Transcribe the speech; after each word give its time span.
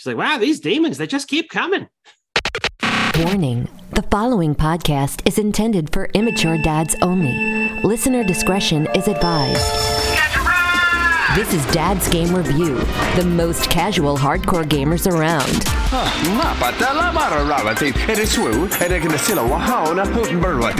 She's 0.00 0.06
like, 0.06 0.16
wow, 0.16 0.38
these 0.38 0.60
demons, 0.60 0.96
they 0.96 1.06
just 1.06 1.28
keep 1.28 1.50
coming. 1.50 1.86
Warning 3.18 3.68
the 3.92 4.00
following 4.10 4.54
podcast 4.54 5.20
is 5.28 5.38
intended 5.38 5.92
for 5.92 6.06
immature 6.14 6.56
dads 6.56 6.96
only. 7.02 7.68
Listener 7.82 8.24
discretion 8.24 8.88
is 8.94 9.08
advised. 9.08 9.60
This 11.34 11.52
is 11.52 11.66
Dad's 11.74 12.08
Game 12.08 12.34
Review, 12.34 12.76
the 13.16 13.26
most 13.26 13.68
casual 13.68 14.16
hardcore 14.16 14.64
gamers 14.64 15.06
around. 15.06 15.66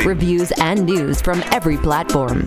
Reviews 0.06 0.50
and 0.52 0.86
news 0.86 1.20
from 1.20 1.42
every 1.52 1.76
platform. 1.76 2.46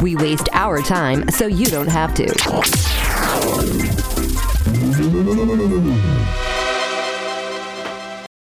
We 0.00 0.14
waste 0.14 0.48
our 0.52 0.80
time 0.80 1.28
so 1.28 1.48
you 1.48 1.66
don't 1.66 1.88
have 1.88 2.14
to. 2.14 3.01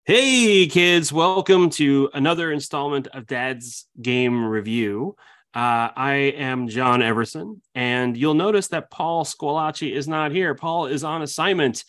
Hey, 0.05 0.67
kids, 0.67 1.11
welcome 1.11 1.71
to 1.71 2.11
another 2.13 2.51
installment 2.51 3.07
of 3.07 3.25
Dad's 3.25 3.87
Game 3.99 4.45
Review. 4.45 5.15
Uh, 5.55 5.89
I 5.95 6.33
am 6.37 6.67
John 6.67 7.01
Everson, 7.01 7.63
and 7.73 8.15
you'll 8.15 8.35
notice 8.35 8.67
that 8.67 8.91
Paul 8.91 9.25
Squalacci 9.25 9.91
is 9.91 10.07
not 10.07 10.31
here. 10.31 10.53
Paul 10.53 10.85
is 10.85 11.03
on 11.03 11.23
assignment 11.23 11.83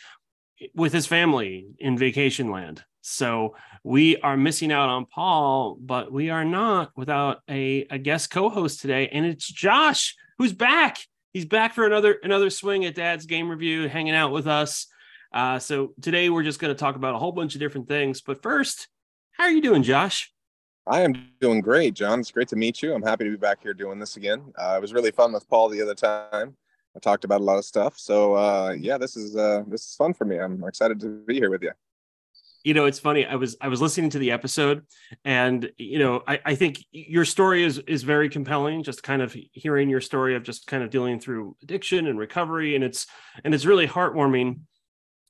with 0.74 0.94
his 0.94 1.06
family 1.06 1.66
in 1.78 1.98
vacation 1.98 2.50
land. 2.50 2.82
So 3.02 3.56
we 3.84 4.16
are 4.16 4.38
missing 4.38 4.72
out 4.72 4.88
on 4.88 5.04
Paul, 5.04 5.76
but 5.78 6.10
we 6.10 6.30
are 6.30 6.44
not 6.44 6.90
without 6.96 7.42
a, 7.50 7.86
a 7.90 7.98
guest 7.98 8.30
co-host 8.30 8.80
today, 8.80 9.08
and 9.08 9.26
it's 9.26 9.46
Josh 9.46 10.16
who's 10.38 10.54
back. 10.54 11.00
He's 11.32 11.44
back 11.44 11.74
for 11.74 11.86
another 11.86 12.18
another 12.24 12.50
swing 12.50 12.84
at 12.84 12.96
Dad's 12.96 13.26
Game 13.26 13.48
Review, 13.48 13.88
hanging 13.88 14.14
out 14.14 14.32
with 14.32 14.48
us. 14.48 14.88
Uh, 15.32 15.60
so 15.60 15.94
today 16.00 16.28
we're 16.28 16.42
just 16.42 16.58
going 16.58 16.74
to 16.74 16.78
talk 16.78 16.96
about 16.96 17.14
a 17.14 17.18
whole 17.18 17.30
bunch 17.30 17.54
of 17.54 17.60
different 17.60 17.86
things. 17.86 18.20
But 18.20 18.42
first, 18.42 18.88
how 19.32 19.44
are 19.44 19.50
you 19.50 19.62
doing, 19.62 19.84
Josh? 19.84 20.32
I 20.88 21.02
am 21.02 21.28
doing 21.40 21.60
great, 21.60 21.94
John. 21.94 22.18
It's 22.18 22.32
great 22.32 22.48
to 22.48 22.56
meet 22.56 22.82
you. 22.82 22.92
I'm 22.92 23.02
happy 23.02 23.24
to 23.24 23.30
be 23.30 23.36
back 23.36 23.62
here 23.62 23.74
doing 23.74 24.00
this 24.00 24.16
again. 24.16 24.52
Uh, 24.58 24.74
it 24.76 24.80
was 24.80 24.92
really 24.92 25.12
fun 25.12 25.32
with 25.32 25.48
Paul 25.48 25.68
the 25.68 25.80
other 25.80 25.94
time. 25.94 26.56
I 26.96 26.98
talked 26.98 27.24
about 27.24 27.40
a 27.40 27.44
lot 27.44 27.58
of 27.58 27.64
stuff. 27.64 27.96
So 27.96 28.34
uh, 28.34 28.74
yeah, 28.76 28.98
this 28.98 29.16
is 29.16 29.36
uh, 29.36 29.62
this 29.68 29.86
is 29.86 29.94
fun 29.94 30.14
for 30.14 30.24
me. 30.24 30.38
I'm 30.38 30.64
excited 30.64 30.98
to 31.00 31.22
be 31.26 31.34
here 31.34 31.50
with 31.50 31.62
you. 31.62 31.70
You 32.64 32.74
know, 32.74 32.84
it's 32.84 32.98
funny. 32.98 33.24
I 33.24 33.36
was 33.36 33.56
I 33.60 33.68
was 33.68 33.80
listening 33.80 34.10
to 34.10 34.18
the 34.18 34.32
episode, 34.32 34.84
and 35.24 35.70
you 35.78 35.98
know, 35.98 36.22
I, 36.26 36.40
I 36.44 36.54
think 36.54 36.84
your 36.92 37.24
story 37.24 37.64
is 37.64 37.78
is 37.78 38.02
very 38.02 38.28
compelling. 38.28 38.82
Just 38.82 39.02
kind 39.02 39.22
of 39.22 39.34
hearing 39.52 39.88
your 39.88 40.00
story 40.00 40.36
of 40.36 40.42
just 40.42 40.66
kind 40.66 40.82
of 40.82 40.90
dealing 40.90 41.20
through 41.20 41.56
addiction 41.62 42.06
and 42.06 42.18
recovery, 42.18 42.74
and 42.74 42.84
it's 42.84 43.06
and 43.44 43.54
it's 43.54 43.64
really 43.64 43.86
heartwarming 43.86 44.60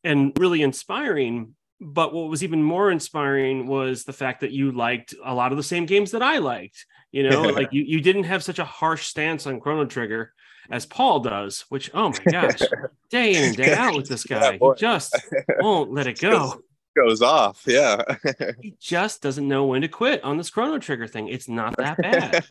and 0.03 0.33
really 0.39 0.62
inspiring. 0.62 1.55
But 1.81 2.12
what 2.12 2.28
was 2.28 2.42
even 2.45 2.62
more 2.62 2.91
inspiring 2.91 3.67
was 3.67 4.05
the 4.05 4.12
fact 4.12 4.41
that 4.41 4.51
you 4.51 4.73
liked 4.73 5.14
a 5.25 5.34
lot 5.34 5.53
of 5.53 5.56
the 5.56 5.62
same 5.62 5.86
games 5.86 6.11
that 6.11 6.23
I 6.23 6.39
liked. 6.39 6.84
You 7.12 7.28
know, 7.28 7.42
like 7.48 7.73
you, 7.73 7.83
you 7.83 8.01
didn't 8.01 8.25
have 8.25 8.42
such 8.42 8.58
a 8.58 8.64
harsh 8.64 9.06
stance 9.06 9.47
on 9.47 9.61
Chrono 9.61 9.84
Trigger 9.86 10.33
as 10.70 10.86
Paul 10.86 11.20
does, 11.20 11.64
which, 11.69 11.91
oh 11.95 12.11
my 12.11 12.33
gosh, 12.33 12.61
day 13.11 13.34
in 13.34 13.45
and 13.45 13.56
day 13.56 13.75
out 13.75 13.97
with 13.97 14.08
this 14.08 14.25
guy. 14.25 14.53
He 14.53 14.73
just 14.77 15.17
won't 15.61 15.92
let 15.92 16.06
it 16.06 16.20
go. 16.20 16.61
Goes 16.96 17.22
off. 17.22 17.62
Yeah. 17.66 18.02
he 18.60 18.74
just 18.80 19.22
doesn't 19.22 19.46
know 19.46 19.66
when 19.66 19.83
to 19.83 19.88
quit 19.88 20.22
on 20.24 20.36
this 20.36 20.50
Chrono 20.50 20.78
Trigger 20.78 21.06
thing. 21.06 21.28
It's 21.28 21.48
not 21.48 21.77
that 21.77 21.96
bad. 21.98 22.44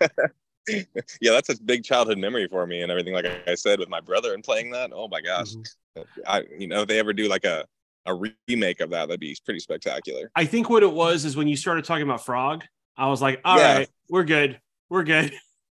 yeah, 1.21 1.31
that's 1.31 1.49
a 1.49 1.61
big 1.61 1.83
childhood 1.83 2.17
memory 2.17 2.47
for 2.47 2.65
me 2.65 2.81
and 2.81 2.91
everything. 2.91 3.13
Like 3.13 3.25
I 3.47 3.55
said, 3.55 3.79
with 3.79 3.89
my 3.89 3.99
brother 3.99 4.33
and 4.33 4.43
playing 4.43 4.71
that. 4.71 4.91
Oh 4.93 5.07
my 5.07 5.21
gosh. 5.21 5.53
Mm-hmm. 5.53 6.21
I, 6.25 6.43
you 6.57 6.67
know, 6.67 6.81
if 6.81 6.87
they 6.87 6.99
ever 6.99 7.11
do 7.11 7.27
like 7.27 7.43
a, 7.43 7.65
a 8.05 8.13
remake 8.47 8.79
of 8.79 8.89
that, 8.91 9.07
that'd 9.07 9.19
be 9.19 9.37
pretty 9.43 9.59
spectacular. 9.59 10.31
I 10.35 10.45
think 10.45 10.69
what 10.69 10.83
it 10.83 10.91
was 10.91 11.25
is 11.25 11.35
when 11.35 11.47
you 11.47 11.57
started 11.57 11.83
talking 11.83 12.03
about 12.03 12.23
Frog, 12.23 12.63
I 12.95 13.07
was 13.07 13.21
like, 13.21 13.41
all 13.43 13.57
yeah. 13.57 13.77
right, 13.79 13.89
we're 14.09 14.23
good. 14.23 14.59
We're 14.89 15.03
good. 15.03 15.33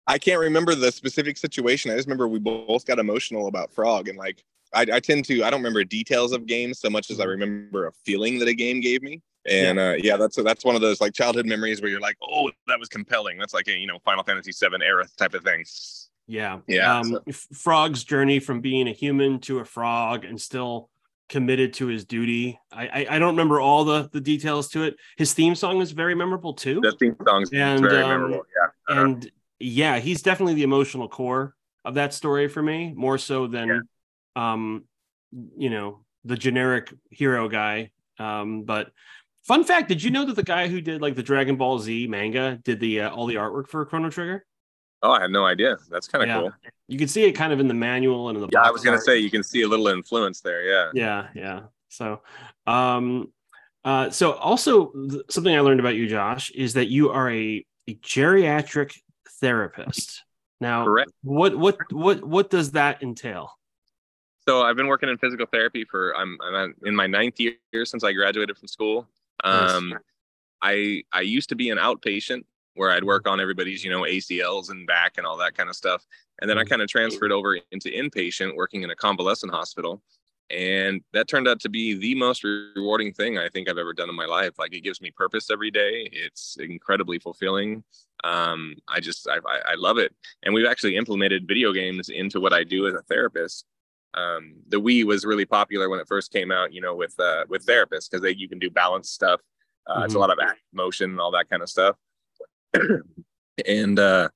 I 0.07 0.19
can't 0.19 0.41
remember 0.41 0.75
the 0.75 0.91
specific 0.91 1.37
situation. 1.37 1.91
I 1.91 1.97
just 1.97 2.09
remember 2.09 2.27
we 2.27 2.39
both 2.39 2.85
got 2.85 2.99
emotional 2.99 3.47
about 3.47 3.73
Frog, 3.73 4.09
and 4.09 4.19
like 4.19 4.43
I, 4.73 4.87
I 4.93 5.01
tend 5.01 5.25
to 5.27 5.43
I 5.43 5.51
don't 5.51 5.61
remember 5.61 5.85
details 5.85 6.33
of 6.33 6.47
games 6.47 6.81
so 6.81 6.91
much 6.91 7.11
as 7.11 7.21
I 7.21 7.25
mm-hmm. 7.25 7.31
remember 7.31 7.87
a 7.87 7.93
feeling 8.05 8.39
that 8.39 8.49
a 8.49 8.55
game 8.55 8.81
gave 8.81 9.03
me. 9.03 9.23
And 9.47 9.79
yeah, 9.79 9.85
uh, 9.85 9.93
yeah 9.99 10.17
that's 10.17 10.37
that's 10.37 10.65
one 10.65 10.75
of 10.75 10.81
those 10.81 11.01
like 11.01 11.15
childhood 11.15 11.47
memories 11.47 11.81
where 11.81 11.91
you're 11.91 12.01
like, 12.01 12.17
oh, 12.23 12.51
that 12.67 12.79
was 12.79 12.89
compelling. 12.89 13.39
That's 13.39 13.55
like 13.55 13.69
a 13.69 13.73
you 13.73 13.87
know 13.87 13.99
Final 14.05 14.25
Fantasy 14.25 14.53
VII 14.53 14.85
era 14.85 15.07
type 15.17 15.35
of 15.35 15.43
thing. 15.43 15.65
Yeah, 16.27 16.61
yeah. 16.69 16.99
Um, 16.99 17.19
so. 17.29 17.47
Frog's 17.55 18.05
journey 18.05 18.39
from 18.39 18.61
being 18.61 18.87
a 18.87 18.93
human 18.93 19.41
to 19.41 19.59
a 19.59 19.65
frog 19.65 20.25
and 20.25 20.41
still 20.41 20.91
committed 21.29 21.73
to 21.75 21.87
his 21.87 22.05
duty. 22.05 22.59
I, 22.71 22.87
I, 22.87 23.07
I 23.11 23.19
don't 23.19 23.31
remember 23.31 23.61
all 23.61 23.85
the 23.85 24.11
the 24.13 24.21
details 24.21 24.69
to 24.69 24.85
it. 24.85 24.97
His 25.17 25.33
theme 25.33 25.55
song 25.55 25.81
is 25.81 25.93
very 25.93 26.15
memorable 26.15 26.55
too. 26.55 26.81
The 26.83 26.93
theme 26.93 27.17
song 27.27 27.43
is 27.43 27.51
very 27.51 28.03
um, 28.03 28.09
memorable. 28.09 28.45
Yeah, 28.57 28.95
uh-huh. 28.95 29.01
and 29.01 29.33
yeah, 29.59 29.99
he's 29.99 30.23
definitely 30.23 30.55
the 30.55 30.63
emotional 30.65 31.09
core 31.09 31.55
of 31.85 31.95
that 31.95 32.13
story 32.13 32.49
for 32.49 32.63
me, 32.63 32.93
more 32.95 33.17
so 33.19 33.47
than 33.47 33.69
yeah. 33.69 33.81
Um, 34.37 34.85
you 35.57 35.71
know, 35.71 36.05
the 36.25 36.37
generic 36.37 36.93
hero 37.11 37.49
guy. 37.49 37.91
Um, 38.19 38.63
but 38.63 38.93
fun 39.43 39.65
fact, 39.65 39.89
did 39.89 40.03
you 40.03 40.11
know 40.11 40.25
that 40.27 40.37
the 40.37 40.43
guy 40.43 40.69
who 40.69 40.81
did 40.81 41.01
like 41.01 41.17
the 41.17 41.23
Dragon 41.23 41.57
Ball 41.57 41.79
Z 41.79 42.07
manga 42.07 42.61
did 42.63 42.81
the 42.81 43.03
uh, 43.03 43.11
all 43.11 43.27
the 43.27 43.37
artwork 43.37 43.69
for 43.69 43.85
Chrono 43.87 44.11
Trigger? 44.11 44.45
Oh, 45.03 45.13
I 45.13 45.23
had 45.23 45.31
no 45.31 45.47
idea. 45.47 45.79
That's 45.91 46.07
kind 46.07 46.23
of 46.23 46.29
yeah. 46.29 46.41
cool. 46.41 46.53
You 46.89 46.99
can 46.99 47.09
see 47.09 47.25
it 47.25 47.33
kind 47.33 47.53
of 47.53 47.61
in 47.61 47.69
the 47.69 47.75
manual 47.75 48.29
and 48.29 48.37
in 48.37 48.43
the 48.43 48.49
Yeah, 48.53 48.63
I 48.63 48.71
was 48.71 48.83
gonna 48.83 48.97
art. 48.97 49.05
say 49.05 49.19
you 49.19 49.31
can 49.31 49.43
see 49.43 49.63
a 49.63 49.69
little 49.69 49.89
influence 49.89 50.41
there. 50.41 50.63
Yeah. 50.63 50.91
Yeah, 50.93 51.29
yeah. 51.35 51.61
So 51.89 52.21
um 52.67 53.33
uh 53.85 54.11
so 54.11 54.33
also 54.33 54.93
th- 54.93 55.23
something 55.31 55.55
I 55.55 55.61
learned 55.61 55.81
about 55.81 55.95
you, 55.95 56.07
Josh, 56.07 56.51
is 56.51 56.75
that 56.75 56.89
you 56.89 57.11
are 57.11 57.31
a, 57.31 57.65
a 57.89 57.95
geriatric 57.95 58.99
therapist. 59.41 60.23
Now, 60.61 60.85
Correct. 60.85 61.11
what 61.23 61.57
what 61.57 61.79
what 61.93 62.23
what 62.23 62.51
does 62.51 62.73
that 62.73 63.03
entail? 63.03 63.57
So 64.51 64.63
I've 64.63 64.75
been 64.75 64.89
working 64.89 65.09
in 65.09 65.17
physical 65.17 65.47
therapy 65.47 65.85
for 65.85 66.13
I'm 66.17 66.37
I'm 66.43 66.75
in 66.83 66.97
my 66.97 67.07
ninth 67.07 67.39
year 67.39 67.55
since 67.85 68.03
I 68.03 68.11
graduated 68.11 68.59
from 68.59 68.67
school. 68.67 69.07
Um, 69.45 69.91
nice. 69.91 69.99
I 70.61 71.03
I 71.13 71.21
used 71.21 71.51
to 71.51 71.55
be 71.55 71.71
an 71.71 71.79
outpatient 71.79 72.43
where 72.75 72.91
I'd 72.91 73.05
work 73.05 73.29
on 73.29 73.39
everybody's 73.39 73.85
you 73.85 73.93
know 73.93 74.01
ACLs 74.01 74.71
and 74.71 74.89
back 74.89 75.19
and 75.19 75.25
all 75.25 75.37
that 75.37 75.55
kind 75.55 75.69
of 75.69 75.77
stuff, 75.77 76.05
and 76.41 76.51
then 76.51 76.59
I 76.59 76.63
mm-hmm. 76.63 76.69
kind 76.71 76.83
of 76.83 76.89
transferred 76.89 77.31
over 77.31 77.61
into 77.71 77.91
inpatient, 77.91 78.57
working 78.57 78.83
in 78.83 78.91
a 78.91 78.97
convalescent 78.97 79.53
hospital. 79.53 80.03
And 80.51 81.01
that 81.13 81.29
turned 81.29 81.47
out 81.47 81.61
to 81.61 81.69
be 81.69 81.95
the 81.95 82.17
most 82.17 82.43
rewarding 82.43 83.13
thing 83.13 83.39
i 83.39 83.49
think 83.49 83.71
i've 83.71 83.79
ever 83.79 83.93
done 83.93 84.09
in 84.09 84.17
my 84.17 84.27
life. 84.27 84.59
Like 84.59 84.75
it 84.75 84.81
gives 84.81 85.01
me 85.01 85.13
purpose 85.13 85.49
every 85.49 85.71
day. 85.71 86.09
It's 86.13 86.57
incredibly 86.59 87.21
fulfilling. 87.21 87.85
Um, 88.25 88.75
i 88.89 88.99
just 88.99 89.29
I, 89.29 89.39
I 89.47 89.77
love 89.77 89.99
it. 89.99 90.13
And 90.43 90.53
we've 90.53 90.67
actually 90.67 90.97
implemented 90.97 91.47
video 91.47 91.73
games 91.73 92.09
into 92.09 92.41
what 92.41 92.53
i 92.53 92.65
do 92.65 92.89
as 92.89 92.95
a 92.95 93.03
therapist 93.03 93.65
um, 94.15 94.55
the 94.69 94.81
wii 94.81 95.05
was 95.05 95.25
really 95.25 95.45
popular 95.45 95.89
when 95.89 96.01
it 96.01 96.09
first 96.09 96.33
came 96.33 96.51
out 96.51 96.73
you 96.73 96.81
know 96.81 96.95
with 96.95 97.19
uh, 97.21 97.45
with 97.49 97.65
therapists 97.65 98.11
because 98.11 98.35
you 98.37 98.49
can 98.49 98.59
do 98.59 98.71
balance 98.71 99.11
stuff 99.11 99.41
uh, 99.87 99.95
mm-hmm. 99.95 100.05
it's 100.05 100.15
a 100.15 100.17
mm-hmm. 100.17 100.21
lot 100.21 100.31
of 100.31 100.39
motion 100.73 101.11
and 101.11 101.21
all 101.21 101.31
that 101.31 101.49
kind 101.49 101.63
of 101.63 101.69
stuff 101.69 101.97
and 103.67 103.99
uh, 103.99 104.29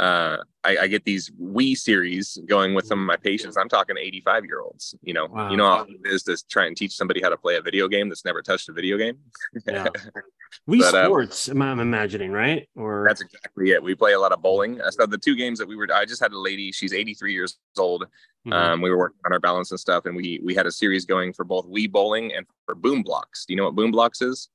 uh, 0.00 0.38
I, 0.64 0.78
I, 0.78 0.86
get 0.86 1.04
these 1.04 1.30
Wii 1.38 1.76
series 1.76 2.38
going 2.46 2.72
with 2.72 2.86
some 2.86 2.98
of 2.98 3.04
my 3.04 3.16
patients. 3.16 3.58
I'm 3.58 3.68
talking 3.68 3.96
85 3.98 4.44
year 4.46 4.60
olds. 4.62 4.94
You 5.02 5.12
know, 5.12 5.26
wow. 5.26 5.50
you 5.50 5.58
know 5.58 5.66
how 5.66 5.82
it 5.82 6.00
is 6.04 6.22
to 6.22 6.38
try 6.48 6.66
and 6.66 6.74
teach 6.74 6.92
somebody 6.92 7.20
how 7.20 7.28
to 7.28 7.36
play 7.36 7.56
a 7.56 7.60
video 7.60 7.86
game 7.86 8.08
that's 8.08 8.24
never 8.24 8.40
touched 8.40 8.70
a 8.70 8.72
video 8.72 8.96
game. 8.96 9.18
yeah. 9.66 9.88
Wii 10.68 10.80
but, 10.80 10.94
uh, 10.94 11.04
Sports, 11.04 11.48
uh, 11.50 11.52
I'm 11.52 11.80
imagining, 11.80 12.32
right? 12.32 12.66
Or 12.74 13.04
that's 13.06 13.20
exactly 13.20 13.72
it. 13.72 13.82
We 13.82 13.94
play 13.94 14.14
a 14.14 14.18
lot 14.18 14.32
of 14.32 14.40
bowling. 14.40 14.80
So 14.90 15.04
the 15.04 15.18
two 15.18 15.36
games 15.36 15.58
that 15.58 15.68
we 15.68 15.76
were, 15.76 15.86
I 15.92 16.06
just 16.06 16.22
had 16.22 16.32
a 16.32 16.38
lady. 16.38 16.72
She's 16.72 16.94
83 16.94 17.34
years 17.34 17.58
old. 17.78 18.04
Mm-hmm. 18.46 18.52
Um, 18.54 18.80
we 18.80 18.88
were 18.88 18.96
working 18.96 19.20
on 19.26 19.34
our 19.34 19.40
balance 19.40 19.70
and 19.70 19.78
stuff, 19.78 20.06
and 20.06 20.16
we 20.16 20.40
we 20.42 20.54
had 20.54 20.66
a 20.66 20.72
series 20.72 21.04
going 21.04 21.34
for 21.34 21.44
both 21.44 21.66
Wii 21.66 21.92
bowling 21.92 22.32
and 22.34 22.46
for 22.64 22.74
Boom 22.74 23.04
Blox. 23.04 23.44
Do 23.46 23.52
you 23.52 23.56
know 23.56 23.64
what 23.64 23.74
Boom 23.74 23.92
Blox 23.92 24.22
is? 24.22 24.48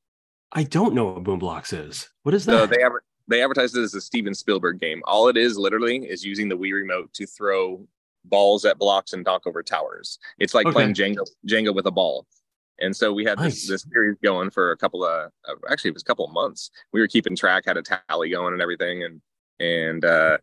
I 0.51 0.63
don't 0.63 0.95
know 0.95 1.05
what 1.05 1.23
Boom 1.23 1.39
Blox 1.39 1.71
is. 1.71 2.09
What 2.23 2.33
is 2.33 2.45
that? 2.45 2.51
So 2.51 2.65
they 2.65 2.81
have 2.81 2.93
they 3.27 3.41
advertised 3.41 3.75
it 3.75 3.81
as 3.81 3.93
a 3.93 4.01
Steven 4.01 4.33
Spielberg 4.33 4.79
game. 4.79 5.01
All 5.05 5.27
it 5.27 5.37
is 5.37 5.57
literally 5.57 5.97
is 5.97 6.23
using 6.23 6.49
the 6.49 6.57
Wii 6.57 6.73
remote 6.73 7.13
to 7.13 7.25
throw 7.25 7.87
balls 8.25 8.65
at 8.65 8.77
blocks 8.77 9.13
and 9.13 9.23
knock 9.23 9.45
over 9.45 9.63
towers. 9.63 10.19
It's 10.39 10.53
like 10.53 10.65
okay. 10.67 10.73
playing 10.73 10.93
Jenga 10.93 11.27
Jenga 11.47 11.73
with 11.73 11.85
a 11.85 11.91
ball. 11.91 12.25
And 12.79 12.95
so 12.95 13.13
we 13.13 13.23
had 13.23 13.39
nice. 13.39 13.53
this, 13.53 13.69
this 13.69 13.87
series 13.91 14.17
going 14.21 14.49
for 14.49 14.71
a 14.71 14.77
couple 14.77 15.05
of, 15.05 15.31
actually 15.69 15.89
it 15.89 15.93
was 15.93 16.03
a 16.03 16.05
couple 16.05 16.25
of 16.25 16.33
months. 16.33 16.71
We 16.91 16.99
were 16.99 17.07
keeping 17.07 17.35
track, 17.35 17.63
had 17.65 17.77
a 17.77 17.81
tally 17.81 18.29
going 18.29 18.53
and 18.53 18.61
everything. 18.61 19.03
And 19.03 19.21
and 19.59 20.03
uh 20.03 20.37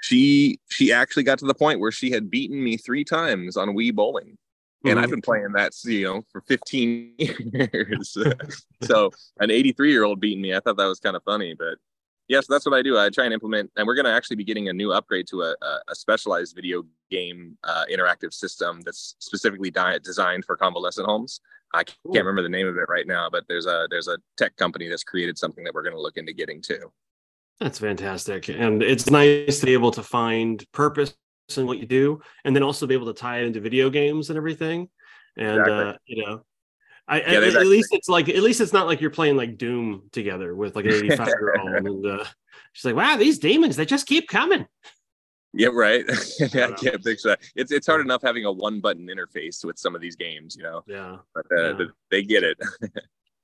she 0.00 0.58
she 0.70 0.92
actually 0.92 1.24
got 1.24 1.38
to 1.40 1.46
the 1.46 1.54
point 1.54 1.80
where 1.80 1.92
she 1.92 2.10
had 2.10 2.30
beaten 2.30 2.62
me 2.62 2.76
three 2.76 3.04
times 3.04 3.56
on 3.56 3.70
Wii 3.70 3.94
bowling. 3.94 4.38
And 4.84 4.94
mm-hmm. 4.94 5.04
I've 5.04 5.10
been 5.10 5.20
playing 5.20 5.52
that, 5.54 5.72
you 5.84 6.04
know, 6.04 6.22
for 6.30 6.40
15 6.42 7.14
years. 7.18 8.16
so 8.82 9.10
an 9.40 9.50
83 9.50 9.90
year 9.90 10.04
old 10.04 10.20
beating 10.20 10.40
me, 10.40 10.54
I 10.54 10.60
thought 10.60 10.76
that 10.76 10.86
was 10.86 11.00
kind 11.00 11.16
of 11.16 11.24
funny, 11.24 11.54
but 11.54 11.78
yeah, 12.28 12.40
so 12.40 12.52
that's 12.52 12.66
what 12.66 12.74
I 12.74 12.82
do. 12.82 12.98
I 12.98 13.08
try 13.08 13.24
and 13.24 13.32
implement, 13.32 13.70
and 13.76 13.86
we're 13.86 13.94
going 13.94 14.04
to 14.04 14.12
actually 14.12 14.36
be 14.36 14.44
getting 14.44 14.68
a 14.68 14.72
new 14.72 14.92
upgrade 14.92 15.26
to 15.28 15.42
a, 15.42 15.56
a, 15.88 15.94
specialized 15.94 16.54
video 16.54 16.84
game 17.10 17.56
uh, 17.64 17.84
interactive 17.90 18.34
system 18.34 18.82
that's 18.82 19.16
specifically 19.18 19.70
di- 19.70 19.98
designed 20.04 20.44
for 20.44 20.56
convalescent 20.56 21.06
homes. 21.06 21.40
I 21.72 21.84
can't 21.84 21.98
Ooh. 22.08 22.18
remember 22.18 22.42
the 22.42 22.50
name 22.50 22.66
of 22.66 22.76
it 22.76 22.88
right 22.88 23.06
now, 23.06 23.28
but 23.30 23.44
there's 23.48 23.66
a 23.66 23.86
there's 23.90 24.08
a 24.08 24.18
tech 24.36 24.56
company 24.56 24.88
that's 24.88 25.04
created 25.04 25.38
something 25.38 25.64
that 25.64 25.74
we're 25.74 25.82
going 25.82 25.94
to 25.94 26.00
look 26.00 26.18
into 26.18 26.34
getting 26.34 26.60
too. 26.60 26.92
That's 27.60 27.78
fantastic, 27.78 28.48
and 28.48 28.82
it's 28.82 29.10
nice 29.10 29.60
to 29.60 29.66
be 29.66 29.72
able 29.72 29.90
to 29.92 30.02
find 30.02 30.64
purpose 30.72 31.14
in 31.56 31.66
what 31.66 31.78
you 31.78 31.86
do, 31.86 32.20
and 32.44 32.54
then 32.54 32.62
also 32.62 32.86
be 32.86 32.94
able 32.94 33.06
to 33.06 33.18
tie 33.18 33.38
it 33.38 33.46
into 33.46 33.60
video 33.60 33.88
games 33.88 34.28
and 34.28 34.36
everything. 34.36 34.88
And 35.38 35.60
uh, 35.60 35.62
exactly. 35.62 35.88
uh, 35.88 35.94
you 36.06 36.26
know, 36.26 36.42
I, 37.08 37.20
yeah, 37.20 37.38
at, 37.38 37.54
at 37.56 37.66
least 37.66 37.88
it's 37.92 38.08
like 38.08 38.28
at 38.28 38.42
least 38.42 38.60
it's 38.60 38.72
not 38.72 38.86
like 38.86 39.00
you're 39.00 39.10
playing 39.10 39.36
like 39.36 39.56
Doom 39.56 40.02
together 40.12 40.54
with 40.54 40.76
like 40.76 40.84
an 40.84 40.92
85 41.12 41.26
year 41.28 41.54
old 41.58 41.86
and 41.86 42.06
uh, 42.06 42.24
she's 42.72 42.84
like, 42.84 42.96
wow, 42.96 43.16
these 43.16 43.38
demons 43.38 43.76
they 43.76 43.86
just 43.86 44.06
keep 44.06 44.28
coming. 44.28 44.66
Yeah, 45.54 45.68
right. 45.68 46.04
yeah, 46.54 46.68
I 46.68 46.72
can't 46.72 47.02
picture 47.02 47.28
that. 47.28 47.40
It's 47.56 47.72
it's 47.72 47.86
hard 47.86 48.02
enough 48.02 48.22
having 48.22 48.44
a 48.44 48.52
one 48.52 48.80
button 48.80 49.08
interface 49.08 49.64
with 49.64 49.78
some 49.78 49.94
of 49.94 50.00
these 50.00 50.16
games, 50.16 50.54
you 50.56 50.62
know. 50.62 50.82
Yeah, 50.86 51.16
but 51.34 51.46
uh, 51.50 51.78
yeah. 51.78 51.86
they 52.10 52.22
get 52.22 52.44
it. 52.44 52.58
you 52.82 52.90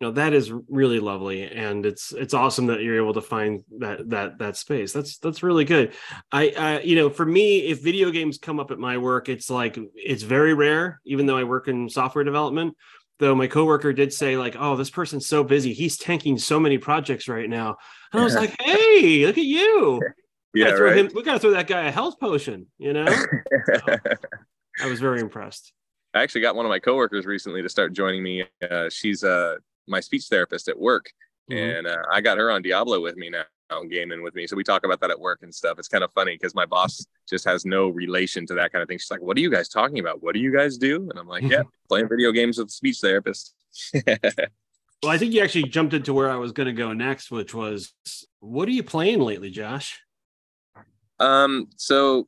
know 0.02 0.10
that 0.10 0.34
is 0.34 0.52
really 0.68 1.00
lovely, 1.00 1.50
and 1.50 1.86
it's 1.86 2.12
it's 2.12 2.34
awesome 2.34 2.66
that 2.66 2.82
you're 2.82 2.96
able 2.96 3.14
to 3.14 3.22
find 3.22 3.64
that 3.78 4.10
that 4.10 4.38
that 4.38 4.58
space. 4.58 4.92
That's 4.92 5.16
that's 5.16 5.42
really 5.42 5.64
good. 5.64 5.94
I 6.30 6.50
uh, 6.50 6.80
you 6.84 6.96
know 6.96 7.08
for 7.08 7.24
me, 7.24 7.60
if 7.60 7.82
video 7.82 8.10
games 8.10 8.36
come 8.36 8.60
up 8.60 8.70
at 8.70 8.78
my 8.78 8.98
work, 8.98 9.30
it's 9.30 9.48
like 9.48 9.78
it's 9.94 10.22
very 10.22 10.52
rare, 10.52 11.00
even 11.06 11.24
though 11.24 11.38
I 11.38 11.44
work 11.44 11.68
in 11.68 11.88
software 11.88 12.24
development 12.24 12.76
though 13.18 13.34
my 13.34 13.46
coworker 13.46 13.92
did 13.92 14.12
say 14.12 14.36
like 14.36 14.56
oh 14.58 14.76
this 14.76 14.90
person's 14.90 15.26
so 15.26 15.44
busy. 15.44 15.72
He's 15.72 15.96
tanking 15.96 16.38
so 16.38 16.58
many 16.58 16.78
projects 16.78 17.28
right 17.28 17.48
now. 17.48 17.76
And 18.12 18.20
i 18.20 18.24
was 18.24 18.34
like 18.34 18.54
hey 18.62 19.26
look 19.26 19.38
at 19.38 19.44
you. 19.44 20.00
Yeah 20.54 20.74
we 20.74 20.80
right. 20.80 20.96
him, 20.96 21.10
we 21.14 21.22
gotta 21.22 21.38
throw 21.38 21.50
that 21.52 21.66
guy 21.66 21.82
a 21.84 21.90
health 21.90 22.18
potion 22.20 22.66
you 22.78 22.92
know? 22.92 23.06
So, 23.06 23.80
i 24.82 24.86
was 24.86 25.00
very 25.00 25.20
impressed. 25.20 25.72
I 26.14 26.22
actually 26.22 26.42
got 26.42 26.54
one 26.54 26.64
of 26.64 26.70
my 26.70 26.78
coworkers 26.78 27.26
recently 27.26 27.60
to 27.62 27.68
start 27.68 27.92
joining 27.92 28.22
me. 28.22 28.44
Uh, 28.70 28.88
she's 28.88 29.24
uh, 29.24 29.56
my 29.88 29.98
speech 29.98 30.26
therapist 30.30 30.68
at 30.68 30.78
work. 30.78 31.10
Mm-hmm. 31.50 31.76
and 31.76 31.86
uh, 31.86 32.02
i 32.10 32.22
got 32.22 32.38
her 32.38 32.50
on 32.50 32.62
diablo 32.62 33.02
with 33.02 33.16
me 33.18 33.28
now 33.28 33.44
gaming 33.90 34.22
with 34.22 34.34
me. 34.34 34.46
So 34.46 34.56
we 34.56 34.64
talk 34.64 34.84
about 34.84 35.00
that 35.00 35.10
at 35.10 35.18
work 35.18 35.40
and 35.42 35.54
stuff. 35.54 35.78
It's 35.78 35.88
kind 35.88 36.04
of 36.04 36.12
funny 36.12 36.34
because 36.34 36.54
my 36.54 36.66
boss 36.66 37.04
just 37.28 37.44
has 37.44 37.64
no 37.64 37.88
relation 37.88 38.46
to 38.46 38.54
that 38.54 38.72
kind 38.72 38.82
of 38.82 38.88
thing. 38.88 38.98
She's 38.98 39.10
like, 39.10 39.22
What 39.22 39.36
are 39.36 39.40
you 39.40 39.50
guys 39.50 39.68
talking 39.68 39.98
about? 39.98 40.22
What 40.22 40.34
do 40.34 40.40
you 40.40 40.52
guys 40.52 40.76
do? 40.78 41.08
And 41.10 41.18
I'm 41.18 41.26
like, 41.26 41.42
Yeah, 41.50 41.62
playing 41.88 42.08
video 42.08 42.32
games 42.32 42.58
with 42.58 42.70
speech 42.70 42.98
therapist. 43.00 43.54
well, 43.94 44.04
I 45.04 45.18
think 45.18 45.34
you 45.34 45.42
actually 45.42 45.64
jumped 45.64 45.94
into 45.94 46.14
where 46.14 46.30
I 46.30 46.36
was 46.36 46.52
going 46.52 46.66
to 46.66 46.72
go 46.72 46.92
next, 46.92 47.30
which 47.30 47.54
was 47.54 47.92
what 48.40 48.68
are 48.68 48.72
you 48.72 48.82
playing 48.82 49.20
lately, 49.20 49.50
Josh? 49.50 50.00
Um, 51.18 51.68
so 51.76 52.26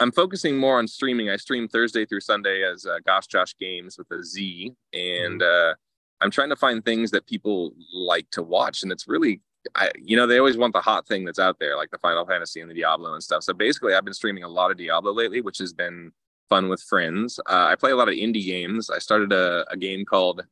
I'm 0.00 0.12
focusing 0.12 0.56
more 0.56 0.78
on 0.78 0.88
streaming. 0.88 1.30
I 1.30 1.36
stream 1.36 1.68
Thursday 1.68 2.06
through 2.06 2.20
Sunday 2.20 2.62
as 2.62 2.86
uh, 2.86 2.98
Gosh 3.04 3.26
Josh 3.26 3.54
Games 3.58 3.98
with 3.98 4.10
a 4.10 4.22
Z, 4.22 4.72
and 4.92 5.40
mm-hmm. 5.40 5.70
uh, 5.70 5.74
I'm 6.20 6.30
trying 6.30 6.48
to 6.48 6.56
find 6.56 6.84
things 6.84 7.10
that 7.10 7.26
people 7.26 7.72
like 7.92 8.30
to 8.32 8.42
watch, 8.42 8.82
and 8.82 8.90
it's 8.90 9.06
really 9.06 9.40
I, 9.74 9.90
you 10.00 10.16
know, 10.16 10.26
they 10.26 10.38
always 10.38 10.56
want 10.56 10.72
the 10.72 10.80
hot 10.80 11.06
thing 11.06 11.24
that's 11.24 11.38
out 11.38 11.58
there, 11.58 11.76
like 11.76 11.90
the 11.90 11.98
Final 11.98 12.26
Fantasy 12.26 12.60
and 12.60 12.70
the 12.70 12.74
Diablo 12.74 13.14
and 13.14 13.22
stuff. 13.22 13.42
So 13.42 13.52
basically, 13.52 13.94
I've 13.94 14.04
been 14.04 14.14
streaming 14.14 14.44
a 14.44 14.48
lot 14.48 14.70
of 14.70 14.76
Diablo 14.76 15.12
lately, 15.12 15.40
which 15.40 15.58
has 15.58 15.72
been 15.72 16.12
fun 16.48 16.68
with 16.68 16.82
friends. 16.82 17.38
Uh, 17.40 17.66
I 17.70 17.74
play 17.74 17.90
a 17.90 17.96
lot 17.96 18.08
of 18.08 18.14
indie 18.14 18.44
games. 18.44 18.90
I 18.90 18.98
started 18.98 19.32
a, 19.32 19.64
a 19.70 19.76
game 19.76 20.04
called, 20.04 20.44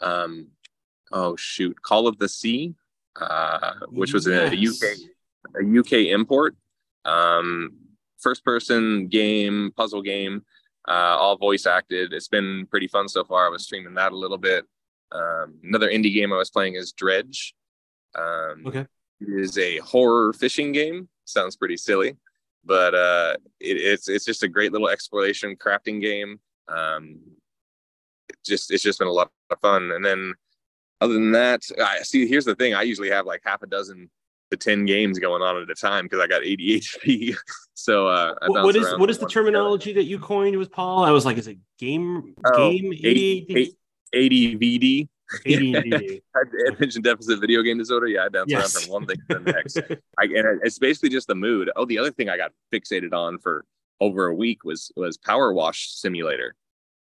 um, 0.00 0.48
oh 1.12 1.36
shoot, 1.36 1.80
Call 1.82 2.06
of 2.06 2.18
the 2.18 2.28
Sea, 2.28 2.74
uh, 3.20 3.74
which 3.88 4.12
was 4.12 4.26
yes. 4.26 4.52
a 4.52 4.56
UK 4.56 4.98
a 5.56 5.78
UK 5.78 5.92
import, 6.12 6.56
um, 7.04 7.72
first 8.18 8.44
person 8.44 9.08
game, 9.08 9.72
puzzle 9.76 10.02
game, 10.02 10.44
uh, 10.86 11.16
all 11.18 11.36
voice 11.36 11.66
acted. 11.66 12.12
It's 12.12 12.28
been 12.28 12.66
pretty 12.66 12.88
fun 12.88 13.08
so 13.08 13.24
far. 13.24 13.46
I 13.46 13.50
was 13.50 13.64
streaming 13.64 13.94
that 13.94 14.12
a 14.12 14.16
little 14.16 14.38
bit. 14.38 14.64
Um, 15.10 15.54
another 15.62 15.88
indie 15.88 16.12
game 16.12 16.32
I 16.32 16.36
was 16.36 16.50
playing 16.50 16.74
is 16.74 16.92
Dredge, 16.92 17.54
um, 18.14 18.66
okay. 18.66 18.86
It 19.20 19.28
is 19.28 19.58
a 19.58 19.78
horror 19.78 20.32
fishing 20.32 20.72
game. 20.72 21.08
Sounds 21.24 21.56
pretty 21.56 21.76
silly, 21.76 22.16
but 22.64 22.94
uh, 22.94 23.36
it, 23.60 23.76
it's 23.76 24.08
it's 24.08 24.24
just 24.24 24.42
a 24.42 24.48
great 24.48 24.72
little 24.72 24.88
exploration 24.88 25.56
crafting 25.56 26.00
game. 26.00 26.38
Um, 26.68 27.18
it 28.28 28.36
just 28.44 28.70
it's 28.70 28.82
just 28.82 28.98
been 28.98 29.08
a 29.08 29.12
lot 29.12 29.30
of 29.50 29.60
fun. 29.60 29.90
And 29.92 30.04
then 30.04 30.34
other 31.00 31.14
than 31.14 31.32
that, 31.32 31.62
I 31.82 32.02
see. 32.02 32.26
Here's 32.26 32.44
the 32.44 32.54
thing: 32.54 32.74
I 32.74 32.82
usually 32.82 33.10
have 33.10 33.26
like 33.26 33.42
half 33.44 33.62
a 33.62 33.66
dozen 33.66 34.08
to 34.50 34.56
10 34.56 34.86
games 34.86 35.18
going 35.18 35.42
on 35.42 35.60
at 35.60 35.68
a 35.68 35.74
time 35.74 36.04
because 36.04 36.20
I 36.20 36.26
got 36.26 36.42
ADHD. 36.42 37.36
so 37.74 38.08
uh, 38.08 38.34
what 38.46 38.76
is 38.76 38.94
what 38.96 39.10
is 39.10 39.18
the 39.18 39.26
terminology 39.28 39.92
that 39.94 40.04
you 40.04 40.18
coined 40.18 40.56
with 40.56 40.70
Paul? 40.70 41.04
I 41.04 41.10
was 41.10 41.26
like, 41.26 41.38
is 41.38 41.48
it 41.48 41.58
game 41.78 42.34
oh, 42.44 42.56
game 42.56 42.92
ADHD? 42.92 43.74
ADVD. 44.14 45.08
ADD. 45.46 46.20
attention 46.72 47.02
deficit 47.02 47.40
video 47.40 47.62
game 47.62 47.78
disorder. 47.78 48.06
Yeah, 48.06 48.24
I 48.24 48.28
bounce 48.28 48.50
yes. 48.50 48.74
around 48.74 48.84
from 48.84 48.92
one 48.92 49.06
thing 49.06 49.16
to 49.30 49.38
the 49.38 49.52
next. 49.52 49.78
I, 50.18 50.24
and 50.24 50.60
it's 50.62 50.78
basically 50.78 51.10
just 51.10 51.28
the 51.28 51.34
mood. 51.34 51.70
Oh, 51.76 51.84
the 51.84 51.98
other 51.98 52.10
thing 52.10 52.28
I 52.28 52.36
got 52.36 52.52
fixated 52.72 53.12
on 53.12 53.38
for 53.38 53.64
over 54.00 54.26
a 54.26 54.34
week 54.34 54.64
was 54.64 54.90
was 54.96 55.18
Power 55.18 55.52
Wash 55.52 55.90
Simulator. 55.90 56.54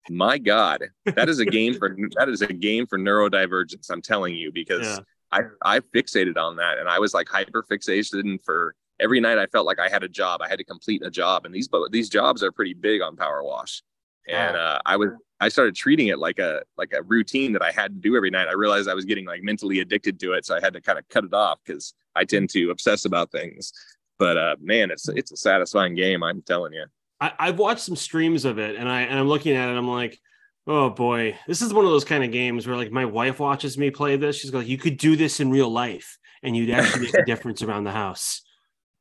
My 0.10 0.38
God, 0.38 0.84
that 1.06 1.30
is 1.30 1.40
a 1.40 1.46
game 1.46 1.76
for 1.76 1.96
that 2.18 2.30
is 2.30 2.42
a 2.42 2.48
game 2.48 2.88
for 2.88 2.98
neurodivergence. 2.98 3.90
I'm 3.90 4.02
telling 4.02 4.36
you 4.36 4.52
because 4.52 4.86
yeah. 4.88 5.00
I 5.32 5.76
I 5.78 5.80
fixated 5.80 6.38
on 6.38 6.58
that 6.58 6.78
and 6.78 6.88
I 6.88 7.00
was 7.00 7.14
like 7.14 7.28
hyper 7.28 7.64
fixated 7.70 8.44
for 8.44 8.76
every 9.00 9.20
night. 9.20 9.38
I 9.38 9.48
felt 9.48 9.66
like 9.66 9.80
I 9.80 9.90
had 9.90 10.04
a 10.04 10.10
job. 10.10 10.42
I 10.42 10.48
had 10.48 10.60
to 10.60 10.66
complete 10.66 11.06
a 11.06 11.10
job, 11.10 11.46
and 11.46 11.54
these 11.54 11.68
but 11.68 11.92
these 11.92 12.10
jobs 12.10 12.44
are 12.44 12.52
pretty 12.52 12.74
big 12.74 13.02
on 13.02 13.16
Power 13.16 13.44
Wash. 13.44 13.82
And 14.28 14.56
uh, 14.56 14.80
I 14.86 14.96
was 14.96 15.10
I 15.44 15.50
started 15.50 15.76
treating 15.76 16.08
it 16.08 16.20
like 16.20 16.40
a 16.40 16.62
like 16.78 16.94
a 16.94 17.04
routine 17.04 17.52
that 17.52 17.62
I 17.62 17.72
had 17.72 17.94
to 17.94 18.00
do 18.00 18.16
every 18.16 18.30
night. 18.30 18.48
I 18.48 18.54
realized 18.54 18.88
I 18.88 18.94
was 18.94 19.04
getting 19.04 19.26
like 19.26 19.44
mentally 19.44 19.82
addicted 19.82 20.18
to 20.22 20.32
it, 20.34 20.46
so 20.46 20.56
I 20.56 20.62
had 20.62 20.72
to 20.72 20.80
kind 20.80 20.98
of 20.98 21.08
cut 21.10 21.26
it 21.26 21.34
off 21.34 21.60
because 21.66 21.94
I 22.16 22.24
tend 22.24 22.50
to 22.52 22.70
obsess 22.70 23.04
about 23.04 23.30
things. 23.30 23.74
But 24.18 24.38
uh, 24.38 24.56
man, 24.62 24.90
it's 24.90 25.10
it's 25.10 25.34
a 25.34 25.38
satisfying 25.38 25.96
game. 25.96 26.24
I'm 26.24 26.42
telling 26.44 26.72
you. 26.72 26.86
I, 27.20 27.34
I've 27.38 27.60
watched 27.60 27.82
some 27.82 27.98
streams 27.98 28.46
of 28.46 28.58
it, 28.58 28.78
and 28.78 28.88
I 28.88 29.02
and 29.02 29.20
I'm 29.20 29.28
looking 29.28 29.54
at 29.58 29.68
it. 29.68 29.78
I'm 29.78 29.88
like, 29.88 30.18
oh 30.66 30.90
boy, 30.90 31.38
this 31.46 31.62
is 31.62 31.74
one 31.74 31.84
of 31.84 31.92
those 31.92 32.06
kind 32.06 32.24
of 32.24 32.32
games 32.32 32.66
where 32.66 32.78
like 32.78 32.92
my 32.92 33.04
wife 33.04 33.42
watches 33.42 33.78
me 33.78 33.92
play 33.92 34.16
this. 34.16 34.38
She's 34.38 34.54
like, 34.54 34.68
you 34.68 34.78
could 34.78 34.96
do 34.96 35.18
this 35.18 35.42
in 35.42 35.52
real 35.52 35.70
life, 35.70 36.20
and 36.42 36.56
you'd 36.56 36.70
actually 36.70 37.08
make 37.08 37.16
a 37.16 37.26
difference 37.26 37.62
around 37.62 37.84
the 37.84 37.92
house. 37.92 38.44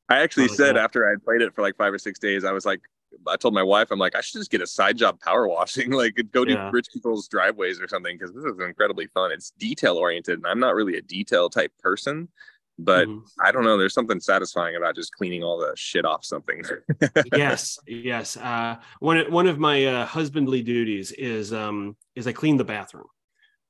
I 0.09 0.19
actually 0.19 0.49
said 0.49 0.77
after 0.77 1.09
I 1.09 1.15
played 1.25 1.41
it 1.41 1.55
for 1.55 1.63
like 1.63 1.77
five 1.77 1.93
or 1.93 1.99
six 1.99 2.19
days, 2.19 2.45
I 2.45 2.51
was 2.51 2.67
like, 2.67 2.81
I 3.27 3.37
told 3.37 3.55
my 3.55 3.63
wife, 3.63 3.91
I'm 3.91 3.99
like, 3.99 4.15
I 4.15 4.21
should 4.21 4.41
just 4.41 4.51
get 4.51 4.61
a 4.61 4.67
side 4.67 4.97
job 4.97 5.21
power 5.21 5.49
washing, 5.49 5.91
like 5.93 6.21
go 6.33 6.45
do 6.45 6.53
yeah. 6.53 6.71
rich 6.73 6.89
people's 6.93 7.29
driveways 7.29 7.81
or 7.81 7.89
something, 7.89 8.17
because 8.17 8.35
this 8.35 8.45
is 8.45 8.59
incredibly 8.61 9.07
fun. 9.09 9.33
It's 9.33 9.51
detail 9.53 9.97
oriented, 9.97 10.39
and 10.39 10.47
I'm 10.47 10.61
not 10.61 10.75
really 10.75 10.97
a 10.97 11.03
detail 11.03 11.49
type 11.49 11.73
person, 11.79 12.29
but 12.79 13.09
mm-hmm. 13.09 13.41
I 13.45 13.53
don't 13.53 13.65
know. 13.65 13.77
There's 13.77 13.95
something 13.95 14.21
satisfying 14.21 14.77
about 14.77 14.95
just 14.95 15.13
cleaning 15.13 15.43
all 15.43 15.59
the 15.59 15.73
shit 15.77 16.05
off 16.05 16.25
something. 16.25 16.63
yes, 17.35 17.79
yes. 17.87 18.37
Uh, 18.37 18.77
one 19.01 19.31
one 19.31 19.47
of 19.47 19.59
my 19.59 19.85
uh, 19.85 20.07
husbandly 20.07 20.63
duties 20.63 21.13
is 21.13 21.53
um 21.53 21.97
is 22.15 22.27
I 22.27 22.33
clean 22.33 22.57
the 22.57 22.65
bathroom. 22.65 23.07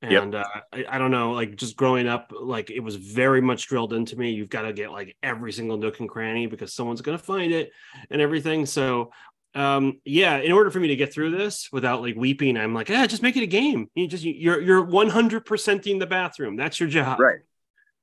And 0.03 0.33
yep. 0.33 0.45
uh, 0.45 0.59
I, 0.73 0.85
I, 0.89 0.97
don't 0.97 1.11
know, 1.11 1.31
like 1.31 1.55
just 1.55 1.77
growing 1.77 2.09
up, 2.09 2.33
like 2.37 2.69
it 2.69 2.81
was 2.81 2.97
very 2.97 3.39
much 3.39 3.67
drilled 3.67 3.93
into 3.93 4.17
me. 4.17 4.31
You've 4.31 4.49
got 4.49 4.63
to 4.63 4.73
get 4.73 4.91
like 4.91 5.15
every 5.23 5.53
single 5.53 5.77
nook 5.77 6.01
and 6.01 6.09
cranny 6.09 6.45
because 6.45 6.73
someone's 6.73 6.99
going 6.99 7.17
to 7.17 7.23
find 7.23 7.53
it 7.53 7.71
and 8.09 8.21
everything. 8.21 8.65
So 8.65 9.13
um 9.55 9.99
yeah 10.03 10.37
in 10.37 10.51
order 10.51 10.71
for 10.71 10.79
me 10.79 10.87
to 10.87 10.95
get 10.95 11.13
through 11.13 11.29
this 11.29 11.69
without 11.71 12.01
like 12.01 12.15
weeping 12.15 12.57
i'm 12.57 12.73
like 12.73 12.89
yeah 12.89 13.05
just 13.05 13.21
make 13.21 13.37
it 13.37 13.43
a 13.43 13.47
game. 13.47 13.89
You 13.95 14.07
just 14.07 14.23
you're 14.23 14.59
you're 14.59 14.85
100%ing 14.85 15.99
the 15.99 16.07
bathroom. 16.07 16.55
That's 16.55 16.79
your 16.79 16.89
job. 16.89 17.19
Right. 17.19 17.39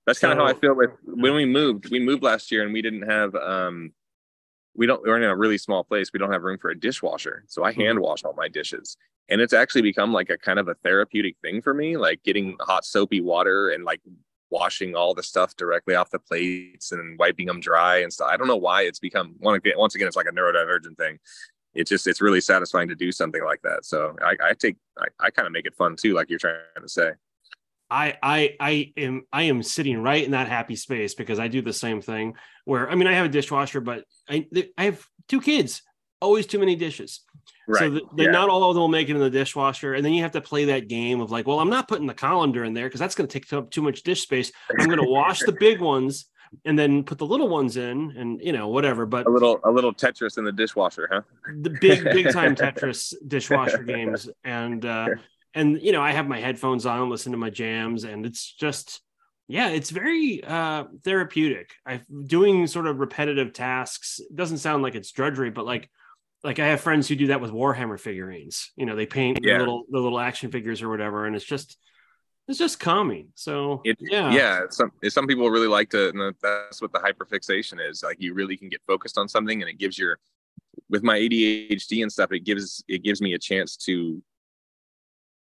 That's 0.06 0.18
kind 0.18 0.32
of 0.32 0.38
how 0.38 0.46
i 0.46 0.54
feel 0.54 0.74
with 0.74 0.90
when 1.04 1.34
we 1.34 1.44
moved 1.44 1.90
we 1.90 2.00
moved 2.00 2.22
last 2.22 2.50
year 2.50 2.62
and 2.62 2.72
we 2.72 2.82
didn't 2.82 3.02
have 3.02 3.34
um 3.34 3.92
we 4.74 4.86
don't 4.86 5.02
we're 5.02 5.16
in 5.16 5.24
a 5.24 5.36
really 5.36 5.58
small 5.58 5.84
place. 5.84 6.12
We 6.12 6.18
don't 6.18 6.32
have 6.32 6.42
room 6.42 6.58
for 6.58 6.70
a 6.70 6.78
dishwasher. 6.78 7.44
So 7.48 7.64
i 7.64 7.72
hand 7.72 7.98
mm-hmm. 7.98 8.04
wash 8.04 8.24
all 8.24 8.34
my 8.34 8.48
dishes. 8.48 8.96
And 9.28 9.40
it's 9.40 9.52
actually 9.52 9.82
become 9.82 10.12
like 10.12 10.28
a 10.28 10.38
kind 10.38 10.58
of 10.58 10.66
a 10.68 10.74
therapeutic 10.74 11.36
thing 11.42 11.62
for 11.62 11.74
me 11.74 11.96
like 11.96 12.22
getting 12.22 12.56
hot 12.60 12.84
soapy 12.84 13.20
water 13.20 13.70
and 13.70 13.84
like 13.84 14.00
washing 14.50 14.94
all 14.94 15.14
the 15.14 15.22
stuff 15.22 15.56
directly 15.56 15.94
off 15.94 16.10
the 16.10 16.18
plates 16.18 16.92
and 16.92 17.18
wiping 17.18 17.46
them 17.46 17.60
dry 17.60 17.98
and 17.98 18.12
stuff. 18.12 18.28
I 18.30 18.36
don't 18.36 18.48
know 18.48 18.56
why 18.56 18.82
it's 18.82 18.98
become. 18.98 19.34
Once 19.40 19.94
again, 19.94 20.08
it's 20.08 20.16
like 20.16 20.26
a 20.26 20.32
neurodivergent 20.32 20.96
thing. 20.96 21.18
It's 21.74 21.88
just 21.88 22.06
it's 22.06 22.20
really 22.20 22.40
satisfying 22.40 22.88
to 22.88 22.96
do 22.96 23.12
something 23.12 23.44
like 23.44 23.62
that. 23.62 23.84
So 23.84 24.16
I, 24.22 24.36
I 24.42 24.52
take 24.54 24.76
I, 24.98 25.06
I 25.20 25.30
kind 25.30 25.46
of 25.46 25.52
make 25.52 25.66
it 25.66 25.74
fun 25.76 25.96
too, 25.96 26.14
like 26.14 26.28
you're 26.28 26.38
trying 26.38 26.56
to 26.80 26.88
say. 26.88 27.12
I 27.90 28.16
I 28.22 28.56
I 28.60 28.92
am 28.96 29.22
I 29.32 29.44
am 29.44 29.62
sitting 29.62 30.02
right 30.02 30.24
in 30.24 30.30
that 30.32 30.48
happy 30.48 30.76
space 30.76 31.14
because 31.14 31.38
I 31.38 31.48
do 31.48 31.62
the 31.62 31.72
same 31.72 32.00
thing. 32.00 32.34
Where 32.64 32.90
I 32.90 32.94
mean 32.94 33.08
I 33.08 33.14
have 33.14 33.26
a 33.26 33.30
dishwasher, 33.30 33.80
but 33.80 34.04
I 34.28 34.46
I 34.76 34.84
have 34.84 35.04
two 35.28 35.40
kids, 35.40 35.82
always 36.20 36.46
too 36.46 36.58
many 36.58 36.76
dishes. 36.76 37.20
Right. 37.66 37.78
So 37.78 37.90
the, 37.90 38.24
yeah. 38.24 38.30
not 38.30 38.48
all 38.48 38.68
of 38.68 38.74
them 38.74 38.80
will 38.80 38.88
make 38.88 39.08
it 39.08 39.14
in 39.14 39.20
the 39.20 39.30
dishwasher, 39.30 39.94
and 39.94 40.04
then 40.04 40.12
you 40.12 40.22
have 40.22 40.32
to 40.32 40.40
play 40.40 40.66
that 40.66 40.88
game 40.88 41.20
of 41.20 41.30
like, 41.30 41.46
well, 41.46 41.60
I'm 41.60 41.70
not 41.70 41.88
putting 41.88 42.06
the 42.06 42.14
colander 42.14 42.64
in 42.64 42.74
there 42.74 42.86
because 42.86 43.00
that's 43.00 43.14
going 43.14 43.28
to 43.28 43.38
take 43.38 43.52
up 43.52 43.70
too 43.70 43.82
much 43.82 44.02
dish 44.02 44.22
space. 44.22 44.50
I'm 44.78 44.86
going 44.86 44.98
to 44.98 45.08
wash 45.08 45.40
the 45.40 45.52
big 45.52 45.80
ones, 45.80 46.26
and 46.64 46.78
then 46.78 47.04
put 47.04 47.18
the 47.18 47.26
little 47.26 47.48
ones 47.48 47.76
in, 47.76 48.14
and 48.16 48.40
you 48.42 48.52
know 48.52 48.68
whatever. 48.68 49.06
But 49.06 49.26
a 49.26 49.30
little 49.30 49.60
a 49.64 49.70
little 49.70 49.92
Tetris 49.92 50.38
in 50.38 50.44
the 50.44 50.52
dishwasher, 50.52 51.08
huh? 51.10 51.22
The 51.60 51.70
big 51.70 52.04
big 52.04 52.32
time 52.32 52.54
Tetris 52.56 53.14
dishwasher 53.26 53.82
games, 53.82 54.28
and 54.44 54.84
uh, 54.84 55.08
and 55.54 55.80
you 55.80 55.92
know 55.92 56.02
I 56.02 56.12
have 56.12 56.26
my 56.26 56.40
headphones 56.40 56.86
on, 56.86 57.08
listen 57.08 57.32
to 57.32 57.38
my 57.38 57.50
jams, 57.50 58.04
and 58.04 58.26
it's 58.26 58.52
just 58.52 59.00
yeah, 59.46 59.68
it's 59.68 59.90
very 59.90 60.42
uh, 60.44 60.84
therapeutic. 61.04 61.70
I 61.86 62.02
doing 62.26 62.66
sort 62.66 62.86
of 62.86 62.98
repetitive 62.98 63.52
tasks. 63.52 64.20
It 64.20 64.34
doesn't 64.34 64.58
sound 64.58 64.82
like 64.82 64.94
it's 64.94 65.12
drudgery, 65.12 65.50
but 65.50 65.66
like 65.66 65.88
like 66.42 66.58
I 66.58 66.68
have 66.68 66.80
friends 66.80 67.08
who 67.08 67.16
do 67.16 67.28
that 67.28 67.40
with 67.40 67.50
Warhammer 67.50 67.98
figurines. 67.98 68.72
You 68.76 68.86
know, 68.86 68.96
they 68.96 69.06
paint 69.06 69.40
yeah. 69.42 69.54
the 69.54 69.58
little 69.60 69.84
the 69.90 69.98
little 69.98 70.18
action 70.18 70.50
figures 70.50 70.82
or 70.82 70.88
whatever, 70.88 71.26
and 71.26 71.36
it's 71.36 71.44
just 71.44 71.76
it's 72.48 72.58
just 72.58 72.80
calming. 72.80 73.28
So 73.34 73.80
it, 73.84 73.96
yeah, 74.00 74.32
yeah. 74.32 74.60
Some 74.70 74.90
some 75.08 75.26
people 75.26 75.50
really 75.50 75.68
like 75.68 75.90
to. 75.90 76.08
And 76.08 76.34
that's 76.42 76.80
what 76.80 76.92
the 76.92 76.98
hyperfixation 76.98 77.78
is. 77.88 78.02
Like 78.02 78.20
you 78.20 78.34
really 78.34 78.56
can 78.56 78.68
get 78.68 78.80
focused 78.86 79.18
on 79.18 79.28
something, 79.28 79.60
and 79.62 79.68
it 79.68 79.78
gives 79.78 79.98
your 79.98 80.18
with 80.88 81.02
my 81.02 81.18
ADHD 81.18 82.02
and 82.02 82.10
stuff. 82.10 82.32
It 82.32 82.40
gives 82.40 82.82
it 82.88 83.02
gives 83.02 83.20
me 83.20 83.34
a 83.34 83.38
chance 83.38 83.76
to 83.84 84.22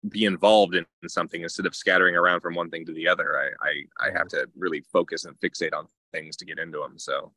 be 0.08 0.24
involved 0.24 0.74
in 0.74 0.86
something 1.06 1.42
instead 1.42 1.66
of 1.66 1.76
scattering 1.76 2.16
around 2.16 2.40
from 2.40 2.54
one 2.54 2.70
thing 2.70 2.86
to 2.86 2.92
the 2.92 3.06
other. 3.06 3.38
I 3.38 3.68
I, 3.68 4.08
I 4.08 4.18
have 4.18 4.28
to 4.28 4.48
really 4.56 4.82
focus 4.92 5.26
and 5.26 5.38
fixate 5.40 5.74
on 5.74 5.86
things 6.12 6.36
to 6.38 6.46
get 6.46 6.58
into 6.58 6.78
them. 6.78 6.98
So 6.98 7.32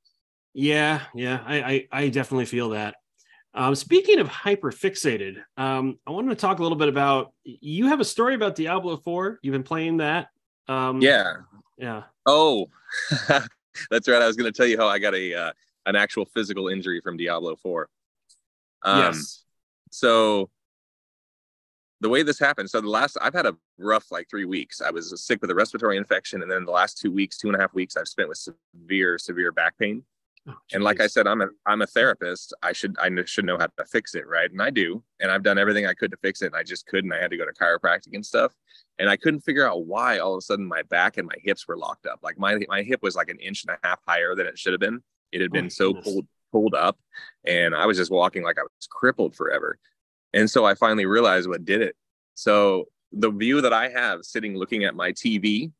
yeah, 0.54 1.02
yeah, 1.14 1.44
I 1.46 1.62
I, 1.62 1.88
I 1.92 2.10
definitely 2.10 2.46
feel 2.46 2.70
that. 2.70 2.96
Um, 3.56 3.76
speaking 3.76 4.20
of 4.20 4.28
hyper 4.28 4.72
fixated, 4.72 5.38
um, 5.58 6.00
I 6.08 6.12
wanted 6.12 6.30
to 6.30 6.36
talk 6.36 6.60
a 6.60 6.64
little 6.64 6.78
bit 6.78 6.90
about 6.90 7.34
you 7.44 7.88
have 7.88 8.00
a 8.00 8.06
story 8.06 8.34
about 8.34 8.56
Diablo 8.56 8.98
4. 8.98 9.40
You've 9.44 9.54
been 9.54 9.64
playing 9.64 9.98
that. 9.98 10.30
Um, 10.68 11.02
yeah. 11.02 11.36
Yeah. 11.78 12.04
Oh, 12.26 12.68
that's 13.92 14.08
right. 14.08 14.22
I 14.22 14.28
was 14.28 14.36
going 14.36 14.52
to 14.52 14.56
tell 14.56 14.68
you 14.68 14.78
how 14.78 14.88
I 14.88 14.98
got 15.00 15.14
a 15.14 15.34
uh, 15.34 15.52
an 15.86 15.96
actual 15.96 16.26
physical 16.26 16.68
injury 16.68 17.02
from 17.02 17.18
Diablo 17.18 17.56
4. 17.56 17.90
Um, 18.84 19.00
yes. 19.00 19.44
So 19.92 20.50
the 22.02 22.10
way 22.10 22.24
this 22.24 22.40
happened, 22.40 22.70
so 22.70 22.82
the 22.82 22.90
last 22.90 23.18
I've 23.22 23.34
had 23.34 23.46
a 23.46 23.56
rough 23.78 24.12
like 24.12 24.30
three 24.30 24.46
weeks. 24.46 24.82
I 24.82 24.92
was 24.92 25.14
sick 25.24 25.42
with 25.42 25.52
a 25.52 25.56
respiratory 25.56 25.98
infection, 25.98 26.42
and 26.42 26.52
then 26.52 26.66
the 26.66 26.72
last 26.72 26.98
two 26.98 27.12
weeks, 27.12 27.38
two 27.38 27.48
and 27.50 27.56
a 27.56 27.60
half 27.60 27.74
weeks, 27.74 27.98
I've 27.98 28.08
spent 28.08 28.30
with 28.30 28.38
severe, 28.38 29.18
severe 29.18 29.52
back 29.52 29.78
pain. 29.78 30.04
Oh, 30.48 30.54
and 30.74 30.84
like 30.84 31.00
I 31.00 31.08
said, 31.08 31.26
I'm 31.26 31.42
a 31.42 31.48
I'm 31.66 31.82
a 31.82 31.88
therapist. 31.88 32.54
I 32.62 32.74
should 32.74 32.96
I 33.00 33.10
should 33.26 33.46
know 33.46 33.58
how 33.58 33.68
to 33.68 33.86
fix 33.86 34.14
it, 34.14 34.28
right? 34.28 34.52
And 34.52 34.62
I 34.62 34.70
do, 34.72 35.02
and 35.22 35.32
I've 35.32 35.44
done 35.44 35.58
everything 35.58 35.86
I 35.86 35.94
could 35.94 36.12
to 36.12 36.18
fix 36.18 36.42
it, 36.42 36.48
and 36.48 36.56
I 36.56 36.64
just 36.64 36.86
couldn't. 36.88 37.14
I 37.14 37.20
had 37.20 37.32
to 37.32 37.38
go 37.38 37.46
to 37.46 37.54
chiropractic 37.54 38.14
and 38.14 38.26
stuff, 38.26 38.54
and 39.00 39.10
I 39.10 39.16
couldn't 39.16 39.42
figure 39.42 39.68
out 39.68 39.86
why 39.86 40.20
all 40.20 40.34
of 40.34 40.40
a 40.40 40.42
sudden 40.42 40.66
my 40.66 40.82
back 40.84 41.18
and 41.18 41.28
my 41.28 41.36
hips 41.42 41.68
were 41.68 41.78
locked 41.78 42.06
up. 42.06 42.20
Like 42.22 42.38
my 42.38 42.60
my 42.68 42.84
hip 42.84 43.02
was 43.02 43.16
like 43.16 43.30
an 43.30 43.40
inch 43.40 43.64
and 43.66 43.78
a 43.82 43.88
half 43.88 44.00
higher 44.06 44.36
than 44.36 44.48
it 44.48 44.60
should 44.60 44.74
have 44.74 44.82
been. 44.82 45.02
It 45.32 45.40
had 45.40 45.52
oh, 45.52 45.54
been 45.54 45.66
oh, 45.66 45.70
so 45.70 45.94
goodness. 45.94 46.14
pulled 46.14 46.28
pulled 46.52 46.76
up, 46.76 46.98
and 47.46 47.74
I 47.74 47.86
was 47.86 47.98
just 47.98 48.12
walking 48.12 48.44
like 48.44 48.60
I 48.60 48.64
was 48.64 48.88
crippled 48.90 49.36
forever. 49.36 49.80
And 50.34 50.50
so 50.50 50.66
I 50.66 50.76
finally 50.76 51.06
realized 51.06 51.48
what 51.48 51.64
did 51.64 51.82
it. 51.82 51.96
So 52.36 52.90
the 53.14 53.32
view 53.32 53.62
that 53.62 53.74
I 53.74 53.90
have 53.90 54.24
sitting 54.24 54.58
looking 54.58 54.84
at 54.84 54.96
my 54.96 55.12
TV 55.12 55.72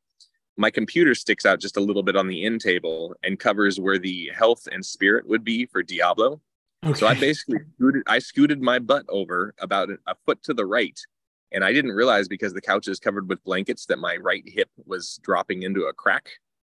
my 0.58 0.70
computer 0.70 1.16
sticks 1.16 1.46
out 1.46 1.60
just 1.60 1.78
a 1.78 1.82
little 1.82 2.04
bit 2.04 2.16
on 2.16 2.28
the 2.28 2.46
end 2.46 2.62
table 2.62 3.16
and 3.24 3.40
covers 3.40 3.80
where 3.80 3.98
the 3.98 4.32
health 4.36 4.68
and 4.72 4.86
spirit 4.86 5.28
would 5.28 5.44
be 5.44 5.66
for 5.66 5.82
Diablo. 5.82 6.42
Okay. 6.86 7.00
So 7.00 7.08
I 7.08 7.16
basically 7.16 7.60
scooted, 7.76 8.04
I 8.08 8.20
scooted 8.20 8.62
my 8.62 8.80
butt 8.80 9.06
over 9.10 9.54
about 9.60 9.90
a 9.90 10.16
foot 10.26 10.44
to 10.44 10.54
the 10.54 10.66
right. 10.66 11.00
And 11.52 11.64
I 11.64 11.72
didn't 11.72 11.92
realize 11.92 12.28
because 12.28 12.54
the 12.54 12.62
couch 12.62 12.88
is 12.88 13.00
covered 13.00 13.30
with 13.30 13.44
blankets 13.44 13.86
that 13.88 14.00
my 14.00 14.18
right 14.18 14.44
hip 14.46 14.70
was 14.86 15.20
dropping 15.24 15.64
into 15.64 15.86
a 15.86 15.94
crack. 15.94 16.30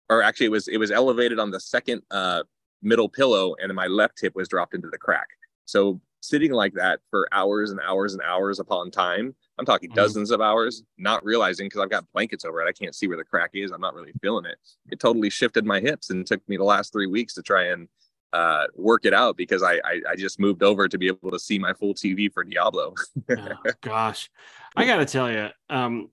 Or 0.09 0.21
actually 0.21 0.45
it 0.47 0.51
was 0.51 0.67
it 0.67 0.77
was 0.77 0.91
elevated 0.91 1.39
on 1.39 1.51
the 1.51 1.59
second 1.59 2.01
uh, 2.09 2.43
middle 2.81 3.09
pillow 3.09 3.55
and 3.61 3.73
my 3.73 3.87
left 3.87 4.19
hip 4.21 4.33
was 4.35 4.47
dropped 4.47 4.73
into 4.73 4.89
the 4.89 4.97
crack. 4.97 5.27
So 5.65 5.99
sitting 6.27 6.51
like 6.51 6.73
that 6.73 6.99
for 7.09 7.27
hours 7.31 7.71
and 7.71 7.79
hours 7.81 8.13
and 8.13 8.21
hours 8.21 8.59
upon 8.59 8.91
time 8.91 9.35
I'm 9.57 9.65
talking 9.65 9.89
mm-hmm. 9.89 9.95
dozens 9.95 10.31
of 10.31 10.41
hours, 10.41 10.83
not 10.97 11.23
realizing 11.25 11.65
because 11.65 11.81
I've 11.81 11.89
got 11.89 12.05
blankets 12.13 12.45
over 12.45 12.61
it. 12.61 12.67
I 12.67 12.71
can't 12.71 12.95
see 12.95 13.07
where 13.07 13.17
the 13.17 13.23
crack 13.23 13.51
is. 13.53 13.71
I'm 13.71 13.81
not 13.81 13.95
really 13.95 14.13
feeling 14.21 14.45
it. 14.45 14.57
It 14.91 14.99
totally 14.99 15.29
shifted 15.29 15.65
my 15.65 15.79
hips 15.79 16.09
and 16.09 16.25
took 16.25 16.47
me 16.47 16.57
the 16.57 16.63
last 16.63 16.93
three 16.93 17.07
weeks 17.07 17.33
to 17.35 17.41
try 17.41 17.67
and 17.67 17.87
uh, 18.33 18.65
work 18.75 19.05
it 19.05 19.13
out 19.13 19.37
because 19.37 19.63
I, 19.63 19.75
I, 19.83 20.01
I 20.09 20.15
just 20.15 20.39
moved 20.39 20.61
over 20.61 20.87
to 20.87 20.97
be 20.97 21.07
able 21.07 21.31
to 21.31 21.39
see 21.39 21.57
my 21.57 21.73
full 21.73 21.93
TV 21.93 22.31
for 22.31 22.43
Diablo. 22.43 22.93
oh, 23.29 23.53
gosh, 23.81 24.29
I 24.75 24.85
gotta 24.85 25.05
tell 25.05 25.31
you, 25.31 25.47
um, 25.69 26.09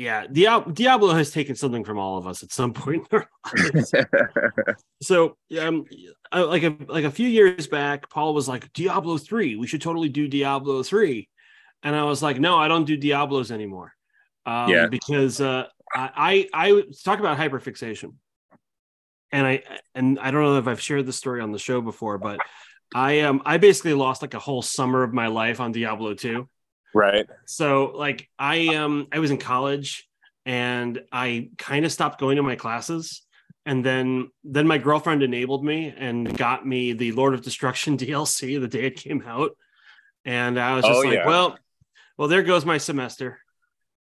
yeah, 0.00 0.62
Diablo 0.72 1.14
has 1.14 1.30
taken 1.30 1.54
something 1.54 1.84
from 1.84 1.98
all 1.98 2.16
of 2.18 2.26
us 2.26 2.42
at 2.42 2.52
some 2.52 2.72
point 2.72 3.06
in 3.10 3.18
our 3.18 3.28
lives. 3.74 3.92
so, 5.02 5.36
um, 5.60 5.84
like 6.32 6.62
a 6.62 6.76
like 6.88 7.04
a 7.04 7.10
few 7.10 7.28
years 7.28 7.66
back, 7.66 8.08
Paul 8.10 8.34
was 8.34 8.48
like, 8.48 8.72
"Diablo 8.72 9.18
three, 9.18 9.56
we 9.56 9.66
should 9.66 9.82
totally 9.82 10.08
do 10.08 10.28
Diablo 10.28 10.82
3 10.82 11.28
and 11.82 11.96
I 11.96 12.04
was 12.04 12.22
like, 12.22 12.38
no, 12.38 12.56
I 12.56 12.68
don't 12.68 12.84
do 12.84 12.96
Diablos 12.96 13.50
anymore. 13.50 13.94
Um, 14.46 14.68
yeah. 14.70 14.86
Because 14.86 15.40
uh, 15.40 15.66
I, 15.94 16.48
I 16.52 16.68
I 16.68 16.82
talk 17.04 17.18
about 17.20 17.38
hyperfixation, 17.38 18.14
and 19.32 19.46
I 19.46 19.62
and 19.94 20.18
I 20.18 20.30
don't 20.30 20.42
know 20.42 20.58
if 20.58 20.66
I've 20.66 20.80
shared 20.80 21.06
this 21.06 21.16
story 21.16 21.40
on 21.40 21.52
the 21.52 21.58
show 21.58 21.80
before, 21.80 22.18
but 22.18 22.38
I 22.94 23.20
um 23.20 23.42
I 23.44 23.58
basically 23.58 23.94
lost 23.94 24.22
like 24.22 24.34
a 24.34 24.38
whole 24.38 24.62
summer 24.62 25.02
of 25.02 25.12
my 25.12 25.28
life 25.28 25.60
on 25.60 25.72
Diablo 25.72 26.14
2. 26.14 26.48
Right. 26.94 27.26
So 27.46 27.92
like 27.94 28.28
I 28.38 28.74
um 28.74 29.08
I 29.12 29.18
was 29.18 29.30
in 29.30 29.38
college 29.38 30.08
and 30.46 31.00
I 31.12 31.50
kind 31.58 31.84
of 31.84 31.92
stopped 31.92 32.20
going 32.20 32.36
to 32.36 32.42
my 32.42 32.56
classes 32.56 33.22
and 33.66 33.84
then 33.84 34.30
then 34.44 34.66
my 34.66 34.78
girlfriend 34.78 35.22
enabled 35.22 35.64
me 35.64 35.94
and 35.96 36.36
got 36.36 36.66
me 36.66 36.92
the 36.92 37.12
Lord 37.12 37.34
of 37.34 37.42
Destruction 37.42 37.96
DLC 37.98 38.60
the 38.60 38.68
day 38.68 38.86
it 38.86 38.96
came 38.96 39.22
out 39.26 39.56
and 40.24 40.58
I 40.58 40.74
was 40.74 40.84
just 40.84 40.98
oh, 40.98 41.08
like 41.08 41.18
yeah. 41.18 41.26
well 41.26 41.58
well, 42.20 42.28
there 42.28 42.42
goes 42.42 42.66
my 42.66 42.76
semester. 42.76 43.38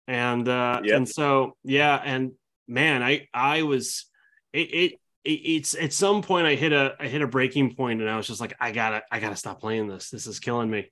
And 0.07 0.49
uh 0.49 0.83
yep. 0.85 0.99
and 0.99 1.09
so 1.09 1.57
yeah, 1.65 2.01
and 2.05 2.31
man, 2.69 3.03
I 3.03 3.27
I 3.35 3.63
was 3.63 4.05
it, 4.53 4.73
it 4.73 4.93
it's 5.25 5.75
at 5.75 5.93
some 5.93 6.21
point 6.21 6.47
I 6.47 6.55
hit 6.55 6.73
a 6.73 6.95
I 7.01 7.09
hit 7.09 7.23
a 7.23 7.27
breaking 7.27 7.75
point 7.75 8.01
and 8.01 8.11
I 8.11 8.17
was 8.17 8.27
just 8.27 8.41
like 8.41 8.55
I 8.61 8.73
gotta 8.73 9.03
I 9.11 9.21
gotta 9.21 9.37
stop 9.37 9.61
playing 9.61 9.89
this. 9.89 10.11
This 10.11 10.27
is 10.27 10.39
killing 10.39 10.71
me. 10.71 10.91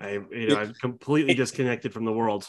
I 0.00 0.20
you 0.30 0.48
know 0.48 0.56
I'm 0.56 0.74
completely 0.74 1.34
disconnected 1.34 1.92
from 1.92 2.04
the 2.04 2.12
world. 2.12 2.46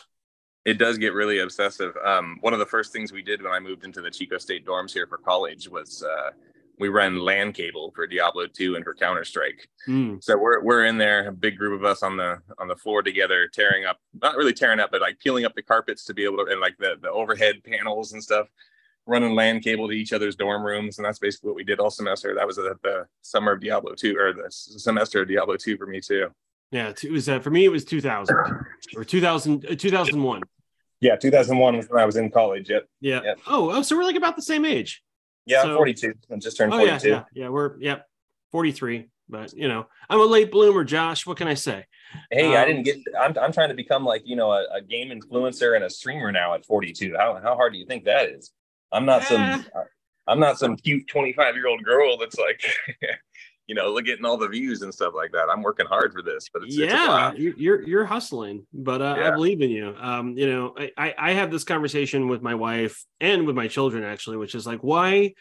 It 0.65 0.77
does 0.77 0.97
get 0.97 1.13
really 1.13 1.39
obsessive. 1.39 1.95
Um, 2.05 2.37
one 2.41 2.53
of 2.53 2.59
the 2.59 2.65
first 2.65 2.93
things 2.93 3.11
we 3.11 3.23
did 3.23 3.41
when 3.41 3.51
I 3.51 3.59
moved 3.59 3.83
into 3.83 4.01
the 4.01 4.11
Chico 4.11 4.37
State 4.37 4.65
dorms 4.65 4.91
here 4.91 5.07
for 5.07 5.17
college 5.17 5.67
was 5.67 6.03
uh, 6.03 6.31
we 6.77 6.89
ran 6.89 7.17
LAN 7.19 7.53
cable 7.53 7.91
for 7.95 8.05
Diablo 8.05 8.45
2 8.47 8.75
and 8.75 8.83
for 8.83 8.93
Counter 8.93 9.23
Strike. 9.23 9.69
Mm. 9.87 10.21
So 10.21 10.37
we're 10.37 10.61
we're 10.61 10.85
in 10.85 10.97
there, 10.97 11.29
a 11.29 11.31
big 11.31 11.57
group 11.57 11.79
of 11.79 11.85
us 11.85 12.03
on 12.03 12.17
the 12.17 12.39
on 12.57 12.67
the 12.67 12.75
floor 12.75 13.01
together, 13.01 13.47
tearing 13.47 13.85
up, 13.85 13.99
not 14.21 14.35
really 14.35 14.53
tearing 14.53 14.79
up, 14.79 14.91
but 14.91 14.99
like 14.99 15.19
peeling 15.19 15.45
up 15.45 15.55
the 15.55 15.63
carpets 15.63 16.03
to 16.05 16.13
be 16.13 16.25
able 16.25 16.45
to 16.45 16.51
and 16.51 16.59
like 16.59 16.77
the 16.77 16.95
the 17.01 17.09
overhead 17.09 17.63
panels 17.63 18.11
and 18.13 18.21
stuff, 18.21 18.47
running 19.11 19.35
LAN 19.35 19.59
cable 19.59 19.87
to 19.87 19.93
each 19.93 20.13
other's 20.13 20.35
dorm 20.35 20.63
rooms, 20.63 20.97
and 20.97 21.05
that's 21.05 21.19
basically 21.19 21.49
what 21.49 21.55
we 21.55 21.63
did 21.63 21.79
all 21.79 21.89
semester. 21.89 22.33
That 22.35 22.47
was 22.47 22.55
the, 22.55 22.75
the 22.83 23.07
summer 23.21 23.51
of 23.51 23.61
Diablo 23.61 23.93
2 23.93 24.17
or 24.17 24.33
the 24.33 24.47
semester 24.49 25.21
of 25.21 25.27
Diablo 25.27 25.57
2 25.57 25.77
for 25.77 25.85
me 25.85 25.99
too. 26.01 26.27
Yeah, 26.71 26.89
it 26.89 27.11
was 27.11 27.27
uh, 27.27 27.39
for 27.39 27.51
me. 27.51 27.65
It 27.65 27.71
was 27.71 27.83
2000 27.85 28.35
or 28.95 29.03
2000 29.03 29.65
uh, 29.65 29.75
2001. 29.75 30.41
Yeah, 31.01 31.15
2001 31.15 31.77
was 31.77 31.89
when 31.89 32.01
I 32.01 32.05
was 32.05 32.15
in 32.15 32.29
college. 32.29 32.69
Yep. 32.69 32.87
Yeah. 33.01 33.21
Yep. 33.23 33.39
Oh, 33.47 33.71
oh, 33.71 33.81
so 33.81 33.97
we're 33.97 34.03
like 34.03 34.15
about 34.15 34.35
the 34.35 34.41
same 34.41 34.65
age. 34.65 35.03
Yeah, 35.45 35.63
so, 35.63 35.71
I'm 35.71 35.75
42. 35.77 36.13
I 36.31 36.35
just 36.37 36.57
turned 36.57 36.71
42. 36.71 36.91
Oh, 36.91 36.93
yeah, 36.93 36.99
yeah, 37.03 37.23
yeah, 37.33 37.49
we're 37.49 37.77
yep, 37.79 38.07
43. 38.51 39.09
But 39.27 39.53
you 39.53 39.67
know, 39.67 39.87
I'm 40.09 40.19
a 40.19 40.25
late 40.25 40.51
bloomer, 40.51 40.83
Josh. 40.83 41.25
What 41.25 41.37
can 41.37 41.47
I 41.47 41.53
say? 41.53 41.85
Hey, 42.29 42.53
um, 42.53 42.61
I 42.61 42.65
didn't 42.65 42.83
get. 42.83 42.97
I'm, 43.19 43.35
I'm 43.41 43.53
trying 43.53 43.69
to 43.69 43.75
become 43.75 44.03
like 44.03 44.23
you 44.25 44.35
know 44.35 44.51
a, 44.51 44.65
a, 44.73 44.81
game 44.81 45.09
influencer 45.09 45.75
and 45.75 45.85
a 45.85 45.89
streamer 45.89 46.31
now 46.33 46.53
at 46.53 46.65
42. 46.65 47.15
How 47.17 47.39
how 47.41 47.55
hard 47.55 47.71
do 47.71 47.79
you 47.79 47.85
think 47.85 48.03
that 48.05 48.29
is? 48.29 48.51
I'm 48.91 49.05
not 49.05 49.23
some. 49.23 49.41
Eh. 49.41 49.63
I'm 50.27 50.39
not 50.39 50.59
some 50.59 50.77
cute 50.77 51.07
25 51.07 51.55
year 51.55 51.67
old 51.67 51.83
girl 51.83 52.17
that's 52.17 52.37
like 52.37 52.63
you 53.71 53.75
know, 53.75 53.93
look 53.93 54.03
getting 54.03 54.25
all 54.25 54.35
the 54.35 54.49
views 54.49 54.81
and 54.81 54.93
stuff 54.93 55.13
like 55.15 55.31
that. 55.31 55.47
I'm 55.49 55.61
working 55.61 55.85
hard 55.85 56.11
for 56.11 56.21
this, 56.21 56.49
but 56.53 56.63
it's, 56.63 56.75
yeah, 56.75 57.31
it's 57.33 57.57
you're 57.57 57.81
you're 57.87 58.05
hustling, 58.05 58.67
but 58.73 59.01
uh, 59.01 59.15
yeah. 59.17 59.27
I 59.29 59.31
believe 59.31 59.61
in 59.61 59.69
you. 59.69 59.95
Um, 59.97 60.37
you 60.37 60.45
know, 60.45 60.75
I 60.97 61.13
I 61.17 61.31
have 61.31 61.51
this 61.51 61.63
conversation 61.63 62.27
with 62.27 62.41
my 62.41 62.55
wife 62.55 63.05
and 63.21 63.47
with 63.47 63.55
my 63.55 63.69
children 63.69 64.03
actually, 64.03 64.35
which 64.35 64.55
is 64.55 64.67
like, 64.67 64.81
why 64.81 65.35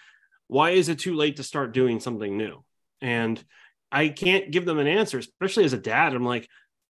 why 0.47 0.71
is 0.71 0.89
it 0.89 1.01
too 1.01 1.17
late 1.17 1.39
to 1.39 1.43
start 1.43 1.73
doing 1.73 1.99
something 1.99 2.37
new? 2.37 2.63
And 3.01 3.43
I 3.91 4.11
can't 4.11 4.53
give 4.53 4.65
them 4.65 4.79
an 4.79 4.87
answer, 4.87 5.19
especially 5.19 5.65
as 5.65 5.73
a 5.73 5.79
dad. 5.79 6.15
I'm 6.15 6.25
like, 6.25 6.49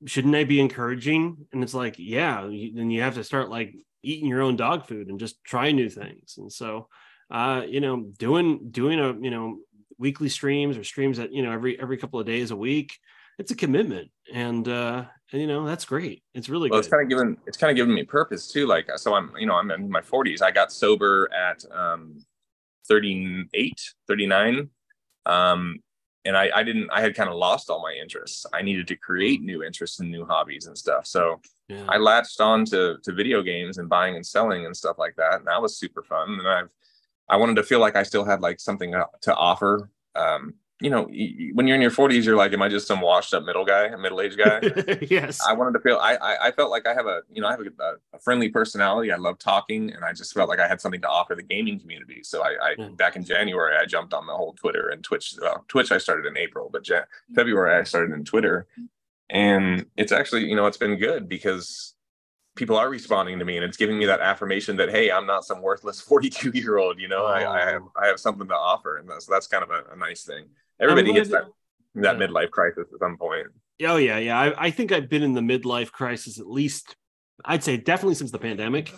shouldn't 0.07 0.37
I 0.37 0.45
be 0.45 0.61
encouraging? 0.61 1.49
And 1.53 1.65
it's 1.65 1.75
like, 1.75 1.97
yeah, 1.99 2.43
then 2.43 2.91
you 2.91 3.03
have 3.03 3.15
to 3.15 3.25
start 3.25 3.51
like 3.51 3.75
eating 4.05 4.29
your 4.29 4.43
own 4.43 4.57
dog 4.57 4.87
food 4.87 5.09
and 5.09 5.19
just 5.19 5.43
try 5.45 5.73
new 5.73 5.89
things. 5.89 6.37
And 6.39 6.53
so, 6.53 6.89
uh, 7.31 7.63
you 7.67 7.81
know, 7.81 8.11
doing 8.19 8.71
doing 8.71 9.01
a 9.01 9.13
you 9.13 9.31
know 9.31 9.59
weekly 9.99 10.29
streams 10.29 10.77
or 10.77 10.85
streams 10.85 11.19
that 11.19 11.33
you 11.33 11.43
know 11.43 11.53
every 11.53 11.81
every 11.81 11.97
couple 11.97 12.21
of 12.21 12.27
days 12.27 12.51
a 12.51 12.57
week 12.57 12.99
it's 13.39 13.53
a 13.53 13.57
commitment 13.57 14.11
and 14.33 14.69
uh 14.69 15.05
and 15.33 15.41
you 15.41 15.47
know 15.47 15.65
that's 15.65 15.85
great 15.85 16.23
it's 16.35 16.49
really 16.49 16.69
well 16.69 16.81
good. 16.81 16.85
it's 16.85 16.93
kind 16.93 17.03
of 17.03 17.09
given 17.09 17.37
it's 17.47 17.57
kind 17.57 17.71
of 17.71 17.77
given 17.77 17.95
me 17.95 18.03
purpose 18.03 18.49
too 18.51 18.67
like 18.67 18.89
so 18.97 19.15
i'm 19.15 19.33
you 19.39 19.47
know 19.47 19.55
i'm 19.55 19.71
in 19.71 19.89
my 19.89 20.01
40s 20.01 20.43
i 20.43 20.51
got 20.51 20.73
sober 20.73 21.29
at 21.33 21.65
um 21.73 22.19
38, 22.89 23.81
39. 24.09 24.71
Um, 25.27 25.81
and 26.25 26.37
I, 26.37 26.51
I 26.55 26.63
didn't, 26.63 26.91
I 26.91 27.01
had 27.01 27.15
kind 27.15 27.29
of 27.29 27.37
lost 27.37 27.71
all 27.71 27.83
my 27.83 27.95
interests. 28.01 28.47
I 28.53 28.63
needed 28.63 28.89
to 28.89 28.97
create 28.97 29.43
new 29.43 29.63
interests 29.63 30.01
and 30.01 30.11
new 30.11 30.25
hobbies 30.25 30.67
and 30.67 30.77
stuff. 30.77 31.07
So 31.07 31.41
yeah. 31.69 31.87
I 31.89 31.97
latched 31.97 32.41
on 32.41 32.65
to, 32.67 32.99
to 33.03 33.13
video 33.13 33.43
games 33.43 33.79
and 33.79 33.89
buying 33.89 34.17
and 34.17 34.27
selling 34.27 34.67
and 34.67 34.77
stuff 34.77 34.99
like 34.99 35.17
that. 35.17 35.37
And 35.37 35.47
that 35.47 35.63
was 35.63 35.77
super 35.77 36.03
fun. 36.03 36.39
And 36.39 36.49
I've, 36.49 36.69
I 37.29 37.37
wanted 37.37 37.57
to 37.57 37.63
feel 37.63 37.81
like 37.81 37.97
I 37.97 38.03
still 38.03 38.25
had 38.25 38.41
like 38.41 38.61
something 38.61 38.93
to 39.23 39.35
offer. 39.35 39.91
Um, 40.15 40.55
you 40.81 40.91
know, 40.91 41.05
when 41.55 41.67
you're 41.67 41.77
in 41.77 41.81
your 41.81 41.91
40s, 41.91 42.25
you're 42.25 42.37
like, 42.37 42.53
am 42.53 42.61
I 42.61 42.69
just 42.69 42.87
some 42.87 43.01
washed 43.01 43.33
up 43.33 43.45
middle 43.45 43.65
guy, 43.65 43.85
a 43.85 43.97
middle 43.97 44.21
aged 44.21 44.37
guy? 44.37 44.61
yes. 45.09 45.41
I 45.47 45.53
wanted 45.53 45.73
to 45.73 45.81
feel. 45.81 45.97
I, 45.97 46.17
I, 46.17 46.49
I 46.49 46.53
felt 46.53 46.71
like 46.71 46.87
I 46.87 46.93
have 46.93 47.07
a 47.07 47.23
you 47.33 47.41
know 47.41 47.49
I 47.49 47.53
have 47.53 47.61
a, 47.61 48.17
a, 48.17 48.19
friendly 48.19 48.49
personality. 48.49 49.13
I 49.13 49.17
love 49.17 49.39
talking, 49.39 49.93
and 49.93 50.05
I 50.05 50.13
just 50.13 50.35
felt 50.35 50.49
like 50.49 50.59
I 50.59 50.67
had 50.67 50.81
something 50.81 51.01
to 51.01 51.09
offer 51.09 51.37
the 51.37 51.43
gaming 51.43 51.79
community. 51.79 52.23
So 52.25 52.43
I, 52.43 52.57
I 52.61 52.75
mm. 52.75 52.97
back 52.97 53.15
in 53.15 53.25
January, 53.25 53.77
I 53.81 53.87
jumped 53.87 54.13
on 54.13 54.27
the 54.27 54.35
whole 54.35 54.53
Twitter 54.55 54.89
and 54.89 55.03
Twitch. 55.03 55.37
Well, 55.41 55.65
Twitch 55.69 55.93
I 55.93 55.99
started 55.99 56.27
in 56.27 56.37
April, 56.37 56.69
but 56.71 56.83
Jan- 56.83 57.07
February 57.35 57.79
I 57.79 57.85
started 57.85 58.13
in 58.13 58.25
Twitter, 58.25 58.67
and 59.31 59.87
it's 59.97 60.13
actually 60.13 60.45
you 60.47 60.57
know 60.57 60.67
it's 60.67 60.77
been 60.77 60.97
good 60.97 61.29
because 61.29 61.95
people 62.57 62.77
are 62.77 62.89
responding 62.89 63.39
to 63.39 63.45
me 63.45 63.57
and 63.57 63.65
it's 63.65 63.77
giving 63.77 63.99
me 63.99 64.07
that 64.07 64.21
affirmation 64.21 64.77
that 64.77 64.91
hey 64.91 65.11
i'm 65.11 65.27
not 65.27 65.45
some 65.45 65.61
worthless 65.61 66.01
42 66.01 66.51
year 66.55 66.79
old 66.79 67.01
you 67.01 67.09
know? 67.09 67.23
Oh. 67.23 67.27
I, 67.27 67.63
I, 67.63 67.71
have 67.71 67.83
oh. 67.83 67.93
i 68.01 68.07
have 68.07 68.21
something 68.21 68.49
to 68.49 68.55
offer. 68.55 68.99
And 68.99 69.09
that's 69.09 69.27
that's 69.27 69.47
kind 69.47 69.63
of 69.63 69.71
a, 69.71 69.85
a 69.93 69.97
nice 69.97 70.25
thing. 70.25 70.47
Everybody 70.81 71.13
gets 71.13 71.31
that 71.31 71.45
that 71.97 72.19
yeah. 72.19 72.27
midlife 72.27 72.51
crisis 72.51 72.87
at 72.93 72.99
some 72.99 73.17
point. 73.17 73.47
Oh 73.83 73.97
yeah 73.97 74.19
yeah. 74.19 74.39
I, 74.39 74.67
I 74.67 74.71
think 74.71 74.93
i've 74.93 75.09
been 75.09 75.23
in 75.23 75.35
the 75.35 75.41
midlife 75.41 75.91
crisis 75.91 76.39
at 76.39 76.47
least 76.47 76.97
i'd 77.45 77.65
say 77.65 77.77
definitely 77.77 78.15
since 78.15 78.31
the 78.31 78.39
pandemic. 78.39 78.93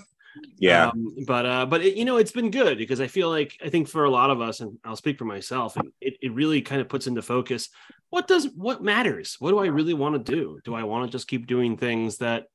Yeah. 0.59 0.89
Um, 0.89 1.17
but 1.27 1.47
uh 1.47 1.67
but 1.67 1.83
it, 1.83 1.97
you 1.97 2.05
know 2.05 2.19
it's 2.19 2.33
been 2.33 2.51
good 2.51 2.77
because 2.77 3.01
i 3.01 3.07
feel 3.07 3.31
like 3.31 3.57
i 3.65 3.71
think 3.71 3.89
for 3.89 4.05
a 4.05 4.11
lot 4.11 4.31
of 4.31 4.43
us 4.43 4.61
and 4.61 4.79
i'll 4.85 4.97
speak 4.97 5.19
for 5.19 5.25
myself 5.25 5.79
it, 6.03 6.19
it 6.21 6.33
really 6.35 6.61
kind 6.61 6.83
of 6.83 6.91
puts 6.91 7.07
into 7.07 7.23
focus 7.23 7.71
what 8.11 8.29
does 8.29 8.49
what 8.55 8.83
matters? 8.83 9.37
What 9.39 9.51
do 9.51 9.59
i 9.59 9.67
really 9.67 9.95
want 9.95 10.15
to 10.15 10.33
do? 10.33 10.61
Do 10.65 10.75
i 10.75 10.85
want 10.85 11.11
to 11.11 11.17
just 11.17 11.29
keep 11.29 11.47
doing 11.47 11.77
things 11.77 12.19
that 12.19 12.47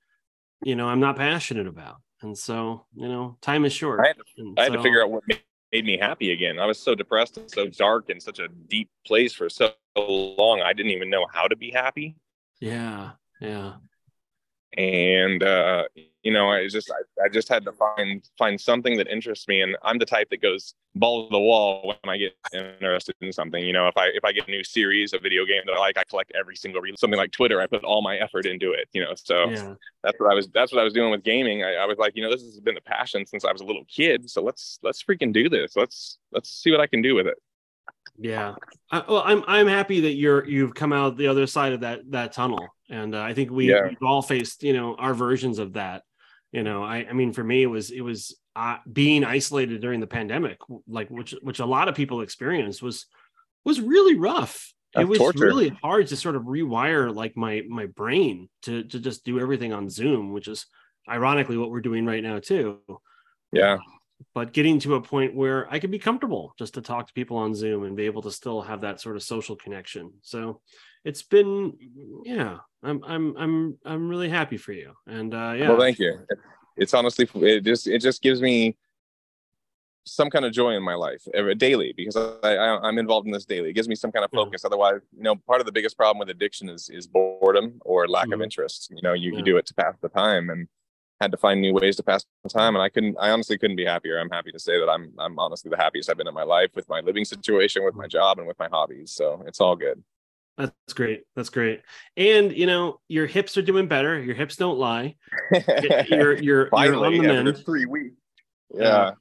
you 0.63 0.75
know 0.75 0.87
i'm 0.87 0.99
not 0.99 1.15
passionate 1.15 1.67
about? 1.67 1.97
And 2.21 2.37
so 2.37 2.85
you 2.95 3.07
know 3.07 3.37
time 3.41 3.65
is 3.65 3.73
short. 3.73 3.99
I 4.01 4.07
had 4.07 4.17
to, 4.17 4.53
I 4.57 4.63
had 4.63 4.71
so, 4.71 4.77
to 4.77 4.83
figure 4.83 5.03
out 5.03 5.11
what 5.11 5.23
made 5.27 5.85
me 5.85 5.97
happy 5.97 6.31
again. 6.31 6.59
I 6.59 6.65
was 6.65 6.79
so 6.79 6.95
depressed 6.95 7.37
and 7.37 7.49
so 7.49 7.67
dark 7.67 8.09
in 8.09 8.19
such 8.19 8.39
a 8.39 8.47
deep 8.67 8.89
place 9.05 9.33
for 9.33 9.49
so 9.49 9.73
long 9.95 10.61
i 10.61 10.73
didn't 10.73 10.91
even 10.91 11.09
know 11.09 11.25
how 11.31 11.47
to 11.47 11.55
be 11.55 11.71
happy. 11.71 12.15
Yeah 12.59 13.11
yeah 13.39 13.73
and 14.77 15.43
uh, 15.43 15.83
you 16.23 16.31
know 16.31 16.49
i 16.49 16.65
just 16.67 16.89
I, 16.91 17.25
I, 17.25 17.29
just 17.29 17.49
had 17.49 17.65
to 17.65 17.73
find 17.73 18.23
find 18.37 18.59
something 18.59 18.97
that 18.97 19.07
interests 19.07 19.47
me. 19.47 19.61
And 19.61 19.75
i'm 19.83 19.97
the 19.97 20.05
type 20.05 20.29
that 20.29 20.41
goes 20.41 20.75
ball 20.95 21.27
to 21.27 21.31
the 21.31 21.39
wall 21.39 21.93
when 22.01 22.13
i 22.13 22.17
get 22.17 22.33
interested 22.53 23.15
in 23.21 23.33
something. 23.33 23.63
You 23.63 23.73
know 23.73 23.87
if 23.87 23.97
i 23.97 24.07
if 24.07 24.23
i 24.23 24.31
get 24.31 24.47
a 24.47 24.51
new 24.51 24.63
series 24.63 25.13
a 25.13 25.19
video 25.19 25.45
game 25.45 25.63
that 25.65 25.73
i 25.73 25.79
like 25.79 25.97
i 25.97 26.03
collect 26.05 26.31
every 26.39 26.55
single 26.55 26.81
something 26.95 27.17
like 27.17 27.31
twitter 27.31 27.59
i 27.61 27.67
put 27.67 27.83
all 27.83 28.01
my 28.01 28.17
effort 28.17 28.45
into 28.45 28.71
it 28.71 28.87
you 28.93 29.01
know? 29.01 29.13
So 29.15 29.49
yeah. 29.49 29.73
that's 30.03 30.19
what 30.19 30.31
i 30.31 30.35
was 30.35 30.47
that's 30.53 30.71
what 30.71 30.79
i 30.79 30.83
was 30.83 30.93
doing 30.93 31.11
with 31.11 31.23
gaming. 31.23 31.63
I, 31.63 31.75
I 31.75 31.85
was 31.85 31.97
like 31.97 32.15
you 32.15 32.23
know 32.23 32.31
this 32.31 32.41
has 32.41 32.59
been 32.59 32.77
a 32.77 32.81
passion 32.81 33.25
since 33.25 33.43
i 33.43 33.51
was 33.51 33.61
a 33.61 33.65
little 33.65 33.85
kid. 33.85 34.29
So 34.29 34.41
let's 34.41 34.79
let's 34.83 35.03
freaking 35.03 35.33
do 35.33 35.49
this. 35.49 35.75
Let's 35.75 36.17
let's 36.31 36.49
see 36.49 36.71
what 36.71 36.79
i 36.79 36.87
can 36.87 37.01
do 37.01 37.15
with 37.15 37.27
it 37.27 37.37
yeah 38.17 38.53
I, 38.91 39.03
well 39.07 39.23
i'm 39.25 39.43
i'm 39.47 39.67
happy 39.67 40.01
that 40.01 40.13
you're 40.13 40.45
you've 40.45 40.75
come 40.75 40.93
out 40.93 41.17
the 41.17 41.27
other 41.27 41.47
side 41.47 41.73
of 41.73 41.81
that 41.81 42.01
that 42.11 42.33
tunnel 42.33 42.67
and 42.91 43.15
uh, 43.15 43.21
I 43.21 43.33
think 43.33 43.49
we, 43.49 43.69
yeah. 43.69 43.87
we've 43.87 44.03
all 44.03 44.21
faced 44.21 44.63
you 44.63 44.73
know 44.73 44.95
our 44.95 45.13
versions 45.13 45.57
of 45.57 45.73
that. 45.73 46.03
You 46.51 46.61
know, 46.61 46.83
I 46.83 47.07
I 47.09 47.13
mean 47.13 47.31
for 47.31 47.43
me 47.43 47.63
it 47.63 47.67
was 47.67 47.89
it 47.89 48.01
was 48.01 48.37
uh, 48.55 48.77
being 48.91 49.23
isolated 49.23 49.81
during 49.81 50.01
the 50.01 50.07
pandemic, 50.07 50.57
like 50.87 51.09
which 51.09 51.33
which 51.41 51.59
a 51.59 51.65
lot 51.65 51.87
of 51.87 51.95
people 51.95 52.21
experienced 52.21 52.83
was 52.83 53.07
was 53.63 53.79
really 53.79 54.15
rough. 54.15 54.73
That's 54.93 55.05
it 55.05 55.09
was 55.09 55.19
torture. 55.19 55.45
really 55.45 55.69
hard 55.69 56.07
to 56.07 56.17
sort 56.17 56.35
of 56.35 56.43
rewire 56.43 57.15
like 57.15 57.37
my 57.37 57.63
my 57.69 57.85
brain 57.85 58.49
to 58.63 58.83
to 58.83 58.99
just 58.99 59.23
do 59.23 59.39
everything 59.39 59.71
on 59.71 59.89
Zoom, 59.89 60.33
which 60.33 60.49
is 60.49 60.65
ironically 61.09 61.55
what 61.55 61.71
we're 61.71 61.79
doing 61.79 62.05
right 62.05 62.21
now 62.21 62.39
too. 62.39 62.79
Yeah. 63.53 63.77
But 64.33 64.53
getting 64.53 64.79
to 64.79 64.95
a 64.95 65.01
point 65.01 65.35
where 65.35 65.71
I 65.71 65.79
could 65.79 65.91
be 65.91 65.99
comfortable 65.99 66.53
just 66.57 66.73
to 66.75 66.81
talk 66.81 67.07
to 67.07 67.13
people 67.13 67.37
on 67.37 67.55
Zoom 67.55 67.83
and 67.83 67.95
be 67.95 68.05
able 68.05 68.21
to 68.23 68.31
still 68.31 68.61
have 68.61 68.81
that 68.81 69.01
sort 69.01 69.15
of 69.15 69.23
social 69.23 69.55
connection. 69.55 70.13
So 70.21 70.61
it's 71.03 71.23
been 71.23 71.73
yeah 72.23 72.57
i'm 72.83 73.03
i'm 73.05 73.35
i'm 73.37 73.77
i'm 73.85 74.07
really 74.07 74.29
happy 74.29 74.57
for 74.57 74.71
you 74.71 74.93
and 75.07 75.33
uh 75.33 75.53
yeah 75.55 75.69
well 75.69 75.79
thank 75.79 75.99
you 75.99 76.19
it's 76.77 76.93
honestly 76.93 77.27
it 77.35 77.63
just 77.63 77.87
it 77.87 77.99
just 77.99 78.21
gives 78.21 78.41
me 78.41 78.75
some 80.03 80.29
kind 80.31 80.45
of 80.45 80.51
joy 80.51 80.71
in 80.71 80.81
my 80.81 80.95
life 80.95 81.21
every, 81.33 81.53
daily 81.53 81.93
because 81.95 82.15
I, 82.15 82.55
I 82.55 82.87
am 82.87 82.97
involved 82.97 83.27
in 83.27 83.33
this 83.33 83.45
daily 83.45 83.69
it 83.69 83.73
gives 83.73 83.87
me 83.87 83.95
some 83.95 84.11
kind 84.11 84.25
of 84.25 84.31
focus 84.31 84.61
yeah. 84.63 84.67
otherwise 84.67 85.01
you 85.15 85.23
know 85.23 85.35
part 85.35 85.59
of 85.59 85.65
the 85.65 85.71
biggest 85.71 85.95
problem 85.95 86.19
with 86.19 86.29
addiction 86.29 86.69
is 86.69 86.89
is 86.89 87.07
boredom 87.07 87.79
or 87.81 88.07
lack 88.07 88.25
mm-hmm. 88.25 88.33
of 88.33 88.41
interest 88.41 88.91
you 88.95 89.01
know 89.03 89.13
you, 89.13 89.31
yeah. 89.31 89.37
you 89.37 89.43
do 89.43 89.57
it 89.57 89.65
to 89.67 89.73
pass 89.75 89.95
the 90.01 90.09
time 90.09 90.49
and 90.49 90.67
had 91.21 91.31
to 91.31 91.37
find 91.37 91.61
new 91.61 91.73
ways 91.73 91.95
to 91.95 92.03
pass 92.03 92.25
time 92.49 92.75
and 92.75 92.81
i 92.81 92.89
couldn't 92.89 93.15
i 93.19 93.29
honestly 93.29 93.57
couldn't 93.57 93.75
be 93.75 93.85
happier 93.85 94.19
i'm 94.19 94.29
happy 94.29 94.51
to 94.51 94.59
say 94.59 94.79
that 94.79 94.89
i'm 94.89 95.13
i'm 95.19 95.37
honestly 95.37 95.69
the 95.69 95.77
happiest 95.77 96.09
i've 96.09 96.17
been 96.17 96.27
in 96.27 96.33
my 96.33 96.43
life 96.43 96.71
with 96.75 96.87
my 96.89 96.99
living 97.01 97.23
situation 97.23 97.83
with 97.83 97.95
my 97.95 98.07
job 98.07 98.39
and 98.39 98.47
with 98.47 98.57
my 98.59 98.67
hobbies 98.71 99.11
so 99.11 99.43
it's 99.45 99.61
all 99.61 99.75
good 99.75 100.01
that's 100.57 100.93
great. 100.93 101.23
That's 101.35 101.49
great. 101.49 101.81
And 102.17 102.55
you 102.55 102.65
know, 102.65 102.99
your 103.07 103.25
hips 103.25 103.57
are 103.57 103.61
doing 103.61 103.87
better. 103.87 104.19
Your 104.19 104.35
hips 104.35 104.57
don't 104.57 104.77
lie. 104.77 105.15
You're 106.07 106.37
you're, 106.37 106.69
Finally, 106.69 107.15
you're 107.15 107.29
on 107.29 107.45
the 107.45 107.51
mend. 107.51 107.65
Three 107.65 107.85
weeks. 107.85 108.15
Yeah. 108.73 109.11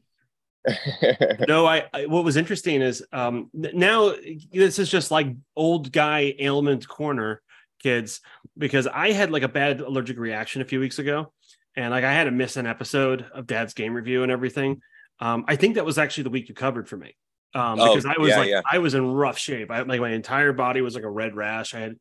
no, 1.49 1.67
I, 1.67 1.85
I, 1.95 2.07
what 2.07 2.25
was 2.25 2.37
interesting 2.37 2.83
is 2.83 3.03
um 3.13 3.49
now 3.55 4.13
this 4.53 4.79
is 4.79 4.91
just 4.91 5.11
like 5.11 5.35
old 5.57 5.91
guy 5.91 6.35
ailment 6.39 6.87
corner 6.87 7.41
kids 7.83 8.21
because 8.59 8.87
I 8.87 9.13
had 9.13 9.31
like 9.31 9.43
a 9.43 9.49
bad 9.49 9.81
allergic 9.81 10.19
reaction 10.19 10.61
a 10.61 10.67
few 10.67 10.79
weeks 10.79 10.99
ago 10.99 11.33
and 11.77 11.91
like 11.91 12.05
I 12.05 12.13
had 12.13 12.25
to 12.25 12.31
miss 12.31 12.57
an 12.57 12.67
episode 12.67 13.27
of 13.33 13.47
dad's 13.47 13.75
game 13.75 13.95
review 13.95 14.23
and 14.23 14.33
everything. 14.33 14.81
Um, 15.21 15.45
I 15.49 15.57
think 15.57 15.75
that 15.75 15.85
was 15.85 15.99
actually 15.99 16.25
the 16.25 16.31
week 16.31 16.49
you 16.49 16.55
covered 16.55 16.89
for 16.89 16.97
me 16.97 17.15
um, 17.55 17.81
oh, 17.81 17.89
because 17.89 18.07
I 18.07 18.19
was 18.19 18.31
yeah, 18.31 18.39
like 18.39 18.49
yeah. 18.49 18.61
I 18.71 18.79
was 18.79 18.95
in 18.95 19.07
rough 19.07 19.39
shape. 19.39 19.71
I 19.71 19.83
like 19.83 20.01
my 20.01 20.11
entire 20.11 20.53
body 20.53 20.81
was 20.81 20.95
like 20.95 21.05
a 21.05 21.11
red 21.11 21.35
rash. 21.35 21.75
I 21.75 21.81
had, 21.81 21.97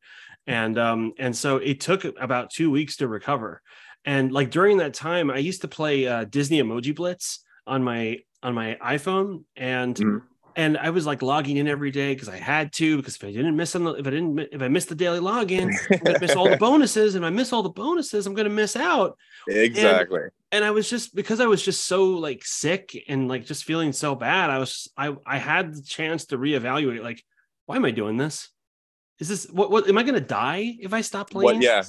and 0.48 0.78
um, 0.78 1.14
and 1.18 1.36
so 1.36 1.58
it 1.58 1.80
took 1.80 2.04
about 2.04 2.52
two 2.52 2.72
weeks 2.72 2.98
to 2.98 3.08
recover. 3.08 3.62
And 4.06 4.32
like 4.32 4.52
during 4.52 4.78
that 4.78 4.94
time, 4.94 5.30
I 5.30 5.38
used 5.38 5.62
to 5.62 5.68
play 5.68 6.08
uh, 6.08 6.26
Disney 6.26 6.62
Emoji 6.62 6.96
Blitz 6.96 7.44
on 7.66 7.84
my 7.84 8.20
on 8.44 8.54
my 8.54 8.78
iPhone, 8.82 9.44
and 9.56 9.96
mm 9.96 10.22
and 10.56 10.78
I 10.78 10.90
was 10.90 11.06
like 11.06 11.22
logging 11.22 11.58
in 11.58 11.68
every 11.68 11.92
day 11.92 12.14
because 12.14 12.30
I 12.30 12.38
had 12.38 12.72
to 12.74 12.98
because 12.98 13.16
if 13.16 13.24
I 13.24 13.32
didn't 13.32 13.56
miss 13.56 13.72
them, 13.72 13.88
if 13.88 14.06
I 14.06 14.10
didn't 14.10 14.40
if 14.52 14.62
I 14.62 14.68
missed 14.68 14.90
the 14.90 14.96
daily 14.96 15.20
login, 15.20 15.74
I'm 15.92 15.98
gonna 16.00 16.20
miss 16.20 16.36
all 16.36 16.50
the 16.50 16.58
bonuses, 16.60 17.16
and 17.16 17.24
if 17.24 17.28
I 17.28 17.32
miss 17.32 17.54
all 17.54 17.64
the 17.64 17.70
bonuses, 17.70 18.26
I'm 18.26 18.34
gonna 18.34 18.50
miss 18.50 18.76
out. 18.76 19.18
Exactly. 19.48 20.22
And, 20.22 20.32
and 20.52 20.66
I 20.66 20.72
was 20.72 20.90
just 20.90 21.16
because 21.16 21.40
I 21.40 21.46
was 21.46 21.64
just 21.64 21.86
so 21.86 22.06
like 22.06 22.44
sick 22.46 22.98
and 23.08 23.28
like 23.28 23.46
just 23.46 23.64
feeling 23.64 23.94
so 23.94 24.16
bad. 24.16 24.50
I 24.50 24.60
was 24.60 24.90
I 24.98 25.16
I 25.26 25.38
had 25.38 25.74
the 25.74 25.82
chance 25.82 26.26
to 26.28 26.38
reevaluate 26.38 27.04
like 27.04 27.24
why 27.66 27.76
am 27.76 27.86
I 27.86 27.92
doing 27.92 28.18
this? 28.18 28.50
Is 29.20 29.28
this 29.28 29.46
what 29.46 29.72
what 29.72 29.88
am 29.88 29.98
I 29.98 30.04
gonna 30.04 30.20
die 30.20 30.76
if 30.80 30.94
I 30.94 31.02
stop 31.02 31.30
playing? 31.30 31.46
What, 31.46 31.62
yeah. 31.62 31.84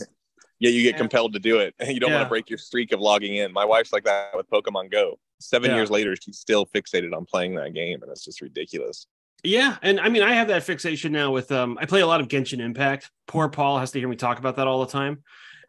Yeah, 0.61 0.71
you 0.71 0.83
get 0.83 0.99
compelled 0.99 1.33
to 1.33 1.39
do 1.39 1.59
it. 1.59 1.75
And 1.79 1.89
you 1.93 2.01
don't 2.01 2.11
yeah. 2.11 2.17
want 2.17 2.27
to 2.27 2.29
break 2.29 2.51
your 2.51 2.59
streak 2.59 2.93
of 2.93 3.01
logging 3.01 3.37
in. 3.37 3.53
My 3.53 3.65
wife's 3.65 3.93
like 3.93 4.05
that 4.05 4.37
with 4.37 4.49
Pokemon 4.51 4.93
Go. 4.93 5.19
Seven 5.41 5.71
yeah. 5.71 5.77
years 5.77 5.91
later, 5.91 6.15
she's 6.17 6.39
still 6.39 6.67
fixated 6.67 7.17
on 7.17 7.25
playing 7.25 7.55
that 7.57 7.75
game, 7.75 8.03
and 8.03 8.11
it's 8.11 8.25
just 8.25 8.41
ridiculous. 8.41 9.07
Yeah, 9.43 9.77
and 9.83 9.99
I 9.99 10.11
mean, 10.11 10.23
I 10.23 10.35
have 10.35 10.49
that 10.49 10.63
fixation 10.65 11.13
now 11.13 11.31
with 11.33 11.51
um. 11.51 11.79
I 11.81 11.87
play 11.87 12.01
a 12.01 12.07
lot 12.07 12.21
of 12.21 12.29
Genshin 12.29 12.61
Impact. 12.61 13.11
Poor 13.27 13.49
Paul 13.49 13.79
has 13.79 13.91
to 13.93 13.99
hear 13.99 14.09
me 14.09 14.17
talk 14.17 14.39
about 14.39 14.57
that 14.57 14.67
all 14.67 14.85
the 14.85 14.93
time. 14.93 15.23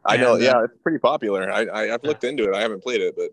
I 0.05 0.17
know. 0.17 0.35
Yeah, 0.35 0.57
uh, 0.57 0.63
it's 0.63 0.77
pretty 0.83 0.99
popular. 0.99 1.51
I, 1.51 1.67
I 1.71 1.87
have 1.87 2.03
looked 2.03 2.23
into 2.23 2.49
it. 2.49 2.55
I 2.55 2.61
haven't 2.61 2.83
played 2.83 3.01
it, 3.01 3.15
but 3.15 3.29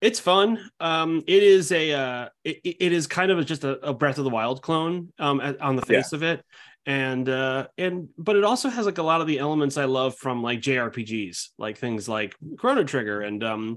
it's 0.00 0.18
fun. 0.18 0.70
Um, 0.80 1.22
it 1.26 1.42
is 1.42 1.72
a 1.72 1.92
uh, 1.92 2.28
it, 2.42 2.60
it 2.64 2.92
is 2.92 3.06
kind 3.06 3.30
of 3.30 3.44
just 3.46 3.64
a, 3.64 3.78
a 3.86 3.94
Breath 3.94 4.18
of 4.18 4.24
the 4.24 4.30
Wild 4.30 4.62
clone 4.62 5.12
um 5.18 5.40
on 5.60 5.76
the 5.76 5.82
face 5.82 6.12
yeah. 6.12 6.16
of 6.16 6.22
it, 6.22 6.44
and 6.86 7.28
uh 7.28 7.68
and 7.76 8.08
but 8.16 8.36
it 8.36 8.44
also 8.44 8.68
has 8.70 8.86
like 8.86 8.98
a 8.98 9.02
lot 9.02 9.20
of 9.20 9.26
the 9.26 9.38
elements 9.38 9.76
I 9.76 9.84
love 9.84 10.16
from 10.16 10.42
like 10.42 10.60
JRPGs, 10.60 11.50
like 11.58 11.76
things 11.78 12.08
like 12.08 12.34
Chrono 12.56 12.82
Trigger 12.82 13.20
and 13.20 13.44
um 13.44 13.76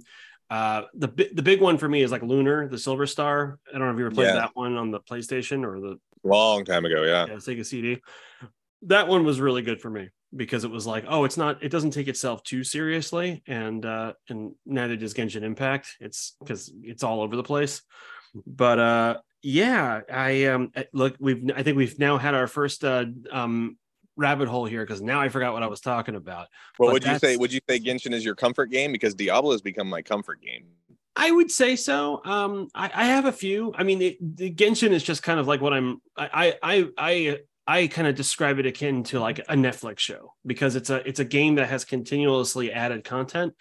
uh 0.49 0.84
the 0.93 1.08
the 1.34 1.41
big 1.41 1.62
one 1.62 1.77
for 1.77 1.88
me 1.88 2.01
is 2.01 2.12
like 2.12 2.21
Lunar, 2.21 2.67
the 2.67 2.77
Silver 2.77 3.06
Star. 3.08 3.60
I 3.69 3.77
don't 3.77 3.88
know 3.88 3.93
if 3.93 3.99
you 3.99 4.06
ever 4.06 4.15
played 4.15 4.27
yeah. 4.27 4.36
that 4.36 4.51
one 4.56 4.75
on 4.77 4.91
the 4.91 4.99
PlayStation 4.99 5.63
or 5.65 5.79
the 5.79 5.99
long 6.23 6.65
time 6.65 6.86
ago. 6.86 7.03
Yeah, 7.03 7.25
yeah 7.27 7.36
Sega 7.36 7.65
CD. 7.65 8.01
That 8.84 9.08
one 9.08 9.23
was 9.23 9.39
really 9.39 9.62
good 9.62 9.82
for 9.82 9.89
me 9.89 10.10
because 10.36 10.63
it 10.63 10.71
was 10.71 10.86
like, 10.86 11.06
oh, 11.08 11.23
it's 11.23 11.38
not, 11.38 11.63
it 11.63 11.69
doesn't 11.69 11.91
take 11.91 12.08
itself 12.08 12.43
too 12.43 12.63
seriously, 12.63 13.43
and 13.47 13.86
uh, 13.86 14.13
and 14.29 14.53
neither 14.65 14.95
does 14.95 15.13
Genshin 15.13 15.43
Impact. 15.43 15.95
It's 15.99 16.36
because 16.39 16.71
it's 16.82 17.03
all 17.03 17.21
over 17.21 17.36
the 17.36 17.43
place. 17.43 17.82
But 18.45 18.79
uh, 18.79 19.17
yeah, 19.41 20.01
I 20.12 20.45
um 20.45 20.71
look, 20.93 21.15
we've 21.19 21.51
I 21.56 21.63
think 21.63 21.77
we've 21.77 21.99
now 21.99 22.17
had 22.17 22.34
our 22.34 22.47
first 22.47 22.84
uh 22.84 23.06
um 23.32 23.77
rabbit 24.15 24.47
hole 24.47 24.65
here 24.65 24.86
because 24.86 25.02
now 25.02 25.19
I 25.19 25.30
forgot 25.30 25.54
what 25.54 25.63
I 25.63 25.67
was 25.67 25.82
talking 25.82 26.15
about. 26.15 26.47
Well, 26.80 26.91
would 26.91 27.04
you 27.04 27.17
say 27.19 27.38
would 27.38 27.54
you 27.54 27.62
say 27.67 27.80
Genshin 27.80 28.13
is 28.13 28.23
your 28.23 28.36
comfort 28.36 28.67
game 28.67 28.91
because 28.91 29.15
Diablo 29.15 29.52
has 29.52 29.62
become 29.62 29.88
my 29.88 30.02
comfort 30.02 30.41
game? 30.41 30.65
I 31.15 31.32
would 31.32 31.52
say 31.52 31.76
so. 31.76 32.21
Um, 32.26 32.69
I, 32.73 32.89
I 32.93 33.06
have 33.06 33.26
a 33.26 33.32
few. 33.32 33.71
I 33.76 33.84
mean, 33.84 34.02
it, 34.02 34.38
the 34.38 34.52
Genshin 34.52 34.91
is 34.91 35.04
just 35.04 35.21
kind 35.23 35.39
of 35.39 35.47
like 35.47 35.62
what 35.62 35.73
I'm. 35.73 36.02
I 36.17 36.58
I 36.63 36.89
I 36.97 37.38
I 37.67 37.88
kind 37.88 38.08
of 38.08 38.15
describe 38.15 38.60
it 38.60 38.65
akin 38.65 39.04
to 39.06 39.19
like 39.19 39.39
a 39.39 39.54
Netflix 39.54 39.99
show 39.99 40.34
because 40.45 40.76
it's 40.76 40.89
a 40.89 41.08
it's 41.08 41.19
a 41.19 41.26
game 41.26 41.56
that 41.56 41.69
has 41.69 41.86
continuously 41.86 42.71
added 42.71 43.04
content. 43.04 43.54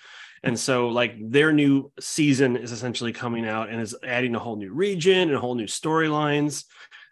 And 0.42 0.58
so 0.58 0.88
like 0.88 1.14
their 1.20 1.52
new 1.52 1.92
season 2.00 2.56
is 2.56 2.72
essentially 2.72 3.12
coming 3.12 3.46
out 3.46 3.68
and 3.68 3.80
is 3.80 3.94
adding 4.02 4.34
a 4.34 4.40
whole 4.40 4.56
new 4.56 4.72
region 4.72 5.28
and 5.28 5.34
a 5.34 5.40
whole 5.40 5.54
new 5.54 5.66
storylines. 5.66 6.64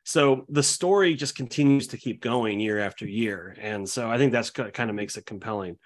So 0.04 0.46
the 0.48 0.62
story 0.62 1.14
just 1.14 1.36
continues 1.36 1.88
to 1.88 1.96
keep 1.96 2.20
going 2.20 2.58
year 2.58 2.78
after 2.78 3.06
year. 3.06 3.56
And 3.60 3.88
so 3.88 4.10
I 4.10 4.18
think 4.18 4.32
that's 4.32 4.50
kind 4.50 4.90
of 4.90 4.96
makes 4.96 5.16
it 5.16 5.26
compelling. 5.26 5.78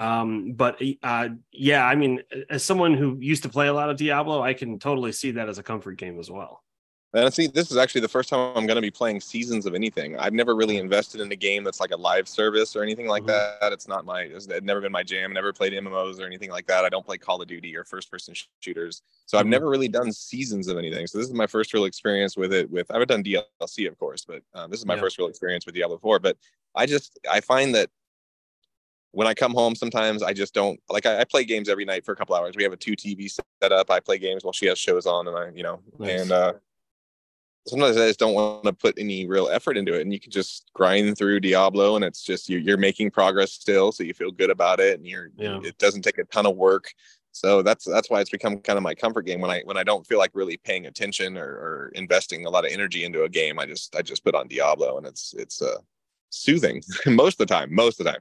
Um, 0.00 0.52
but 0.52 0.80
uh, 1.02 1.30
yeah, 1.50 1.84
I 1.84 1.96
mean, 1.96 2.22
as 2.50 2.64
someone 2.64 2.94
who 2.94 3.18
used 3.20 3.42
to 3.42 3.48
play 3.48 3.66
a 3.66 3.72
lot 3.72 3.90
of 3.90 3.96
Diablo, 3.96 4.42
I 4.42 4.54
can 4.54 4.78
totally 4.78 5.12
see 5.12 5.32
that 5.32 5.48
as 5.48 5.58
a 5.58 5.62
comfort 5.62 5.96
game 5.96 6.20
as 6.20 6.30
well. 6.30 6.62
And 7.14 7.32
see, 7.32 7.46
this 7.46 7.70
is 7.70 7.78
actually 7.78 8.02
the 8.02 8.08
first 8.08 8.28
time 8.28 8.54
I'm 8.54 8.66
going 8.66 8.76
to 8.76 8.82
be 8.82 8.90
playing 8.90 9.20
seasons 9.20 9.64
of 9.64 9.74
anything. 9.74 10.18
I've 10.18 10.34
never 10.34 10.54
really 10.54 10.76
invested 10.76 11.22
in 11.22 11.32
a 11.32 11.36
game 11.36 11.64
that's 11.64 11.80
like 11.80 11.90
a 11.90 11.96
live 11.96 12.28
service 12.28 12.76
or 12.76 12.82
anything 12.82 13.06
like 13.06 13.22
mm-hmm. 13.22 13.60
that. 13.60 13.72
It's 13.72 13.88
not 13.88 14.04
my, 14.04 14.22
it's 14.22 14.46
never 14.46 14.82
been 14.82 14.92
my 14.92 15.02
jam. 15.02 15.32
Never 15.32 15.52
played 15.54 15.72
MMOs 15.72 16.20
or 16.20 16.26
anything 16.26 16.50
like 16.50 16.66
that. 16.66 16.84
I 16.84 16.90
don't 16.90 17.06
play 17.06 17.16
Call 17.16 17.40
of 17.40 17.48
Duty 17.48 17.74
or 17.74 17.84
first 17.84 18.10
person 18.10 18.34
shooters. 18.60 19.02
So 19.24 19.36
mm-hmm. 19.36 19.40
I've 19.40 19.50
never 19.50 19.70
really 19.70 19.88
done 19.88 20.12
seasons 20.12 20.68
of 20.68 20.76
anything. 20.76 21.06
So 21.06 21.16
this 21.16 21.26
is 21.26 21.32
my 21.32 21.46
first 21.46 21.72
real 21.72 21.86
experience 21.86 22.36
with 22.36 22.52
it. 22.52 22.70
With 22.70 22.90
I've 22.90 23.06
done 23.06 23.24
DLC, 23.24 23.88
of 23.88 23.98
course, 23.98 24.26
but 24.26 24.42
um, 24.52 24.70
this 24.70 24.78
is 24.78 24.86
my 24.86 24.94
yeah. 24.94 25.00
first 25.00 25.16
real 25.16 25.28
experience 25.28 25.64
with 25.64 25.74
Diablo 25.74 25.96
4. 25.96 26.18
But 26.18 26.36
I 26.74 26.84
just, 26.84 27.18
I 27.30 27.40
find 27.40 27.74
that 27.74 27.88
when 29.12 29.26
I 29.26 29.32
come 29.32 29.54
home, 29.54 29.74
sometimes 29.74 30.22
I 30.22 30.34
just 30.34 30.52
don't 30.52 30.78
like. 30.90 31.06
I, 31.06 31.20
I, 31.20 31.24
play 31.24 31.44
games 31.44 31.70
every 31.70 31.86
night 31.86 32.04
for 32.04 32.12
a 32.12 32.16
couple 32.16 32.36
hours. 32.36 32.54
We 32.56 32.62
have 32.62 32.74
a 32.74 32.76
two 32.76 32.92
TV 32.92 33.30
set 33.30 33.72
up. 33.72 33.90
I 33.90 34.00
play 34.00 34.18
games 34.18 34.44
while 34.44 34.52
she 34.52 34.66
has 34.66 34.78
shows 34.78 35.06
on, 35.06 35.26
and 35.26 35.36
I, 35.36 35.48
you 35.54 35.62
know, 35.62 35.80
nice. 35.98 36.20
and 36.20 36.30
uh, 36.30 36.52
sometimes 37.68 37.96
I 37.96 38.06
just 38.06 38.18
don't 38.18 38.34
want 38.34 38.64
to 38.64 38.72
put 38.72 38.98
any 38.98 39.26
real 39.26 39.48
effort 39.48 39.76
into 39.76 39.94
it. 39.94 40.02
And 40.02 40.12
you 40.12 40.20
can 40.20 40.30
just 40.30 40.70
grind 40.74 41.16
through 41.16 41.40
Diablo, 41.40 41.96
and 41.96 42.04
it's 42.04 42.22
just 42.22 42.48
you're, 42.48 42.60
you're 42.60 42.76
making 42.76 43.10
progress 43.10 43.52
still, 43.52 43.92
so 43.92 44.02
you 44.02 44.14
feel 44.14 44.30
good 44.30 44.50
about 44.50 44.80
it, 44.80 44.98
and 44.98 45.06
you're 45.06 45.30
yeah. 45.36 45.60
it 45.62 45.78
doesn't 45.78 46.02
take 46.02 46.18
a 46.18 46.24
ton 46.24 46.46
of 46.46 46.56
work. 46.56 46.92
So 47.32 47.62
that's 47.62 47.84
that's 47.84 48.10
why 48.10 48.20
it's 48.20 48.30
become 48.30 48.58
kind 48.58 48.76
of 48.76 48.82
my 48.82 48.94
comfort 48.94 49.22
game 49.22 49.40
when 49.40 49.50
I 49.50 49.60
when 49.64 49.76
I 49.76 49.84
don't 49.84 50.06
feel 50.06 50.18
like 50.18 50.30
really 50.34 50.56
paying 50.56 50.86
attention 50.86 51.36
or, 51.36 51.44
or 51.44 51.92
investing 51.94 52.46
a 52.46 52.50
lot 52.50 52.64
of 52.64 52.72
energy 52.72 53.04
into 53.04 53.22
a 53.22 53.28
game. 53.28 53.58
I 53.58 53.66
just 53.66 53.94
I 53.94 54.02
just 54.02 54.24
put 54.24 54.34
on 54.34 54.48
Diablo, 54.48 54.98
and 54.98 55.06
it's 55.06 55.34
it's 55.36 55.62
uh, 55.62 55.78
soothing 56.30 56.82
most 57.06 57.40
of 57.40 57.46
the 57.46 57.54
time. 57.54 57.74
Most 57.74 58.00
of 58.00 58.06
the 58.06 58.12
time. 58.12 58.20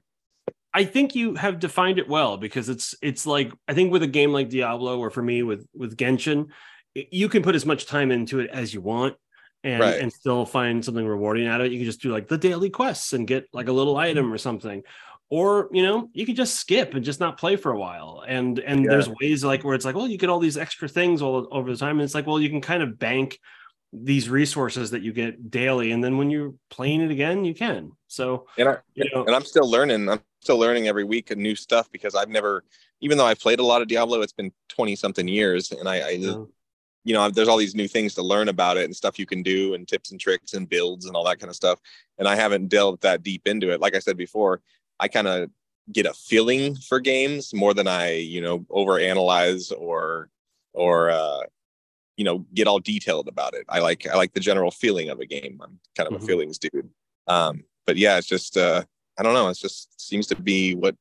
I 0.73 0.83
think 0.83 1.15
you 1.15 1.33
have 1.35 1.59
defined 1.59 1.97
it 1.97 2.07
well 2.07 2.37
because 2.37 2.69
it's 2.69 2.93
it's 3.01 3.25
like 3.25 3.51
I 3.67 3.73
think 3.73 3.91
with 3.91 4.03
a 4.03 4.07
game 4.07 4.33
like 4.33 4.49
Diablo 4.49 4.99
or 4.99 5.09
for 5.09 5.23
me 5.23 5.41
with 5.41 5.65
with 5.73 5.97
Genshin, 5.97 6.47
you 6.93 7.29
can 7.29 7.41
put 7.41 7.55
as 7.55 7.65
much 7.65 7.85
time 7.85 8.11
into 8.11 8.39
it 8.39 8.49
as 8.51 8.73
you 8.73 8.81
want 8.81 9.15
and 9.63 9.81
right. 9.81 9.99
and 9.99 10.11
still 10.11 10.45
find 10.45 10.83
something 10.83 11.05
rewarding 11.05 11.47
out 11.47 11.61
of 11.61 11.67
it. 11.67 11.71
You 11.71 11.79
can 11.79 11.85
just 11.85 12.01
do 12.01 12.11
like 12.11 12.27
the 12.27 12.37
daily 12.37 12.69
quests 12.69 13.13
and 13.13 13.27
get 13.27 13.47
like 13.53 13.67
a 13.67 13.71
little 13.71 13.95
mm-hmm. 13.95 14.09
item 14.09 14.33
or 14.33 14.37
something. 14.37 14.83
Or 15.29 15.67
you 15.73 15.83
know 15.83 16.09
you 16.13 16.25
could 16.25 16.37
just 16.37 16.55
skip 16.55 16.93
and 16.93 17.03
just 17.03 17.19
not 17.19 17.37
play 17.37 17.57
for 17.57 17.71
a 17.73 17.77
while, 17.77 18.23
and 18.25 18.59
and 18.59 18.83
yeah. 18.83 18.91
there's 18.91 19.09
ways 19.09 19.43
like 19.43 19.63
where 19.65 19.75
it's 19.75 19.83
like, 19.83 19.95
well, 19.95 20.07
you 20.07 20.17
get 20.17 20.29
all 20.29 20.39
these 20.39 20.57
extra 20.57 20.87
things 20.87 21.21
all 21.21 21.49
over 21.51 21.69
the 21.69 21.77
time, 21.77 21.97
and 21.97 22.03
it's 22.03 22.15
like, 22.15 22.25
well, 22.25 22.39
you 22.39 22.49
can 22.49 22.61
kind 22.61 22.81
of 22.81 22.97
bank 22.97 23.37
these 23.91 24.29
resources 24.29 24.91
that 24.91 25.01
you 25.01 25.11
get 25.11 25.51
daily, 25.51 25.91
and 25.91 26.01
then 26.01 26.17
when 26.17 26.29
you're 26.29 26.53
playing 26.69 27.01
it 27.01 27.11
again, 27.11 27.43
you 27.43 27.53
can. 27.53 27.91
So 28.07 28.47
and 28.57 28.69
I 28.69 28.77
you 28.93 29.09
know, 29.13 29.25
and 29.25 29.35
I'm 29.35 29.43
still 29.43 29.69
learning. 29.69 30.07
I'm 30.07 30.21
still 30.41 30.57
learning 30.57 30.87
every 30.87 31.03
week 31.03 31.29
a 31.29 31.35
new 31.35 31.55
stuff 31.55 31.91
because 31.91 32.15
I've 32.15 32.29
never, 32.29 32.63
even 33.01 33.17
though 33.17 33.25
I've 33.25 33.39
played 33.41 33.59
a 33.59 33.65
lot 33.65 33.81
of 33.81 33.89
Diablo, 33.89 34.21
it's 34.21 34.31
been 34.31 34.53
20 34.69 34.95
something 34.95 35.27
years, 35.27 35.73
and 35.73 35.89
I, 35.89 35.95
I 35.95 36.09
yeah 36.11 36.43
you 37.07 37.13
know 37.13 37.29
there's 37.29 37.47
all 37.47 37.55
these 37.55 37.73
new 37.73 37.87
things 37.87 38.13
to 38.13 38.21
learn 38.21 38.49
about 38.49 38.75
it 38.75 38.83
and 38.83 38.93
stuff 38.93 39.17
you 39.17 39.25
can 39.25 39.41
do 39.41 39.73
and 39.75 39.87
tips 39.87 40.11
and 40.11 40.19
tricks 40.19 40.53
and 40.53 40.67
builds 40.67 41.05
and 41.05 41.15
all 41.15 41.23
that 41.23 41.39
kind 41.39 41.49
of 41.49 41.55
stuff. 41.55 41.79
And 42.17 42.27
i 42.27 42.35
haven't 42.35 42.67
delved 42.67 43.01
that 43.03 43.23
deep 43.23 43.47
into 43.47 43.71
it. 43.71 43.79
Like 43.79 43.95
i 43.95 43.99
said 43.99 44.17
before 44.17 44.61
i 44.99 45.07
kind 45.07 45.27
of 45.27 45.49
get 45.93 46.05
a 46.05 46.13
feeling 46.13 46.75
for 46.75 46.99
games 46.99 47.53
more 47.53 47.73
than 47.73 47.87
i 47.87 48.15
you 48.15 48.41
know 48.41 48.65
over 48.69 48.99
analyze 48.99 49.71
or 49.71 50.29
or 50.73 51.09
uh 51.09 51.39
you 52.17 52.25
know 52.25 52.39
get 52.53 52.67
all 52.67 52.79
detailed 52.79 53.29
about 53.29 53.53
it. 53.53 53.65
I 53.69 53.79
like 53.79 54.05
i 54.05 54.17
like 54.17 54.33
the 54.33 54.41
general 54.41 54.71
feeling 54.71 55.09
of 55.09 55.21
a 55.21 55.25
game. 55.25 55.61
I'm 55.63 55.79
kind 55.95 56.07
of 56.07 56.15
mm-hmm. 56.15 56.23
a 56.25 56.27
feelings 56.27 56.57
dude. 56.57 56.89
Um 57.27 57.63
but 57.85 57.95
yeah 57.95 58.17
it's 58.17 58.27
just 58.27 58.57
uh 58.57 58.83
i 59.17 59.23
don't 59.23 59.33
know. 59.33 59.47
It 59.47 59.57
just 59.57 60.01
seems 60.01 60.27
to 60.27 60.35
be 60.35 60.75
what 60.75 60.95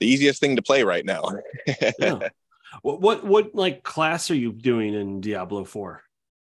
the 0.00 0.06
easiest 0.06 0.40
thing 0.40 0.56
to 0.56 0.62
play 0.62 0.82
right 0.82 1.04
now. 1.04 1.24
Yeah. 1.98 2.28
What 2.80 3.00
what 3.00 3.24
what 3.24 3.54
like 3.54 3.82
class 3.82 4.30
are 4.30 4.36
you 4.36 4.52
doing 4.52 4.94
in 4.94 5.20
Diablo 5.20 5.64
Four? 5.64 6.02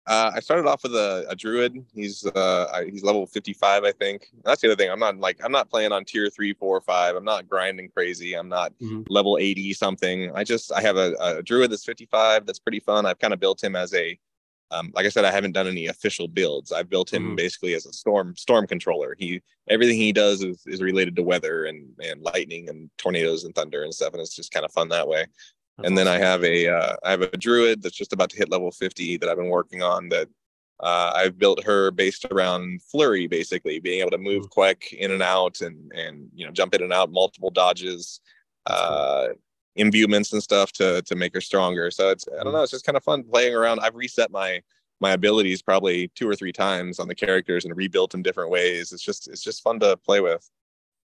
Uh, 0.06 0.30
I 0.36 0.40
started 0.40 0.68
off 0.68 0.84
with 0.84 0.94
a, 0.94 1.26
a 1.28 1.34
druid. 1.34 1.84
He's 1.92 2.24
uh, 2.24 2.82
he's 2.88 3.02
level 3.02 3.26
55, 3.26 3.82
I 3.82 3.90
think. 3.90 4.28
That's 4.44 4.62
the 4.62 4.68
other 4.68 4.76
thing. 4.76 4.88
I'm 4.88 5.00
not 5.00 5.18
like 5.18 5.40
I'm 5.44 5.50
not 5.50 5.68
playing 5.68 5.90
on 5.90 6.04
tier 6.04 6.30
three, 6.30 6.52
four, 6.52 6.80
five. 6.80 7.16
I'm 7.16 7.24
not 7.24 7.48
grinding 7.48 7.90
crazy. 7.90 8.34
I'm 8.34 8.48
not 8.48 8.72
mm-hmm. 8.80 9.02
level 9.08 9.36
80 9.36 9.72
something. 9.72 10.30
I 10.34 10.44
just 10.44 10.72
I 10.72 10.80
have 10.80 10.96
a, 10.96 11.14
a 11.18 11.42
druid 11.42 11.72
that's 11.72 11.84
55. 11.84 12.46
That's 12.46 12.60
pretty 12.60 12.80
fun. 12.80 13.04
I've 13.04 13.18
kind 13.18 13.34
of 13.34 13.40
built 13.40 13.62
him 13.62 13.74
as 13.74 13.92
a 13.94 14.16
um, 14.72 14.90
like 14.94 15.06
I 15.06 15.10
said, 15.10 15.24
I 15.24 15.30
haven't 15.30 15.52
done 15.52 15.68
any 15.68 15.86
official 15.86 16.26
builds. 16.26 16.72
I've 16.72 16.90
built 16.90 17.12
him 17.12 17.22
mm-hmm. 17.22 17.34
basically 17.36 17.74
as 17.74 17.86
a 17.86 17.92
storm 17.92 18.36
storm 18.36 18.66
controller. 18.68 19.16
He 19.18 19.42
everything 19.68 19.96
he 19.96 20.12
does 20.12 20.42
is, 20.42 20.62
is 20.66 20.82
related 20.82 21.16
to 21.16 21.22
weather 21.22 21.64
and 21.64 21.88
and 22.00 22.22
lightning 22.22 22.68
and 22.68 22.90
tornadoes 22.96 23.42
and 23.42 23.54
thunder 23.56 23.82
and 23.82 23.94
stuff, 23.94 24.12
and 24.12 24.20
it's 24.20 24.36
just 24.36 24.52
kind 24.52 24.64
of 24.64 24.72
fun 24.72 24.88
that 24.90 25.08
way 25.08 25.26
and 25.84 25.96
then 25.96 26.08
I 26.08 26.18
have 26.18 26.42
a 26.44 26.68
uh, 26.68 26.96
I 27.04 27.10
have 27.10 27.22
a 27.22 27.36
druid 27.36 27.82
that's 27.82 27.96
just 27.96 28.12
about 28.12 28.30
to 28.30 28.36
hit 28.36 28.50
level 28.50 28.70
50 28.70 29.18
that 29.18 29.28
I've 29.28 29.36
been 29.36 29.48
working 29.48 29.82
on 29.82 30.08
that 30.10 30.28
uh, 30.80 31.12
I've 31.14 31.38
built 31.38 31.64
her 31.64 31.90
based 31.90 32.26
around 32.26 32.82
flurry, 32.82 33.26
basically 33.26 33.80
being 33.80 34.00
able 34.00 34.10
to 34.10 34.18
move 34.18 34.44
mm. 34.44 34.50
quick 34.50 34.92
in 34.92 35.10
and 35.10 35.22
out 35.22 35.60
and 35.60 35.90
and 35.92 36.28
you 36.34 36.46
know 36.46 36.52
jump 36.52 36.74
in 36.74 36.82
and 36.82 36.92
out, 36.92 37.10
multiple 37.10 37.50
dodges, 37.50 38.20
uh, 38.66 39.28
imbuements 39.76 40.32
and 40.32 40.42
stuff 40.42 40.72
to 40.72 41.02
to 41.02 41.16
make 41.16 41.34
her 41.34 41.40
stronger. 41.40 41.90
So 41.90 42.10
it's 42.10 42.26
I 42.28 42.42
don't 42.42 42.52
mm. 42.52 42.56
know, 42.56 42.62
it's 42.62 42.72
just 42.72 42.84
kind 42.84 42.96
of 42.96 43.04
fun 43.04 43.24
playing 43.24 43.54
around. 43.54 43.80
I've 43.80 43.94
reset 43.94 44.30
my 44.30 44.60
my 45.00 45.12
abilities 45.12 45.62
probably 45.62 46.08
two 46.14 46.28
or 46.28 46.34
three 46.34 46.52
times 46.52 46.98
on 46.98 47.08
the 47.08 47.14
characters 47.14 47.64
and 47.64 47.76
rebuilt 47.76 48.10
them 48.10 48.22
different 48.22 48.50
ways. 48.50 48.92
It's 48.92 49.02
just 49.02 49.28
it's 49.28 49.42
just 49.42 49.62
fun 49.62 49.80
to 49.80 49.96
play 49.98 50.20
with. 50.20 50.48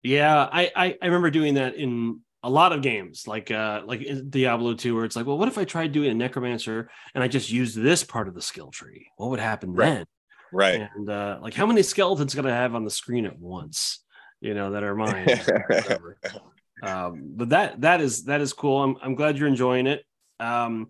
Yeah, 0.01 0.49
I 0.51 0.71
I, 0.75 0.97
I 1.01 1.05
remember 1.05 1.29
doing 1.29 1.55
that 1.55 1.75
in 1.75 2.21
a 2.43 2.49
lot 2.49 2.71
of 2.71 2.81
games 2.81 3.27
like 3.27 3.51
uh 3.51 3.81
like 3.85 4.07
Diablo 4.29 4.73
2 4.73 4.95
where 4.95 5.05
it's 5.05 5.15
like, 5.15 5.25
well, 5.25 5.37
what 5.37 5.47
if 5.47 5.57
I 5.57 5.65
tried 5.65 5.91
doing 5.91 6.09
a 6.09 6.13
necromancer 6.13 6.89
and 7.13 7.23
I 7.23 7.27
just 7.27 7.51
used 7.51 7.77
this 7.77 8.03
part 8.03 8.27
of 8.27 8.33
the 8.33 8.41
skill 8.41 8.71
tree? 8.71 9.07
What 9.17 9.29
would 9.31 9.39
happen 9.39 9.73
right. 9.73 9.89
then? 9.89 10.05
Right. 10.51 10.89
And 10.95 11.09
uh 11.09 11.39
like 11.41 11.53
how 11.53 11.65
many 11.65 11.83
skeletons 11.83 12.35
gonna 12.35 12.53
have 12.53 12.75
on 12.75 12.85
the 12.85 12.91
screen 12.91 13.25
at 13.25 13.37
once, 13.37 14.03
you 14.39 14.53
know, 14.53 14.71
that 14.71 14.83
are 14.83 14.95
mine. 14.95 15.27
um, 16.83 17.33
but 17.35 17.49
that 17.49 17.81
that 17.81 18.01
is 18.01 18.23
that 18.25 18.41
is 18.41 18.53
cool. 18.53 18.83
I'm 18.83 18.95
I'm 19.01 19.15
glad 19.15 19.37
you're 19.37 19.47
enjoying 19.47 19.87
it. 19.87 20.05
Um 20.39 20.89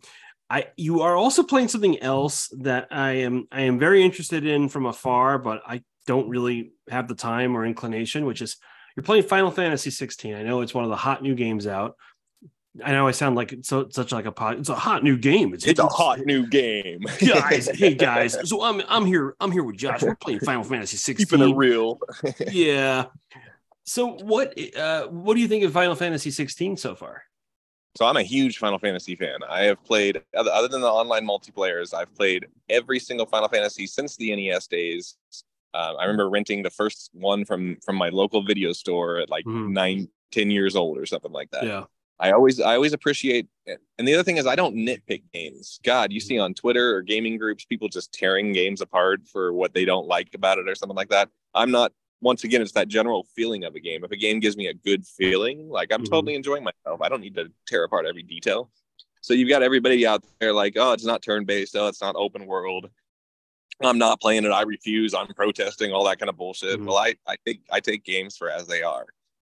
I 0.50 0.68
you 0.78 1.02
are 1.02 1.16
also 1.16 1.44
playing 1.44 1.68
something 1.68 2.00
else 2.02 2.50
that 2.60 2.88
I 2.92 3.12
am 3.12 3.48
I 3.52 3.62
am 3.62 3.80
very 3.80 4.04
interested 4.04 4.46
in 4.46 4.70
from 4.70 4.86
afar, 4.86 5.40
but 5.40 5.62
I 5.66 5.84
don't 6.06 6.30
really 6.30 6.72
have 6.90 7.08
the 7.08 7.16
time 7.16 7.56
or 7.56 7.66
inclination, 7.66 8.26
which 8.26 8.42
is 8.42 8.58
you're 9.00 9.04
playing 9.06 9.24
Final 9.24 9.50
Fantasy 9.50 9.92
16. 9.92 10.36
I 10.36 10.44
know 10.44 10.60
it's 10.60 10.74
one 10.74 10.84
of 10.84 10.90
the 10.90 10.98
hot 10.98 11.24
new 11.24 11.34
games 11.34 11.66
out. 11.68 11.96
I 12.84 12.92
know 12.92 13.08
I 13.08 13.12
sound 13.12 13.38
like 13.38 13.54
it's 13.54 13.70
so 13.70 13.88
such 13.90 14.12
like 14.12 14.26
a 14.26 14.32
pod. 14.34 14.60
It's 14.60 14.68
a 14.68 14.76
hot 14.76 15.06
new 15.06 15.18
game. 15.18 15.54
It's, 15.54 15.66
it's 15.66 15.80
a 15.80 15.88
hot 15.88 16.20
new 16.26 16.46
game, 16.46 17.06
guys. 17.26 17.70
hey 17.70 17.96
guys, 17.96 18.38
so 18.44 18.62
I'm 18.62 18.82
I'm 18.90 19.06
here. 19.06 19.38
I'm 19.40 19.54
here 19.54 19.64
with 19.64 19.78
Josh. 19.78 20.04
We're 20.04 20.16
playing 20.16 20.42
Final 20.42 20.66
Fantasy 20.66 20.98
16. 20.98 21.26
Keeping 21.26 21.50
it 21.50 21.56
real. 21.56 21.98
yeah. 22.52 23.06
So 23.86 24.18
what 24.18 24.54
uh, 24.76 25.08
what 25.08 25.36
do 25.36 25.40
you 25.40 25.48
think 25.48 25.64
of 25.64 25.72
Final 25.72 25.96
Fantasy 25.96 26.30
16 26.30 26.76
so 26.76 26.94
far? 26.94 27.24
So 27.98 28.06
I'm 28.06 28.18
a 28.18 28.22
huge 28.22 28.58
Final 28.58 28.80
Fantasy 28.80 29.16
fan. 29.16 29.40
I 29.50 29.62
have 29.62 29.82
played 29.86 30.22
other, 30.36 30.52
other 30.52 30.68
than 30.68 30.82
the 30.82 30.88
online 30.88 31.26
multiplayers, 31.26 31.94
I've 31.94 32.14
played 32.16 32.48
every 32.70 33.00
single 33.00 33.26
Final 33.26 33.48
Fantasy 33.48 33.88
since 33.88 34.18
the 34.18 34.36
NES 34.36 34.68
days. 34.68 35.16
Uh, 35.74 35.94
I 36.00 36.04
remember 36.04 36.30
renting 36.30 36.64
the 36.64 36.70
first 36.70 37.10
one 37.14 37.46
from 37.46 37.78
from 37.84 37.96
my 37.96 38.10
local 38.10 38.44
video 38.44 38.74
store 38.74 39.18
at 39.18 39.30
like 39.30 39.46
mm-hmm. 39.46 39.74
nine, 39.74 40.10
ten 40.32 40.52
years 40.52 40.76
old 40.76 40.98
or 40.98 41.06
something 41.06 41.32
like 41.32 41.52
that. 41.52 41.64
Yeah. 41.64 41.84
I 42.20 42.32
always 42.32 42.60
I 42.60 42.76
always 42.76 42.94
appreciate 42.94 43.48
it. 43.66 43.80
And 43.98 44.08
the 44.08 44.14
other 44.14 44.24
thing 44.24 44.38
is 44.38 44.46
I 44.46 44.56
don't 44.56 44.76
nitpick 44.76 45.24
games. 45.34 45.80
God, 45.84 46.12
you 46.12 46.20
see 46.20 46.38
on 46.38 46.54
Twitter 46.54 46.96
or 46.96 47.02
gaming 47.02 47.38
groups 47.38 47.66
people 47.66 47.88
just 47.88 48.14
tearing 48.14 48.52
games 48.52 48.82
apart 48.82 49.22
for 49.28 49.54
what 49.54 49.74
they 49.74 49.86
don't 49.86 50.08
like 50.08 50.34
about 50.34 50.58
it 50.58 50.68
or 50.68 50.76
something 50.76 50.98
like 50.98 51.10
that. 51.10 51.30
I'm 51.56 51.72
not 51.72 51.94
once 52.22 52.44
again 52.44 52.62
it's 52.62 52.74
that 52.74 52.90
general 52.90 53.26
feeling 53.36 53.64
of 53.64 53.76
a 53.76 53.80
game. 53.80 54.04
If 54.04 54.12
a 54.12 54.18
game 54.18 54.42
gives 54.42 54.58
me 54.58 54.68
a 54.68 54.74
good 54.74 55.06
feeling, 55.06 55.70
like 55.70 55.94
I'm 55.94 56.04
mm-hmm. 56.04 56.14
totally 56.14 56.36
enjoying 56.36 56.64
myself. 56.64 57.02
I 57.02 57.08
don't 57.08 57.22
need 57.22 57.36
to 57.36 57.52
tear 57.66 57.86
apart 57.86 58.06
every 58.06 58.24
detail. 58.24 58.70
So 59.22 59.34
you've 59.34 59.50
got 59.50 59.64
everybody 59.64 60.06
out 60.06 60.24
there 60.40 60.54
like, 60.54 60.74
oh, 60.78 60.94
it's 60.94 61.06
not 61.06 61.22
turn 61.22 61.46
based, 61.46 61.76
oh, 61.76 61.88
it's 61.88 62.02
not 62.02 62.16
open 62.16 62.46
world. 62.46 62.90
I'm 63.82 63.98
not 63.98 64.20
playing 64.20 64.46
it. 64.46 64.52
I 64.52 64.64
refuse. 64.64 65.14
I'm 65.14 65.28
protesting 65.28 65.92
all 65.92 66.06
that 66.06 66.20
kind 66.20 66.30
of 66.30 66.38
bullshit. 66.38 66.78
Mm-hmm. 66.78 66.86
Well, 66.86 66.98
I, 66.98 67.16
I 67.28 67.36
take 67.46 67.62
I 67.72 67.80
take 67.80 68.04
games 68.04 68.38
for 68.38 68.50
as 68.50 68.68
they 68.68 68.84
are. 68.84 69.06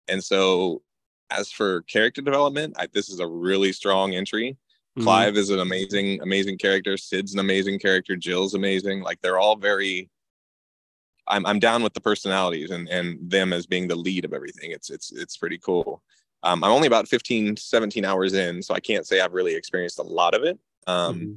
And 0.08 0.22
so 0.22 0.82
as 1.30 1.50
for 1.50 1.82
character 1.82 2.22
development, 2.22 2.74
I, 2.78 2.86
this 2.92 3.08
is 3.08 3.20
a 3.20 3.26
really 3.26 3.72
strong 3.72 4.14
entry. 4.14 4.56
Mm-hmm. 4.96 5.04
Clive 5.04 5.36
is 5.36 5.50
an 5.50 5.60
amazing, 5.60 6.20
amazing 6.22 6.58
character. 6.58 6.96
Cid's 6.96 7.34
an 7.34 7.40
amazing 7.40 7.78
character. 7.78 8.16
Jill's 8.16 8.54
amazing. 8.54 9.02
Like 9.02 9.20
they're 9.20 9.38
all 9.38 9.56
very. 9.56 10.10
I'm 11.28 11.46
I'm 11.46 11.58
down 11.58 11.82
with 11.82 11.94
the 11.94 12.00
personalities 12.00 12.70
and 12.70 12.88
and 12.88 13.18
them 13.30 13.52
as 13.52 13.66
being 13.66 13.88
the 13.88 13.96
lead 13.96 14.24
of 14.24 14.32
everything. 14.32 14.72
It's 14.72 14.90
it's 14.90 15.12
it's 15.12 15.36
pretty 15.36 15.58
cool. 15.58 16.02
Um, 16.44 16.64
I'm 16.64 16.72
only 16.72 16.88
about 16.88 17.06
15, 17.06 17.56
17 17.56 18.04
hours 18.04 18.32
in, 18.32 18.62
so 18.62 18.74
I 18.74 18.80
can't 18.80 19.06
say 19.06 19.20
I've 19.20 19.32
really 19.32 19.54
experienced 19.54 20.00
a 20.00 20.02
lot 20.02 20.34
of 20.34 20.42
it. 20.42 20.58
Um, 20.88 21.14
mm-hmm. 21.14 21.32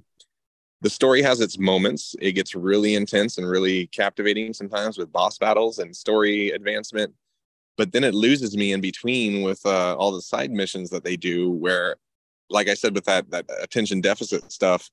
The 0.86 0.92
story 0.92 1.24
has 1.24 1.42
its 1.42 1.58
moments. 1.58 2.16
It 2.22 2.34
gets 2.34 2.54
really 2.54 2.94
intense 2.94 3.40
and 3.40 3.50
really 3.50 3.88
captivating 3.88 4.54
sometimes 4.54 5.00
with 5.00 5.12
boss 5.12 5.40
battles 5.40 5.80
and 5.80 5.96
story 5.96 6.52
advancement. 6.52 7.12
But 7.76 7.92
then 7.92 8.04
it 8.04 8.14
loses 8.14 8.56
me 8.56 8.72
in 8.72 8.82
between 8.82 9.42
with 9.42 9.66
uh, 9.66 9.96
all 9.96 10.12
the 10.12 10.22
side 10.22 10.52
missions 10.52 10.92
that 10.92 11.04
they 11.04 11.18
do, 11.18 11.50
where 11.50 11.96
like 12.52 12.70
I 12.70 12.76
said, 12.76 12.94
with 12.94 13.06
that 13.06 13.32
that 13.32 13.46
attention 13.64 14.00
deficit 14.00 14.52
stuff, 14.52 14.92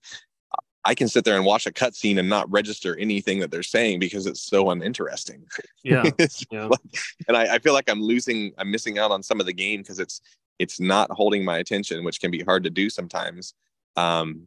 I 0.82 0.94
can 0.94 1.08
sit 1.08 1.26
there 1.26 1.36
and 1.36 1.44
watch 1.44 1.66
a 1.66 1.70
cutscene 1.70 2.18
and 2.18 2.26
not 2.26 2.50
register 2.50 2.96
anything 2.96 3.40
that 3.40 3.50
they're 3.50 3.62
saying 3.62 3.98
because 3.98 4.24
it's 4.24 4.40
so 4.40 4.70
uninteresting. 4.70 5.44
Yeah. 5.84 6.04
yeah. 6.50 6.68
Like, 6.68 6.80
and 7.28 7.36
I, 7.36 7.56
I, 7.56 7.58
feel 7.58 7.74
like 7.74 7.90
I'm 7.90 8.00
losing, 8.00 8.52
I'm 8.56 8.70
missing 8.70 8.98
out 8.98 9.10
on 9.10 9.22
some 9.22 9.40
of 9.40 9.46
the 9.46 9.52
game 9.52 9.82
because 9.82 9.98
it's 9.98 10.22
it's 10.58 10.80
not 10.80 11.10
holding 11.10 11.44
my 11.44 11.58
attention, 11.58 12.02
which 12.02 12.18
can 12.18 12.30
be 12.30 12.40
hard 12.40 12.64
to 12.64 12.70
do 12.70 12.88
sometimes. 12.88 13.52
Um, 13.96 14.46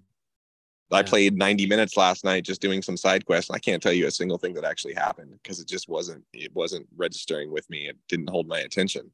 I 0.91 1.01
played 1.01 1.37
90 1.37 1.65
minutes 1.67 1.97
last 1.97 2.23
night 2.23 2.45
just 2.45 2.61
doing 2.61 2.81
some 2.81 2.95
side 2.97 3.25
quests. 3.25 3.49
And 3.49 3.55
I 3.55 3.59
can't 3.59 3.81
tell 3.81 3.91
you 3.91 4.07
a 4.07 4.11
single 4.11 4.37
thing 4.37 4.53
that 4.53 4.63
actually 4.63 4.93
happened 4.93 5.31
because 5.41 5.59
it 5.59 5.67
just 5.67 5.89
wasn't 5.89 6.23
it 6.33 6.53
wasn't 6.53 6.87
registering 6.95 7.51
with 7.51 7.69
me. 7.69 7.87
It 7.87 7.97
didn't 8.07 8.29
hold 8.29 8.47
my 8.47 8.59
attention. 8.59 9.11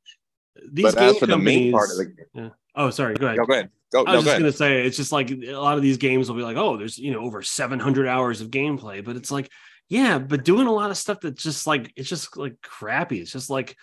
These 0.71 0.93
but 0.93 0.97
as 0.97 1.17
for 1.17 1.27
the 1.27 1.37
main 1.37 1.71
part 1.71 1.91
of 1.91 1.97
the 1.97 2.05
game, 2.05 2.25
yeah. 2.33 2.49
oh, 2.75 2.89
sorry, 2.89 3.15
go 3.15 3.27
ahead. 3.27 3.37
No, 3.37 3.45
go 3.45 3.53
ahead. 3.53 3.69
Go, 3.93 4.03
I 4.05 4.15
was 4.15 4.25
no, 4.25 4.31
just 4.31 4.39
gonna 4.39 4.51
say 4.51 4.85
it's 4.85 4.97
just 4.97 5.11
like 5.11 5.31
a 5.31 5.53
lot 5.53 5.77
of 5.77 5.81
these 5.81 5.97
games 5.97 6.29
will 6.29 6.35
be 6.35 6.43
like, 6.43 6.57
oh, 6.57 6.77
there's 6.77 6.97
you 6.97 7.11
know 7.11 7.21
over 7.21 7.41
700 7.41 8.07
hours 8.07 8.41
of 8.41 8.49
gameplay, 8.49 9.03
but 9.03 9.15
it's 9.15 9.31
like, 9.31 9.49
yeah, 9.87 10.19
but 10.19 10.43
doing 10.43 10.67
a 10.67 10.71
lot 10.71 10.91
of 10.91 10.97
stuff 10.97 11.21
that's 11.21 11.41
just 11.41 11.67
like 11.67 11.93
it's 11.95 12.09
just 12.09 12.35
like 12.35 12.61
crappy. 12.61 13.21
It's 13.21 13.31
just 13.31 13.49
like 13.49 13.77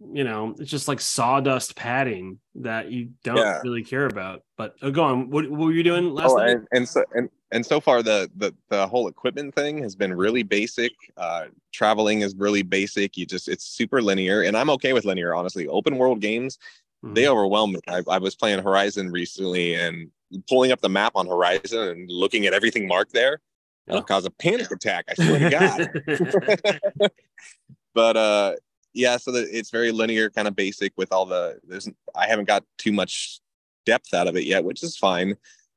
you 0.00 0.24
know, 0.24 0.54
it's 0.58 0.70
just 0.70 0.88
like 0.88 1.00
sawdust 1.00 1.76
padding 1.76 2.38
that 2.56 2.90
you 2.90 3.10
don't 3.22 3.36
yeah. 3.36 3.60
really 3.62 3.84
care 3.84 4.06
about. 4.06 4.42
But 4.56 4.74
oh, 4.82 4.90
go 4.90 5.04
on. 5.04 5.30
What, 5.30 5.50
what 5.50 5.60
were 5.60 5.72
you 5.72 5.82
doing 5.82 6.14
last 6.14 6.32
oh, 6.32 6.36
night? 6.36 6.50
And, 6.50 6.68
and 6.72 6.88
so 6.88 7.04
and 7.14 7.28
and 7.52 7.64
so 7.64 7.80
far 7.80 8.02
the 8.02 8.30
the 8.36 8.54
the 8.68 8.86
whole 8.86 9.08
equipment 9.08 9.54
thing 9.54 9.82
has 9.82 9.94
been 9.94 10.14
really 10.14 10.42
basic. 10.42 10.92
Uh, 11.16 11.46
traveling 11.72 12.22
is 12.22 12.34
really 12.36 12.62
basic. 12.62 13.16
You 13.16 13.26
just 13.26 13.48
it's 13.48 13.64
super 13.64 14.00
linear, 14.00 14.42
and 14.42 14.56
I'm 14.56 14.70
okay 14.70 14.92
with 14.92 15.04
linear. 15.04 15.34
Honestly, 15.34 15.68
open 15.68 15.98
world 15.98 16.20
games 16.20 16.58
mm-hmm. 17.04 17.14
they 17.14 17.28
overwhelm 17.28 17.72
me. 17.72 17.80
I, 17.88 18.02
I 18.08 18.18
was 18.18 18.36
playing 18.36 18.62
Horizon 18.62 19.10
recently 19.10 19.74
and 19.74 20.10
pulling 20.48 20.72
up 20.72 20.80
the 20.80 20.88
map 20.88 21.12
on 21.14 21.26
Horizon 21.26 21.88
and 21.88 22.10
looking 22.10 22.46
at 22.46 22.54
everything 22.54 22.86
marked 22.86 23.12
there. 23.12 23.40
It'll 23.86 24.02
cause 24.02 24.24
a 24.24 24.30
panic 24.30 24.70
attack. 24.70 25.06
I 25.08 25.14
swear 25.14 25.38
to 25.38 26.70
God. 26.98 27.10
but 27.94 28.16
uh, 28.16 28.54
yeah, 28.92 29.16
so 29.16 29.30
the, 29.30 29.46
it's 29.56 29.70
very 29.70 29.92
linear, 29.92 30.30
kind 30.30 30.48
of 30.48 30.56
basic 30.56 30.92
with 30.96 31.12
all 31.12 31.26
the. 31.26 31.60
There's 31.64 31.88
I 32.14 32.26
haven't 32.26 32.46
got 32.46 32.64
too 32.78 32.92
much 32.92 33.40
depth 33.86 34.12
out 34.14 34.28
of 34.28 34.36
it 34.36 34.44
yet, 34.44 34.64
which 34.64 34.82
is 34.82 34.96
fine. 34.96 35.36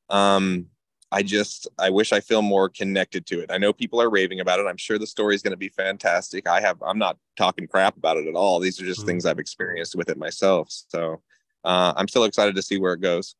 Um, 0.09 0.67
I 1.11 1.21
just 1.21 1.67
I 1.77 1.91
wish 1.91 2.11
I 2.11 2.19
feel 2.19 2.41
more 2.41 2.69
connected 2.69 3.27
to 3.27 3.39
it. 3.39 3.51
I 3.51 3.59
know 3.59 3.71
people 3.71 4.01
are 4.01 4.09
raving 4.09 4.39
about 4.39 4.59
it. 4.59 4.65
I'm 4.65 4.77
sure 4.77 4.97
the 4.97 5.05
story 5.05 5.35
is 5.35 5.43
going 5.43 5.51
to 5.51 5.57
be 5.57 5.69
fantastic. 5.69 6.47
I 6.47 6.59
have 6.59 6.81
I'm 6.81 6.97
not 6.97 7.17
talking 7.37 7.67
crap 7.67 7.95
about 7.97 8.17
it 8.17 8.27
at 8.27 8.33
all. 8.33 8.59
These 8.59 8.81
are 8.81 8.85
just 8.85 9.01
mm-hmm. 9.01 9.09
things 9.09 9.25
I've 9.25 9.39
experienced 9.39 9.95
with 9.95 10.09
it 10.09 10.17
myself. 10.17 10.67
So 10.71 11.21
uh, 11.63 11.93
I'm 11.95 12.07
still 12.07 12.23
excited 12.23 12.55
to 12.55 12.63
see 12.63 12.79
where 12.79 12.93
it 12.93 13.01
goes. 13.01 13.35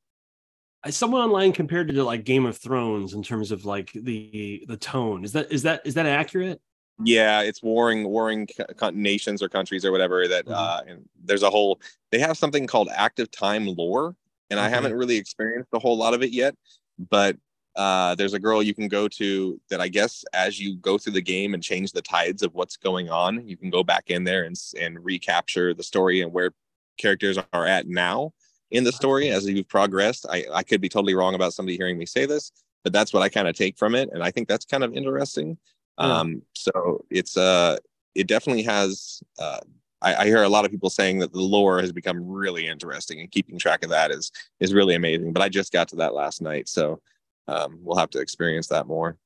Someone 0.89 1.21
online 1.21 1.51
compared 1.51 1.89
it 1.89 1.93
to 1.93 2.03
like 2.03 2.25
Game 2.25 2.45
of 2.45 2.57
Thrones 2.57 3.13
in 3.13 3.23
terms 3.23 3.51
of 3.51 3.65
like 3.65 3.91
the 3.93 4.65
the 4.67 4.77
tone. 4.77 5.23
Is 5.23 5.31
that 5.31 5.51
is 5.51 5.63
that 5.63 5.81
is 5.83 5.95
that 5.95 6.05
accurate? 6.05 6.61
Yeah, 7.03 7.41
it's 7.41 7.61
warring 7.61 8.07
warring 8.07 8.47
nations 8.93 9.41
or 9.41 9.49
countries 9.49 9.85
or 9.85 9.91
whatever. 9.91 10.27
That 10.27 10.45
mm-hmm. 10.45 10.53
uh, 10.53 10.81
and 10.87 11.09
there's 11.23 11.43
a 11.43 11.49
whole. 11.49 11.79
They 12.11 12.19
have 12.19 12.37
something 12.37 12.67
called 12.67 12.89
active 12.93 13.31
time 13.31 13.67
lore, 13.67 14.15
and 14.49 14.57
mm-hmm. 14.57 14.65
I 14.65 14.69
haven't 14.69 14.93
really 14.93 15.17
experienced 15.17 15.69
a 15.73 15.79
whole 15.79 15.97
lot 15.97 16.13
of 16.13 16.23
it 16.23 16.31
yet. 16.31 16.55
But 16.97 17.37
uh, 17.75 18.13
there's 18.15 18.33
a 18.33 18.39
girl 18.39 18.61
you 18.61 18.73
can 18.73 18.87
go 18.87 19.07
to 19.07 19.59
that 19.69 19.81
I 19.81 19.87
guess 19.87 20.23
as 20.33 20.59
you 20.59 20.75
go 20.77 20.97
through 20.97 21.13
the 21.13 21.21
game 21.21 21.53
and 21.53 21.63
change 21.63 21.91
the 21.91 22.01
tides 22.01 22.43
of 22.43 22.53
what's 22.53 22.77
going 22.77 23.09
on, 23.09 23.47
you 23.47 23.57
can 23.57 23.69
go 23.69 23.83
back 23.83 24.09
in 24.09 24.23
there 24.23 24.43
and 24.43 24.55
and 24.79 25.03
recapture 25.03 25.73
the 25.73 25.83
story 25.83 26.21
and 26.21 26.31
where 26.31 26.51
characters 26.97 27.39
are 27.51 27.65
at 27.65 27.87
now 27.87 28.33
in 28.69 28.83
the 28.83 28.91
story 28.91 29.29
as 29.29 29.47
you've 29.47 29.67
progressed. 29.67 30.25
I, 30.29 30.45
I 30.53 30.63
could 30.63 30.81
be 30.81 30.89
totally 30.89 31.15
wrong 31.15 31.35
about 31.35 31.53
somebody 31.53 31.77
hearing 31.77 31.97
me 31.97 32.05
say 32.05 32.25
this, 32.25 32.51
but 32.83 32.93
that's 32.93 33.13
what 33.13 33.23
I 33.23 33.29
kind 33.29 33.47
of 33.47 33.55
take 33.55 33.77
from 33.77 33.95
it, 33.95 34.09
and 34.13 34.23
I 34.23 34.29
think 34.29 34.47
that's 34.47 34.65
kind 34.65 34.83
of 34.83 34.93
interesting. 34.93 35.57
Yeah. 35.99 36.19
Um, 36.19 36.41
so 36.53 37.05
it's 37.09 37.37
uh, 37.37 37.77
it 38.15 38.27
definitely 38.27 38.63
has. 38.63 39.21
Uh, 39.39 39.59
I, 40.01 40.15
I 40.15 40.25
hear 40.25 40.43
a 40.43 40.49
lot 40.49 40.65
of 40.65 40.71
people 40.71 40.89
saying 40.89 41.19
that 41.19 41.31
the 41.31 41.41
lore 41.41 41.79
has 41.79 41.91
become 41.91 42.25
really 42.25 42.67
interesting, 42.67 43.19
and 43.19 43.31
keeping 43.31 43.57
track 43.57 43.83
of 43.83 43.89
that 43.91 44.11
is 44.11 44.31
is 44.59 44.73
really 44.73 44.95
amazing. 44.95 45.33
But 45.33 45.43
I 45.43 45.49
just 45.49 45.71
got 45.71 45.87
to 45.89 45.95
that 45.97 46.13
last 46.13 46.41
night, 46.41 46.67
so 46.67 47.01
um, 47.47 47.79
we'll 47.81 47.97
have 47.97 48.09
to 48.11 48.19
experience 48.19 48.67
that 48.67 48.87
more. 48.87 49.17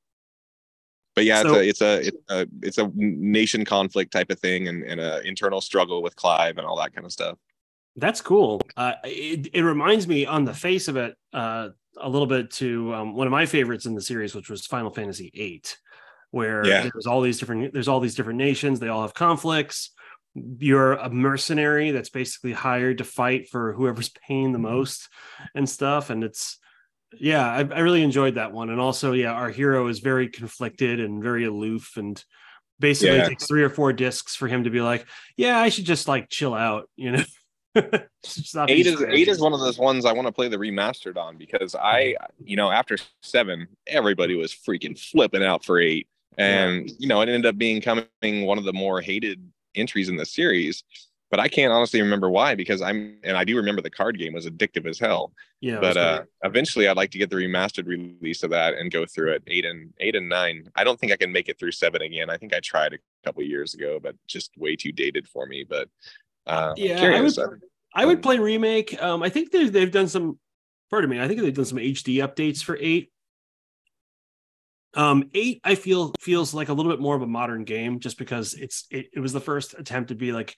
But 1.15 1.25
yeah, 1.25 1.41
so, 1.41 1.55
it's, 1.55 1.81
a, 1.81 1.99
it's 1.99 2.07
a 2.07 2.07
it's 2.07 2.17
a 2.29 2.47
it's 2.61 2.77
a 2.77 2.91
nation 2.93 3.65
conflict 3.65 4.11
type 4.11 4.29
of 4.29 4.39
thing, 4.39 4.67
and, 4.67 4.83
and 4.83 4.99
an 4.99 5.25
internal 5.25 5.61
struggle 5.61 6.03
with 6.03 6.15
Clive 6.15 6.57
and 6.57 6.67
all 6.67 6.77
that 6.77 6.93
kind 6.93 7.05
of 7.05 7.11
stuff. 7.11 7.37
That's 7.95 8.21
cool. 8.21 8.61
Uh, 8.77 8.93
it, 9.03 9.49
it 9.53 9.63
reminds 9.63 10.07
me 10.07 10.27
on 10.27 10.45
the 10.45 10.53
face 10.53 10.87
of 10.87 10.95
it 10.97 11.17
uh, 11.33 11.69
a 11.99 12.07
little 12.07 12.27
bit 12.27 12.51
to 12.51 12.93
um, 12.93 13.15
one 13.15 13.25
of 13.25 13.31
my 13.31 13.47
favorites 13.47 13.87
in 13.87 13.95
the 13.95 14.01
series, 14.01 14.35
which 14.35 14.51
was 14.51 14.67
Final 14.67 14.91
Fantasy 14.91 15.31
VIII, 15.33 15.63
where 16.31 16.65
yeah. 16.65 16.89
there's 16.93 17.07
all 17.07 17.21
these 17.21 17.39
different 17.39 17.73
there's 17.73 17.87
all 17.87 17.99
these 17.99 18.15
different 18.15 18.39
nations. 18.39 18.79
They 18.79 18.89
all 18.89 19.01
have 19.01 19.13
conflicts. 19.13 19.91
You're 20.33 20.93
a 20.93 21.09
mercenary 21.09 21.91
that's 21.91 22.09
basically 22.09 22.53
hired 22.53 22.99
to 22.99 23.03
fight 23.03 23.49
for 23.49 23.73
whoever's 23.73 24.09
paying 24.09 24.51
the 24.51 24.59
mm-hmm. 24.59 24.75
most 24.75 25.09
and 25.55 25.67
stuff. 25.67 26.09
And 26.09 26.23
it's 26.23 26.59
yeah, 27.19 27.45
I, 27.45 27.59
I 27.59 27.79
really 27.79 28.03
enjoyed 28.03 28.35
that 28.35 28.51
one. 28.51 28.69
And 28.69 28.79
also, 28.79 29.13
yeah, 29.13 29.31
our 29.31 29.49
hero 29.49 29.87
is 29.87 29.99
very 29.99 30.27
conflicted 30.29 30.99
and 30.99 31.23
very 31.23 31.45
aloof 31.45 31.93
and 31.97 32.21
basically 32.79 33.17
yeah. 33.17 33.27
takes 33.27 33.47
three 33.47 33.63
or 33.63 33.69
four 33.69 33.93
discs 33.93 34.35
for 34.35 34.47
him 34.47 34.63
to 34.65 34.69
be 34.69 34.81
like, 34.81 35.05
yeah, 35.35 35.59
I 35.59 35.69
should 35.69 35.85
just 35.85 36.07
like 36.07 36.29
chill 36.29 36.53
out, 36.53 36.89
you 36.95 37.11
know. 37.11 37.23
eight 37.75 38.87
is 38.87 39.03
eight 39.03 39.27
is 39.27 39.39
one 39.39 39.53
of 39.53 39.59
those 39.59 39.77
ones 39.77 40.03
I 40.03 40.11
want 40.11 40.27
to 40.27 40.31
play 40.31 40.47
the 40.47 40.57
remastered 40.57 41.15
on 41.15 41.37
because 41.37 41.75
I, 41.75 42.15
mm-hmm. 42.19 42.47
you 42.47 42.55
know, 42.55 42.71
after 42.71 42.97
seven, 43.21 43.67
everybody 43.85 44.35
was 44.35 44.51
freaking 44.51 44.99
flipping 44.99 45.43
out 45.43 45.63
for 45.63 45.79
eight, 45.79 46.07
and 46.37 46.87
yeah. 46.87 46.95
you 46.99 47.07
know, 47.07 47.21
it 47.21 47.29
ended 47.29 47.45
up 47.45 47.57
being 47.57 47.81
coming 47.81 48.45
one 48.45 48.57
of 48.57 48.63
the 48.63 48.73
more 48.73 49.01
hated 49.01 49.41
entries 49.75 50.09
in 50.09 50.15
the 50.15 50.25
series 50.25 50.83
but 51.29 51.39
I 51.39 51.47
can't 51.47 51.73
honestly 51.73 52.01
remember 52.01 52.29
why 52.29 52.55
because 52.55 52.81
I'm 52.81 53.17
and 53.23 53.35
I 53.35 53.43
do 53.43 53.57
remember 53.57 53.81
the 53.81 53.89
card 53.89 54.17
game 54.17 54.33
was 54.33 54.45
addictive 54.45 54.87
as 54.87 54.97
hell. 54.97 55.33
Yeah. 55.59 55.79
But 55.79 55.97
uh 55.97 56.23
eventually 56.43 56.87
I'd 56.87 56.97
like 56.97 57.11
to 57.11 57.17
get 57.17 57.29
the 57.29 57.35
remastered 57.35 57.87
release 57.87 58.43
of 58.43 58.51
that 58.51 58.75
and 58.75 58.91
go 58.91 59.05
through 59.05 59.33
it 59.33 59.43
eight 59.47 59.65
and 59.65 59.93
eight 59.99 60.15
and 60.15 60.29
nine. 60.29 60.69
I 60.75 60.83
don't 60.83 60.99
think 60.99 61.11
I 61.11 61.17
can 61.17 61.31
make 61.31 61.49
it 61.49 61.59
through 61.59 61.73
seven 61.73 62.01
again. 62.01 62.29
I 62.29 62.37
think 62.37 62.53
I 62.53 62.59
tried 62.59 62.93
a 62.93 62.97
couple 63.25 63.43
years 63.43 63.73
ago, 63.73 63.99
but 64.01 64.15
just 64.27 64.51
way 64.57 64.75
too 64.75 64.91
dated 64.91 65.27
for 65.27 65.45
me. 65.45 65.65
But 65.67 65.89
uh 66.45 66.73
yeah, 66.77 67.01
I 67.01 67.21
would, 67.21 67.33
I 67.93 68.05
would 68.05 68.23
play 68.23 68.39
remake. 68.39 69.01
Um 69.01 69.21
I 69.21 69.29
think 69.29 69.51
they've 69.51 69.71
they've 69.71 69.91
done 69.91 70.07
some 70.07 70.39
pardon 70.89 71.09
me, 71.09 71.19
I 71.19 71.27
think 71.27 71.41
they've 71.41 71.53
done 71.53 71.65
some 71.65 71.79
HD 71.79 72.17
updates 72.17 72.63
for 72.63 72.77
eight. 72.79 73.11
Um, 74.97 75.29
eight, 75.33 75.61
I 75.63 75.75
feel 75.75 76.11
feels 76.19 76.53
like 76.53 76.69
a 76.69 76.73
little 76.73 76.91
bit 76.91 76.99
more 76.99 77.15
of 77.15 77.21
a 77.21 77.27
modern 77.27 77.63
game, 77.63 77.99
just 77.99 78.17
because 78.17 78.55
it's 78.55 78.87
it, 78.89 79.05
it 79.13 79.19
was 79.19 79.31
the 79.31 79.39
first 79.39 79.75
attempt 79.77 80.09
to 80.09 80.15
be 80.15 80.31
like 80.33 80.55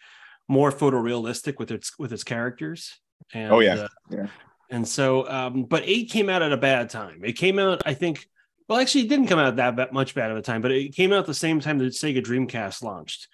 more 0.47 0.71
photorealistic 0.71 1.60
with 1.60 1.71
its 1.71 1.99
with 1.99 2.13
its 2.13 2.23
characters. 2.23 2.97
And, 3.34 3.52
oh 3.52 3.60
yeah, 3.60 3.75
uh, 3.75 3.88
yeah. 4.10 4.28
And 4.71 4.88
so, 4.88 5.30
um, 5.30 5.63
but 5.63 5.84
eight 5.86 6.10
came 6.10 6.30
out 6.30 6.41
at 6.41 6.54
a 6.54 6.58
bad 6.58 6.89
time. 6.89 7.21
It 7.23 7.34
came 7.34 7.60
out, 7.60 7.82
I 7.86 7.93
think. 7.93 8.28
Well, 8.67 8.80
actually, 8.80 9.06
it 9.06 9.10
didn't 9.10 9.28
come 9.28 9.39
out 9.39 9.56
that 9.56 9.91
much 9.93 10.15
bad 10.15 10.32
of 10.32 10.38
a 10.38 10.41
time, 10.41 10.62
but 10.62 10.71
it 10.71 10.95
came 10.95 11.12
out 11.12 11.25
the 11.25 11.34
same 11.34 11.60
time 11.60 11.80
that 11.80 11.88
Sega 11.88 12.23
Dreamcast 12.23 12.84
launched. 12.84 13.28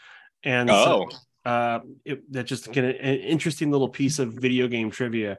And 0.43 0.69
oh. 0.71 1.09
so, 1.09 1.49
uh, 1.49 1.79
it, 2.05 2.31
that 2.31 2.45
just 2.45 2.73
kind 2.73 2.87
of 2.87 2.95
an 2.95 3.15
interesting 3.17 3.69
little 3.69 3.89
piece 3.89 4.17
of 4.17 4.33
video 4.33 4.67
game 4.67 4.91
trivia. 4.91 5.37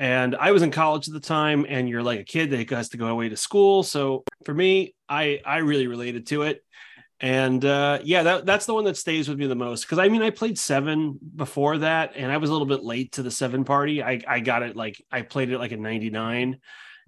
And 0.00 0.34
I 0.34 0.50
was 0.50 0.62
in 0.62 0.72
college 0.72 1.06
at 1.06 1.14
the 1.14 1.20
time, 1.20 1.64
and 1.68 1.88
you're 1.88 2.02
like 2.02 2.18
a 2.18 2.24
kid 2.24 2.50
that 2.50 2.68
has 2.70 2.88
to 2.88 2.96
go 2.96 3.06
away 3.06 3.28
to 3.28 3.36
school. 3.36 3.84
So 3.84 4.24
for 4.44 4.52
me, 4.52 4.94
I 5.08 5.40
I 5.44 5.58
really 5.58 5.86
related 5.86 6.26
to 6.28 6.42
it 6.42 6.64
and 7.20 7.62
uh, 7.66 7.98
yeah, 8.02 8.22
that, 8.22 8.46
that's 8.46 8.64
the 8.64 8.72
one 8.72 8.84
that 8.84 8.96
stays 8.96 9.28
with 9.28 9.38
me 9.38 9.46
the 9.46 9.54
most. 9.54 9.84
Because 9.84 9.98
I 9.98 10.08
mean, 10.08 10.22
I 10.22 10.30
played 10.30 10.58
seven 10.58 11.18
before 11.36 11.78
that, 11.78 12.12
and 12.16 12.32
I 12.32 12.38
was 12.38 12.48
a 12.48 12.52
little 12.52 12.66
bit 12.66 12.82
late 12.82 13.12
to 13.12 13.22
the 13.22 13.30
seven 13.30 13.64
party. 13.64 14.02
I 14.02 14.22
I 14.26 14.40
got 14.40 14.62
it 14.62 14.74
like 14.74 15.02
I 15.12 15.22
played 15.22 15.50
it 15.50 15.58
like 15.58 15.72
in 15.72 15.82
'99, 15.82 16.58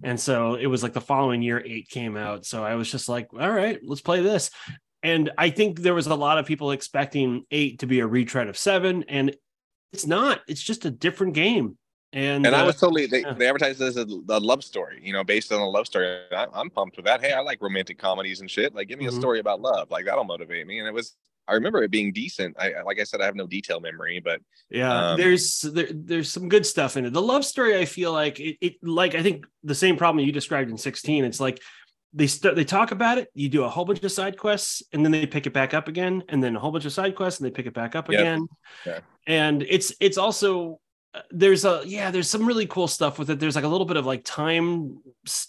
and 0.03 0.19
so 0.19 0.53
it 0.53 0.67
was 0.67 0.83
like 0.83 0.93
the 0.93 1.01
following 1.01 1.41
year 1.41 1.61
eight 1.65 1.89
came 1.89 2.15
out. 2.15 2.45
So 2.45 2.63
I 2.63 2.75
was 2.75 2.91
just 2.91 3.09
like, 3.09 3.29
all 3.33 3.51
right, 3.51 3.79
let's 3.83 4.01
play 4.01 4.21
this. 4.21 4.51
And 5.01 5.31
I 5.37 5.49
think 5.49 5.79
there 5.79 5.95
was 5.95 6.07
a 6.07 6.15
lot 6.15 6.37
of 6.37 6.45
people 6.45 6.71
expecting 6.71 7.43
eight 7.49 7.79
to 7.79 7.87
be 7.87 7.99
a 7.99 8.07
retread 8.07 8.47
of 8.49 8.57
seven, 8.57 9.05
and 9.07 9.35
it's 9.93 10.05
not. 10.05 10.41
It's 10.47 10.63
just 10.63 10.85
a 10.85 10.91
different 10.91 11.33
game. 11.33 11.75
And 12.13 12.45
and 12.45 12.55
I 12.55 12.61
uh, 12.61 12.65
was 12.67 12.75
totally 12.79 13.07
they, 13.07 13.21
yeah. 13.21 13.33
they 13.33 13.47
advertised 13.47 13.81
it 13.81 13.85
as 13.85 13.97
a, 13.97 14.05
love 14.05 14.63
story, 14.63 14.99
you 15.03 15.13
know, 15.13 15.23
based 15.23 15.51
on 15.51 15.59
a 15.59 15.67
love 15.69 15.87
story. 15.87 16.19
I, 16.31 16.45
I'm 16.53 16.69
pumped 16.69 16.95
with 16.95 17.05
that. 17.05 17.21
Hey, 17.21 17.33
I 17.33 17.41
like 17.41 17.61
romantic 17.61 17.97
comedies 17.97 18.39
and 18.41 18.49
shit. 18.49 18.73
Like, 18.75 18.87
give 18.87 18.99
me 18.99 19.05
Mhm. 19.05 19.09
a 19.09 19.11
story 19.13 19.39
about 19.39 19.61
love. 19.61 19.89
Like 19.89 20.05
that'll 20.05 20.23
motivate 20.23 20.67
me. 20.67 20.79
And 20.79 20.87
it 20.87 20.93
was. 20.93 21.15
I 21.45 21.55
remember 21.55 21.83
it 21.83 21.91
being 21.91 22.13
decent. 22.13 22.55
I 22.57 22.71
I- 22.73 22.81
like 22.83 22.99
I 23.01 23.03
said, 23.03 23.19
I 23.19 23.25
have 23.25 23.35
no 23.35 23.47
detail 23.47 23.79
memory, 23.81 24.21
but 24.23 24.39
Yeah, 24.69 25.11
Um, 25.11 25.17
there's 25.19 25.59
there, 25.61 25.87
there's 25.91 26.31
some 26.31 26.47
good 26.47 26.65
stuff 26.65 26.95
in 26.97 27.05
it. 27.05 27.11
The 27.13 27.21
love 27.21 27.43
story, 27.43 27.77
I 27.77 27.85
feel 27.85 28.13
like 28.13 28.39
it, 28.39 28.57
it 28.61 28.73
like 28.83 29.15
I 29.15 29.23
think 29.23 29.45
the 29.63 29.75
same 29.75 29.97
problem 29.97 30.23
you 30.25 30.31
described 30.31 30.69
in 30.69 30.77
16. 30.77 31.25
It's 31.25 31.39
like 31.41 31.59
they 32.13 32.27
start 32.27 32.55
they 32.55 32.63
talk 32.63 32.91
about 32.91 33.17
it, 33.17 33.27
you 33.33 33.49
do 33.49 33.63
a 33.63 33.69
whole 33.69 33.85
bunch 33.85 34.03
of 34.03 34.11
side 34.11 34.37
quests, 34.37 34.83
and 34.93 35.03
then 35.03 35.11
they 35.11 35.25
pick 35.25 35.47
it 35.47 35.53
back 35.53 35.73
up 35.73 35.87
again, 35.87 36.23
and 36.29 36.41
then 36.43 36.55
a 36.55 36.59
whole 36.59 36.71
bunch 36.71 36.85
of 36.85 36.93
side 36.93 37.15
quests, 37.15 37.39
and 37.39 37.47
they 37.47 37.51
pick 37.51 37.65
it 37.65 37.73
back 37.73 37.95
up 37.95 38.09
Yep. 38.09 38.19
again. 38.21 38.47
Yeah. 38.85 38.99
And 39.25 39.63
it's 39.63 39.93
it's 39.99 40.17
also 40.19 40.79
there's 41.31 41.65
a 41.65 41.81
yeah 41.85 42.11
there's 42.11 42.29
some 42.29 42.45
really 42.45 42.65
cool 42.65 42.87
stuff 42.87 43.19
with 43.19 43.29
it. 43.29 43.39
There's 43.39 43.55
like 43.55 43.65
a 43.65 43.69
little 43.69 43.85
bit 43.85 43.97
of 43.97 44.05
like 44.05 44.23
time 44.23 44.99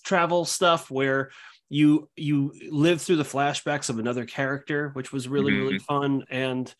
travel 0.04 0.44
stuff 0.44 0.90
where 0.90 1.30
you 1.68 2.08
you 2.16 2.52
live 2.70 3.00
through 3.00 3.16
the 3.16 3.24
flashbacks 3.24 3.88
of 3.88 3.98
another 3.98 4.26
character, 4.26 4.90
which 4.90 5.12
was 5.12 5.28
really 5.28 5.52
really 5.52 5.78
fun. 5.78 6.24
And 6.30 6.72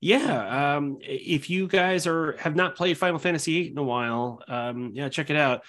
yeah 0.00 0.76
um 0.76 0.98
if 1.00 1.50
you 1.50 1.66
guys 1.66 2.06
are 2.06 2.36
have 2.38 2.54
not 2.54 2.76
played 2.76 2.96
final 2.96 3.18
fantasy 3.18 3.58
8 3.66 3.72
in 3.72 3.78
a 3.78 3.82
while 3.82 4.40
um 4.46 4.92
yeah 4.94 5.08
check 5.08 5.30
it 5.30 5.36
out. 5.36 5.64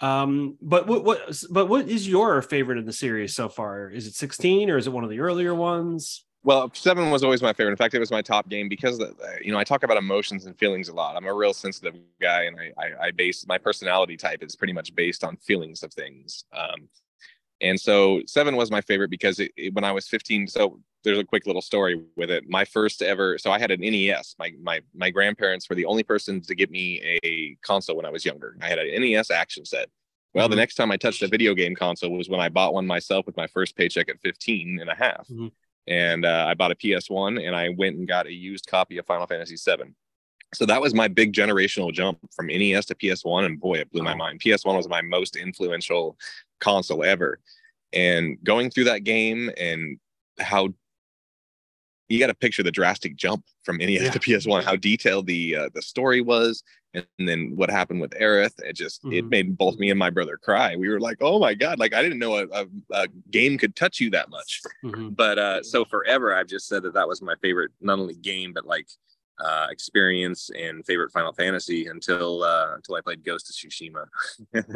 Um 0.00 0.56
but 0.62 0.86
what 0.86 1.04
what 1.04 1.42
but 1.50 1.66
what 1.66 1.88
is 1.88 2.06
your 2.06 2.42
favorite 2.42 2.78
in 2.78 2.84
the 2.84 2.92
series 2.92 3.34
so 3.34 3.48
far? 3.48 3.90
Is 3.90 4.06
it 4.06 4.14
16 4.14 4.70
or 4.70 4.76
is 4.76 4.86
it 4.86 4.92
one 4.92 5.04
of 5.04 5.10
the 5.10 5.20
earlier 5.20 5.54
ones 5.54 6.24
Well, 6.46 6.70
seven 6.74 7.10
was 7.10 7.24
always 7.24 7.42
my 7.42 7.52
favorite. 7.52 7.72
In 7.72 7.76
fact, 7.76 7.94
it 7.94 7.98
was 7.98 8.12
my 8.12 8.22
top 8.22 8.48
game 8.48 8.68
because 8.68 9.00
uh, 9.00 9.12
you 9.42 9.50
know 9.50 9.58
I 9.58 9.64
talk 9.64 9.82
about 9.82 9.96
emotions 9.96 10.46
and 10.46 10.56
feelings 10.56 10.88
a 10.88 10.94
lot. 10.94 11.16
I'm 11.16 11.26
a 11.26 11.34
real 11.34 11.52
sensitive 11.52 11.96
guy, 12.22 12.44
and 12.44 12.56
I 12.60 12.72
I, 12.80 13.06
I 13.08 13.10
base 13.10 13.44
my 13.48 13.58
personality 13.58 14.16
type 14.16 14.44
is 14.44 14.54
pretty 14.54 14.72
much 14.72 14.94
based 14.94 15.24
on 15.24 15.36
feelings 15.38 15.82
of 15.82 15.92
things. 15.92 16.44
Um, 16.52 16.88
and 17.60 17.80
so 17.80 18.22
seven 18.26 18.56
was 18.56 18.70
my 18.70 18.80
favorite 18.82 19.10
because 19.10 19.40
it, 19.40 19.52
it- 19.56 19.74
when 19.74 19.84
I 19.84 19.92
was 19.92 20.08
15. 20.08 20.48
So 20.48 20.80
there's 21.04 21.18
a 21.18 21.24
quick 21.24 21.46
little 21.46 21.62
story 21.62 22.02
with 22.16 22.30
it. 22.30 22.48
My 22.48 22.64
first 22.64 23.02
ever. 23.02 23.38
So 23.38 23.50
I 23.52 23.58
had 23.60 23.70
an 23.72 23.82
NES. 23.84 24.36
My 24.38 24.52
my 24.62 24.80
my 24.94 25.10
grandparents 25.10 25.68
were 25.70 25.76
the 25.76 25.86
only 25.86 26.04
persons 26.04 26.46
to 26.48 26.56
get 26.56 26.70
me 26.70 27.18
a 27.24 27.56
console 27.62 27.96
when 27.96 28.06
I 28.06 28.10
was 28.10 28.24
younger. 28.24 28.56
I 28.62 28.68
had 28.68 28.78
an 28.78 28.88
NES 28.88 29.30
action 29.32 29.64
set. 29.64 29.88
Well, 30.34 30.48
the 30.48 30.56
Mhm. 30.56 30.58
next 30.58 30.76
time 30.76 30.92
I 30.92 30.98
touched 30.98 31.22
a 31.22 31.28
video 31.28 31.54
game 31.54 31.74
console 31.76 32.10
was 32.10 32.28
when 32.28 32.40
I 32.40 32.50
bought 32.50 32.74
one 32.74 32.86
myself 32.86 33.26
with 33.26 33.36
my 33.36 33.46
first 33.48 33.76
paycheck 33.76 34.08
at 34.10 34.20
15 34.20 34.80
and 34.80 34.90
a 34.90 34.94
half 34.94 35.28
Mhm. 35.30 35.52
And 35.86 36.24
uh, 36.24 36.46
I 36.48 36.54
bought 36.54 36.72
a 36.72 36.76
PS1 36.76 37.44
and 37.46 37.54
I 37.54 37.70
went 37.70 37.96
and 37.96 38.08
got 38.08 38.26
a 38.26 38.32
used 38.32 38.66
copy 38.66 38.98
of 38.98 39.06
Final 39.06 39.26
Fantasy 39.26 39.56
VII. 39.56 39.92
So 40.54 40.64
that 40.66 40.80
was 40.80 40.94
my 40.94 41.08
big 41.08 41.32
generational 41.32 41.92
jump 41.92 42.18
from 42.34 42.46
NES 42.46 42.86
to 42.86 42.94
PS1, 42.94 43.44
and 43.44 43.60
boy, 43.60 43.74
it 43.74 43.90
blew 43.90 44.02
my 44.02 44.14
mind. 44.14 44.40
PS1 44.40 44.76
was 44.76 44.88
my 44.88 45.02
most 45.02 45.36
influential 45.36 46.16
console 46.60 47.04
ever, 47.04 47.40
and 47.92 48.38
going 48.44 48.70
through 48.70 48.84
that 48.84 49.04
game 49.04 49.50
and 49.58 49.98
how 50.38 50.68
you 52.08 52.18
got 52.18 52.28
to 52.28 52.34
picture 52.34 52.62
the 52.62 52.70
drastic 52.70 53.16
jump 53.16 53.44
from 53.64 53.78
NES 53.78 54.02
Yeah. 54.02 54.10
to 54.10 54.18
PS1, 54.20 54.62
how 54.64 54.76
detailed 54.76 55.26
the 55.26 55.56
uh, 55.56 55.68
the 55.74 55.82
story 55.82 56.20
was, 56.20 56.62
and, 56.94 57.04
then 57.18 57.52
what 57.56 57.68
happened 57.70 58.00
with 58.00 58.12
Aerith. 58.12 58.54
It 58.62 58.74
just 58.76 59.04
it 59.06 59.24
Mhm. 59.24 59.28
made 59.30 59.58
both 59.58 59.76
me 59.78 59.90
and 59.90 59.98
my 59.98 60.10
brother 60.10 60.36
cry. 60.36 60.76
We 60.76 60.88
were 60.88 61.00
like, 61.00 61.18
"Oh 61.20 61.38
my 61.38 61.54
god!" 61.54 61.78
Like 61.78 61.94
I 61.94 62.02
didn't 62.02 62.18
know 62.18 62.36
a, 62.36 62.46
a, 62.52 62.66
a 62.92 63.08
game 63.30 63.58
could 63.58 63.74
touch 63.76 64.00
you 64.00 64.10
that 64.10 64.30
much 64.30 64.62
Mhm. 64.84 65.14
but 65.16 65.38
uh 65.38 65.62
so 65.62 65.84
forever 65.84 66.34
i've 66.34 66.46
just 66.46 66.66
said 66.68 66.82
that 66.84 66.94
that 66.94 67.08
was 67.08 67.20
my 67.22 67.34
favorite 67.42 67.70
not 67.80 67.98
only 67.98 68.14
game 68.14 68.52
but 68.52 68.66
like 68.66 68.88
uh 69.44 69.66
experience 69.70 70.50
and 70.58 70.84
favorite 70.86 71.10
final 71.12 71.32
fantasy 71.32 71.86
until 71.86 72.42
uh 72.42 72.74
until 72.74 72.94
i 72.94 73.00
played 73.00 73.24
ghost 73.24 73.48
of 73.50 73.54
tsushima 73.56 74.04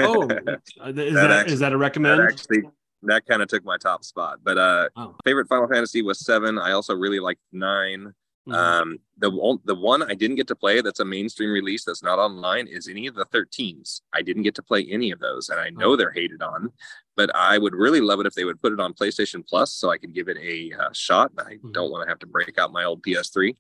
oh 0.01 0.23
uh, 0.83 0.89
is 0.89 1.15
That 1.15 1.15
that 1.15 1.31
actually- 1.31 1.53
is 1.55 1.61
that 1.61 1.73
a 1.73 1.77
that 1.77 1.79
recommend 1.79 2.21
actually 2.23 2.63
that 3.03 3.27
kind 3.27 3.43
of 3.43 3.49
took 3.49 3.65
my 3.65 3.77
top 3.79 4.05
spot 4.05 4.39
but 4.43 4.59
uh 4.59 4.89
oh. 4.97 5.15
favorite 5.25 5.49
final 5.49 5.67
fantasy 5.69 6.03
was 6.03 6.21
seven 6.21 6.59
i 6.59 6.73
also 6.73 6.95
really 6.95 7.21
liked 7.21 7.41
9 7.53 8.13
Mhm. 8.49 8.55
um 8.55 8.99
the 9.19 9.31
one 9.31 9.59
the 9.67 9.75
one 9.75 10.03
i 10.03 10.15
didn't 10.15 10.37
get 10.37 10.49
to 10.49 10.57
play 10.57 10.81
that's 10.81 11.01
a 11.01 11.05
mainstream 11.05 11.51
release 11.51 11.85
that's 11.85 12.03
not 12.03 12.19
online 12.19 12.67
is 12.67 12.89
any 12.89 13.07
of 13.07 13.15
the 13.15 13.27
13s 13.27 14.01
i 14.15 14.23
didn't 14.23 14.45
get 14.45 14.55
to 14.55 14.63
play 14.63 14.83
any 14.91 15.11
of 15.11 15.19
those 15.21 15.51
and 15.51 15.61
i 15.61 15.69
know 15.69 15.91
Oh. 15.93 15.97
they're 15.97 16.11
hated 16.11 16.41
on 16.43 16.73
but 17.17 17.29
i 17.37 17.59
would 17.59 17.75
really 17.75 18.01
love 18.01 18.19
it 18.19 18.27
if 18.27 18.33
they 18.35 18.47
would 18.47 18.61
put 18.63 18.73
it 18.73 18.81
on 18.81 18.95
playstation 18.95 19.47
plus 19.47 19.73
so 19.75 19.91
i 19.91 19.99
could 19.99 20.15
give 20.15 20.29
it 20.29 20.39
a 20.39 20.73
uh, 20.73 20.89
shot 20.95 21.31
i 21.39 21.57
Mhm. 21.63 21.73
don't 21.75 21.91
want 21.93 22.03
to 22.03 22.09
have 22.09 22.19
to 22.21 22.27
break 22.27 22.57
out 22.59 22.73
my 22.73 22.85
old 22.85 23.03
ps3 23.03 23.55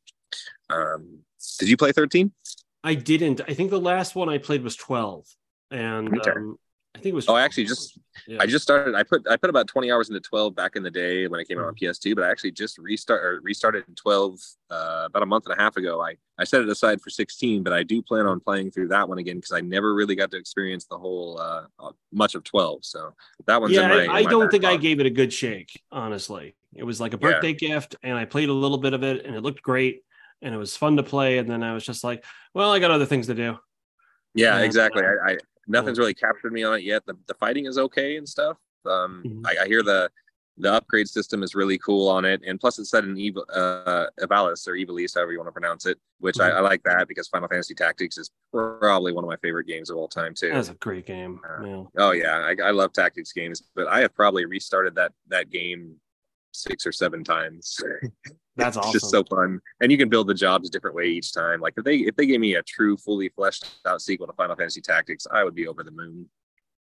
um 0.71 1.19
did 1.59 1.69
you 1.69 1.77
play 1.77 1.93
13 1.93 2.33
i 2.83 2.95
didn't 2.95 3.43
i 3.49 3.53
think 3.55 3.69
the 3.71 3.79
last 3.81 4.15
one 4.15 4.31
i 4.31 4.39
played 4.39 4.63
was 4.63 4.77
12 4.77 5.27
and 5.71 6.19
Okay. 6.19 6.31
um 6.31 6.59
i 6.95 6.99
think 6.99 7.13
it 7.13 7.15
was 7.15 7.29
Oh, 7.29 7.35
I 7.35 7.43
actually 7.43 7.65
just- 7.67 7.99
yeah. 8.27 8.39
I 8.41 8.47
just 8.47 8.63
started. 8.63 8.95
I 8.95 9.03
put 9.03 9.27
I 9.31 9.37
put 9.37 9.49
about 9.49 9.67
twenty 9.69 9.91
hours 9.91 10.09
into 10.11 10.21
twelve 10.21 10.55
back 10.55 10.77
in 10.77 10.83
the 10.83 10.91
day 10.91 11.27
when 11.27 11.41
it 11.41 11.49
came 11.49 11.59
out 11.59 11.67
on 11.67 11.75
PS2, 11.75 12.15
but 12.15 12.25
I 12.25 12.31
actually 12.31 12.51
just 12.51 12.77
restart 12.79 13.25
or 13.25 13.41
restarted 13.43 13.85
in 13.89 13.95
twelve 13.95 14.39
uh, 14.71 15.05
about 15.07 15.23
a 15.23 15.27
month 15.27 15.47
and 15.47 15.59
a 15.59 15.63
half 15.63 15.77
ago. 15.77 16.03
I 16.03 16.17
I 16.39 16.45
set 16.45 16.61
it 16.61 16.69
aside 16.69 17.01
for 17.01 17.09
sixteen, 17.09 17.63
but 17.63 17.73
I 17.73 17.83
do 17.83 18.03
plan 18.03 18.27
on 18.27 18.41
playing 18.41 18.73
through 18.73 18.89
that 18.89 19.09
one 19.09 19.19
again 19.19 19.37
because 19.37 19.53
I 19.53 19.61
never 19.61 19.95
really 19.95 20.17
got 20.17 20.31
to 20.33 20.37
experience 20.37 20.85
the 20.85 20.99
whole 20.99 21.39
uh, 21.41 21.63
uh, 21.79 21.93
much 22.13 22.35
of 22.35 22.45
twelve. 22.45 22.85
So 22.85 23.15
that 23.47 23.61
one's 23.61 23.73
yeah, 23.75 23.85
in 23.85 24.09
my. 24.09 24.13
I, 24.13 24.19
I 24.19 24.23
don't 24.25 24.51
think 24.51 24.65
I 24.65 24.77
gave 24.77 25.01
it 25.01 25.07
a 25.07 25.11
good 25.11 25.33
shake. 25.33 25.81
Honestly, 25.91 26.57
it 26.75 26.85
was 26.85 27.01
like 27.01 27.15
a 27.15 27.19
Yeah. 27.21 27.31
birthday 27.31 27.55
gift, 27.55 27.97
and 28.03 28.19
I 28.19 28.27
played 28.27 28.49
a 28.51 28.53
little 28.55 28.79
bit 28.79 28.93
of 28.93 29.03
it, 29.03 29.25
and 29.25 29.35
it 29.35 29.41
looked 29.43 29.63
great, 29.63 30.03
and 30.43 30.55
it 30.55 30.59
was 30.59 30.77
fun 30.77 30.97
to 30.97 31.03
play. 31.03 31.39
And 31.39 31.49
then 31.49 31.63
I 31.63 31.73
was 31.73 31.85
just 31.87 32.05
like, 32.05 32.25
well, 32.55 32.71
I 32.73 32.81
got 32.81 32.91
other 32.91 33.07
things 33.07 33.29
to 33.29 33.35
do. 33.35 33.57
Yeah, 34.35 34.57
and, 34.57 34.65
exactly. 34.65 35.03
uh, 35.05 35.09
I, 35.27 35.33
I 35.33 35.37
nothing's 35.71 35.99
really 35.99 36.15
captured 36.15 36.53
me 36.53 36.63
on 36.63 36.75
it 36.79 36.83
yet. 36.83 37.05
The 37.07 37.15
the 37.27 37.35
fighting 37.35 37.67
is 37.67 37.79
okay 37.79 38.17
and 38.17 38.29
stuff. 38.29 38.57
Um, 38.87 39.23
Mhm. 39.27 39.47
I, 39.47 39.65
I 39.65 39.67
hear 39.67 39.83
the 39.83 40.11
the 40.57 40.71
upgrade 40.71 41.09
system 41.09 41.43
is 41.43 41.55
really 41.55 41.79
cool 41.79 42.07
on 42.09 42.27
it, 42.27 42.43
and 42.47 42.61
plus 42.61 42.79
it's 42.79 42.91
set 42.91 43.05
in 43.05 43.17
Evil 43.17 43.47
uh, 43.55 44.07
Evalis 44.21 44.69
or 44.69 44.73
Evilise, 44.75 45.15
however 45.15 45.33
you 45.33 45.39
want 45.39 45.49
to 45.49 45.53
pronounce 45.53 45.87
it. 45.87 45.99
Which 46.19 46.39
I, 46.39 46.51
Mhm. 46.51 46.55
I 46.57 46.61
like 46.61 46.83
that 46.83 47.09
because 47.09 47.29
Final 47.29 47.49
Fantasy 47.49 47.75
Tactics 47.75 48.19
is 48.19 48.31
probably 48.53 49.13
one 49.13 49.25
of 49.25 49.29
my 49.29 49.37
favorite 49.37 49.67
games 49.67 49.89
of 49.89 49.97
all 49.97 50.09
time 50.09 50.35
too. 50.35 50.51
That's 50.51 50.69
a 50.69 50.75
great 50.75 51.07
game. 51.07 51.41
Uh, 51.49 51.65
yeah. 51.65 51.85
Oh 51.97 52.11
yeah, 52.11 52.37
I, 52.51 52.57
I 52.69 52.71
love 52.73 52.93
tactics 52.93 53.33
games, 53.33 53.63
but 53.75 53.87
I 53.87 54.01
have 54.01 54.15
probably 54.15 54.45
restarted 54.45 54.95
that 54.97 55.13
that 55.29 55.49
game 55.51 55.99
six 56.53 56.87
or 56.87 56.93
seven 56.93 57.25
times. 57.25 57.79
That's 58.57 58.77
awesome. 58.77 58.93
just 58.93 59.11
so 59.11 59.25
fun, 59.25 59.61
and 59.81 59.91
you 59.91 59.99
can 59.99 60.09
build 60.09 60.27
the 60.27 60.35
jobs 60.35 60.69
a 60.69 60.73
different 60.73 60.97
way 60.97 61.07
each 61.07 61.33
time. 61.33 61.61
Like 61.61 61.75
if 61.77 61.85
they 61.85 61.97
if 61.97 62.17
they 62.17 62.27
gave 62.27 62.41
me 62.41 62.55
a 62.55 62.63
true, 62.63 62.97
fully 62.97 63.29
fleshed 63.31 63.67
out 63.87 64.03
sequel 64.03 64.27
to 64.27 64.33
Final 64.35 64.57
Fantasy 64.57 64.81
Tactics, 64.81 65.27
I 65.31 65.45
would 65.45 65.55
be 65.55 65.67
over 65.67 65.83
the 65.83 65.91
moon. 65.91 66.29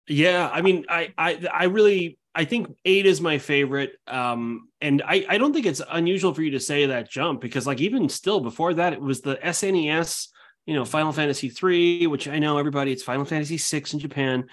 Yeah, 0.07 0.49
I 0.51 0.61
mean, 0.61 0.85
I, 0.89 1.13
I, 1.17 1.47
I 1.51 1.63
really, 1.65 2.17
I 2.35 2.45
think 2.45 2.75
eight 2.83 3.05
is 3.05 3.21
my 3.21 3.37
favorite. 3.37 3.93
Um, 4.05 4.67
and 4.81 5.01
I, 5.01 5.25
I 5.29 5.37
don't 5.37 5.53
think 5.53 5.65
it's 5.65 5.81
unusual 5.89 6.33
for 6.33 6.41
you 6.41 6.51
to 6.51 6.59
say 6.59 6.87
that 6.87 7.09
jump 7.09 7.39
because, 7.39 7.65
like, 7.65 7.79
even 7.79 8.09
still 8.09 8.41
before 8.41 8.73
that, 8.73 8.93
it 8.93 9.01
was 9.01 9.21
the 9.21 9.37
SNES, 9.37 10.27
you 10.65 10.73
know, 10.73 10.83
Final 10.83 11.13
Fantasy 11.13 11.49
three, 11.49 12.05
which 12.07 12.27
I 12.27 12.39
know 12.39 12.57
everybody, 12.57 12.91
it's 12.91 13.03
Final 13.03 13.25
Fantasy 13.25 13.57
six 13.57 13.93
in 13.93 13.99
Japan, 13.99 14.45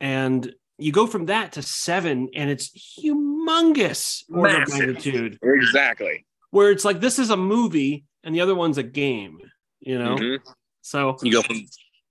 and 0.00 0.52
you 0.78 0.92
go 0.92 1.06
from 1.06 1.26
that 1.26 1.52
to 1.52 1.62
seven, 1.62 2.28
and 2.34 2.50
it's 2.50 2.70
humongous 3.00 4.24
order 4.30 4.62
of 4.62 4.68
Massive. 4.68 4.78
magnitude, 4.86 5.38
Exactly. 5.42 6.24
where 6.50 6.70
it's 6.70 6.84
like 6.84 7.00
this 7.00 7.18
is 7.18 7.30
a 7.30 7.36
movie 7.36 8.04
and 8.24 8.34
the 8.34 8.40
other 8.40 8.54
one's 8.54 8.78
a 8.78 8.82
game, 8.82 9.38
you 9.80 9.98
know. 9.98 10.16
Mhm. 10.16 10.38
So 10.82 11.16
You 11.22 11.32
go 11.32 11.42
from 11.42 11.62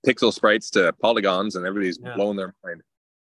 pixel 0.06 0.32
sprites 0.32 0.70
to 0.70 0.92
polygons, 1.00 1.56
and 1.56 1.66
everybody's 1.66 1.98
Yeah. 2.02 2.14
blowing 2.14 2.36
their 2.36 2.54
mind. 2.64 2.82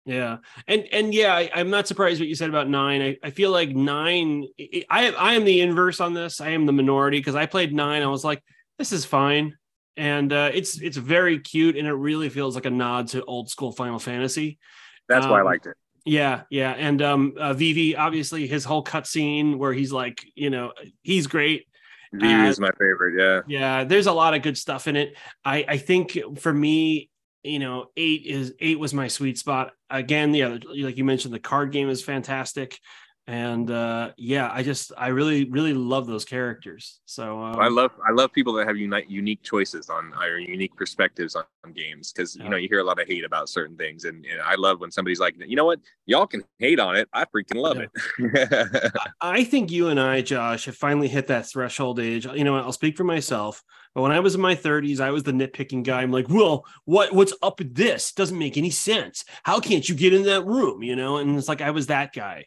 Yeah, 0.06 0.38
and 0.68 0.88
and 0.94 1.14
yeah, 1.14 1.36
I, 1.36 1.50
I'm 1.54 1.70
not 1.70 1.86
surprised 1.88 2.22
what 2.22 2.30
you 2.30 2.36
said 2.36 2.50
about 2.50 2.70
nine. 2.70 3.02
I, 3.02 3.18
I 3.24 3.30
feel 3.30 3.52
like 3.52 3.70
nine. 3.76 4.48
I 4.60 4.84
I 4.90 5.10
I 5.12 5.34
am 5.34 5.44
the 5.44 5.60
inverse 5.62 6.00
on 6.00 6.14
this. 6.14 6.40
I 6.40 6.50
am 6.52 6.66
the 6.66 6.72
minority 6.72 7.20
because 7.20 7.36
I 7.36 7.46
played 7.46 7.74
nine. 7.74 8.02
I 8.04 8.08
was 8.08 8.24
like, 8.24 8.42
this 8.80 8.94
is 8.94 9.04
fine, 9.04 9.58
and 9.98 10.32
uh, 10.32 10.50
it's 10.54 10.80
it's 10.82 10.96
very 10.96 11.40
cute, 11.40 11.76
and 11.76 11.86
it 11.88 11.94
really 11.94 12.30
feels 12.30 12.56
like 12.56 12.66
a 12.66 12.70
nod 12.70 13.10
to 13.10 13.24
old 13.26 13.50
school 13.50 13.74
Final 13.74 14.00
Fantasy. 14.00 14.60
That's 15.08 15.26
why 15.26 15.38
I 15.38 15.40
Um, 15.42 15.46
liked 15.46 15.66
it. 15.68 15.76
Yeah, 16.06 16.44
yeah, 16.50 16.72
and 16.72 17.02
um, 17.02 17.34
uh, 17.38 17.54
Vivi 17.54 17.96
obviously 17.98 18.48
his 18.48 18.64
whole 18.64 18.84
cutscene 18.84 19.58
where 19.58 19.74
he's 19.74 19.92
like, 19.92 20.24
you 20.36 20.50
know, 20.50 20.72
he's 21.02 21.28
great. 21.28 21.68
Vivi 22.14 22.34
uh, 22.34 22.48
is 22.48 22.60
my 22.62 22.72
favorite. 22.80 23.20
Yeah. 23.20 23.42
Yeah, 23.48 23.84
there's 23.84 24.08
a 24.08 24.14
lot 24.14 24.34
of 24.34 24.42
good 24.42 24.58
stuff 24.58 24.88
in 24.88 24.96
it. 24.96 25.18
I 25.44 25.66
I 25.68 25.78
think 25.78 26.18
for 26.40 26.54
me, 26.54 27.10
you 27.44 27.60
know, 27.60 27.88
eight 27.98 28.26
is 28.26 28.54
eight 28.62 28.80
was 28.80 28.94
my 28.94 29.10
sweet 29.10 29.38
spot. 29.38 29.74
Again, 29.90 30.32
the 30.32 30.44
other 30.44 30.60
like 30.78 30.98
you 30.98 31.04
mentioned, 31.04 31.34
the 31.34 31.40
card 31.40 31.74
game 31.74 31.90
is 31.90 32.02
fantastic. 32.02 32.80
And 33.28 33.70
uh, 33.70 34.12
yeah, 34.16 34.50
I 34.54 34.64
just 34.64 34.94
I 34.98 35.10
really 35.10 35.50
really 35.50 35.74
love 35.74 36.08
those 36.08 36.24
characters. 36.24 37.02
So 37.06 37.42
um, 37.42 37.60
I 37.60 37.68
love 37.68 37.92
I 38.08 38.14
love 38.14 38.32
people 38.32 38.54
that 38.54 38.68
have 38.68 38.78
unique 38.78 39.06
unique 39.10 39.44
choices 39.44 39.90
on 39.90 40.14
or 40.14 40.40
unique 40.40 40.74
perspectives 40.78 41.36
on, 41.36 41.44
on 41.66 41.74
games 41.74 42.14
because 42.14 42.38
yeah. 42.38 42.46
you 42.46 42.50
know 42.50 42.56
you 42.56 42.70
hear 42.70 42.80
a 42.80 42.86
lot 42.86 43.02
of 43.02 43.08
hate 43.08 43.26
about 43.26 43.50
certain 43.50 43.76
things, 43.76 44.06
and, 44.06 44.26
and, 44.26 44.40
I 44.42 44.56
love 44.56 44.80
when 44.80 44.92
somebody's 44.92 45.20
like, 45.20 45.36
you 45.46 45.58
know 45.58 45.66
what, 45.66 45.82
y'all 46.06 46.26
can 46.26 46.42
hate 46.58 46.80
on 46.80 46.96
it, 46.96 47.10
I 47.12 47.26
freaking 47.26 47.56
love 47.56 47.78
yeah. 47.78 47.88
it. 48.18 48.94
I 49.22 49.44
think 49.44 49.72
you 49.72 49.90
and 49.90 50.00
I, 50.00 50.22
Josh, 50.22 50.66
have 50.66 50.78
finally 50.78 51.10
hit 51.10 51.28
that 51.28 51.48
threshold 51.48 52.00
age. 52.00 52.26
You 52.26 52.46
know, 52.46 52.56
I'll 52.56 52.72
speak 52.72 52.96
for 52.96 53.04
myself. 53.04 53.62
But 53.94 54.04
when 54.04 54.12
I 54.14 54.22
was 54.22 54.36
in 54.36 54.42
my 54.42 54.56
30s, 54.56 55.02
I 55.02 55.12
was 55.12 55.24
the 55.24 55.32
nitpicking 55.32 55.84
guy. 55.84 56.02
I'm 56.02 56.12
like, 56.12 56.30
well, 56.30 56.66
what 56.86 57.12
what's 57.14 57.34
up 57.42 57.60
with 57.60 57.76
this? 57.76 58.14
Doesn't 58.14 58.38
make 58.38 58.56
any 58.56 58.70
sense. 58.70 59.26
How 59.44 59.60
can't 59.60 59.90
you 59.90 59.96
get 59.96 60.14
in 60.14 60.24
that 60.24 60.46
room? 60.46 60.82
You 60.82 60.96
know, 60.96 61.18
and 61.18 61.38
it's 61.38 61.50
like 61.50 61.62
I 61.62 61.72
was 61.72 61.88
that 61.88 62.14
guy. 62.14 62.46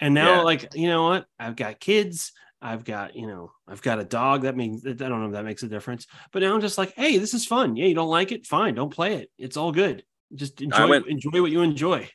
And 0.00 0.14
now, 0.14 0.36
yeah. 0.36 0.42
like, 0.42 0.74
you 0.74 0.88
know 0.88 1.04
what? 1.04 1.26
I've 1.38 1.56
got 1.56 1.80
kids. 1.80 2.32
I've 2.60 2.84
got, 2.84 3.16
you 3.16 3.26
know, 3.26 3.52
I've 3.66 3.82
got 3.82 3.98
a 3.98 4.04
dog. 4.04 4.42
That 4.42 4.56
means 4.56 4.86
I 4.86 4.92
don't 4.92 5.20
know 5.20 5.26
if 5.26 5.32
that 5.32 5.44
makes 5.44 5.64
a 5.64 5.68
difference. 5.68 6.06
But 6.32 6.42
now 6.42 6.54
I'm 6.54 6.60
just 6.60 6.78
like, 6.78 6.94
hey, 6.94 7.18
this 7.18 7.34
is 7.34 7.44
fun. 7.44 7.76
Yeah, 7.76 7.86
you 7.86 7.94
don't 7.94 8.08
like 8.08 8.30
it? 8.30 8.46
Fine, 8.46 8.74
don't 8.74 8.94
play 8.94 9.16
it. 9.16 9.30
It's 9.36 9.56
all 9.56 9.72
good. 9.72 10.04
Just 10.34 10.60
enjoy 10.60 10.88
went, 10.88 11.06
enjoy 11.08 11.42
what 11.42 11.50
you 11.50 11.62
enjoy. 11.62 12.08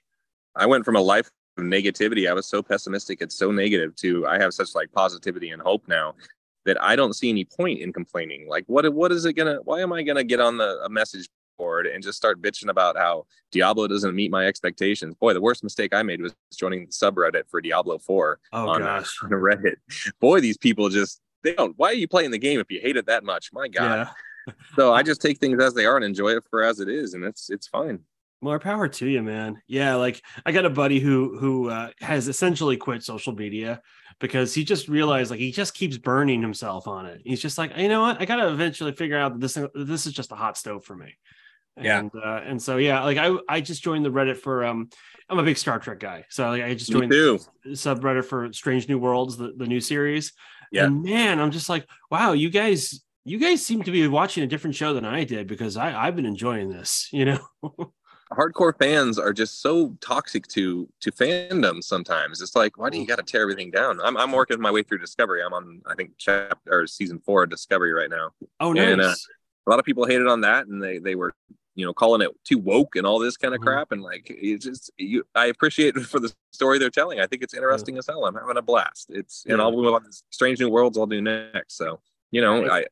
I 0.55 0.65
went 0.65 0.85
from 0.85 0.95
a 0.95 1.01
life 1.01 1.29
of 1.57 1.63
negativity. 1.65 2.29
I 2.29 2.33
was 2.33 2.47
so 2.47 2.63
pessimistic. 2.63 3.21
It's 3.21 3.37
so 3.37 3.51
negative 3.51 3.95
to 3.97 4.25
I 4.25 4.39
have 4.39 4.53
such 4.53 4.73
like 4.73 4.91
positivity 4.91 5.49
and 5.51 5.61
hope 5.61 5.87
now 5.87 6.15
that 6.65 6.81
I 6.81 6.95
don't 6.95 7.13
see 7.13 7.29
any 7.29 7.45
point 7.45 7.79
in 7.79 7.93
complaining. 7.93 8.47
Like, 8.47 8.63
what 8.67 8.91
what 8.93 9.11
is 9.11 9.25
it 9.25 9.33
gonna? 9.33 9.59
Why 9.63 9.81
am 9.81 9.93
I 9.93 10.01
gonna 10.03 10.23
get 10.23 10.39
on 10.39 10.57
the 10.57 10.79
a 10.83 10.89
message 10.89 11.29
board 11.57 11.87
and 11.87 12.03
just 12.03 12.17
start 12.17 12.41
bitching 12.41 12.69
about 12.69 12.97
how 12.97 13.25
Diablo 13.51 13.87
doesn't 13.87 14.15
meet 14.15 14.31
my 14.31 14.45
expectations. 14.45 15.15
Boy, 15.15 15.33
the 15.33 15.41
worst 15.41 15.63
mistake 15.63 15.93
I 15.93 16.03
made 16.03 16.21
was 16.21 16.33
joining 16.57 16.85
the 16.85 16.91
subreddit 16.91 17.49
for 17.49 17.61
Diablo 17.61 17.97
4 17.97 18.39
oh, 18.53 18.69
on, 18.69 18.79
gosh. 18.79 19.17
on 19.23 19.29
Reddit. 19.29 19.75
Boy, 20.19 20.39
these 20.39 20.57
people 20.57 20.89
just 20.89 21.21
they 21.43 21.53
don't 21.53 21.73
why 21.77 21.89
are 21.89 21.93
you 21.93 22.07
playing 22.07 22.31
the 22.31 22.37
game 22.37 22.59
if 22.59 22.71
you 22.71 22.79
hate 22.81 22.97
it 22.97 23.05
that 23.07 23.23
much? 23.23 23.51
My 23.53 23.67
God. 23.67 24.09
Yeah. 24.47 24.53
so 24.75 24.93
I 24.93 25.03
just 25.03 25.21
take 25.21 25.39
things 25.39 25.61
as 25.61 25.73
they 25.73 25.85
are 25.85 25.95
and 25.95 26.05
enjoy 26.05 26.29
it 26.29 26.43
for 26.49 26.63
as 26.63 26.79
it 26.79 26.89
is, 26.89 27.13
and 27.13 27.23
it's 27.23 27.49
it's 27.49 27.67
fine. 27.67 27.99
More 28.41 28.59
power 28.59 28.87
to 28.87 29.07
you, 29.07 29.23
man. 29.23 29.61
Yeah, 29.67 29.95
like 29.95 30.21
I 30.45 30.51
got 30.51 30.65
a 30.65 30.69
buddy 30.69 30.99
who 30.99 31.37
who 31.39 31.69
uh, 31.69 31.89
has 32.01 32.27
essentially 32.27 32.77
quit 32.77 33.03
social 33.03 33.33
media 33.33 33.81
because 34.19 34.53
he 34.53 34.63
just 34.63 34.87
realized 34.87 35.31
like 35.31 35.39
he 35.39 35.51
just 35.51 35.73
keeps 35.73 35.97
burning 35.97 36.41
himself 36.41 36.87
on 36.87 37.05
it. 37.07 37.21
He's 37.23 37.41
just 37.41 37.57
like, 37.57 37.75
you 37.77 37.89
know 37.89 38.01
what? 38.01 38.21
I 38.21 38.25
got 38.25 38.37
to 38.37 38.49
eventually 38.49 38.91
figure 38.91 39.17
out 39.17 39.33
that 39.33 39.39
this 39.39 39.57
this 39.73 40.05
is 40.05 40.13
just 40.13 40.31
a 40.31 40.35
hot 40.35 40.57
stove 40.57 40.83
for 40.83 40.95
me. 40.95 41.17
Yeah. 41.79 41.99
And, 41.99 42.11
uh, 42.15 42.41
and 42.45 42.61
so 42.61 42.77
yeah, 42.77 43.03
like 43.03 43.17
I 43.17 43.35
I 43.47 43.61
just 43.61 43.83
joined 43.83 44.05
the 44.05 44.11
Reddit 44.11 44.37
for 44.37 44.65
um 44.65 44.89
I'm 45.29 45.39
a 45.39 45.43
big 45.43 45.57
Star 45.57 45.79
Trek 45.79 45.99
guy. 45.99 46.25
So 46.29 46.49
like 46.49 46.63
I 46.63 46.73
just 46.73 46.91
joined 46.91 47.11
the 47.11 47.45
subreddit 47.67 48.25
for 48.25 48.51
Strange 48.53 48.87
New 48.87 48.97
Worlds, 48.97 49.37
the, 49.37 49.53
the 49.55 49.67
new 49.67 49.81
series. 49.81 50.33
Yeah. 50.71 50.85
And 50.85 51.03
man, 51.03 51.39
I'm 51.39 51.51
just 51.51 51.69
like, 51.69 51.87
wow, 52.09 52.33
you 52.33 52.49
guys 52.49 53.03
you 53.25 53.37
guys 53.37 53.65
seem 53.65 53.83
to 53.83 53.91
be 53.91 54.07
watching 54.07 54.43
a 54.43 54.47
different 54.47 54.75
show 54.75 54.93
than 54.93 55.05
I 55.05 55.23
did 55.23 55.47
because 55.47 55.77
I 55.77 55.95
I've 55.95 56.15
been 56.15 56.25
enjoying 56.25 56.69
this, 56.69 57.09
you 57.11 57.25
know. 57.25 57.39
Hardcore 58.33 58.77
fans 58.77 59.17
are 59.17 59.31
just 59.31 59.61
so 59.61 59.95
toxic 60.01 60.47
to 60.47 60.87
to 61.01 61.11
fandom 61.11 61.83
sometimes. 61.83 62.41
It's 62.41 62.55
like, 62.55 62.77
why 62.77 62.89
do 62.89 62.97
you 62.97 63.05
mm. 63.05 63.07
got 63.07 63.17
to 63.17 63.23
tear 63.23 63.41
everything 63.41 63.71
down? 63.71 63.99
I'm 64.01 64.17
I'm 64.17 64.31
working 64.31 64.59
my 64.59 64.71
way 64.71 64.83
through 64.83 64.99
Discovery. 64.99 65.43
I'm 65.43 65.53
on 65.53 65.81
I 65.85 65.95
think 65.95 66.11
chapter 66.17 66.57
or 66.69 66.87
season 66.87 67.19
4 67.19 67.43
of 67.43 67.49
Discovery 67.49 67.93
right 67.93 68.09
now. 68.09 68.31
Oh, 68.59 68.73
nice. 68.73 68.93
And, 68.93 69.01
uh, 69.01 69.13
a 69.65 69.69
lot 69.69 69.79
of 69.79 69.85
people 69.85 70.05
hated 70.05 70.27
on 70.27 70.41
that 70.41 70.67
and 70.67 70.81
they 70.81 70.97
they 70.97 71.15
were 71.15 71.33
you 71.77 71.85
know 71.85 71.93
calling 71.93 72.21
it 72.21 72.31
too 72.43 72.57
woke 72.57 72.95
and 72.95 73.05
all 73.05 73.19
this 73.19 73.37
kind 73.37 73.53
of 73.53 73.61
mm-hmm. 73.61 73.69
crap 73.69 73.91
and 73.91 74.01
like 74.01 74.25
it's 74.29 74.65
just 74.65 74.91
you 74.97 75.23
i 75.35 75.45
appreciate 75.45 75.95
for 76.11 76.19
the 76.19 76.33
story 76.51 76.79
they're 76.79 76.89
telling. 76.89 77.19
I 77.19 77.27
think 77.27 77.43
it's 77.43 77.53
interesting 77.53 77.95
yeah. 77.95 77.99
as 77.99 78.07
hell. 78.07 78.25
I'm 78.25 78.33
having 78.33 78.57
a 78.57 78.61
blast. 78.61 79.07
It's 79.09 79.45
and 79.47 79.61
i'll 79.61 79.71
move 79.71 79.93
on 79.93 80.03
to 80.03 80.09
strange 80.31 80.59
new 80.59 80.69
worlds 80.69 80.97
i'll 80.97 81.05
do 81.05 81.21
next. 81.21 81.77
So 81.77 82.01
you 82.31 82.41
know 82.41 82.63
right. 82.63 82.85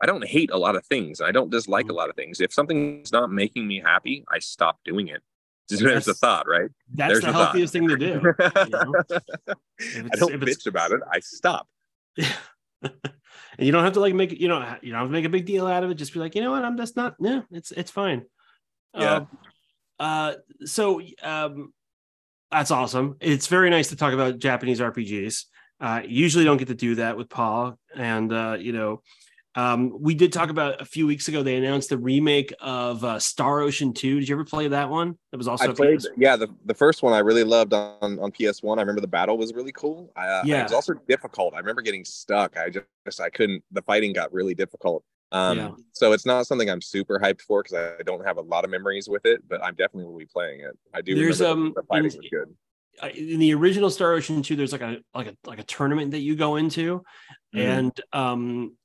i 0.00 0.04
i 0.04 0.06
don't 0.06 0.26
hate 0.26 0.50
a 0.50 0.58
lot 0.58 0.76
of 0.76 0.84
things. 0.84 1.22
I 1.22 1.30
don't 1.30 1.50
dislike 1.50 1.86
mm-hmm. 1.86 1.92
a 1.92 1.94
lot 1.94 2.10
of 2.10 2.16
things. 2.16 2.40
If 2.40 2.52
something's 2.52 3.12
not 3.12 3.30
making 3.30 3.66
me 3.66 3.80
happy 3.80 4.24
i 4.30 4.40
stop 4.40 4.80
doing 4.84 5.08
it. 5.08 5.22
Just 5.68 5.82
there's 5.82 6.04
the 6.04 6.14
thought 6.14 6.46
right? 6.46 6.70
that's 6.94 7.12
there's 7.12 7.24
the 7.24 7.32
healthiest 7.32 7.72
thing 7.72 7.88
to 7.88 7.96
do 7.96 8.06
you 8.06 8.20
know? 8.20 8.92
i 10.12 10.16
don't 10.16 10.40
bitch 10.40 10.64
about 10.68 10.92
it 10.92 11.00
i 11.12 11.18
stop 11.18 11.66
and 13.58 13.66
you 13.66 13.72
don't 13.72 13.84
have 13.84 13.94
to 13.94 14.00
like 14.00 14.14
make 14.14 14.38
you 14.38 14.48
know 14.48 14.58
you 14.82 14.92
don't 14.92 15.00
have 15.00 15.08
to 15.08 15.12
make 15.12 15.24
a 15.24 15.30
big 15.30 15.46
deal 15.46 15.66
out 15.66 15.84
of 15.84 15.90
it. 15.90 15.94
Just 15.94 16.12
be 16.12 16.20
like, 16.20 16.34
you 16.34 16.42
know 16.42 16.50
what, 16.50 16.64
I'm 16.64 16.76
just 16.76 16.96
not. 16.96 17.14
Yeah, 17.20 17.42
it's 17.50 17.72
it's 17.72 17.90
fine. 17.90 18.24
Yeah. 18.94 19.26
Uh, 19.98 20.02
uh 20.02 20.34
so 20.64 21.00
um, 21.22 21.72
that's 22.50 22.70
awesome. 22.70 23.16
It's 23.20 23.46
very 23.46 23.70
nice 23.70 23.88
to 23.88 23.96
talk 23.96 24.12
about 24.12 24.38
Japanese 24.38 24.80
RPGs. 24.80 25.44
Uh, 25.80 26.02
usually 26.06 26.44
don't 26.44 26.56
get 26.56 26.68
to 26.68 26.74
do 26.74 26.94
that 26.96 27.16
with 27.16 27.28
Paul, 27.28 27.78
and 27.94 28.32
uh, 28.32 28.56
you 28.58 28.72
know, 28.72 29.02
um, 29.56 29.96
we 29.98 30.14
did 30.14 30.34
talk 30.34 30.50
about 30.50 30.82
a 30.82 30.84
few 30.84 31.06
weeks 31.06 31.28
ago. 31.28 31.42
They 31.42 31.56
announced 31.56 31.88
the 31.88 31.96
remake 31.96 32.52
of 32.60 33.02
uh, 33.02 33.18
Star 33.18 33.60
Ocean 33.60 33.94
Two. 33.94 34.20
Did 34.20 34.28
you 34.28 34.34
ever 34.36 34.44
play 34.44 34.68
that 34.68 34.90
one? 34.90 35.16
That 35.32 35.38
was 35.38 35.48
also 35.48 35.70
I 35.70 35.74
played. 35.74 36.02
Yeah, 36.18 36.36
the, 36.36 36.48
the 36.66 36.74
first 36.74 37.02
one 37.02 37.14
I 37.14 37.20
really 37.20 37.42
loved 37.42 37.72
on 37.72 38.18
on 38.18 38.30
PS 38.32 38.62
One. 38.62 38.78
I 38.78 38.82
remember 38.82 39.00
the 39.00 39.08
battle 39.08 39.38
was 39.38 39.54
really 39.54 39.72
cool. 39.72 40.12
Uh, 40.14 40.42
yeah, 40.44 40.60
it 40.60 40.64
was 40.64 40.72
also 40.74 40.92
difficult. 41.08 41.54
I 41.54 41.58
remember 41.58 41.80
getting 41.80 42.04
stuck. 42.04 42.58
I 42.58 42.68
just 42.68 43.20
I 43.20 43.30
couldn't. 43.30 43.64
The 43.72 43.80
fighting 43.80 44.12
got 44.12 44.30
really 44.30 44.54
difficult. 44.54 45.02
Um, 45.32 45.58
yeah. 45.58 45.70
So 45.92 46.12
it's 46.12 46.26
not 46.26 46.46
something 46.46 46.68
I'm 46.68 46.82
super 46.82 47.18
hyped 47.18 47.40
for 47.40 47.62
because 47.62 47.78
I 47.98 48.02
don't 48.02 48.24
have 48.26 48.36
a 48.36 48.42
lot 48.42 48.64
of 48.64 48.70
memories 48.70 49.08
with 49.08 49.24
it, 49.24 49.42
but 49.48 49.64
I'm 49.64 49.74
definitely 49.74 50.04
will 50.04 50.18
be 50.18 50.26
playing 50.26 50.60
it. 50.60 50.76
I 50.94 51.00
do. 51.00 51.14
There's 51.14 51.40
um 51.40 51.72
the 51.74 51.82
fighting 51.84 52.12
in, 52.12 52.18
was 52.18 52.28
good. 52.30 52.54
In 53.32 53.40
the 53.40 53.54
original 53.54 53.88
Star 53.88 54.12
Ocean 54.12 54.42
2, 54.42 54.54
there's 54.54 54.72
like 54.72 54.82
a 54.82 54.98
like 55.14 55.28
a 55.28 55.36
like 55.46 55.58
a 55.60 55.64
tournament 55.64 56.10
that 56.10 56.20
you 56.20 56.36
go 56.36 56.56
into, 56.56 57.02
mm-hmm. 57.54 57.58
and 57.58 58.00
um 58.12 58.76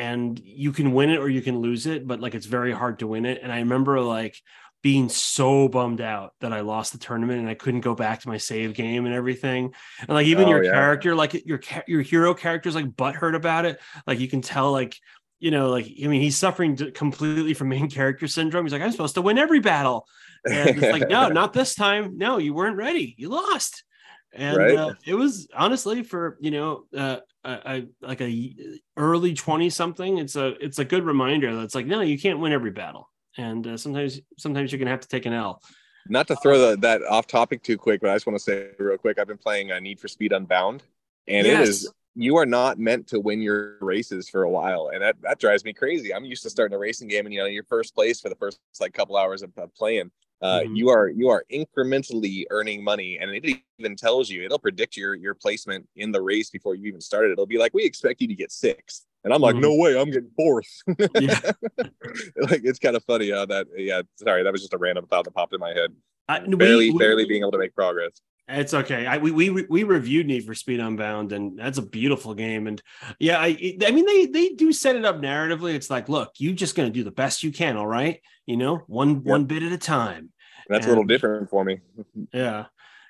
and 0.00 0.40
you 0.42 0.72
can 0.72 0.92
win 0.92 1.10
it 1.10 1.18
or 1.18 1.28
you 1.28 1.42
can 1.42 1.58
lose 1.58 1.84
it, 1.84 2.06
but 2.06 2.20
like 2.20 2.34
it's 2.34 2.46
very 2.46 2.72
hard 2.72 3.00
to 3.00 3.06
win 3.06 3.26
it. 3.26 3.40
And 3.42 3.52
I 3.52 3.58
remember 3.58 4.00
like 4.00 4.34
being 4.82 5.10
so 5.10 5.68
bummed 5.68 6.00
out 6.00 6.32
that 6.40 6.54
I 6.54 6.60
lost 6.60 6.92
the 6.92 6.98
tournament 6.98 7.38
and 7.38 7.50
I 7.50 7.54
couldn't 7.54 7.82
go 7.82 7.94
back 7.94 8.22
to 8.22 8.28
my 8.28 8.38
save 8.38 8.72
game 8.72 9.04
and 9.04 9.14
everything. 9.14 9.74
And 10.00 10.08
like 10.08 10.26
even 10.26 10.46
oh, 10.46 10.48
your 10.48 10.64
yeah. 10.64 10.72
character, 10.72 11.14
like 11.14 11.46
your 11.46 11.60
your 11.86 12.00
hero 12.00 12.32
character's 12.32 12.74
like 12.74 12.86
butthurt 12.86 13.36
about 13.36 13.66
it. 13.66 13.78
Like 14.06 14.20
you 14.20 14.26
can 14.26 14.40
tell, 14.40 14.72
like 14.72 14.96
you 15.38 15.50
know, 15.50 15.68
like 15.68 15.84
I 16.02 16.06
mean, 16.06 16.22
he's 16.22 16.38
suffering 16.38 16.78
completely 16.94 17.52
from 17.52 17.68
main 17.76 17.90
character 17.90 18.26
syndrome. 18.26 18.64
He's 18.64 18.72
like, 18.72 18.80
I'm 18.80 18.92
supposed 18.92 19.16
to 19.16 19.22
win 19.22 19.36
every 19.36 19.60
battle, 19.60 20.06
and 20.46 20.82
it's 20.82 20.98
like, 20.98 21.10
no, 21.10 21.28
not 21.40 21.52
this 21.52 21.74
time. 21.74 22.16
No, 22.16 22.38
you 22.38 22.54
weren't 22.54 22.78
ready. 22.78 23.14
You 23.18 23.28
lost 23.28 23.84
and 24.32 24.56
right. 24.56 24.76
uh, 24.76 24.94
it 25.06 25.14
was 25.14 25.48
honestly 25.54 26.02
for 26.02 26.36
you 26.40 26.50
know 26.50 26.84
uh, 26.96 27.16
a, 27.44 27.84
like 28.00 28.20
a 28.20 28.54
early 28.96 29.34
20 29.34 29.70
something 29.70 30.18
it's 30.18 30.36
a 30.36 30.48
it's 30.64 30.78
a 30.78 30.84
good 30.84 31.04
reminder 31.04 31.56
that's 31.56 31.74
like 31.74 31.86
no 31.86 32.00
you 32.00 32.18
can't 32.18 32.38
win 32.38 32.52
every 32.52 32.70
battle 32.70 33.08
and 33.36 33.66
uh, 33.66 33.76
sometimes 33.76 34.20
sometimes 34.38 34.70
you're 34.70 34.78
gonna 34.78 34.90
have 34.90 35.00
to 35.00 35.08
take 35.08 35.26
an 35.26 35.32
l 35.32 35.60
not 36.08 36.26
to 36.26 36.36
throw 36.36 36.58
the, 36.58 36.76
that 36.76 37.02
off 37.04 37.26
topic 37.26 37.62
too 37.62 37.76
quick 37.76 38.00
but 38.00 38.10
i 38.10 38.14
just 38.14 38.26
want 38.26 38.38
to 38.38 38.42
say 38.42 38.68
real 38.78 38.96
quick 38.96 39.18
i've 39.18 39.28
been 39.28 39.38
playing 39.38 39.72
uh, 39.72 39.78
need 39.78 39.98
for 39.98 40.08
speed 40.08 40.32
unbound 40.32 40.82
and 41.26 41.46
yes. 41.46 41.60
it 41.60 41.68
is 41.68 41.92
you 42.16 42.36
are 42.36 42.46
not 42.46 42.78
meant 42.78 43.06
to 43.06 43.20
win 43.20 43.40
your 43.40 43.76
races 43.80 44.28
for 44.28 44.42
a 44.42 44.50
while 44.50 44.90
and 44.92 45.00
that, 45.00 45.16
that 45.22 45.38
drives 45.38 45.64
me 45.64 45.72
crazy 45.72 46.14
i'm 46.14 46.24
used 46.24 46.42
to 46.42 46.50
starting 46.50 46.74
a 46.74 46.78
racing 46.78 47.08
game 47.08 47.24
and 47.24 47.34
you 47.34 47.40
know 47.40 47.46
your 47.46 47.64
first 47.64 47.94
place 47.94 48.20
for 48.20 48.28
the 48.28 48.34
first 48.36 48.58
like 48.80 48.92
couple 48.92 49.16
hours 49.16 49.42
of, 49.42 49.50
of 49.56 49.74
playing 49.74 50.10
uh, 50.42 50.60
mm-hmm. 50.60 50.74
you 50.74 50.88
are 50.88 51.08
you 51.08 51.28
are 51.28 51.44
incrementally 51.52 52.44
earning 52.50 52.82
money 52.82 53.18
and 53.20 53.30
it 53.30 53.62
even 53.78 53.96
tells 53.96 54.30
you 54.30 54.44
it'll 54.44 54.58
predict 54.58 54.96
your 54.96 55.14
your 55.14 55.34
placement 55.34 55.86
in 55.96 56.12
the 56.12 56.20
race 56.20 56.50
before 56.50 56.74
you 56.74 56.86
even 56.86 57.00
started 57.00 57.30
it'll 57.30 57.46
be 57.46 57.58
like 57.58 57.74
we 57.74 57.84
expect 57.84 58.20
you 58.20 58.28
to 58.28 58.34
get 58.34 58.50
sixth 58.50 59.06
and 59.24 59.34
i'm 59.34 59.40
like 59.40 59.54
mm-hmm. 59.54 59.62
no 59.62 59.74
way 59.74 59.98
i'm 60.00 60.10
getting 60.10 60.30
fourth 60.36 60.66
like 60.86 62.62
it's 62.64 62.78
kind 62.78 62.96
of 62.96 63.04
funny 63.04 63.30
how 63.30 63.44
that 63.44 63.66
yeah 63.76 64.02
sorry 64.16 64.42
that 64.42 64.52
was 64.52 64.62
just 64.62 64.74
a 64.74 64.78
random 64.78 65.06
thought 65.06 65.24
that 65.24 65.34
popped 65.34 65.54
in 65.54 65.60
my 65.60 65.70
head 65.72 65.92
I, 66.28 66.38
barely 66.40 66.90
we, 66.90 66.98
barely 66.98 67.26
being 67.26 67.42
able 67.42 67.52
to 67.52 67.58
make 67.58 67.74
progress 67.74 68.20
it's 68.52 68.74
okay. 68.74 69.06
I, 69.06 69.18
we 69.18 69.30
we 69.30 69.50
we 69.50 69.84
reviewed 69.84 70.26
Need 70.26 70.44
for 70.44 70.54
Speed 70.54 70.80
Unbound, 70.80 71.32
and 71.32 71.58
that's 71.58 71.78
a 71.78 71.82
beautiful 71.82 72.34
game. 72.34 72.66
And 72.66 72.82
yeah, 73.18 73.38
I 73.38 73.76
I 73.86 73.90
mean 73.92 74.06
they 74.06 74.26
they 74.26 74.48
do 74.50 74.72
set 74.72 74.96
it 74.96 75.04
up 75.04 75.20
narratively. 75.20 75.74
It's 75.74 75.90
like, 75.90 76.08
look, 76.08 76.32
you're 76.38 76.54
just 76.54 76.74
going 76.74 76.88
to 76.88 76.92
do 76.92 77.04
the 77.04 77.12
best 77.12 77.42
you 77.42 77.52
can. 77.52 77.76
All 77.76 77.86
right, 77.86 78.20
you 78.50 78.56
know, 78.56 78.82
one 78.86 79.16
yep. 79.16 79.24
one 79.24 79.44
bit 79.44 79.62
at 79.62 79.72
a 79.72 79.78
time. 79.78 80.30
That's 80.68 80.84
and, 80.84 80.86
a 80.86 80.88
little 80.90 81.04
different 81.04 81.48
for 81.48 81.64
me. 81.64 81.80
yeah, 82.32 82.66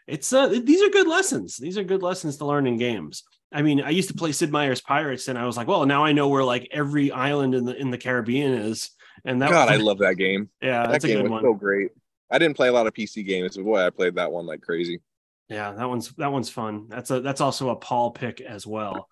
it's 0.06 0.32
uh 0.32 0.48
these 0.48 0.82
are 0.82 0.90
good 0.90 1.06
lessons. 1.06 1.56
These 1.56 1.78
are 1.78 1.84
good 1.84 2.02
lessons 2.02 2.36
to 2.36 2.46
learn 2.46 2.66
in 2.66 2.76
games. 2.76 3.24
I 3.52 3.62
mean, 3.62 3.82
I 3.82 3.90
used 3.90 4.08
to 4.08 4.14
play 4.14 4.32
Sid 4.32 4.52
Meier's 4.52 4.80
Pirates, 4.80 5.28
and 5.28 5.38
I 5.38 5.46
was 5.46 5.56
like, 5.56 5.66
well, 5.66 5.84
now 5.86 6.04
I 6.04 6.12
know 6.12 6.28
where 6.28 6.44
like 6.44 6.68
every 6.70 7.10
island 7.10 7.54
in 7.54 7.64
the 7.64 7.74
in 7.74 7.90
the 7.90 7.98
Caribbean 7.98 8.52
is. 8.52 8.90
And 9.24 9.42
that 9.42 9.50
God, 9.50 9.68
was, 9.70 9.78
I 9.78 9.82
love 9.82 9.98
that 9.98 10.14
game. 10.14 10.48
Yeah, 10.62 10.86
that 10.86 11.02
game 11.02 11.22
was 11.22 11.30
one. 11.30 11.42
so 11.42 11.52
great. 11.52 11.90
I 12.30 12.38
didn't 12.38 12.56
play 12.56 12.68
a 12.68 12.72
lot 12.72 12.86
of 12.86 12.94
PC 12.94 13.26
games, 13.26 13.56
but 13.56 13.64
boy, 13.64 13.84
I 13.84 13.90
played 13.90 14.14
that 14.14 14.30
one 14.32 14.46
like 14.46 14.62
crazy. 14.62 15.00
Yeah, 15.48 15.72
that 15.72 15.88
one's 15.88 16.10
that 16.12 16.32
one's 16.32 16.48
fun. 16.48 16.86
That's 16.88 17.10
a 17.10 17.20
that's 17.20 17.40
also 17.40 17.70
a 17.70 17.76
Paul 17.76 18.12
pick 18.12 18.40
as 18.40 18.66
well. 18.66 19.08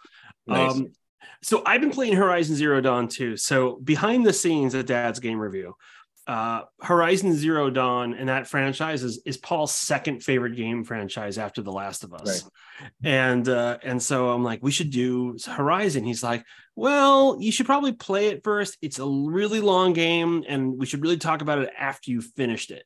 Nice. 0.47 0.73
Um, 0.73 0.93
so 1.43 1.63
I've 1.67 1.81
been 1.81 1.91
playing 1.91 2.15
Horizon 2.15 2.57
Zero 2.57 2.81
Dawn 2.81 3.09
too. 3.09 3.37
So 3.37 3.77
behind 3.77 4.25
the 4.25 4.33
scenes 4.33 4.75
at 4.75 4.87
Dad's 4.87 5.21
Game 5.21 5.39
Review, 5.39 5.75
uh, 6.29 6.61
Horizon 6.81 7.33
Zero 7.33 7.71
Dawn 7.71 8.13
and 8.13 8.29
that 8.29 8.47
franchise 8.47 9.03
is, 9.03 9.23
is 9.25 9.39
Paul's 9.39 9.75
second 9.75 10.23
favorite 10.23 10.57
game 10.57 10.85
franchise 10.85 11.39
after 11.39 11.63
The 11.63 11.73
Last 11.73 12.05
of 12.05 12.13
Us. 12.13 12.45
Right. 12.45 12.91
And 13.03 13.49
uh, 13.49 13.79
and 13.83 14.01
so 14.01 14.29
I'm 14.29 14.45
like, 14.45 14.63
we 14.63 14.71
should 14.71 14.91
do 14.91 15.39
Horizon. 15.47 16.05
He's 16.05 16.23
like, 16.23 16.45
well, 16.77 17.39
you 17.41 17.51
should 17.51 17.67
probably 17.67 17.93
play 17.93 18.29
it 18.29 18.45
first. 18.45 18.77
It's 18.83 18.99
a 18.99 19.09
really 19.09 19.61
long 19.61 19.95
game, 19.95 20.45
and 20.47 20.79
we 20.79 20.85
should 20.87 21.03
really 21.03 21.17
talk 21.17 21.41
about 21.41 21.61
it 21.61 21.71
after 21.77 22.11
you 22.11 22.21
finished 22.21 22.71
it. 22.71 22.85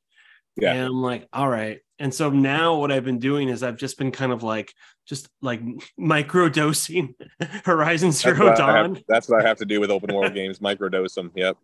Yeah. 0.57 0.73
And 0.73 0.87
I'm 0.87 1.03
like, 1.03 1.29
all 1.33 1.49
right. 1.49 1.81
And 1.99 2.15
so 2.15 2.31
now 2.31 2.77
what 2.77 2.93
I've 2.93 3.05
been 3.05 3.19
doing 3.19 3.49
is 3.49 3.63
I've 3.63 3.77
just 3.77 3.99
been 3.99 4.13
kind 4.13 4.33
of 4.33 4.43
like 4.43 4.73
just 5.07 5.29
like 5.41 5.61
micro 5.99 6.49
dosing 6.49 7.15
Horizon 7.65 8.13
Zero 8.13 8.47
that's 8.47 8.61
Dawn. 8.61 8.95
Have, 8.95 9.05
that's 9.09 9.29
what 9.29 9.45
I 9.45 9.49
have 9.49 9.59
to 9.59 9.65
do 9.65 9.81
with 9.81 9.91
open 9.91 10.15
world 10.15 10.35
games, 10.35 10.61
micro 10.61 10.89
dose 10.89 11.15
them. 11.15 11.31
Yep. 11.35 11.57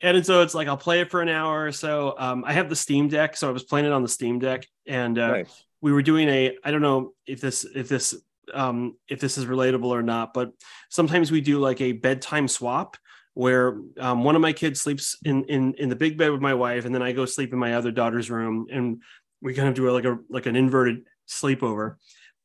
And 0.00 0.24
so 0.24 0.42
it's 0.42 0.54
like 0.54 0.68
I'll 0.68 0.76
play 0.76 1.00
it 1.00 1.10
for 1.10 1.20
an 1.20 1.28
hour 1.28 1.64
or 1.64 1.72
so. 1.72 2.14
Um, 2.18 2.44
I 2.46 2.52
have 2.52 2.68
the 2.68 2.76
Steam 2.76 3.08
Deck, 3.08 3.36
so 3.36 3.48
I 3.48 3.52
was 3.52 3.64
playing 3.64 3.86
it 3.86 3.92
on 3.92 4.02
the 4.02 4.08
Steam 4.08 4.38
Deck, 4.38 4.66
and 4.86 5.18
uh, 5.18 5.28
nice. 5.28 5.64
we 5.80 5.92
were 5.92 6.02
doing 6.02 6.28
a. 6.28 6.56
I 6.64 6.70
don't 6.70 6.82
know 6.82 7.12
if 7.26 7.40
this 7.40 7.64
if 7.64 7.88
this 7.88 8.14
um, 8.52 8.96
if 9.08 9.20
this 9.20 9.38
is 9.38 9.46
relatable 9.46 9.86
or 9.86 10.02
not, 10.02 10.34
but 10.34 10.52
sometimes 10.90 11.30
we 11.30 11.40
do 11.40 11.58
like 11.58 11.80
a 11.80 11.92
bedtime 11.92 12.48
swap 12.48 12.96
where 13.34 13.80
um, 13.98 14.22
one 14.22 14.36
of 14.36 14.42
my 14.42 14.52
kids 14.52 14.80
sleeps 14.80 15.18
in 15.24 15.44
in 15.44 15.74
in 15.74 15.88
the 15.88 15.96
big 15.96 16.16
bed 16.16 16.30
with 16.30 16.40
my 16.40 16.54
wife, 16.54 16.84
and 16.84 16.94
then 16.94 17.02
I 17.02 17.12
go 17.12 17.26
sleep 17.26 17.52
in 17.52 17.58
my 17.58 17.74
other 17.74 17.90
daughter's 17.90 18.30
room, 18.30 18.66
and 18.70 19.02
we 19.42 19.54
kind 19.54 19.68
of 19.68 19.74
do 19.74 19.90
like 19.90 20.04
a 20.04 20.18
like 20.28 20.46
an 20.46 20.56
inverted 20.56 21.02
sleepover. 21.28 21.96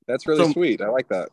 That's 0.09 0.27
really 0.27 0.43
so, 0.43 0.51
sweet. 0.51 0.81
I 0.81 0.89
like 0.89 1.07
that. 1.09 1.29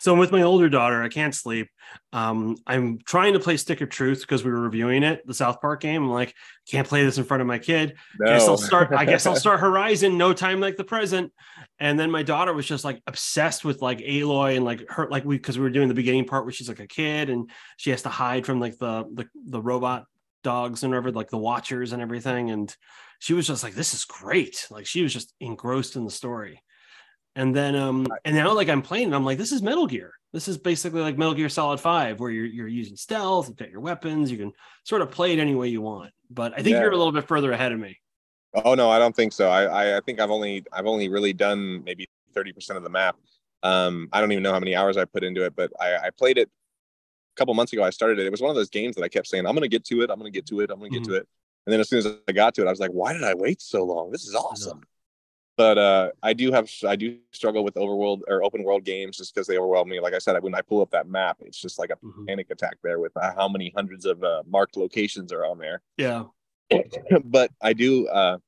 So 0.00 0.14
with 0.14 0.32
my 0.32 0.42
older 0.42 0.68
daughter, 0.68 1.02
I 1.02 1.08
can't 1.08 1.34
sleep. 1.34 1.68
Um, 2.12 2.56
I'm 2.66 2.98
trying 3.04 3.34
to 3.34 3.38
play 3.38 3.56
Stick 3.56 3.80
of 3.80 3.90
Truth 3.90 4.22
because 4.22 4.42
we 4.42 4.50
were 4.50 4.60
reviewing 4.60 5.02
it, 5.02 5.26
the 5.26 5.34
South 5.34 5.60
Park 5.60 5.82
game. 5.82 6.02
I'm 6.02 6.10
like, 6.10 6.34
can't 6.68 6.88
play 6.88 7.04
this 7.04 7.18
in 7.18 7.24
front 7.24 7.42
of 7.42 7.46
my 7.46 7.58
kid. 7.58 7.94
No. 8.18 8.26
Guess 8.26 8.48
I'll 8.48 8.56
start. 8.56 8.92
I 8.92 9.04
guess 9.04 9.26
I'll 9.26 9.36
start 9.46 9.60
Horizon. 9.60 10.18
No 10.18 10.32
time 10.32 10.58
like 10.58 10.76
the 10.76 10.84
present. 10.84 11.32
And 11.78 11.98
then 11.98 12.10
my 12.10 12.22
daughter 12.22 12.52
was 12.52 12.66
just 12.66 12.84
like 12.84 13.02
obsessed 13.06 13.64
with 13.64 13.82
like 13.82 13.98
Aloy 13.98 14.56
and 14.56 14.64
like 14.64 14.90
her 14.90 15.08
like 15.08 15.24
we 15.24 15.36
because 15.36 15.58
we 15.58 15.62
were 15.62 15.70
doing 15.70 15.88
the 15.88 15.94
beginning 15.94 16.24
part 16.24 16.44
where 16.44 16.52
she's 16.52 16.68
like 16.68 16.80
a 16.80 16.86
kid 16.86 17.30
and 17.30 17.50
she 17.76 17.90
has 17.90 18.02
to 18.02 18.08
hide 18.08 18.46
from 18.46 18.60
like 18.60 18.78
the 18.78 19.04
the, 19.12 19.26
the 19.46 19.62
robot 19.62 20.06
dogs 20.42 20.82
and 20.82 20.92
whatever, 20.92 21.12
like 21.12 21.30
the 21.30 21.38
Watchers 21.38 21.92
and 21.92 22.02
everything. 22.02 22.50
And 22.50 22.74
she 23.18 23.32
was 23.34 23.46
just 23.46 23.62
like, 23.62 23.74
this 23.74 23.94
is 23.94 24.04
great. 24.04 24.66
Like 24.70 24.86
she 24.86 25.02
was 25.02 25.12
just 25.12 25.34
engrossed 25.40 25.96
in 25.96 26.04
the 26.04 26.10
story. 26.10 26.62
And 27.36 27.54
then 27.54 27.74
um 27.74 28.06
and 28.24 28.36
now 28.36 28.52
like 28.52 28.68
I'm 28.68 28.82
playing 28.82 29.12
I'm 29.12 29.24
like 29.24 29.38
this 29.38 29.52
is 29.52 29.62
Metal 29.62 29.86
Gear. 29.86 30.12
This 30.32 30.48
is 30.48 30.58
basically 30.58 31.00
like 31.00 31.18
Metal 31.18 31.34
Gear 31.34 31.48
Solid 31.48 31.80
5 31.80 32.20
where 32.20 32.30
you're 32.30 32.46
you're 32.46 32.68
using 32.68 32.96
stealth, 32.96 33.48
you've 33.48 33.56
got 33.56 33.70
your 33.70 33.80
weapons, 33.80 34.30
you 34.30 34.38
can 34.38 34.52
sort 34.84 35.02
of 35.02 35.10
play 35.10 35.32
it 35.32 35.38
any 35.38 35.54
way 35.54 35.68
you 35.68 35.80
want. 35.80 36.12
But 36.30 36.52
I 36.52 36.56
think 36.56 36.74
yeah. 36.74 36.82
you're 36.82 36.92
a 36.92 36.96
little 36.96 37.12
bit 37.12 37.26
further 37.26 37.52
ahead 37.52 37.72
of 37.72 37.78
me. 37.78 37.98
Oh 38.54 38.74
no, 38.74 38.88
I 38.88 38.98
don't 38.98 39.14
think 39.14 39.32
so. 39.32 39.50
I, 39.50 39.64
I 39.64 39.96
I 39.96 40.00
think 40.00 40.20
I've 40.20 40.30
only 40.30 40.64
I've 40.72 40.86
only 40.86 41.08
really 41.08 41.32
done 41.32 41.82
maybe 41.84 42.08
30% 42.34 42.76
of 42.76 42.84
the 42.84 42.90
map. 42.90 43.16
Um 43.62 44.08
I 44.12 44.20
don't 44.20 44.30
even 44.30 44.42
know 44.42 44.52
how 44.52 44.60
many 44.60 44.76
hours 44.76 44.96
I 44.96 45.04
put 45.04 45.24
into 45.24 45.44
it, 45.44 45.56
but 45.56 45.72
I, 45.80 45.96
I 45.96 46.10
played 46.10 46.38
it 46.38 46.48
a 46.48 47.36
couple 47.36 47.54
months 47.54 47.72
ago. 47.72 47.82
I 47.82 47.90
started 47.90 48.20
it. 48.20 48.26
It 48.26 48.30
was 48.30 48.40
one 48.42 48.50
of 48.50 48.56
those 48.56 48.70
games 48.70 48.94
that 48.94 49.02
I 49.02 49.08
kept 49.08 49.26
saying, 49.26 49.44
I'm 49.44 49.54
gonna 49.54 49.66
get 49.66 49.84
to 49.86 50.02
it, 50.02 50.10
I'm 50.10 50.18
gonna 50.18 50.30
get 50.30 50.46
to 50.46 50.60
it, 50.60 50.70
I'm 50.70 50.78
gonna 50.78 50.90
get 50.90 51.02
mm-hmm. 51.02 51.12
to 51.12 51.18
it. 51.18 51.28
And 51.66 51.72
then 51.72 51.80
as 51.80 51.88
soon 51.88 51.98
as 51.98 52.06
I 52.28 52.32
got 52.32 52.54
to 52.54 52.62
it, 52.62 52.66
I 52.66 52.70
was 52.70 52.78
like, 52.78 52.90
why 52.90 53.12
did 53.12 53.24
I 53.24 53.34
wait 53.34 53.60
so 53.60 53.84
long? 53.84 54.10
This 54.12 54.24
is 54.24 54.34
awesome 54.34 54.82
but 55.56 55.78
uh, 55.78 56.10
I 56.22 56.32
do 56.32 56.52
have 56.52 56.68
I 56.86 56.96
do 56.96 57.18
struggle 57.32 57.64
with 57.64 57.74
overworld 57.74 58.22
or 58.28 58.42
open 58.42 58.64
world 58.64 58.84
games 58.84 59.18
just 59.18 59.34
because 59.34 59.46
they 59.46 59.58
overwhelm 59.58 59.88
me. 59.88 60.00
Like 60.00 60.14
I 60.14 60.18
said, 60.18 60.42
when 60.42 60.54
I 60.54 60.62
pull 60.62 60.82
up 60.82 60.90
that 60.90 61.08
map, 61.08 61.38
it's 61.40 61.60
just 61.60 61.78
like 61.78 61.90
a 61.90 61.96
mm-hmm. 61.96 62.24
panic 62.26 62.50
attack 62.50 62.76
there 62.82 62.98
with 62.98 63.16
uh, 63.16 63.32
how 63.36 63.48
many 63.48 63.72
hundreds 63.74 64.04
of 64.04 64.22
uh, 64.24 64.42
marked 64.48 64.76
locations 64.76 65.32
are 65.32 65.44
on 65.44 65.58
there. 65.58 65.82
Yeah, 65.96 66.24
but 67.24 67.50
I 67.62 67.72
do. 67.72 68.08
Uh, 68.08 68.38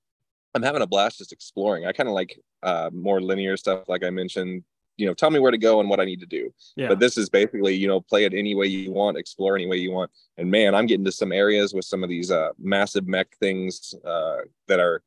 I'm 0.55 0.63
having 0.63 0.83
a 0.83 0.87
blast 0.87 1.19
just 1.19 1.33
exploring. 1.33 1.87
I 1.87 1.93
kind 1.93 2.09
of 2.09 2.15
like 2.15 2.41
uh, 2.63 2.91
more 2.93 3.21
linear 3.21 3.57
stuff, 3.57 3.89
like 3.89 4.03
I 4.05 4.11
mentioned. 4.11 4.65
You 4.99 5.05
know, 5.05 5.13
tell 5.13 5.31
me 5.31 5.39
where 5.39 5.51
to 5.51 5.59
go 5.59 5.81
and 5.81 5.91
what 5.91 6.01
I 6.01 6.07
need 6.07 6.21
to 6.21 6.27
do. 6.27 6.55
Yeah. 6.75 6.89
But 6.89 7.01
this 7.01 7.19
is 7.19 7.29
basically, 7.29 7.75
you 7.75 7.87
know, 7.87 8.01
play 8.01 8.25
it 8.25 8.33
any 8.33 8.55
way 8.55 8.65
you 8.65 8.91
want, 8.91 9.19
explore 9.19 9.55
any 9.55 9.67
way 9.67 9.77
you 9.77 9.93
want. 9.93 10.11
And 10.39 10.51
man, 10.51 10.75
I'm 10.75 10.87
getting 10.87 11.05
to 11.05 11.13
some 11.13 11.33
areas 11.33 11.75
with 11.75 11.85
some 11.85 12.03
of 12.03 12.09
these 12.09 12.31
uh, 12.31 12.49
massive 12.59 13.07
mech 13.07 13.29
things 13.39 13.95
uh, 14.07 14.39
that 14.69 14.81
are 14.81 15.03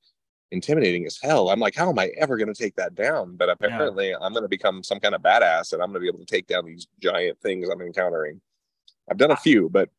intimidating 0.52 1.06
as 1.06 1.20
hell. 1.22 1.50
I'm 1.50 1.60
like, 1.60 1.76
how 1.76 1.90
am 1.90 2.00
I 2.00 2.08
ever 2.18 2.38
going 2.38 2.54
to 2.54 2.60
take 2.60 2.76
that 2.76 2.96
down? 2.96 3.36
But 3.36 3.50
apparently, 3.50 4.10
yeah. 4.10 4.18
I'm 4.22 4.34
going 4.34 4.44
to 4.44 4.50
become 4.50 4.84
some 4.84 5.00
kind 5.00 5.16
of 5.16 5.22
badass, 5.22 5.74
and 5.74 5.82
I'm 5.82 5.90
going 5.90 5.96
to 5.96 6.00
be 6.02 6.08
able 6.08 6.20
to 6.20 6.26
take 6.26 6.48
down 6.48 6.66
these 6.66 6.88
giant 7.02 7.40
things 7.42 7.70
I'm 7.70 7.82
encountering. 7.82 8.42
I've 9.10 9.18
done 9.18 9.32
a 9.32 9.38
few, 9.38 9.70
but 9.70 9.90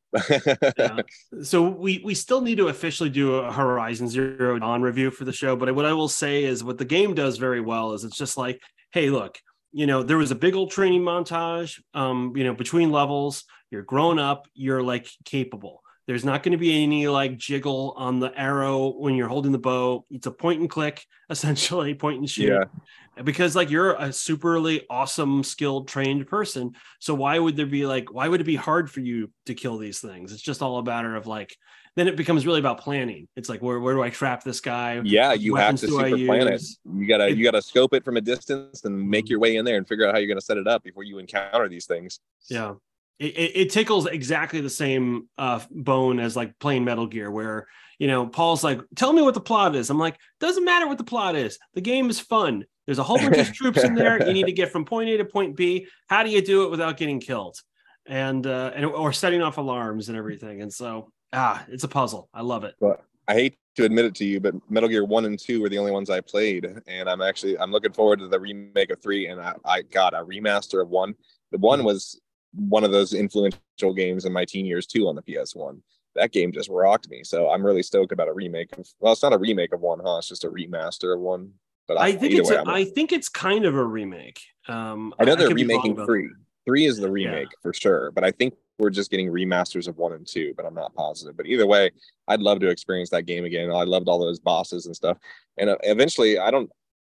yeah. 0.78 1.00
so 1.42 1.68
we 1.68 2.00
we 2.04 2.14
still 2.14 2.40
need 2.40 2.58
to 2.58 2.68
officially 2.68 3.10
do 3.10 3.36
a 3.36 3.52
Horizon 3.52 4.08
Zero 4.08 4.58
Dawn 4.58 4.82
review 4.82 5.10
for 5.10 5.24
the 5.24 5.32
show. 5.32 5.56
But 5.56 5.74
what 5.74 5.86
I 5.86 5.92
will 5.92 6.08
say 6.08 6.44
is, 6.44 6.62
what 6.62 6.78
the 6.78 6.84
game 6.84 7.14
does 7.14 7.36
very 7.36 7.60
well 7.60 7.92
is 7.92 8.04
it's 8.04 8.16
just 8.16 8.36
like, 8.36 8.60
hey, 8.92 9.10
look, 9.10 9.38
you 9.72 9.86
know, 9.86 10.02
there 10.02 10.16
was 10.16 10.30
a 10.30 10.36
big 10.36 10.54
old 10.54 10.70
training 10.70 11.02
montage, 11.02 11.80
um, 11.94 12.32
you 12.36 12.44
know, 12.44 12.54
between 12.54 12.90
levels. 12.90 13.44
You're 13.70 13.82
grown 13.82 14.18
up. 14.18 14.46
You're 14.54 14.82
like 14.82 15.08
capable 15.24 15.82
there's 16.10 16.24
not 16.24 16.42
going 16.42 16.50
to 16.50 16.58
be 16.58 16.82
any 16.82 17.06
like 17.06 17.38
jiggle 17.38 17.94
on 17.96 18.18
the 18.18 18.36
arrow 18.36 18.88
when 18.88 19.14
you're 19.14 19.28
holding 19.28 19.52
the 19.52 19.58
bow. 19.58 20.04
It's 20.10 20.26
a 20.26 20.32
point 20.32 20.58
and 20.58 20.68
click, 20.68 21.06
essentially, 21.30 21.94
point 21.94 22.18
and 22.18 22.28
shoot. 22.28 22.48
Yeah. 22.48 23.22
Because 23.22 23.54
like 23.54 23.70
you're 23.70 23.92
a 23.92 24.08
superly 24.08 24.82
awesome, 24.90 25.44
skilled, 25.44 25.86
trained 25.86 26.26
person. 26.26 26.72
So 26.98 27.14
why 27.14 27.38
would 27.38 27.54
there 27.54 27.64
be 27.64 27.86
like 27.86 28.12
why 28.12 28.26
would 28.26 28.40
it 28.40 28.44
be 28.44 28.56
hard 28.56 28.90
for 28.90 28.98
you 28.98 29.30
to 29.46 29.54
kill 29.54 29.78
these 29.78 30.00
things? 30.00 30.32
It's 30.32 30.42
just 30.42 30.62
all 30.62 30.78
a 30.78 30.82
matter 30.82 31.14
of 31.14 31.28
like 31.28 31.54
then 31.94 32.08
it 32.08 32.16
becomes 32.16 32.44
really 32.44 32.58
about 32.58 32.80
planning. 32.80 33.28
It's 33.36 33.48
like 33.48 33.62
where 33.62 33.78
where 33.78 33.94
do 33.94 34.02
I 34.02 34.10
trap 34.10 34.42
this 34.42 34.58
guy? 34.58 35.00
Yeah, 35.04 35.34
you 35.34 35.54
have 35.54 35.76
to 35.76 35.86
super 35.86 36.08
plan 36.08 36.48
it. 36.48 36.60
You 36.92 37.06
gotta 37.06 37.28
it, 37.28 37.36
you 37.36 37.44
gotta 37.44 37.62
scope 37.62 37.94
it 37.94 38.04
from 38.04 38.16
a 38.16 38.20
distance 38.20 38.84
and 38.84 39.08
make 39.08 39.26
mm-hmm. 39.26 39.30
your 39.30 39.38
way 39.38 39.54
in 39.54 39.64
there 39.64 39.76
and 39.76 39.86
figure 39.86 40.08
out 40.08 40.14
how 40.14 40.18
you're 40.18 40.28
gonna 40.28 40.40
set 40.40 40.56
it 40.56 40.66
up 40.66 40.82
before 40.82 41.04
you 41.04 41.18
encounter 41.18 41.68
these 41.68 41.86
things. 41.86 42.18
Yeah 42.48 42.74
it, 43.20 43.52
it, 43.54 43.70
tickles 43.70 44.06
exactly 44.06 44.62
the 44.62 44.70
same 44.70 45.28
uh, 45.36 45.60
bone 45.70 46.18
as 46.18 46.36
like 46.36 46.58
playing 46.58 46.84
Metal 46.84 47.06
Gear, 47.06 47.30
where 47.30 47.68
you 47.98 48.08
know 48.08 48.26
Paul's 48.26 48.64
like, 48.64 48.80
"Tell 48.96 49.12
me 49.12 49.20
what 49.20 49.34
the 49.34 49.40
plot 49.40 49.76
is." 49.76 49.90
I'm 49.90 49.98
like, 49.98 50.18
"Doesn't 50.40 50.64
matter 50.64 50.88
what 50.88 50.96
the 50.96 51.04
plot 51.04 51.36
is. 51.36 51.58
The 51.74 51.82
game 51.82 52.08
is 52.08 52.18
fun. 52.18 52.64
There's 52.86 52.98
a 52.98 53.02
whole 53.02 53.18
bunch 53.18 53.36
of 53.36 53.52
troops 53.52 53.84
in 53.84 53.94
there. 53.94 54.26
You 54.26 54.32
need 54.32 54.46
to 54.46 54.52
get 54.52 54.72
from 54.72 54.86
point 54.86 55.10
A 55.10 55.18
to 55.18 55.26
point 55.26 55.54
B. 55.54 55.86
How 56.08 56.22
do 56.22 56.30
you 56.30 56.40
do 56.40 56.64
it 56.64 56.70
without 56.70 56.96
getting 56.96 57.20
killed, 57.20 57.58
and 58.06 58.46
uh, 58.46 58.72
and 58.74 58.86
or 58.86 59.12
setting 59.12 59.42
off 59.42 59.58
alarms 59.58 60.08
and 60.08 60.16
everything?" 60.16 60.62
And 60.62 60.72
so, 60.72 61.12
ah, 61.34 61.62
it's 61.68 61.84
a 61.84 61.88
puzzle. 61.88 62.30
I 62.32 62.40
love 62.40 62.64
it. 62.64 62.74
But 62.80 63.04
I 63.28 63.34
hate 63.34 63.58
to 63.76 63.84
admit 63.84 64.06
it 64.06 64.14
to 64.16 64.24
you, 64.24 64.40
but 64.40 64.54
Metal 64.70 64.88
Gear 64.88 65.04
One 65.04 65.26
and 65.26 65.38
Two 65.38 65.60
were 65.60 65.68
the 65.68 65.78
only 65.78 65.92
ones 65.92 66.08
I 66.08 66.22
played, 66.22 66.66
and 66.86 67.06
I'm 67.06 67.20
actually 67.20 67.58
I'm 67.58 67.70
looking 67.70 67.92
forward 67.92 68.20
to 68.20 68.28
the 68.28 68.40
remake 68.40 68.90
of 68.90 69.02
three. 69.02 69.26
And 69.26 69.42
I, 69.42 69.56
I 69.62 69.82
got 69.82 70.14
a 70.14 70.24
remaster 70.24 70.80
of 70.80 70.88
one. 70.88 71.14
The 71.52 71.58
one 71.58 71.80
mm-hmm. 71.80 71.86
was 71.86 72.18
one 72.54 72.84
of 72.84 72.90
those 72.90 73.12
influential 73.12 73.94
games 73.94 74.24
in 74.24 74.32
my 74.32 74.44
teen 74.44 74.66
years 74.66 74.86
too 74.86 75.08
on 75.08 75.14
the 75.14 75.22
PS1. 75.22 75.80
That 76.16 76.32
game 76.32 76.52
just 76.52 76.68
rocked 76.68 77.08
me. 77.08 77.22
So 77.22 77.50
I'm 77.50 77.64
really 77.64 77.82
stoked 77.82 78.12
about 78.12 78.28
a 78.28 78.32
remake 78.32 78.76
of 78.76 78.88
well, 78.98 79.12
it's 79.12 79.22
not 79.22 79.32
a 79.32 79.38
remake 79.38 79.72
of 79.72 79.80
one, 79.80 80.00
huh? 80.04 80.18
It's 80.18 80.28
just 80.28 80.44
a 80.44 80.50
remaster 80.50 81.14
of 81.14 81.20
one. 81.20 81.52
But 81.86 81.98
I, 81.98 82.06
I 82.06 82.12
think 82.12 82.34
it's 82.34 82.50
way, 82.50 82.56
a, 82.56 82.64
I 82.66 82.84
think 82.84 83.12
it's 83.12 83.28
kind 83.28 83.64
of 83.64 83.74
a 83.74 83.84
remake. 83.84 84.40
Um, 84.68 85.14
I 85.18 85.24
know 85.24 85.34
they're 85.34 85.48
I 85.48 85.52
remaking 85.52 85.96
three. 86.04 86.28
That. 86.28 86.36
Three 86.66 86.84
is 86.84 86.98
the 86.98 87.10
remake 87.10 87.48
yeah. 87.50 87.62
for 87.62 87.72
sure, 87.72 88.10
but 88.12 88.22
I 88.22 88.30
think 88.30 88.54
we're 88.78 88.90
just 88.90 89.10
getting 89.10 89.28
remasters 89.28 89.88
of 89.88 89.96
one 89.96 90.12
and 90.12 90.26
two, 90.26 90.54
but 90.56 90.66
I'm 90.66 90.74
not 90.74 90.94
positive. 90.94 91.36
But 91.36 91.46
either 91.46 91.66
way, 91.66 91.90
I'd 92.28 92.40
love 92.40 92.60
to 92.60 92.68
experience 92.68 93.10
that 93.10 93.26
game 93.26 93.44
again. 93.44 93.70
I 93.70 93.84
loved 93.84 94.08
all 94.08 94.18
those 94.18 94.38
bosses 94.38 94.86
and 94.86 94.94
stuff. 94.94 95.18
And 95.58 95.70
uh, 95.70 95.76
eventually, 95.82 96.38
I 96.38 96.50
don't. 96.50 96.70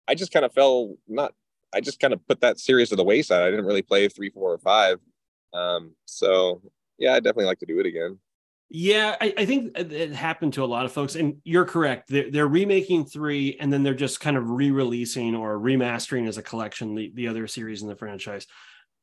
I 0.07 0.15
just 0.15 0.31
kind 0.31 0.45
of 0.45 0.53
fell 0.53 0.95
not. 1.07 1.33
I 1.73 1.81
just 1.81 1.99
kind 1.99 2.13
of 2.13 2.25
put 2.27 2.41
that 2.41 2.59
series 2.59 2.89
to 2.89 2.95
the 2.95 3.03
wayside. 3.03 3.41
I 3.41 3.49
didn't 3.49 3.65
really 3.65 3.81
play 3.81 4.07
three, 4.07 4.29
four, 4.29 4.53
or 4.53 4.59
five 4.59 4.99
um, 5.53 5.95
so 6.05 6.61
yeah, 6.97 7.13
I 7.13 7.19
definitely 7.19 7.45
like 7.45 7.59
to 7.59 7.65
do 7.65 7.79
it 7.79 7.85
again. 7.85 8.19
Yeah, 8.75 9.15
I, 9.21 9.33
I, 9.37 9.45
think 9.45 9.77
it 9.77 10.13
happened 10.13 10.53
to 10.53 10.63
a 10.63 10.65
lot 10.65 10.85
of 10.85 10.91
folks, 10.91 11.13
and 11.13 11.35
you're 11.43 11.65
correct. 11.65 12.09
They're, 12.09 12.31
they're, 12.31 12.47
remaking 12.47 13.05
three, 13.05 13.55
and 13.59 13.71
then 13.71 13.83
they're 13.83 13.93
just 13.93 14.19
kind 14.19 14.35
of 14.35 14.49
re-releasing 14.49 15.35
or 15.35 15.59
remastering 15.59 16.27
as 16.27 16.39
a 16.39 16.41
collection 16.41 16.95
the, 16.95 17.11
the 17.13 17.27
other 17.27 17.45
series 17.45 17.83
in 17.83 17.87
the 17.87 17.95
franchise. 17.95 18.47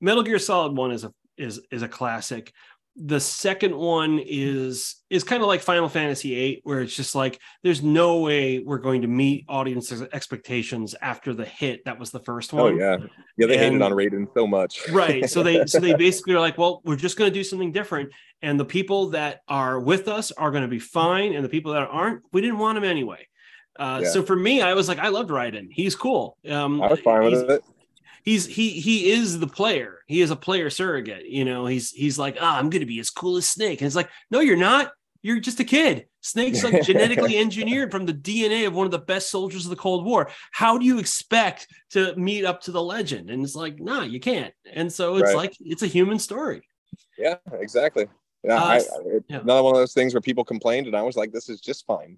Metal 0.01 0.24
Gear 0.24 0.40
Solid 0.40 0.76
One 0.76 0.90
is 0.90 1.05
a 1.05 1.12
is 1.36 1.61
is 1.70 1.82
a 1.82 1.88
classic 1.88 2.53
the 2.97 3.20
second 3.20 3.76
one 3.76 4.18
is 4.18 4.97
is 5.11 5.24
kind 5.24 5.43
of 5.43 5.49
like 5.49 5.61
Final 5.61 5.88
Fantasy 5.88 6.34
VIII, 6.34 6.61
where 6.64 6.80
it's 6.80 6.95
just 6.95 7.14
like 7.14 7.38
there's 7.62 7.82
no 7.82 8.20
way 8.20 8.59
we're 8.59 8.78
going 8.78 9.03
to 9.03 9.09
meet 9.09 9.45
audience 9.49 9.93
expectations 10.12 10.95
after 11.01 11.32
the 11.32 11.45
hit 11.45 11.84
that 11.84 11.99
was 11.99 12.11
the 12.11 12.20
first 12.20 12.53
oh, 12.53 12.64
one. 12.64 12.74
Oh 12.74 12.76
yeah, 12.76 12.97
yeah, 13.36 13.47
they 13.47 13.55
and, 13.55 13.62
hated 13.62 13.82
on 13.82 13.93
Raiden 13.93 14.26
so 14.34 14.47
much. 14.47 14.88
right. 14.91 15.28
So 15.30 15.43
they 15.43 15.66
so 15.66 15.78
they 15.78 15.95
basically 15.99 16.34
are 16.34 16.41
like, 16.41 16.59
well, 16.59 16.82
we're 16.84 16.97
just 16.97 17.16
going 17.16 17.30
to 17.30 17.34
do 17.34 17.45
something 17.45 17.72
different, 17.72 18.11
and 18.43 18.59
the 18.59 18.64
people 18.64 19.11
that 19.11 19.41
are 19.49 19.78
with 19.80 20.09
us 20.09 20.32
are 20.32 20.51
going 20.51 20.64
to 20.64 20.68
be 20.68 20.80
fine, 20.80 21.34
and 21.34 21.45
the 21.45 21.49
people 21.49 21.72
that 21.72 21.88
aren't, 21.91 22.22
we 22.32 22.41
didn't 22.41 22.59
want 22.59 22.76
them 22.76 22.84
anyway. 22.84 23.26
Uh, 23.78 24.01
yeah. 24.03 24.11
So 24.11 24.22
for 24.22 24.36
me, 24.36 24.61
I 24.62 24.74
was 24.74 24.88
like, 24.88 24.99
I 24.99 25.09
loved 25.09 25.30
Raiden. 25.30 25.68
He's 25.70 25.95
cool. 25.95 26.36
Um, 26.49 26.82
I 26.82 26.88
was 26.88 27.01
fine 27.01 27.22
with 27.22 27.51
it 27.51 27.64
he's 28.25 28.47
he 28.47 28.71
he 28.71 29.11
is 29.11 29.39
the 29.39 29.47
player. 29.47 29.99
He 30.07 30.21
is 30.21 30.31
a 30.31 30.37
player 30.37 30.71
surrogate. 30.71 31.27
You 31.27 31.45
know, 31.45 31.66
he's 31.66 31.91
he's 31.91 32.18
like, 32.18 32.37
ah, 32.41 32.57
oh, 32.57 32.59
I'm 32.59 32.71
gonna 32.71 32.87
be 32.87 33.01
as 33.01 33.11
cool 33.11 33.37
as 33.37 33.49
Snake. 33.49 33.81
And 33.81 33.87
it's 33.87 33.97
like, 33.97 34.11
no, 34.31 34.41
you're 34.41 34.57
not. 34.57 34.93
you're 35.23 35.41
just 35.41 35.61
a 35.61 35.64
kid. 35.64 36.07
Snake's 36.23 36.62
like 36.64 36.83
genetically 36.83 37.39
engineered 37.45 37.91
from 37.91 38.07
the 38.07 38.14
DNA 38.14 38.66
of 38.66 38.75
one 38.75 38.87
of 38.87 38.91
the 38.91 38.99
best 38.99 39.31
soldiers 39.31 39.64
of 39.64 39.71
the 39.71 39.77
Cold 39.77 40.05
War. 40.05 40.31
How 40.53 40.79
do 40.79 40.85
you 40.85 40.99
expect 40.99 41.68
to 41.91 42.14
meet 42.16 42.45
up 42.45 42.62
to 42.62 42.73
the 42.73 42.83
legend? 42.83 43.31
And 43.31 43.43
it's 43.43 43.55
like, 43.55 43.81
nah, 43.81 44.03
you 44.03 44.21
can't. 44.21 44.53
And 44.73 44.93
so 44.93 45.16
it's 45.16 45.29
right. 45.29 45.37
like 45.37 45.57
it's 45.61 45.83
a 45.83 45.87
human 45.87 46.18
story. 46.18 46.62
Yeah, 47.18 47.37
exactly. 47.53 48.07
Yeah, 48.43 48.57
uh, 48.57 48.64
I, 48.64 48.77
I, 48.77 48.81
yeah. 49.29 49.41
another 49.41 49.62
one 49.62 49.75
of 49.75 49.81
those 49.81 49.93
things 49.93 50.14
where 50.14 50.21
people 50.23 50.45
complained, 50.45 50.87
and 50.87 50.97
I 50.97 51.03
was 51.03 51.16
like, 51.16 51.33
this 51.33 51.49
is 51.49 51.61
just 51.61 51.85
fine. 51.87 52.16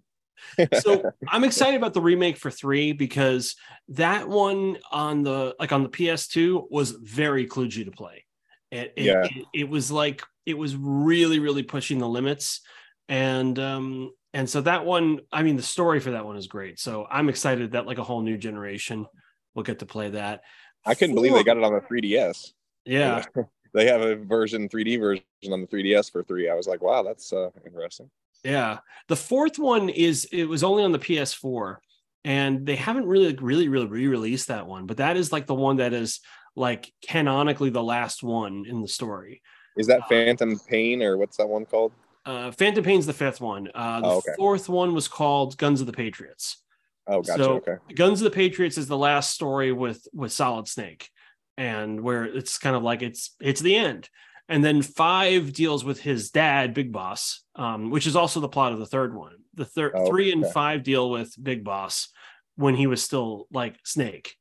So 0.81 1.13
I'm 1.29 1.45
excited 1.45 1.77
about 1.77 1.95
the 1.95 2.01
remake 2.01 2.37
for 2.37 2.51
three 2.51 2.93
because 2.93 3.57
that 3.89 4.29
one 4.29 4.79
on 4.91 5.23
the 5.23 5.55
like 5.59 5.73
on 5.73 5.83
the 5.83 5.89
PS2 5.89 6.71
was 6.71 6.93
very 6.93 7.47
kludgy 7.47 7.85
to 7.85 7.91
play. 7.91 8.25
It, 8.71 8.93
it, 8.97 9.05
yeah. 9.05 9.25
it, 9.25 9.47
it 9.55 9.69
was 9.69 9.91
like 9.91 10.23
it 10.47 10.57
was 10.57 10.77
really 10.77 11.39
really 11.39 11.63
pushing 11.63 11.99
the 11.99 12.09
limits. 12.09 12.61
And 13.09 13.59
um 13.59 14.13
and 14.35 14.49
so 14.49 14.63
that 14.63 14.87
one 14.87 15.21
i 15.31 15.43
mean 15.43 15.57
the 15.57 15.63
story 15.63 16.01
for 16.01 16.13
that 16.13 16.25
one 16.25 16.37
is 16.37 16.47
great. 16.47 16.79
So 16.81 17.07
i'm 17.11 17.29
excited 17.29 17.73
that 17.73 17.87
like 17.87 17.99
a 17.99 18.05
whole 18.05 18.23
new 18.23 18.39
generation 18.39 19.07
will 19.55 19.63
get 19.63 19.81
to 19.81 19.87
play 19.87 20.11
that. 20.11 20.43
I 20.85 20.95
couldn't 20.95 21.15
believe 21.15 21.33
they 21.35 21.45
got 21.45 21.57
it 21.57 21.65
on 21.65 21.75
the 21.75 21.81
3ds 21.81 22.53
yeah. 22.85 23.25
They 23.75 23.87
have 23.87 24.03
a 24.03 24.17
version 24.17 24.69
3d 24.69 25.01
version 25.01 25.25
on 25.51 25.63
the 25.63 25.67
3ds 25.67 26.13
for 26.13 26.23
three. 26.23 26.51
I 26.51 26.55
was 26.55 26.67
like 26.67 26.83
wow 26.83 27.03
that's 27.03 27.33
uh 27.33 27.51
interesting 27.65 28.11
yeah 28.45 28.79
the 29.09 29.17
fourth 29.17 29.59
one 29.59 29.89
is 29.89 30.27
it 30.33 30.45
was 30.45 30.63
only 30.63 30.85
on 30.85 30.93
the 30.93 30.99
ps4 30.99 31.77
and 32.25 32.67
they 32.67 32.77
haven't 32.77 33.07
really 33.07 33.35
really 33.37 33.69
really 33.69 33.87
re-released 33.87 34.49
that 34.49 34.67
one 34.67 34.87
but 34.87 34.99
that 34.99 35.17
is 35.17 35.33
like 35.33 35.47
the 35.47 35.55
one 35.55 35.77
that 35.77 35.93
is 35.93 36.21
like 36.55 36.93
canonically 37.07 37.71
the 37.71 37.83
last 37.83 38.23
one 38.23 38.65
in 38.67 38.83
the 38.83 38.89
story 38.89 39.43
is 39.77 39.87
that 39.87 40.01
uh, 40.03 40.07
phantom 40.09 40.59
pain 40.69 41.03
or 41.03 41.17
what's 41.17 41.37
that 41.37 41.49
one 41.49 41.65
called 41.65 41.93
uh, 42.25 42.53
Phantom 42.53 42.85
Pain's 42.85 43.07
the 43.07 43.13
fifth 43.13 43.41
one. 43.41 43.69
Uh, 43.75 44.01
the 44.01 44.07
oh, 44.07 44.17
okay. 44.19 44.33
fourth 44.37 44.69
one 44.69 44.95
was 44.95 45.09
called 45.09 45.57
Guns 45.59 45.81
of 45.81 45.87
the 45.87 45.93
Patriots. 45.93 46.63
Oh, 47.07 47.23
gotcha. 47.23 47.43
So, 47.43 47.53
okay. 47.55 47.77
Guns 47.95 48.21
of 48.21 48.25
the 48.25 48.35
Patriots 48.35 48.79
is 48.79 48.87
the 48.87 48.97
last 48.97 49.31
story 49.31 49.73
with 49.73 50.07
with 50.13 50.31
Solid 50.31 50.69
Snake, 50.69 51.09
and 51.57 52.01
where 52.01 52.25
it's 52.25 52.59
kind 52.59 52.77
of 52.77 52.83
like 52.83 53.03
it's 53.03 53.35
it's 53.41 53.61
the 53.61 53.75
end. 53.75 54.09
And 54.49 54.65
then 54.65 54.83
five 54.83 55.53
deals 55.53 55.85
with 55.85 56.01
his 56.01 56.31
dad, 56.31 56.75
Big 56.75 56.93
Boss, 56.93 57.45
um, 57.55 57.91
which 57.91 58.07
is 58.07 58.17
also 58.17 58.41
the 58.41 58.49
plot 58.49 58.73
of 58.73 58.79
the 58.79 58.87
third 58.87 59.15
one. 59.15 59.37
The 59.55 59.65
third 59.65 59.93
oh, 59.95 60.07
three 60.07 60.31
okay. 60.31 60.33
and 60.33 60.53
five 60.53 60.83
deal 60.83 61.11
with 61.11 61.35
Big 61.43 61.65
Boss 61.65 62.09
when 62.57 62.75
he 62.75 62.87
was 62.87 63.03
still 63.03 63.47
like 63.53 63.77
Snake, 63.85 64.37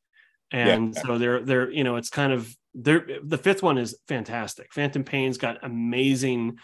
and 0.51 0.93
yeah. 0.95 1.01
so 1.01 1.17
they're 1.17 1.41
they're 1.41 1.71
you 1.71 1.83
know 1.83 1.97
it's 1.97 2.09
kind 2.09 2.33
of 2.33 2.53
they're 2.73 3.05
the 3.23 3.37
fifth 3.37 3.61
one 3.61 3.77
is 3.77 3.97
fantastic. 4.07 4.73
Phantom 4.73 5.03
Pain's 5.03 5.37
got 5.37 5.63
amazing 5.63 6.57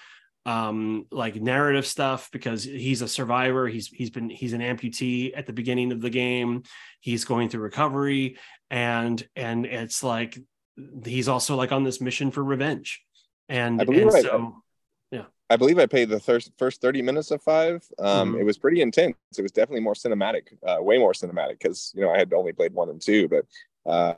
um, 0.48 1.06
like 1.12 1.36
narrative 1.36 1.86
stuff 1.86 2.30
because 2.32 2.64
he's 2.64 3.02
a 3.02 3.08
survivor. 3.08 3.68
He's 3.68 3.88
he's 3.88 4.10
been 4.10 4.30
he's 4.30 4.54
an 4.54 4.62
amputee 4.62 5.32
at 5.36 5.46
the 5.46 5.54
beginning 5.54 5.92
of 5.92 6.02
the 6.02 6.10
game. 6.10 6.64
He's 7.02 7.26
going 7.26 7.50
through 7.50 7.62
recovery, 7.62 8.38
and 8.70 9.26
and 9.36 9.66
it's 9.66 10.04
like 10.04 10.40
he's 11.06 11.28
also 11.28 11.56
like 11.56 11.74
on 11.74 11.84
this 11.84 12.00
mission 12.00 12.32
for 12.32 12.44
revenge. 12.44 13.04
And, 13.50 13.82
and 13.82 14.10
I, 14.12 14.22
so, 14.22 14.62
yeah, 15.12 15.24
I 15.50 15.56
believe 15.56 15.80
I 15.80 15.86
played 15.86 16.10
the 16.10 16.20
first 16.20 16.52
first 16.58 16.82
thirty 16.82 17.02
minutes 17.02 17.32
of 17.32 17.42
five. 17.42 17.86
Um, 18.00 18.32
mm-hmm. 18.32 18.42
It 18.42 18.44
was 18.44 18.58
pretty 18.58 18.82
intense. 18.82 19.16
It 19.38 19.42
was 19.42 19.52
definitely 19.52 19.82
more 19.82 19.94
cinematic, 19.94 20.54
uh, 20.66 20.82
way 20.82 20.98
more 20.98 21.14
cinematic 21.14 21.60
because 21.60 21.94
you 21.96 22.02
know 22.02 22.12
I 22.12 22.18
had 22.18 22.34
only 22.34 22.54
played 22.54 22.74
one 22.74 22.90
and 22.90 23.02
two, 23.02 23.28
but 23.28 23.46
uh, 23.86 24.14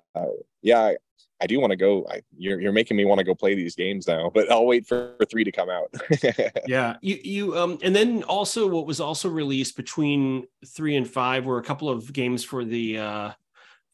yeah, 0.62 0.94
I 1.42 1.48
do 1.48 1.60
want 1.60 1.72
to 1.72 1.78
go. 1.78 2.06
I, 2.10 2.22
you're 2.38 2.60
you're 2.60 2.74
making 2.74 2.98
me 2.98 3.06
want 3.06 3.20
to 3.20 3.24
go 3.24 3.34
play 3.34 3.56
these 3.56 3.76
games 3.76 4.08
now, 4.08 4.30
but 4.34 4.52
I'll 4.52 4.66
wait 4.66 4.88
for, 4.88 5.14
for 5.18 5.26
three 5.26 5.44
to 5.46 5.52
come 5.52 5.70
out. 5.70 5.94
yeah, 6.68 6.98
you 7.02 7.20
you 7.24 7.58
um, 7.58 7.78
and 7.82 7.96
then 7.96 8.24
also 8.24 8.68
what 8.68 8.86
was 8.86 9.00
also 9.00 9.30
released 9.30 9.78
between 9.78 10.48
three 10.66 10.98
and 10.98 11.10
five 11.10 11.46
were 11.46 11.58
a 11.58 11.64
couple 11.64 11.90
of 11.90 12.12
games 12.12 12.44
for 12.44 12.66
the 12.66 12.98
uh 12.98 13.32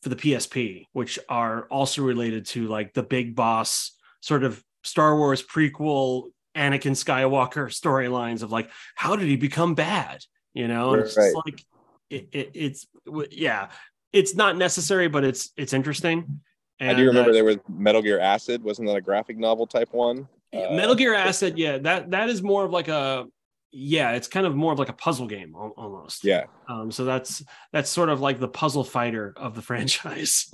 for 0.02 0.10
the 0.10 0.16
PSP, 0.16 0.86
which 0.94 1.20
are 1.30 1.66
also 1.66 2.02
related 2.04 2.46
to 2.48 2.68
like 2.68 2.94
the 2.94 3.04
big 3.04 3.36
boss 3.36 3.92
sort 4.22 4.44
of 4.44 4.64
Star 4.86 5.18
Wars 5.18 5.44
prequel 5.44 6.30
Anakin 6.56 6.92
Skywalker 6.92 7.68
storylines 7.68 8.44
of 8.44 8.52
like 8.52 8.70
how 8.96 9.16
did 9.16 9.28
he 9.28 9.36
become 9.36 9.76
bad? 9.76 10.22
You 10.54 10.68
know, 10.68 10.94
and 10.94 11.04
it's 11.04 11.18
right. 11.18 11.34
like 11.46 11.62
it, 12.10 12.30
it, 12.32 12.52
it's 12.54 12.88
yeah, 13.32 13.70
it's 14.14 14.36
not 14.36 14.58
necessary, 14.58 15.08
but 15.08 15.24
it's 15.24 15.52
it's 15.58 15.74
interesting 15.74 16.42
and, 16.80 16.92
I 16.92 16.94
do 16.94 17.06
remember 17.08 17.32
uh, 17.32 17.34
there 17.34 17.44
was 17.46 17.58
Metal 17.70 18.02
Gear 18.02 18.20
Acid. 18.20 18.62
Wasn't 18.64 18.88
that 18.88 18.96
a 18.96 19.02
graphic 19.02 19.38
novel 19.38 19.66
type 19.66 19.94
one? 19.94 20.28
Uh, 20.54 20.74
Metal 20.74 20.96
Gear 20.96 21.14
Acid, 21.14 21.58
yeah, 21.58 21.78
that 21.80 22.12
that 22.12 22.30
is 22.30 22.42
more 22.42 22.66
of 22.66 22.72
like 22.72 22.88
a 22.88 23.26
yeah, 23.72 24.12
it's 24.12 24.28
kind 24.28 24.46
of 24.46 24.56
more 24.56 24.74
of 24.74 24.80
like 24.80 24.90
a 24.90 24.94
puzzle 24.94 25.28
game 25.28 25.56
almost. 25.56 26.24
Yeah. 26.24 26.46
Um, 26.68 26.92
so 26.92 27.06
that's 27.06 27.44
that's 27.72 27.90
sort 27.90 28.10
of 28.10 28.20
like 28.20 28.40
the 28.40 28.48
puzzle 28.48 28.84
fighter 28.84 29.34
of 29.38 29.56
the 29.56 29.62
franchise. 29.70 30.54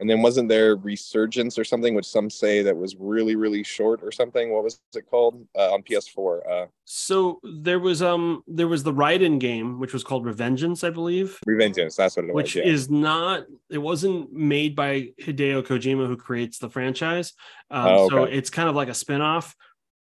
And 0.00 0.08
then 0.08 0.22
wasn't 0.22 0.48
there 0.48 0.76
Resurgence 0.76 1.58
or 1.58 1.64
something, 1.64 1.94
which 1.94 2.06
some 2.06 2.30
say 2.30 2.62
that 2.62 2.76
was 2.76 2.94
really, 2.96 3.34
really 3.34 3.64
short 3.64 4.00
or 4.02 4.12
something? 4.12 4.52
What 4.52 4.62
was 4.62 4.80
it 4.94 5.10
called 5.10 5.44
uh, 5.56 5.72
on 5.72 5.82
PS4? 5.82 6.50
Uh, 6.50 6.66
so 6.84 7.40
there 7.42 7.80
was 7.80 8.00
um 8.00 8.42
there 8.46 8.68
was 8.68 8.84
the 8.84 8.92
Raiden 8.92 9.40
game, 9.40 9.80
which 9.80 9.92
was 9.92 10.04
called 10.04 10.24
Revengeance, 10.24 10.86
I 10.86 10.90
believe. 10.90 11.38
Revengeance, 11.46 11.96
that's 11.96 12.16
what 12.16 12.26
it 12.26 12.34
which 12.34 12.54
was. 12.54 12.54
Which 12.54 12.66
yeah. 12.66 12.72
is 12.72 12.90
not. 12.90 13.44
It 13.70 13.78
wasn't 13.78 14.32
made 14.32 14.76
by 14.76 15.10
Hideo 15.20 15.62
Kojima, 15.64 16.06
who 16.06 16.16
creates 16.16 16.58
the 16.58 16.70
franchise. 16.70 17.32
Um, 17.70 17.86
oh, 17.86 18.04
okay. 18.04 18.14
So 18.14 18.24
it's 18.24 18.50
kind 18.50 18.68
of 18.68 18.76
like 18.76 18.88
a 18.88 18.92
spinoff. 18.92 19.54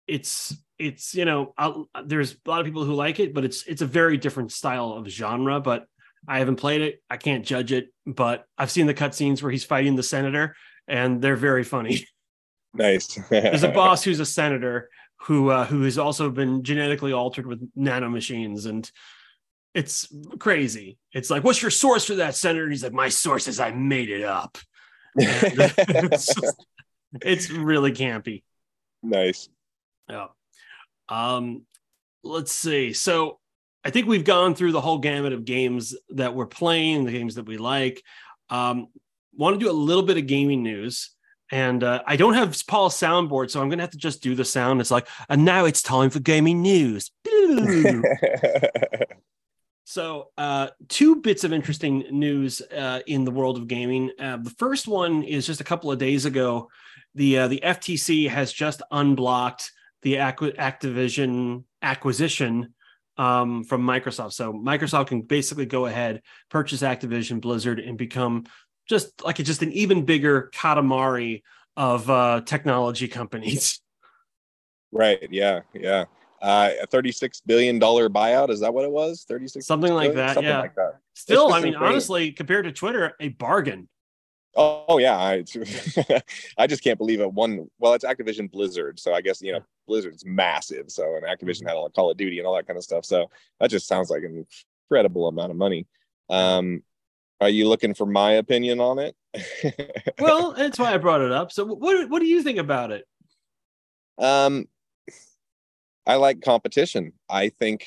It's 0.08 0.56
it's 0.78 1.16
you 1.16 1.26
know 1.26 1.54
I'll, 1.58 1.90
there's 2.06 2.34
a 2.34 2.50
lot 2.50 2.60
of 2.60 2.66
people 2.66 2.86
who 2.86 2.94
like 2.94 3.20
it, 3.20 3.34
but 3.34 3.44
it's 3.44 3.64
it's 3.64 3.82
a 3.82 3.88
very 3.88 4.18
different 4.18 4.52
style 4.52 4.94
of 4.94 5.08
genre, 5.08 5.60
but 5.60 5.86
I 6.28 6.40
haven't 6.40 6.58
played 6.58 6.82
it. 6.82 7.02
I 7.10 7.18
can't 7.18 7.46
judge 7.46 7.72
it, 7.72 7.90
but 8.06 8.46
I've 8.58 8.72
seen 8.72 8.88
the 8.88 8.94
cutscenes 8.94 9.42
where 9.42 9.52
he's 9.52 9.64
fighting 9.64 9.96
the 9.96 10.04
senator, 10.04 10.56
and 10.88 11.22
they're 11.22 11.36
very 11.36 11.64
funny. 11.64 12.06
Nice. 12.72 13.16
There's 13.30 13.64
a 13.64 13.70
boss 13.70 14.04
who's 14.04 14.20
a 14.20 14.26
senator 14.28 14.92
who 15.22 15.50
uh, 15.50 15.66
who 15.66 15.82
has 15.82 15.98
also 15.98 16.30
been 16.30 16.64
genetically 16.64 17.12
altered 17.12 17.48
with 17.48 17.68
nanomachines, 17.76 18.68
and 18.68 18.90
it's 19.74 20.08
crazy. 20.40 20.98
It's 21.14 21.30
like, 21.30 21.44
what's 21.44 21.62
your 21.62 21.72
source 21.72 22.06
for 22.06 22.16
that, 22.16 22.36
senator? 22.36 22.64
And 22.64 22.72
he's 22.72 22.84
like, 22.84 22.94
my 22.94 23.10
source 23.10 23.48
is 23.48 23.60
I 23.60 23.72
made 23.72 24.10
it 24.10 24.24
up. 24.24 24.58
it's, 25.16 26.34
it's 27.22 27.50
really 27.50 27.92
campy. 27.92 28.44
Nice. 29.04 29.50
Yeah. 30.10 30.28
Um, 31.08 31.66
let's 32.24 32.52
see. 32.52 32.94
So 32.94 33.40
I 33.90 33.92
think 33.92 34.06
we've 34.06 34.24
gone 34.24 34.54
through 34.54 34.72
the 34.72 34.82
whole 34.82 35.00
gamut 35.00 35.34
of 35.34 35.46
games 35.46 35.96
that 36.10 36.36
we're 36.36 36.46
playing, 36.46 37.06
the 37.06 37.12
games 37.12 37.34
that 37.34 37.48
we 37.48 37.58
like. 37.58 38.04
Um, 38.52 38.90
want 39.36 39.56
to 39.56 39.60
do 39.60 39.72
a 39.72 39.74
little 39.74 40.04
bit 40.04 40.20
of 40.20 40.28
gaming 40.28 40.62
news. 40.62 41.10
And 41.52 41.84
uh, 41.84 42.04
I 42.06 42.16
don't 42.16 42.36
have 42.36 42.56
Paul's 42.68 42.94
soundboard, 42.96 43.50
so 43.50 43.60
I'm 43.60 43.68
going 43.68 43.80
to 43.80 43.84
have 43.84 43.90
to 43.94 43.98
just 43.98 44.22
do 44.22 44.36
the 44.36 44.46
sound. 44.46 44.80
It's 44.80 44.92
like, 44.92 45.08
and 45.28 45.44
now 45.44 45.66
it's 45.66 45.82
time 45.82 46.12
for 46.12 46.20
gaming 46.20 46.62
news. 46.62 47.10
so, 49.86 50.28
uh, 50.38 50.68
two 50.88 51.16
bits 51.16 51.44
of 51.44 51.52
interesting 51.52 52.06
news 52.12 52.62
uh, 52.62 53.00
in 53.08 53.26
the 53.26 53.32
world 53.32 53.58
of 53.58 53.68
gaming. 53.68 54.12
Uh, 54.20 54.38
the 54.38 54.54
first 54.60 54.88
one 54.88 55.24
is 55.24 55.48
just 55.48 55.62
a 55.62 55.64
couple 55.64 55.92
of 55.92 55.98
days 55.98 56.26
ago. 56.26 56.70
The 57.16 57.40
uh, 57.40 57.48
the 57.48 57.62
FTC 57.64 58.30
has 58.30 58.54
just 58.54 58.84
unblocked 58.92 59.72
the 60.04 60.18
Activision 60.18 61.64
acquisition 61.82 62.76
um, 63.20 63.66
from 63.66 63.86
Microsoft. 63.86 64.32
So 64.34 64.54
Microsoft 64.54 65.08
can 65.08 65.22
basically 65.22 65.66
go 65.66 65.86
ahead, 65.86 66.22
purchase 66.50 66.82
Activision 66.82 67.42
Blizzard, 67.42 67.80
and 67.80 67.98
become 67.98 68.46
just 68.88 69.24
like 69.24 69.40
a, 69.40 69.44
just 69.44 69.62
an 69.62 69.74
even 69.74 70.06
bigger 70.06 70.50
Katamari 70.56 71.44
of 71.76 72.10
uh, 72.10 72.42
technology 72.46 73.08
companies. 73.08 73.80
Right. 74.92 75.20
Yeah. 75.30 75.60
Yeah. 75.76 76.06
Uh, 76.42 76.72
a 76.82 76.88
thirty-six 76.88 77.42
billion 77.42 77.78
dollar 77.78 78.10
buyout. 78.10 78.50
Is 78.50 78.62
that 78.62 78.74
what 78.74 78.86
it 78.86 78.92
was? 78.92 79.24
Thirty-six. 79.30 79.68
Something 79.68 79.94
like 79.94 80.16
that. 80.16 80.34
Something 80.34 80.50
yeah. 80.50 80.62
Like 80.62 80.74
that. 80.74 80.96
Still, 81.14 81.54
I 81.54 81.62
mean, 81.62 81.76
honestly, 81.76 82.32
compared 82.32 82.66
to 82.66 82.72
Twitter, 82.72 83.14
a 83.20 83.28
bargain. 83.28 83.88
Oh 84.56 84.98
yeah, 84.98 85.18
I 85.18 85.44
I 86.58 86.68
just 86.68 86.84
can't 86.84 86.98
believe 86.98 87.22
it. 87.22 87.32
One, 87.32 87.70
well, 87.78 87.94
it's 87.94 88.06
Activision 88.06 88.52
Blizzard, 88.52 89.00
so 89.00 89.14
I 89.14 89.22
guess 89.22 89.42
you 89.42 89.52
know 89.52 89.62
Blizzard's 89.88 90.26
massive. 90.26 90.90
So 90.90 91.16
and 91.16 91.26
Activision 91.26 91.68
had 91.68 91.76
all 91.76 91.90
Call 91.90 92.12
of 92.12 92.18
Duty 92.18 92.40
and 92.40 92.48
all 92.48 92.56
that 92.56 92.68
kind 92.68 92.78
of 92.78 92.84
stuff. 92.84 93.06
So 93.06 93.30
that 93.60 93.70
just 93.70 93.88
sounds 93.88 94.10
like 94.10 94.24
an 94.24 94.46
incredible 94.90 95.28
amount 95.28 95.52
of 95.52 95.58
money. 95.58 95.86
Um, 96.30 96.84
are 97.42 97.50
you 97.50 97.70
looking 97.70 97.94
for 97.94 98.06
my 98.06 98.34
opinion 98.34 98.80
on 98.80 99.00
it? 99.00 99.16
well, 100.20 100.54
that's 100.54 100.80
why 100.80 100.94
I 100.94 100.98
brought 100.98 101.22
it 101.22 101.32
up. 101.32 101.52
So 101.52 101.66
what 101.66 102.10
what 102.10 102.20
do 102.20 102.26
you 102.26 102.42
think 102.42 102.58
about 102.58 102.92
it? 102.92 103.06
Um, 104.18 104.68
I 106.06 106.16
like 106.16 106.42
competition. 106.42 107.14
I 107.30 107.50
think. 107.50 107.86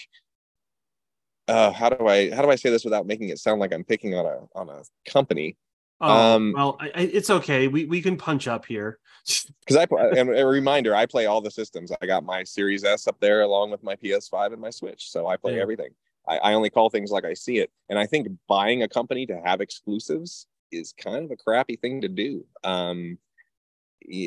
Uh, 1.49 1.73
how 1.73 1.89
do 1.89 2.07
I 2.07 2.31
how 2.31 2.41
do 2.41 2.51
I 2.51 2.55
say 2.55 2.71
this 2.71 2.85
without 2.85 3.05
making 3.05 3.31
it 3.31 3.39
sound 3.39 3.61
like 3.61 3.75
I'm 3.75 3.83
picking 3.83 4.15
on 4.15 4.27
a 4.27 4.39
on 4.55 4.69
a 4.69 4.83
company? 5.11 5.57
Oh, 6.03 6.35
um, 6.35 6.53
well, 6.55 6.77
I, 6.81 6.87
I, 6.87 7.01
it's 7.03 7.31
okay. 7.31 7.69
We 7.69 7.85
we 7.85 8.03
can 8.03 8.17
punch 8.17 8.49
up 8.49 8.67
here. 8.67 8.99
Because 9.65 9.77
I 9.77 10.19
and 10.19 10.37
a 10.37 10.45
reminder, 10.45 10.97
I 10.97 11.07
play 11.07 11.27
all 11.27 11.41
the 11.41 11.51
systems. 11.51 11.93
I 12.03 12.07
got 12.07 12.25
my 12.25 12.43
Series 12.43 12.83
S 12.83 13.07
up 13.07 13.17
there 13.21 13.43
along 13.43 13.71
with 13.71 13.85
my 13.85 13.95
PS5 13.95 14.53
and 14.53 14.61
my 14.61 14.71
Switch, 14.71 15.09
so 15.09 15.29
I 15.29 15.37
play 15.37 15.55
yeah. 15.55 15.63
everything. 15.63 15.91
I, 16.29 16.39
I 16.39 16.55
only 16.55 16.69
call 16.69 16.91
things 16.91 17.13
like 17.13 17.25
I 17.25 17.35
see 17.35 17.59
it, 17.59 17.71
and 17.89 17.97
I 17.97 18.07
think 18.07 18.27
buying 18.49 18.83
a 18.83 18.89
company 18.89 19.25
to 19.27 19.41
have 19.45 19.61
exclusives 19.61 20.49
is 20.73 20.93
kind 20.93 21.25
of 21.25 21.31
a 21.31 21.37
crappy 21.37 21.77
thing 21.77 22.01
to 22.01 22.09
do. 22.09 22.45
Um, 22.65 23.19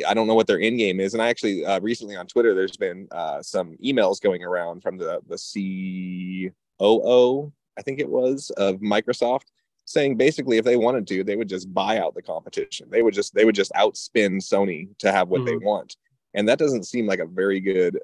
I 0.08 0.14
don't 0.14 0.28
know 0.28 0.36
what 0.36 0.48
their 0.48 0.62
end 0.62 0.78
game 0.78 1.02
is. 1.02 1.14
And 1.14 1.22
I 1.22 1.28
actually 1.28 1.66
uh, 1.66 1.80
recently 1.82 2.16
on 2.16 2.28
Twitter, 2.28 2.54
there's 2.54 2.78
been 2.78 3.08
uh, 3.12 3.42
some 3.42 3.76
emails 3.84 4.22
going 4.22 4.44
around 4.44 4.82
from 4.82 4.98
the 4.98 5.20
the 5.28 6.52
COO, 6.80 7.52
I 7.78 7.82
think 7.82 8.00
it 8.00 8.10
was, 8.10 8.52
of 8.52 8.78
Microsoft, 8.78 9.48
saying 9.86 10.18
basically 10.18 10.58
if 10.58 10.66
they 10.66 10.76
wanted 10.76 11.08
to, 11.08 11.24
they 11.24 11.36
would 11.36 11.50
just 11.50 11.74
buy 11.74 12.00
out 12.00 12.16
the 12.16 12.22
competition. 12.22 12.88
They 12.90 13.02
would 13.02 13.14
just 13.14 13.34
they 13.34 13.46
would 13.46 13.56
just 13.56 13.72
outspin 13.74 14.38
Sony 14.38 14.90
to 15.00 15.12
have 15.12 15.30
what 15.30 15.42
mm-hmm. 15.42 15.60
they 15.60 15.66
want. 15.66 15.96
And 16.34 16.50
that 16.50 16.60
doesn't 16.60 16.84
seem 16.84 17.08
like 17.08 17.20
a 17.20 17.26
very 17.26 17.60
good. 17.60 18.00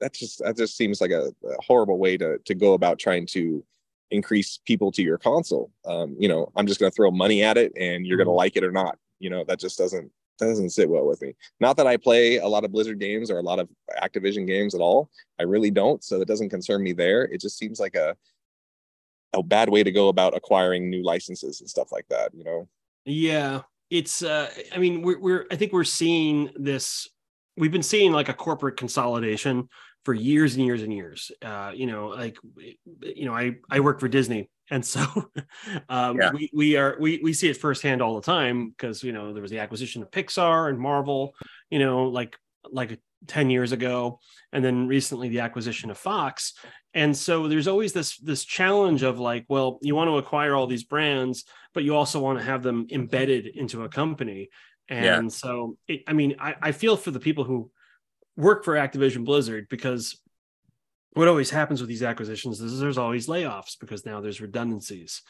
That 0.00 0.12
just 0.12 0.38
that 0.40 0.56
just 0.56 0.76
seems 0.76 1.00
like 1.00 1.10
a, 1.10 1.32
a 1.44 1.62
horrible 1.62 1.98
way 1.98 2.16
to 2.16 2.38
to 2.38 2.54
go 2.54 2.74
about 2.74 2.98
trying 2.98 3.26
to 3.28 3.64
increase 4.10 4.60
people 4.66 4.92
to 4.92 5.02
your 5.02 5.18
console. 5.18 5.72
Um, 5.86 6.14
you 6.18 6.28
know, 6.28 6.52
I'm 6.54 6.66
just 6.66 6.78
going 6.78 6.90
to 6.90 6.94
throw 6.94 7.10
money 7.10 7.42
at 7.42 7.56
it, 7.56 7.72
and 7.76 8.06
you're 8.06 8.18
mm-hmm. 8.18 8.26
going 8.26 8.34
to 8.34 8.38
like 8.38 8.56
it 8.56 8.64
or 8.64 8.72
not. 8.72 8.98
You 9.18 9.30
know, 9.30 9.44
that 9.44 9.58
just 9.58 9.78
doesn't 9.78 10.10
that 10.38 10.46
doesn't 10.46 10.70
sit 10.70 10.88
well 10.88 11.06
with 11.06 11.22
me. 11.22 11.34
Not 11.60 11.76
that 11.76 11.86
I 11.86 11.96
play 11.96 12.38
a 12.38 12.46
lot 12.46 12.64
of 12.64 12.72
Blizzard 12.72 12.98
games 12.98 13.30
or 13.30 13.38
a 13.38 13.42
lot 13.42 13.58
of 13.58 13.68
Activision 14.02 14.46
games 14.46 14.74
at 14.74 14.80
all. 14.80 15.08
I 15.38 15.44
really 15.44 15.70
don't. 15.70 16.02
So 16.02 16.20
it 16.20 16.28
doesn't 16.28 16.50
concern 16.50 16.82
me 16.82 16.92
there. 16.92 17.24
It 17.24 17.40
just 17.40 17.58
seems 17.58 17.78
like 17.78 17.94
a 17.94 18.16
a 19.34 19.42
bad 19.42 19.68
way 19.68 19.82
to 19.82 19.90
go 19.90 20.08
about 20.08 20.36
acquiring 20.36 20.90
new 20.90 21.02
licenses 21.02 21.60
and 21.60 21.68
stuff 21.68 21.92
like 21.92 22.06
that, 22.08 22.34
you 22.34 22.44
know? 22.44 22.68
Yeah. 23.04 23.62
It's 23.90 24.22
uh 24.22 24.50
I 24.74 24.78
mean, 24.78 25.02
we're 25.02 25.18
we're 25.18 25.46
I 25.50 25.56
think 25.56 25.72
we're 25.72 25.84
seeing 25.84 26.50
this 26.56 27.08
we've 27.56 27.72
been 27.72 27.82
seeing 27.82 28.12
like 28.12 28.28
a 28.28 28.34
corporate 28.34 28.76
consolidation 28.76 29.68
for 30.04 30.14
years 30.14 30.56
and 30.56 30.64
years 30.64 30.82
and 30.82 30.92
years. 30.92 31.30
Uh, 31.42 31.72
you 31.74 31.86
know, 31.86 32.08
like 32.08 32.36
you 33.02 33.26
know, 33.26 33.34
I 33.34 33.56
I 33.70 33.80
work 33.80 34.00
for 34.00 34.08
Disney 34.08 34.48
and 34.72 34.84
so 34.84 35.04
um, 35.88 36.18
yeah. 36.18 36.32
we, 36.32 36.50
we 36.52 36.76
are 36.76 36.96
we, 36.98 37.20
we 37.22 37.32
see 37.32 37.48
it 37.48 37.56
firsthand 37.56 38.02
all 38.02 38.16
the 38.16 38.22
time 38.22 38.70
because 38.70 39.04
you 39.04 39.12
know 39.12 39.32
there 39.32 39.42
was 39.42 39.50
the 39.50 39.58
acquisition 39.58 40.02
of 40.02 40.10
pixar 40.10 40.68
and 40.68 40.78
marvel 40.78 41.34
you 41.70 41.78
know 41.78 42.04
like 42.04 42.36
like 42.70 42.98
10 43.26 43.50
years 43.50 43.72
ago 43.72 44.20
and 44.52 44.64
then 44.64 44.86
recently 44.86 45.28
the 45.28 45.40
acquisition 45.40 45.90
of 45.90 45.98
fox. 45.98 46.54
And 46.94 47.16
so 47.16 47.48
there's 47.48 47.68
always 47.68 47.92
this 47.92 48.18
this 48.18 48.44
challenge 48.44 49.02
of 49.02 49.18
like 49.18 49.44
well 49.48 49.78
you 49.82 49.94
want 49.94 50.08
to 50.08 50.18
acquire 50.18 50.54
all 50.54 50.66
these 50.66 50.84
brands 50.84 51.44
but 51.74 51.84
you 51.84 51.94
also 51.94 52.20
want 52.20 52.38
to 52.38 52.44
have 52.44 52.62
them 52.62 52.86
embedded 52.90 53.46
into 53.46 53.84
a 53.84 53.88
company. 53.88 54.50
And 54.88 55.26
yeah. 55.26 55.28
so 55.28 55.76
it, 55.88 56.02
i 56.06 56.12
mean 56.12 56.36
I, 56.38 56.54
I 56.60 56.72
feel 56.72 56.96
for 56.96 57.10
the 57.10 57.20
people 57.20 57.44
who 57.44 57.70
work 58.36 58.64
for 58.64 58.74
activision 58.74 59.24
blizzard 59.24 59.66
because 59.68 60.18
what 61.14 61.28
always 61.28 61.50
happens 61.50 61.80
with 61.80 61.88
these 61.88 62.02
acquisitions 62.02 62.60
is 62.60 62.80
there's 62.80 62.98
always 62.98 63.26
layoffs 63.26 63.78
because 63.78 64.06
now 64.06 64.20
there's 64.20 64.40
redundancies. 64.40 65.22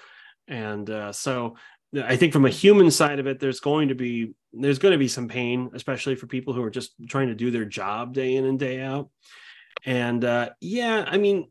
And 0.48 0.88
uh, 0.88 1.12
so 1.12 1.56
i 1.96 2.16
think 2.16 2.32
from 2.32 2.44
a 2.44 2.50
human 2.50 2.90
side 2.90 3.18
of 3.18 3.26
it 3.26 3.38
there's 3.38 3.60
going 3.60 3.88
to 3.88 3.94
be 3.94 4.34
there's 4.52 4.78
going 4.78 4.92
to 4.92 4.98
be 4.98 5.08
some 5.08 5.28
pain 5.28 5.70
especially 5.74 6.14
for 6.14 6.26
people 6.26 6.52
who 6.52 6.62
are 6.62 6.70
just 6.70 6.92
trying 7.08 7.28
to 7.28 7.34
do 7.34 7.50
their 7.50 7.64
job 7.64 8.12
day 8.12 8.36
in 8.36 8.44
and 8.44 8.58
day 8.58 8.80
out. 8.80 9.10
And 9.84 10.24
uh, 10.24 10.50
yeah 10.60 11.04
i 11.06 11.16
mean 11.18 11.48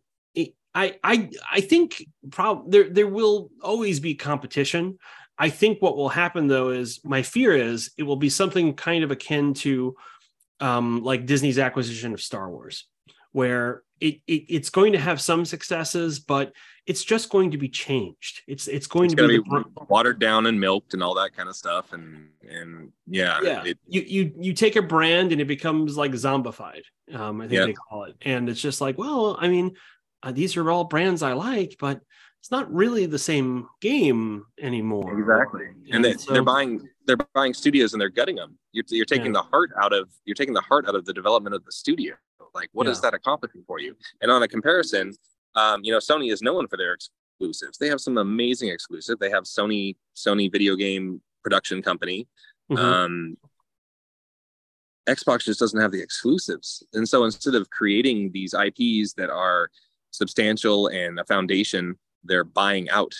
i 0.74 0.96
i 1.04 1.30
i 1.52 1.62
think 1.62 2.06
prob- 2.30 2.72
there 2.72 2.90
there 2.90 3.08
will 3.08 3.52
always 3.62 4.00
be 4.00 4.16
competition. 4.16 4.98
I 5.38 5.50
think 5.50 5.82
what 5.82 5.98
will 5.98 6.10
happen 6.10 6.48
though 6.48 6.70
is 6.70 7.02
my 7.04 7.24
fear 7.24 7.56
is 7.56 7.92
it 7.98 8.04
will 8.04 8.16
be 8.16 8.30
something 8.30 8.76
kind 8.76 9.04
of 9.04 9.12
akin 9.12 9.54
to 9.56 9.96
um, 10.60 11.04
like 11.04 11.26
disney's 11.26 11.58
acquisition 11.60 12.14
of 12.14 12.22
star 12.22 12.50
wars 12.50 12.86
where 13.32 13.84
it, 14.02 14.16
it, 14.28 14.46
it's 14.50 14.70
going 14.70 14.94
to 14.94 15.00
have 15.00 15.22
some 15.22 15.46
successes, 15.46 16.20
but 16.20 16.52
it's 16.88 17.04
just 17.04 17.30
going 17.30 17.52
to 17.52 17.58
be 17.58 17.70
changed. 17.70 18.42
It's 18.48 18.68
it's 18.68 18.88
going 18.88 19.06
it's 19.06 19.16
to 19.16 19.28
be, 19.28 19.38
be 19.38 19.64
watered 19.88 20.20
down 20.20 20.48
and 20.48 20.60
milked 20.60 20.96
and 20.96 21.04
all 21.04 21.14
that 21.16 21.36
kind 21.36 21.48
of 21.48 21.56
stuff. 21.56 21.94
And 21.94 22.30
and 22.50 22.92
yeah, 23.08 23.40
yeah. 23.44 23.64
It, 23.64 23.78
you 23.88 24.02
you 24.02 24.34
you 24.40 24.54
take 24.54 24.76
a 24.76 24.82
brand 24.82 25.32
and 25.32 25.40
it 25.40 25.46
becomes 25.46 25.96
like 25.96 26.12
zombified. 26.14 26.82
Um, 27.14 27.42
I 27.42 27.48
think 27.48 27.60
yeah. 27.60 27.66
they 27.68 27.74
call 27.74 28.06
it, 28.06 28.16
and 28.24 28.50
it's 28.50 28.62
just 28.62 28.82
like, 28.82 28.98
well, 28.98 29.38
I 29.40 29.48
mean, 29.48 29.76
uh, 30.24 30.32
these 30.32 30.58
are 30.58 30.72
all 30.72 30.86
brands 30.86 31.22
I 31.22 31.34
like, 31.34 31.76
but 31.80 32.02
it's 32.40 32.52
not 32.52 32.74
really 32.74 33.06
the 33.06 33.20
same 33.20 33.68
game 33.82 34.46
anymore. 34.60 35.20
Exactly, 35.20 35.68
and, 35.68 35.96
and 35.96 36.06
they, 36.06 36.14
so, 36.16 36.34
they're 36.34 36.44
buying 36.44 36.90
they're 37.06 37.18
buying 37.36 37.54
studios 37.54 37.94
and 37.94 38.02
they're 38.02 38.10
gutting 38.10 38.36
them. 38.36 38.58
You're, 38.72 38.86
you're 38.90 39.06
taking 39.06 39.28
yeah. 39.28 39.42
the 39.42 39.44
heart 39.44 39.70
out 39.80 39.94
of 39.94 40.10
you're 40.26 40.36
taking 40.36 40.56
the 40.56 40.62
heart 40.62 40.88
out 40.88 40.96
of 40.96 41.06
the 41.06 41.14
development 41.14 41.54
of 41.54 41.64
the 41.66 41.72
studio. 41.72 42.16
Like, 42.54 42.70
what 42.74 42.86
yeah. 42.86 42.92
is 42.92 43.02
that 43.02 43.14
accomplishing 43.14 43.64
for 43.66 43.80
you? 43.80 43.96
And 44.22 44.32
on 44.32 44.44
a 44.44 44.48
comparison, 44.48 45.14
um, 45.56 45.82
you 45.84 45.92
know, 45.92 46.00
Sony 46.00 46.32
is 46.32 46.42
known 46.42 46.68
for 46.68 46.78
their 46.78 46.94
exclusives. 46.94 47.78
They 47.78 47.88
have 47.88 48.02
some 48.02 48.18
amazing 48.18 48.70
exclusive. 48.70 49.20
They 49.20 49.30
have 49.30 49.44
Sony 49.44 49.96
Sony 50.16 50.52
video 50.52 50.76
game 50.76 51.22
production 51.44 51.82
company. 51.82 52.28
Mm-hmm. 52.72 52.84
Um, 52.84 53.38
Xbox 55.10 55.44
just 55.44 55.60
doesn't 55.60 55.82
have 55.82 55.92
the 55.92 56.02
exclusives, 56.02 56.84
and 56.94 57.08
so 57.08 57.26
instead 57.26 57.56
of 57.56 57.70
creating 57.70 58.32
these 58.32 58.54
IPs 58.54 59.14
that 59.14 59.30
are 59.30 59.70
substantial 60.12 60.88
and 60.88 61.20
a 61.20 61.26
foundation, 61.26 61.96
they're 62.24 62.44
buying 62.44 62.90
out 62.90 63.14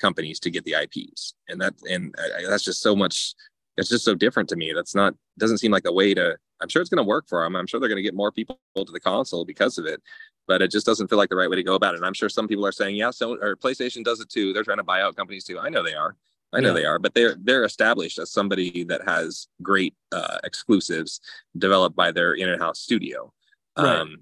companies 0.00 0.40
to 0.40 0.50
get 0.50 0.64
the 0.64 0.74
IPs, 0.82 1.34
and 1.48 1.60
that 1.60 1.74
and 1.88 2.14
uh, 2.18 2.48
that's 2.48 2.64
just 2.64 2.80
so 2.80 2.96
much. 2.96 3.34
It's 3.76 3.90
just 3.90 4.06
so 4.06 4.14
different 4.14 4.48
to 4.48 4.56
me. 4.56 4.72
That's 4.74 4.94
not 4.94 5.14
doesn't 5.38 5.58
seem 5.58 5.70
like 5.70 5.86
a 5.86 5.92
way 5.92 6.14
to 6.14 6.38
I'm 6.60 6.68
sure 6.68 6.80
it's 6.80 6.90
going 6.90 7.04
to 7.04 7.08
work 7.08 7.28
for 7.28 7.42
them. 7.42 7.56
I'm 7.56 7.66
sure 7.66 7.80
they're 7.80 7.88
going 7.88 7.96
to 7.96 8.02
get 8.02 8.14
more 8.14 8.32
people 8.32 8.58
to 8.76 8.92
the 8.92 9.00
console 9.00 9.44
because 9.44 9.78
of 9.78 9.86
it, 9.86 10.02
but 10.46 10.62
it 10.62 10.70
just 10.70 10.86
doesn't 10.86 11.08
feel 11.08 11.18
like 11.18 11.28
the 11.28 11.36
right 11.36 11.50
way 11.50 11.56
to 11.56 11.62
go 11.62 11.74
about 11.74 11.94
it. 11.94 11.98
And 11.98 12.06
I'm 12.06 12.14
sure 12.14 12.28
some 12.28 12.48
people 12.48 12.66
are 12.66 12.72
saying, 12.72 12.96
yeah, 12.96 13.10
so 13.10 13.36
or 13.36 13.56
PlayStation 13.56 14.04
does 14.04 14.20
it 14.20 14.28
too. 14.28 14.52
They're 14.52 14.64
trying 14.64 14.78
to 14.78 14.84
buy 14.84 15.02
out 15.02 15.16
companies 15.16 15.44
too. 15.44 15.58
I 15.58 15.68
know 15.68 15.82
they 15.82 15.94
are. 15.94 16.16
I 16.52 16.60
know 16.60 16.68
yeah. 16.68 16.74
they 16.74 16.84
are, 16.84 16.98
but 16.98 17.12
they're 17.12 17.36
they're 17.42 17.64
established 17.64 18.18
as 18.18 18.30
somebody 18.30 18.84
that 18.84 19.02
has 19.04 19.48
great 19.62 19.94
uh, 20.12 20.38
exclusives 20.44 21.20
developed 21.58 21.96
by 21.96 22.12
their 22.12 22.34
in-house 22.34 22.78
studio. 22.80 23.32
Right. 23.76 23.96
Um, 23.96 24.18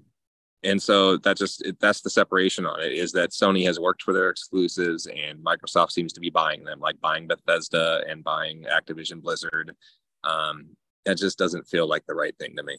and 0.63 0.81
so 0.81 1.17
that 1.17 1.37
just 1.37 1.63
that's 1.79 2.01
the 2.01 2.09
separation 2.09 2.65
on 2.65 2.81
it 2.81 2.91
is 2.91 3.11
that 3.11 3.29
Sony 3.29 3.65
has 3.67 3.79
worked 3.79 4.01
for 4.01 4.13
their 4.13 4.29
exclusives 4.31 5.05
and 5.05 5.39
Microsoft 5.45 5.91
seems 5.91 6.11
to 6.13 6.19
be 6.19 6.31
buying 6.31 6.63
them, 6.63 6.79
like 6.79 6.99
buying 6.99 7.27
Bethesda 7.27 8.03
and 8.09 8.23
buying 8.23 8.63
Activision 8.63 9.21
Blizzard. 9.21 9.75
Um, 10.23 10.75
that 11.05 11.17
just 11.17 11.37
doesn't 11.37 11.67
feel 11.67 11.87
like 11.87 12.05
the 12.05 12.15
right 12.15 12.37
thing 12.37 12.55
to 12.57 12.63
me. 12.63 12.77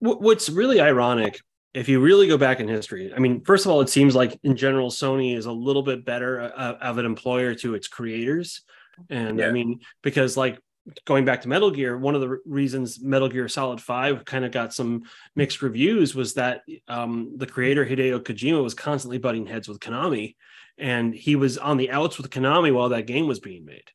What's 0.00 0.50
really 0.50 0.80
ironic, 0.80 1.40
if 1.72 1.88
you 1.88 2.00
really 2.00 2.28
go 2.28 2.36
back 2.36 2.60
in 2.60 2.68
history, 2.68 3.12
I 3.14 3.18
mean, 3.18 3.42
first 3.44 3.64
of 3.64 3.72
all, 3.72 3.80
it 3.80 3.88
seems 3.88 4.14
like 4.14 4.38
in 4.42 4.56
general, 4.56 4.90
Sony 4.90 5.36
is 5.36 5.46
a 5.46 5.52
little 5.52 5.82
bit 5.82 6.04
better 6.04 6.40
uh, 6.40 6.74
of 6.80 6.98
an 6.98 7.06
employer 7.06 7.54
to 7.56 7.74
its 7.74 7.88
creators. 7.88 8.62
And 9.08 9.38
yeah. 9.38 9.48
I 9.48 9.52
mean, 9.52 9.80
because 10.02 10.36
like 10.36 10.58
going 11.06 11.24
back 11.24 11.42
to 11.42 11.48
Metal 11.48 11.70
Gear, 11.70 11.96
one 11.96 12.14
of 12.14 12.20
the 12.20 12.38
reasons 12.44 13.00
Metal 13.00 13.28
Gear 13.28 13.48
Solid 13.48 13.80
5 13.80 14.24
kind 14.24 14.44
of 14.44 14.52
got 14.52 14.74
some 14.74 15.04
mixed 15.34 15.62
reviews 15.62 16.14
was 16.14 16.34
that 16.34 16.62
um, 16.88 17.32
the 17.36 17.46
creator 17.46 17.86
Hideo 17.86 18.20
Kojima 18.20 18.62
was 18.62 18.74
constantly 18.74 19.18
butting 19.18 19.46
heads 19.46 19.68
with 19.68 19.80
Konami 19.80 20.34
and 20.76 21.14
he 21.14 21.36
was 21.36 21.56
on 21.56 21.76
the 21.76 21.90
outs 21.90 22.18
with 22.18 22.30
Konami 22.30 22.74
while 22.74 22.90
that 22.90 23.06
game 23.06 23.26
was 23.26 23.40
being 23.40 23.64
made. 23.64 23.90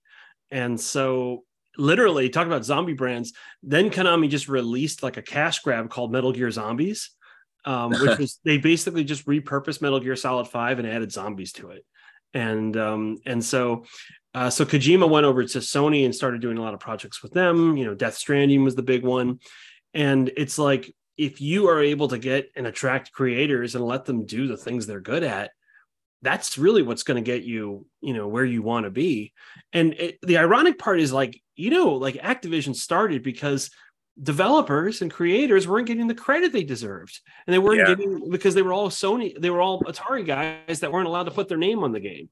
And 0.52 0.80
so 0.80 1.44
literally 1.80 2.30
talk 2.30 2.46
about 2.46 2.66
zombie 2.66 2.94
brands. 2.94 3.34
Then 3.64 3.90
Konami 3.90 4.30
just 4.30 4.48
released 4.48 5.02
like 5.02 5.18
a 5.18 5.22
cash 5.22 5.60
grab 5.60 5.90
called 5.90 6.12
Metal 6.12 6.32
Gear 6.32 6.52
Zombies, 6.52 7.12
um, 7.66 7.92
which 7.92 8.18
was 8.20 8.40
they 8.44 8.58
basically 8.58 9.04
just 9.04 9.26
repurposed 9.26 9.82
Metal 9.82 10.00
Gear 10.00 10.16
Solid 10.16 10.48
Five 10.48 10.80
and 10.80 10.88
added 10.88 11.12
zombies 11.12 11.54
to 11.54 11.72
it. 11.72 11.86
And 12.34 12.78
um, 12.78 13.18
and 13.26 13.44
so 13.44 13.86
uh, 14.36 14.50
so 14.50 14.66
Kojima 14.66 15.10
went 15.10 15.26
over 15.26 15.44
to 15.44 15.58
Sony 15.60 16.06
and 16.06 16.14
started 16.14 16.42
doing 16.42 16.58
a 16.58 16.62
lot 16.62 16.74
of 16.74 16.80
projects 16.80 17.24
with 17.24 17.32
them. 17.32 17.78
You 17.78 17.86
know, 17.86 17.96
Death 17.96 18.16
Stranding 18.16 18.64
was 18.64 18.76
the 18.76 18.84
big 18.84 19.04
one, 19.04 19.40
and 19.94 20.32
it's 20.38 20.60
like 20.60 20.94
if 21.18 21.42
you 21.42 21.68
are 21.68 21.82
able 21.82 22.08
to 22.10 22.18
get 22.18 22.50
and 22.56 22.68
attract 22.68 23.12
creators 23.12 23.76
and 23.76 23.84
let 23.84 24.06
them 24.06 24.26
do 24.26 24.48
the 24.48 24.56
things 24.56 24.86
they're 24.86 25.02
good 25.02 25.24
at, 25.24 25.52
that's 26.22 26.58
really 26.58 26.82
what's 26.82 27.04
going 27.04 27.24
to 27.24 27.26
get 27.26 27.44
you 27.44 27.86
you 28.02 28.14
know 28.14 28.28
where 28.28 28.46
you 28.46 28.62
want 28.62 28.86
to 28.86 28.90
be 28.90 29.34
and 29.74 29.94
it, 29.94 30.20
the 30.22 30.38
ironic 30.38 30.78
part 30.78 31.00
is 31.00 31.14
like 31.14 31.42
you 31.56 31.70
know 31.70 31.94
like 31.94 32.16
activision 32.16 32.76
started 32.76 33.24
because 33.24 33.70
developers 34.22 35.02
and 35.02 35.12
creators 35.12 35.68
weren't 35.68 35.88
getting 35.88 36.08
the 36.08 36.16
credit 36.16 36.52
they 36.52 36.64
deserved 36.64 37.22
and 37.48 37.54
they 37.54 37.60
weren't 37.60 37.80
yeah. 37.80 37.88
getting 37.88 38.30
because 38.30 38.54
they 38.54 38.62
were 38.62 38.74
all 38.74 38.90
sony 38.90 39.40
they 39.40 39.50
were 39.50 39.62
all 39.62 39.82
atari 39.84 40.26
guys 40.26 40.82
that 40.82 40.92
weren't 40.92 41.08
allowed 41.08 41.24
to 41.24 41.32
put 41.32 41.48
their 41.48 41.58
name 41.58 41.84
on 41.84 41.92
the 41.92 42.00
game 42.00 42.30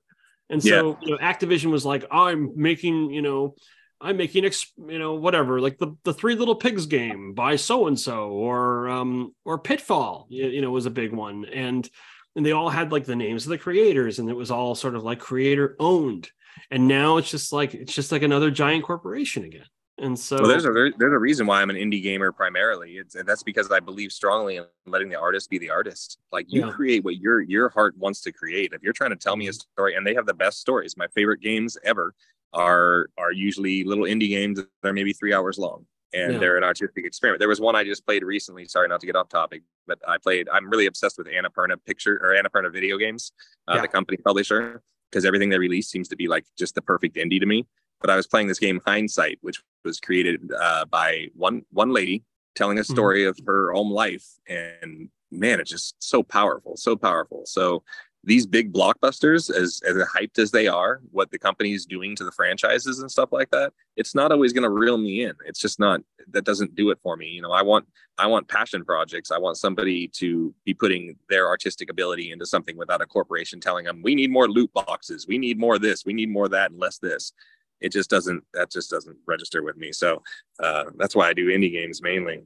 and 0.49 0.61
so 0.61 0.97
yeah. 1.01 1.07
you 1.07 1.11
know 1.11 1.17
activision 1.19 1.71
was 1.71 1.85
like 1.85 2.05
i'm 2.11 2.51
making 2.55 3.09
you 3.11 3.21
know 3.21 3.55
i'm 4.01 4.17
making 4.17 4.43
you 4.43 4.99
know 4.99 5.15
whatever 5.15 5.61
like 5.61 5.77
the 5.77 5.95
the 6.03 6.13
three 6.13 6.35
little 6.35 6.55
pigs 6.55 6.87
game 6.87 7.33
by 7.33 7.55
so 7.55 7.87
and 7.87 7.97
so 7.99 8.29
or 8.31 8.89
um 8.89 9.33
or 9.45 9.57
pitfall 9.57 10.27
you, 10.29 10.47
you 10.47 10.61
know 10.61 10.71
was 10.71 10.85
a 10.85 10.91
big 10.91 11.13
one 11.13 11.45
and 11.45 11.89
and 12.37 12.45
they 12.45 12.53
all 12.53 12.69
had 12.69 12.93
like 12.93 13.03
the 13.03 13.15
names 13.15 13.45
of 13.45 13.49
the 13.49 13.57
creators 13.57 14.19
and 14.19 14.29
it 14.29 14.35
was 14.35 14.51
all 14.51 14.75
sort 14.75 14.95
of 14.95 15.03
like 15.03 15.19
creator 15.19 15.75
owned 15.79 16.29
and 16.71 16.87
now 16.87 17.17
it's 17.17 17.29
just 17.29 17.53
like 17.53 17.73
it's 17.73 17.93
just 17.93 18.11
like 18.11 18.21
another 18.21 18.51
giant 18.51 18.83
corporation 18.83 19.43
again. 19.43 19.65
And 19.99 20.17
so 20.17 20.37
well, 20.37 20.47
there's 20.47 20.65
a 20.65 20.71
there's 20.71 21.13
a 21.13 21.17
reason 21.17 21.47
why 21.47 21.61
I'm 21.61 21.71
an 21.71 21.75
indie 21.75 22.03
gamer 22.03 22.31
primarily. 22.31 22.97
It's 22.97 23.15
and 23.15 23.27
that's 23.27 23.41
because 23.41 23.71
I 23.71 23.79
believe 23.79 24.11
strongly 24.11 24.57
in 24.57 24.65
letting 24.85 25.09
the 25.09 25.19
artist 25.19 25.49
be 25.49 25.57
the 25.57 25.71
artist. 25.71 26.19
Like 26.31 26.45
you 26.49 26.65
yeah. 26.65 26.71
create 26.71 27.03
what 27.03 27.17
your 27.17 27.41
your 27.41 27.69
heart 27.69 27.97
wants 27.97 28.21
to 28.21 28.31
create. 28.31 28.73
If 28.73 28.83
you're 28.83 28.93
trying 28.93 29.09
to 29.09 29.15
tell 29.15 29.35
me 29.35 29.47
a 29.47 29.49
mm-hmm. 29.49 29.59
story, 29.73 29.95
and 29.95 30.05
they 30.05 30.13
have 30.13 30.27
the 30.27 30.35
best 30.35 30.59
stories. 30.59 30.95
My 30.97 31.07
favorite 31.15 31.41
games 31.41 31.77
ever 31.83 32.13
are 32.53 33.09
are 33.17 33.31
usually 33.31 33.83
little 33.83 34.05
indie 34.05 34.29
games 34.29 34.59
that 34.59 34.67
are 34.87 34.93
maybe 34.93 35.13
three 35.13 35.33
hours 35.33 35.57
long 35.57 35.85
and 36.13 36.33
yeah. 36.33 36.39
they're 36.39 36.57
an 36.57 36.63
artistic 36.63 37.05
experiment. 37.05 37.39
There 37.39 37.49
was 37.49 37.59
one 37.59 37.75
I 37.75 37.83
just 37.83 38.05
played 38.05 38.23
recently. 38.23 38.65
Sorry, 38.65 38.87
not 38.87 38.99
to 39.01 39.05
get 39.05 39.15
off 39.15 39.29
topic, 39.29 39.63
but 39.85 39.99
I 40.07 40.17
played. 40.17 40.47
I'm 40.49 40.69
really 40.69 40.85
obsessed 40.85 41.17
with 41.17 41.27
Annapurna 41.27 41.77
picture 41.85 42.19
or 42.21 42.35
Annapurna 42.35 42.71
video 42.71 42.97
games, 42.97 43.31
uh, 43.67 43.75
yeah. 43.75 43.81
the 43.81 43.87
company 43.87 44.17
publisher, 44.17 44.81
because 45.09 45.25
everything 45.25 45.49
they 45.49 45.57
release 45.57 45.89
seems 45.89 46.07
to 46.09 46.15
be 46.15 46.27
like 46.27 46.45
just 46.57 46.75
the 46.75 46.81
perfect 46.81 47.15
indie 47.15 47.39
to 47.39 47.45
me. 47.45 47.65
But 47.99 48.09
I 48.09 48.15
was 48.15 48.27
playing 48.27 48.47
this 48.47 48.59
game 48.59 48.79
Hindsight, 48.85 49.39
which 49.41 49.61
was 49.83 49.99
created 49.99 50.51
uh, 50.57 50.85
by 50.85 51.27
one 51.33 51.63
one 51.71 51.91
lady 51.91 52.23
telling 52.55 52.77
a 52.77 52.81
mm-hmm. 52.81 52.93
story 52.93 53.21
mm-hmm. 53.21 53.29
of 53.29 53.39
her 53.45 53.73
own 53.73 53.89
life, 53.89 54.25
and 54.47 55.09
man, 55.31 55.59
it's 55.59 55.71
just 55.71 55.95
so 55.99 56.23
powerful, 56.23 56.77
so 56.77 56.95
powerful. 56.95 57.43
So 57.45 57.83
these 58.27 58.45
big 58.45 58.73
blockbusters, 58.73 59.49
as 59.49 59.81
as 59.87 59.95
hyped 60.13 60.37
as 60.37 60.51
they 60.51 60.67
are, 60.67 60.99
what 61.11 61.31
the 61.31 61.39
company 61.39 61.71
is 61.71 61.85
doing 61.85 62.13
to 62.17 62.25
the 62.25 62.31
franchises 62.33 62.99
and 62.99 63.09
stuff 63.09 63.31
like 63.31 63.49
that, 63.51 63.71
it's 63.95 64.13
not 64.13 64.33
always 64.33 64.51
going 64.51 64.65
to 64.65 64.69
reel 64.69 64.97
me 64.97 65.23
in. 65.23 65.33
It's 65.45 65.61
just 65.61 65.79
not 65.79 66.01
that 66.31 66.43
doesn't 66.43 66.75
do 66.75 66.89
it 66.89 66.99
for 67.01 67.15
me. 67.15 67.27
You 67.27 67.41
know, 67.41 67.53
I 67.53 67.61
want 67.61 67.87
I 68.17 68.27
want 68.27 68.49
passion 68.49 68.83
projects. 68.83 69.31
I 69.31 69.37
want 69.37 69.55
somebody 69.55 70.09
to 70.09 70.53
be 70.65 70.73
putting 70.73 71.15
their 71.29 71.47
artistic 71.47 71.89
ability 71.89 72.31
into 72.31 72.45
something 72.45 72.75
without 72.75 73.01
a 73.01 73.05
corporation 73.05 73.61
telling 73.61 73.85
them 73.85 74.01
we 74.03 74.13
need 74.13 74.29
more 74.29 74.49
loot 74.49 74.73
boxes, 74.73 75.25
we 75.25 75.37
need 75.37 75.57
more 75.57 75.79
this, 75.79 76.05
we 76.05 76.13
need 76.13 76.29
more 76.29 76.49
that, 76.49 76.71
and 76.71 76.79
less 76.79 76.97
this. 76.97 77.31
It 77.79 77.93
just 77.93 78.09
doesn't 78.09 78.43
that 78.53 78.69
just 78.69 78.89
doesn't 78.89 79.17
register 79.25 79.63
with 79.63 79.77
me. 79.77 79.93
So 79.93 80.21
uh, 80.61 80.85
that's 80.97 81.15
why 81.15 81.29
I 81.29 81.33
do 81.33 81.47
indie 81.47 81.71
games 81.71 82.01
mainly. 82.01 82.43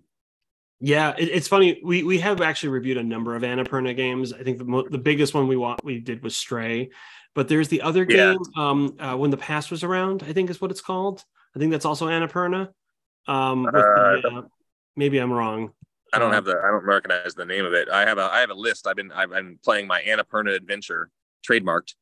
Yeah, 0.82 1.14
it, 1.18 1.30
it's 1.30 1.48
funny. 1.48 1.80
We 1.84 2.04
we 2.04 2.20
have 2.20 2.42
actually 2.42 2.70
reviewed 2.70 2.98
a 2.98 3.04
number 3.04 3.36
of 3.36 3.44
Annapurna 3.44 3.96
games. 3.96 4.34
I 4.34 4.44
think 4.44 4.58
the 4.58 4.66
mo- 4.66 4.90
the 4.90 4.98
biggest 4.98 5.34
one 5.34 5.48
we 5.48 5.56
want 5.56 5.84
we 5.86 6.00
did 6.00 6.24
was 6.24 6.36
Stray, 6.36 6.90
but 7.36 7.48
there's 7.48 7.68
the 7.68 7.84
other 7.84 8.04
game. 8.04 8.40
Um, 8.58 8.96
uh, 9.00 9.16
when 9.16 9.30
the 9.30 9.38
past 9.38 9.70
was 9.70 9.84
around, 9.84 10.24
I 10.24 10.34
think 10.34 10.50
is 10.50 10.60
what 10.60 10.72
it's 10.72 10.82
called. 10.82 11.24
I 11.56 11.60
think 11.60 11.72
that's 11.72 11.86
also 11.86 12.08
Annapurna. 12.08 12.70
Um, 13.28 13.68
uh, 13.68 13.72
the, 13.72 14.32
uh, 14.34 14.42
maybe 14.96 15.20
I'm 15.20 15.32
wrong. 15.32 15.72
I 16.14 16.20
don't 16.20 16.34
have 16.34 16.48
um, 16.48 16.56
the. 16.56 16.60
I 16.60 16.72
don't 16.72 16.84
recognize 16.84 17.36
the 17.36 17.46
name 17.46 17.66
of 17.66 17.74
it. 17.74 17.88
I 17.88 18.02
have 18.02 18.18
a. 18.18 18.24
I 18.24 18.40
have 18.40 18.50
a 18.50 18.56
list. 18.56 18.88
I've 18.88 18.96
been. 18.96 19.12
I've 19.12 19.30
been 19.30 19.60
playing 19.64 19.86
my 19.86 20.02
Annapurna 20.02 20.56
Adventure 20.56 21.12
trademarked. 21.48 21.94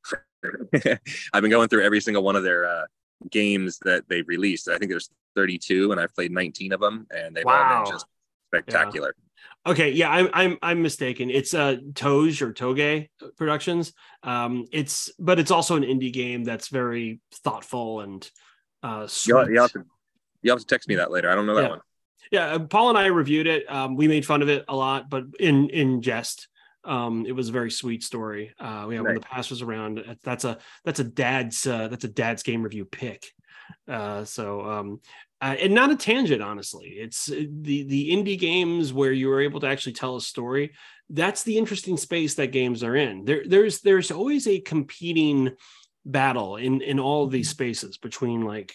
I've 1.34 1.42
been 1.42 1.52
going 1.52 1.68
through 1.68 1.84
every 1.84 2.00
single 2.00 2.24
one 2.24 2.38
of 2.38 2.44
their 2.44 2.66
uh, 2.66 2.86
games 3.30 3.78
that 3.80 4.08
they've 4.08 4.28
released. 4.28 4.70
I 4.70 4.78
think 4.78 4.90
there's 4.90 5.10
32, 5.36 5.92
and 5.92 6.00
I've 6.00 6.16
played 6.16 6.32
19 6.32 6.72
of 6.72 6.80
them, 6.80 7.08
and 7.12 7.36
they've 7.36 7.44
wow. 7.44 7.80
all 7.80 7.84
been 7.84 7.94
just 7.94 8.06
spectacular. 8.50 9.14
Yeah. 9.18 9.72
Okay, 9.72 9.92
yeah, 9.92 10.10
I'm 10.10 10.30
I'm 10.34 10.58
I'm 10.62 10.82
mistaken. 10.82 11.30
It's 11.30 11.54
uh 11.54 11.78
Toge 11.94 12.42
or 12.42 12.54
Toge 12.54 13.10
Productions. 13.38 13.94
Um, 14.24 14.66
it's 14.72 15.12
but 15.20 15.40
it's 15.40 15.52
also 15.52 15.76
an 15.76 15.84
indie 15.84 16.14
game 16.14 16.44
that's 16.44 16.70
very 16.70 17.20
thoughtful 17.44 18.02
and 18.02 18.30
uh. 18.84 19.08
You'll, 19.26 19.50
you'll, 19.50 19.64
have 19.64 19.74
to 19.74 19.86
you 20.42 20.52
have 20.52 20.60
to 20.60 20.66
text 20.66 20.88
me 20.88 20.96
that 20.96 21.12
later. 21.12 21.30
I 21.30 21.36
don't 21.36 21.46
know 21.46 21.56
that 21.56 21.64
yeah. 21.64 21.70
one. 21.70 21.82
Yeah, 22.32 22.46
uh, 22.54 22.60
Paul 22.60 22.90
and 22.90 22.98
I 22.98 23.08
reviewed 23.08 23.48
it. 23.48 23.70
Um, 23.70 23.96
we 23.96 24.08
made 24.08 24.26
fun 24.26 24.42
of 24.42 24.50
it 24.50 24.66
a 24.68 24.76
lot, 24.76 25.10
but 25.10 25.26
in 25.40 25.70
in 25.70 26.02
jest. 26.02 26.48
Um, 26.86 27.26
it 27.28 27.34
was 27.34 27.50
a 27.50 27.52
very 27.52 27.70
sweet 27.70 28.04
story. 28.04 28.54
Uh, 28.58 28.88
yeah, 28.90 28.98
nice. 28.98 29.04
when 29.04 29.16
the 29.16 29.22
past 29.22 29.50
was 29.50 29.62
around, 29.62 30.18
that's 30.24 30.46
a 30.46 30.60
that's 30.86 31.00
a 31.00 31.04
dad's 31.04 31.68
uh, 31.68 31.90
that's 31.90 32.06
a 32.06 32.10
dad's 32.10 32.44
game 32.44 32.64
review 32.64 32.86
pick. 32.86 33.26
Uh, 33.88 34.24
so 34.24 34.62
um, 34.62 35.02
uh, 35.42 35.56
and 35.60 35.74
not 35.74 35.92
a 35.92 35.96
tangent 35.96 36.42
honestly. 36.42 36.90
It's 36.98 37.32
uh, 37.32 37.44
the 37.62 37.84
the 37.84 38.12
indie 38.12 38.40
games 38.40 38.92
where 38.94 39.12
you 39.12 39.32
are 39.32 39.42
able 39.42 39.60
to 39.62 39.68
actually 39.68 39.94
tell 39.94 40.16
a 40.16 40.22
story 40.22 40.74
that's 41.10 41.44
the 41.44 41.58
interesting 41.58 41.98
space 41.98 42.36
that 42.36 42.48
games 42.48 42.84
are 42.84 42.96
in. 42.96 43.26
There 43.26 43.44
there's 43.46 43.82
there's 43.82 44.12
always 44.12 44.48
a 44.48 44.60
competing 44.60 45.56
battle 46.06 46.56
in 46.58 46.82
in 46.82 47.00
all 47.00 47.24
of 47.24 47.32
these 47.32 47.50
spaces 47.50 47.98
between 47.98 48.42
like 48.42 48.74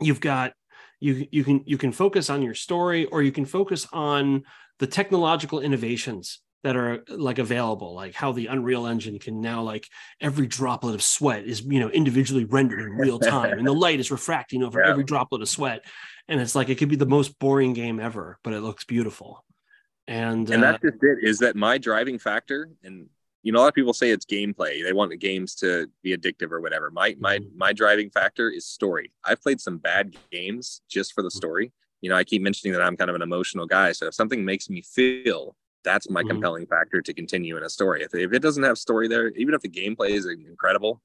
you've 0.00 0.20
got 0.20 0.52
you 1.00 1.26
you 1.30 1.44
can 1.44 1.62
you 1.66 1.78
can 1.78 1.92
focus 1.92 2.30
on 2.30 2.42
your 2.42 2.54
story 2.54 3.06
or 3.06 3.22
you 3.22 3.32
can 3.32 3.44
focus 3.44 3.86
on 3.92 4.42
the 4.78 4.86
technological 4.86 5.60
innovations 5.60 6.40
that 6.64 6.76
are 6.76 7.04
like 7.08 7.38
available 7.38 7.94
like 7.94 8.14
how 8.14 8.32
the 8.32 8.46
unreal 8.46 8.86
engine 8.86 9.18
can 9.18 9.40
now 9.40 9.62
like 9.62 9.88
every 10.20 10.46
droplet 10.46 10.94
of 10.94 11.02
sweat 11.02 11.44
is 11.44 11.62
you 11.62 11.80
know 11.80 11.88
individually 11.90 12.44
rendered 12.44 12.80
in 12.80 12.92
real 12.92 13.18
time 13.18 13.58
and 13.58 13.66
the 13.66 13.72
light 13.86 14.00
is 14.00 14.10
refracting 14.10 14.62
over 14.62 14.80
yeah. 14.80 14.90
every 14.90 15.04
droplet 15.04 15.42
of 15.42 15.48
sweat 15.48 15.84
and 16.28 16.40
it's 16.40 16.54
like 16.54 16.68
it 16.68 16.76
could 16.76 16.88
be 16.88 16.96
the 16.96 17.06
most 17.06 17.38
boring 17.38 17.72
game 17.72 18.00
ever 18.00 18.38
but 18.42 18.52
it 18.52 18.60
looks 18.60 18.84
beautiful 18.84 19.44
and 20.06 20.50
and 20.50 20.64
uh, 20.64 20.72
that's 20.72 20.82
just 20.82 21.02
it 21.02 21.18
is 21.22 21.38
that 21.38 21.54
my 21.54 21.78
driving 21.78 22.18
factor 22.18 22.68
and 22.82 23.08
you 23.42 23.52
know 23.52 23.60
a 23.60 23.62
lot 23.62 23.68
of 23.68 23.74
people 23.74 23.92
say 23.92 24.10
it's 24.10 24.26
gameplay 24.26 24.82
they 24.82 24.92
want 24.92 25.10
the 25.10 25.16
games 25.16 25.54
to 25.54 25.88
be 26.02 26.16
addictive 26.16 26.50
or 26.50 26.60
whatever 26.60 26.90
my 26.90 27.14
my 27.20 27.38
mm-hmm. 27.38 27.56
my 27.56 27.72
driving 27.72 28.10
factor 28.10 28.50
is 28.50 28.66
story 28.66 29.12
i've 29.24 29.40
played 29.40 29.60
some 29.60 29.78
bad 29.78 30.16
games 30.32 30.82
just 30.88 31.12
for 31.12 31.22
the 31.22 31.28
mm-hmm. 31.28 31.36
story 31.36 31.72
you 32.00 32.10
know 32.10 32.16
i 32.16 32.24
keep 32.24 32.42
mentioning 32.42 32.72
that 32.72 32.82
i'm 32.82 32.96
kind 32.96 33.10
of 33.10 33.16
an 33.16 33.22
emotional 33.22 33.66
guy 33.66 33.92
so 33.92 34.06
if 34.06 34.14
something 34.14 34.44
makes 34.44 34.68
me 34.68 34.82
feel 34.82 35.54
that's 35.84 36.10
my 36.10 36.20
mm-hmm. 36.20 36.30
compelling 36.30 36.66
factor 36.66 37.00
to 37.00 37.14
continue 37.14 37.56
in 37.56 37.62
a 37.62 37.70
story. 37.70 38.02
If, 38.02 38.14
if 38.14 38.32
it 38.32 38.40
doesn't 38.40 38.62
have 38.62 38.78
story 38.78 39.08
there, 39.08 39.28
even 39.30 39.54
if 39.54 39.62
the 39.62 39.68
gameplay 39.68 40.10
is 40.10 40.26
incredible, 40.26 41.00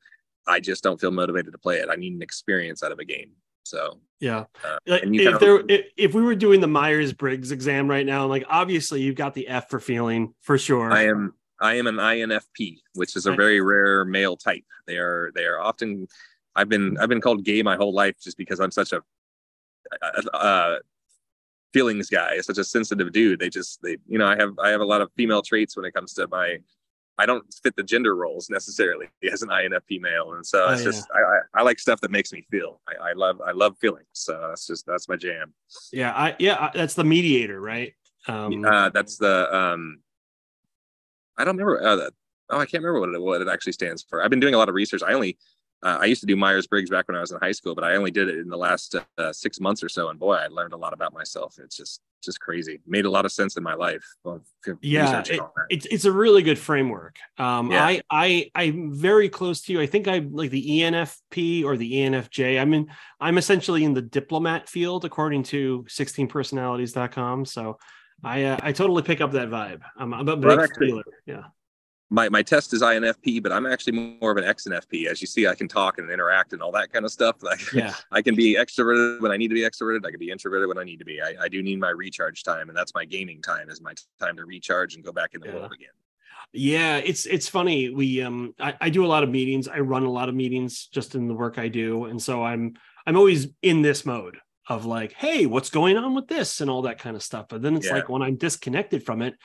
I 0.48 0.60
just 0.60 0.84
don't 0.84 1.00
feel 1.00 1.12
motivated 1.12 1.52
to 1.54 1.58
play 1.58 1.78
it. 1.78 1.90
I 1.90 1.96
need 1.96 2.14
an 2.14 2.22
experience 2.22 2.84
out 2.84 2.92
of 2.92 3.00
a 3.00 3.06
game. 3.06 3.32
So 3.66 4.00
yeah, 4.20 4.46
uh, 4.64 4.78
if 4.86 5.40
there 5.40 5.64
if, 5.70 5.86
if 5.96 6.14
we 6.14 6.22
were 6.22 6.36
doing 6.36 6.60
the 6.60 6.68
Myers 6.68 7.14
Briggs 7.14 7.52
exam 7.52 7.90
right 7.90 8.06
now, 8.06 8.26
like 8.26 8.44
obviously 8.50 9.02
you've 9.02 9.16
got 9.16 9.34
the 9.34 9.48
F 9.48 9.70
for 9.70 9.80
feeling 9.80 10.34
for 10.42 10.58
sure. 10.58 10.92
I 10.92 11.06
am 11.06 11.34
I 11.62 11.76
am 11.76 11.88
an 11.88 11.96
INFP, 11.96 12.80
which 12.94 13.16
is 13.16 13.26
a 13.26 13.34
very 13.34 13.62
rare 13.62 14.04
male 14.04 14.36
type. 14.36 14.66
They 14.86 14.98
are 14.98 15.32
they 15.34 15.46
are 15.46 15.60
often 15.60 16.08
I've 16.56 16.68
been 16.68 16.98
I've 17.00 17.10
been 17.10 17.22
called 17.22 17.46
gay 17.46 17.64
my 17.64 17.78
whole 17.78 17.94
life 17.94 18.16
just 18.22 18.38
because 18.38 18.60
I'm 18.60 18.72
such 18.72 18.92
a, 18.92 19.02
a 20.34 20.80
feelings 21.74 22.10
guy, 22.10 22.40
such 22.40 22.58
a 22.58 22.64
sensitive 22.64 23.12
dude. 23.12 23.40
They 23.40 23.50
just 23.50 23.82
they 23.82 23.98
you 24.08 24.18
know 24.18 24.28
I 24.28 24.38
have 24.38 24.58
I 24.60 24.70
have 24.70 24.82
a 24.82 24.86
lot 24.86 25.02
of 25.02 25.12
female 25.18 25.42
traits 25.42 25.76
when 25.76 25.86
it 25.86 25.94
comes 25.94 26.14
to 26.14 26.28
my 26.28 26.60
I 27.18 27.26
don't 27.26 27.46
fit 27.62 27.76
the 27.76 27.84
gender 27.84 28.16
roles 28.16 28.50
necessarily 28.50 29.08
as 29.32 29.42
an 29.42 29.50
INFP 29.50 30.02
male, 30.02 30.34
and 30.34 30.46
so 30.46 30.66
oh, 30.68 30.74
it's 30.74 30.82
yeah. 30.82 30.86
just 30.86 31.08
I, 31.14 31.20
I, 31.20 31.62
I 31.62 31.64
like 31.64 31.80
stuff 31.80 32.02
that 32.02 32.12
makes 32.12 32.32
me 32.32 32.46
feel. 32.50 32.80
I, 32.88 33.10
I 33.10 33.14
love 33.14 33.42
I 33.42 33.52
love 33.52 33.78
feelings, 33.80 34.08
so 34.14 34.48
that's 34.50 34.68
just 34.68 34.86
that's 34.86 35.10
my 35.10 35.16
jam. 35.16 35.54
Yeah, 35.92 36.12
I 36.12 36.36
yeah 36.40 36.72
that's 36.74 36.94
the 36.94 37.04
mediator, 37.04 37.60
right? 37.60 37.94
Um, 38.28 38.64
uh, 38.64 38.90
that's 38.90 39.18
the 39.18 39.54
um, 39.56 40.00
I 41.38 41.44
don't 41.44 41.58
remember. 41.58 41.86
Uh, 41.86 42.10
oh, 42.52 42.60
I 42.60 42.66
can't 42.66 42.84
remember 42.84 43.00
what 43.00 43.10
it 43.10 43.22
what 43.22 43.42
it 43.42 43.48
actually 43.48 43.74
stands 43.74 44.04
for. 44.04 44.24
I've 44.24 44.30
been 44.30 44.40
doing 44.40 44.54
a 44.54 44.58
lot 44.58 44.70
of 44.70 44.76
research. 44.76 45.04
I 45.04 45.14
only 45.14 45.38
uh, 45.84 45.98
I 46.00 46.06
used 46.06 46.22
to 46.22 46.28
do 46.28 46.38
Myers 46.38 46.66
Briggs 46.66 46.90
back 46.90 47.10
when 47.10 47.18
I 47.18 47.20
was 47.20 47.32
in 47.32 47.40
high 47.40 47.52
school, 47.52 47.76
but 47.76 47.84
I 47.84 47.96
only 47.96 48.10
did 48.10 48.30
it 48.30 48.40
in 48.40 48.48
the 48.48 48.58
last 48.58 48.96
uh, 49.18 49.34
six 49.34 49.60
months 49.60 49.84
or 49.84 49.90
so. 49.90 50.10
And 50.10 50.18
boy, 50.18 50.36
I 50.36 50.48
learned 50.48 50.72
a 50.72 50.78
lot 50.78 50.94
about 50.94 51.14
myself. 51.14 51.58
It's 51.62 51.76
just 51.76 52.02
just 52.24 52.40
crazy. 52.40 52.80
Made 52.88 53.04
a 53.04 53.10
lot 53.10 53.26
of 53.26 53.34
sense 53.34 53.58
in 53.58 53.64
my 53.64 53.74
life. 53.74 54.06
yeah, 54.82 55.24
it, 55.26 55.42
it's 55.70 55.86
it's 55.88 56.06
a 56.06 56.12
really 56.12 56.42
good 56.42 56.58
framework. 56.58 57.18
Um, 57.38 57.70
yeah. 57.72 57.86
I 57.86 58.02
I 58.10 58.52
I'm 58.56 58.94
very 58.94 59.28
close 59.28 59.62
to 59.64 59.74
you. 59.74 59.82
I 59.82 59.86
think 59.86 60.08
I'm 60.08 60.34
like 60.34 60.52
the 60.52 60.80
ENFP 60.80 61.66
or 61.66 61.76
the 61.76 61.92
ENFJ. 61.92 62.62
I'm 62.62 62.74
in. 62.74 62.90
I'm 63.20 63.38
essentially 63.38 63.84
in 63.84 63.94
the 63.94 64.02
diplomat 64.02 64.70
field 64.70 65.04
according 65.04 65.44
to 65.44 65.86
16personalities.com. 65.90 67.44
So 67.46 67.78
I 68.24 68.44
uh, 68.46 68.58
I 68.62 68.72
totally 68.72 69.04
pick 69.04 69.20
up 69.20 69.34
that 69.34 69.50
vibe. 69.50 69.82
I'm, 69.98 70.14
I'm 70.14 70.30
a 70.30 70.38
big 70.38 70.46
well, 70.46 70.68
feeler. 70.80 71.04
Yeah 71.26 71.44
my 72.14 72.30
my 72.30 72.44
test 72.44 72.74
is 72.74 72.84
INFP, 72.84 73.42
but 73.42 73.52
I'm 73.52 73.66
actually 73.66 74.18
more 74.22 74.32
of 74.32 74.38
an 74.38 74.44
XNFP. 74.44 75.08
As 75.08 75.20
you 75.20 75.26
see, 75.26 75.48
I 75.48 75.56
can 75.56 75.68
talk 75.68 75.98
and 75.98 76.10
interact 76.12 76.54
and 76.54 76.62
all 76.62 76.72
that 76.74 76.94
kind 76.94 77.06
of 77.06 77.12
stuff. 77.12 77.38
Like, 77.44 77.74
yeah, 77.74 77.94
I 78.12 78.22
can 78.22 78.36
be 78.36 78.56
extroverted 78.56 79.20
when 79.20 79.32
I 79.32 79.38
need 79.38 79.50
to 79.50 79.54
be 79.54 79.62
extroverted. 79.62 80.06
I 80.06 80.12
can 80.12 80.20
be 80.20 80.30
introverted 80.30 80.68
when 80.70 80.78
I 80.78 80.84
need 80.84 81.00
to 81.00 81.06
be. 81.06 81.22
I, 81.22 81.36
I 81.42 81.50
do 81.50 81.62
need 81.62 81.80
my 81.80 81.90
recharge 81.90 82.44
time, 82.44 82.70
and 82.70 82.78
that's 82.78 82.94
my 82.94 83.04
gaming 83.04 83.42
time. 83.42 83.70
Is 83.70 83.82
my 83.82 83.94
time 84.20 84.38
to 84.38 84.46
recharge 84.46 84.96
and 84.96 85.04
go 85.04 85.12
back 85.12 85.34
in 85.34 85.42
the 85.42 85.48
yeah. 85.48 85.56
world 85.56 85.74
again. 85.74 85.90
Yeah, 86.54 86.98
it's 86.98 87.26
it's 87.26 87.50
funny. 87.50 87.90
We 87.90 88.22
um, 88.22 88.54
I, 88.60 88.76
I 88.80 88.90
do 88.90 89.04
a 89.04 89.08
lot 89.08 89.24
of 89.24 89.30
meetings. 89.30 89.68
I 89.68 89.80
run 89.80 90.04
a 90.04 90.12
lot 90.12 90.30
of 90.30 90.36
meetings 90.36 90.88
just 90.88 91.16
in 91.16 91.28
the 91.28 91.34
work 91.34 91.58
I 91.58 91.68
do, 91.68 92.06
and 92.06 92.22
so 92.22 92.44
I'm 92.44 92.76
I'm 93.06 93.18
always 93.18 93.48
in 93.62 93.82
this 93.82 94.06
mode 94.06 94.38
of 94.70 94.86
like, 94.86 95.14
hey, 95.14 95.46
what's 95.46 95.70
going 95.70 95.98
on 95.98 96.16
with 96.16 96.28
this 96.28 96.62
and 96.62 96.70
all 96.70 96.84
that 96.84 97.00
kind 97.00 97.16
of 97.16 97.24
stuff. 97.24 97.48
But 97.50 97.62
then 97.62 97.76
it's 97.76 97.88
yeah. 97.88 97.96
like 97.96 98.10
when 98.10 98.22
I'm 98.22 98.38
disconnected 98.38 99.06
from 99.06 99.22
it, 99.22 99.36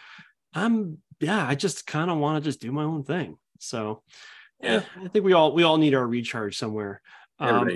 I'm 0.54 0.98
yeah, 1.20 1.46
I 1.46 1.54
just 1.54 1.86
kind 1.86 2.10
of 2.10 2.18
want 2.18 2.42
to 2.42 2.48
just 2.48 2.60
do 2.60 2.72
my 2.72 2.84
own 2.84 3.04
thing. 3.04 3.36
So 3.58 4.02
yeah, 4.60 4.82
I 4.96 5.08
think 5.08 5.24
we 5.24 5.32
all 5.32 5.52
we 5.52 5.62
all 5.62 5.78
need 5.78 5.94
our 5.94 6.06
recharge 6.06 6.56
somewhere. 6.56 7.00
Um, 7.38 7.68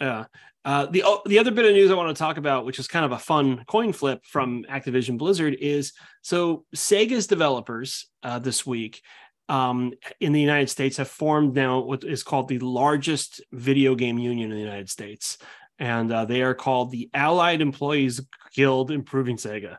Yeah. 0.00 0.24
Uh, 0.64 0.86
the 0.86 1.04
the 1.26 1.38
other 1.38 1.52
bit 1.52 1.64
of 1.64 1.72
news 1.72 1.90
I 1.90 1.94
want 1.94 2.14
to 2.14 2.18
talk 2.18 2.38
about, 2.38 2.66
which 2.66 2.78
is 2.78 2.88
kind 2.88 3.04
of 3.04 3.12
a 3.12 3.18
fun 3.18 3.64
coin 3.68 3.92
flip 3.92 4.24
from 4.24 4.64
Activision 4.64 5.16
Blizzard, 5.16 5.56
is 5.60 5.92
so 6.22 6.64
Sega's 6.74 7.28
developers 7.28 8.08
uh, 8.24 8.40
this 8.40 8.66
week 8.66 9.00
um, 9.48 9.92
in 10.20 10.32
the 10.32 10.40
United 10.40 10.68
States 10.68 10.96
have 10.96 11.08
formed 11.08 11.54
now 11.54 11.80
what 11.80 12.02
is 12.02 12.24
called 12.24 12.48
the 12.48 12.58
largest 12.58 13.40
video 13.52 13.94
game 13.94 14.18
union 14.18 14.50
in 14.50 14.56
the 14.56 14.62
United 14.62 14.90
States, 14.90 15.38
and 15.78 16.12
uh, 16.12 16.24
they 16.24 16.42
are 16.42 16.54
called 16.54 16.90
the 16.90 17.08
Allied 17.14 17.60
Employees 17.60 18.20
Guild 18.54 18.90
Improving 18.90 19.36
Sega. 19.36 19.76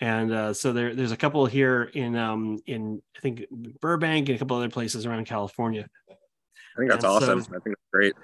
And 0.00 0.32
uh, 0.32 0.52
so 0.52 0.72
there, 0.72 0.94
there's 0.94 1.12
a 1.12 1.16
couple 1.16 1.46
here 1.46 1.84
in 1.84 2.16
um, 2.16 2.58
in 2.66 3.00
I 3.16 3.20
think 3.20 3.46
Burbank 3.80 4.28
and 4.28 4.36
a 4.36 4.38
couple 4.38 4.56
other 4.56 4.68
places 4.68 5.06
around 5.06 5.26
California. 5.26 5.88
I 6.10 6.78
think 6.78 6.90
that's 6.90 7.04
and 7.04 7.12
awesome. 7.12 7.42
So, 7.42 7.48
I 7.48 7.60
think 7.60 7.76
that's 7.76 7.90
great. 7.92 8.14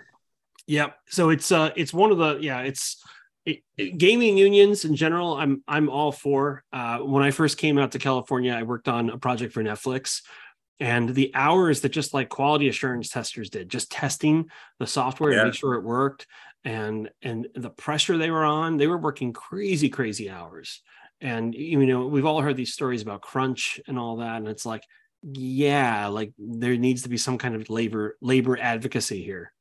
Yeah. 0.66 0.90
So 1.08 1.30
it's 1.30 1.50
uh 1.50 1.70
it's 1.74 1.92
one 1.92 2.10
of 2.10 2.18
the 2.18 2.38
yeah 2.40 2.60
it's 2.60 3.02
it, 3.44 3.62
it, 3.76 3.98
gaming 3.98 4.38
unions 4.38 4.84
in 4.84 4.94
general. 4.94 5.34
I'm 5.34 5.62
I'm 5.66 5.88
all 5.88 6.12
for. 6.12 6.62
Uh, 6.72 6.98
when 6.98 7.22
I 7.22 7.30
first 7.30 7.58
came 7.58 7.78
out 7.78 7.92
to 7.92 7.98
California, 7.98 8.52
I 8.52 8.62
worked 8.62 8.88
on 8.88 9.10
a 9.10 9.18
project 9.18 9.52
for 9.52 9.62
Netflix, 9.62 10.22
and 10.78 11.08
the 11.08 11.32
hours 11.34 11.80
that 11.80 11.88
just 11.88 12.14
like 12.14 12.28
quality 12.28 12.68
assurance 12.68 13.08
testers 13.08 13.50
did, 13.50 13.68
just 13.68 13.90
testing 13.90 14.48
the 14.78 14.86
software 14.86 15.32
yeah. 15.32 15.38
to 15.38 15.44
make 15.46 15.54
sure 15.54 15.74
it 15.74 15.82
worked, 15.82 16.26
and 16.64 17.10
and 17.22 17.48
the 17.54 17.70
pressure 17.70 18.16
they 18.16 18.30
were 18.30 18.44
on, 18.44 18.76
they 18.76 18.86
were 18.86 18.98
working 18.98 19.32
crazy 19.32 19.88
crazy 19.88 20.30
hours. 20.30 20.80
And 21.22 21.54
you 21.54 21.86
know 21.86 22.06
we've 22.06 22.26
all 22.26 22.40
heard 22.40 22.56
these 22.56 22.74
stories 22.74 23.00
about 23.00 23.22
crunch 23.22 23.80
and 23.86 23.98
all 23.98 24.16
that, 24.16 24.36
and 24.36 24.48
it's 24.48 24.66
like 24.66 24.82
yeah, 25.22 26.08
like 26.08 26.32
there 26.36 26.76
needs 26.76 27.02
to 27.02 27.08
be 27.08 27.16
some 27.16 27.38
kind 27.38 27.54
of 27.54 27.70
labor 27.70 28.16
labor 28.20 28.58
advocacy 28.58 29.22
here. 29.22 29.52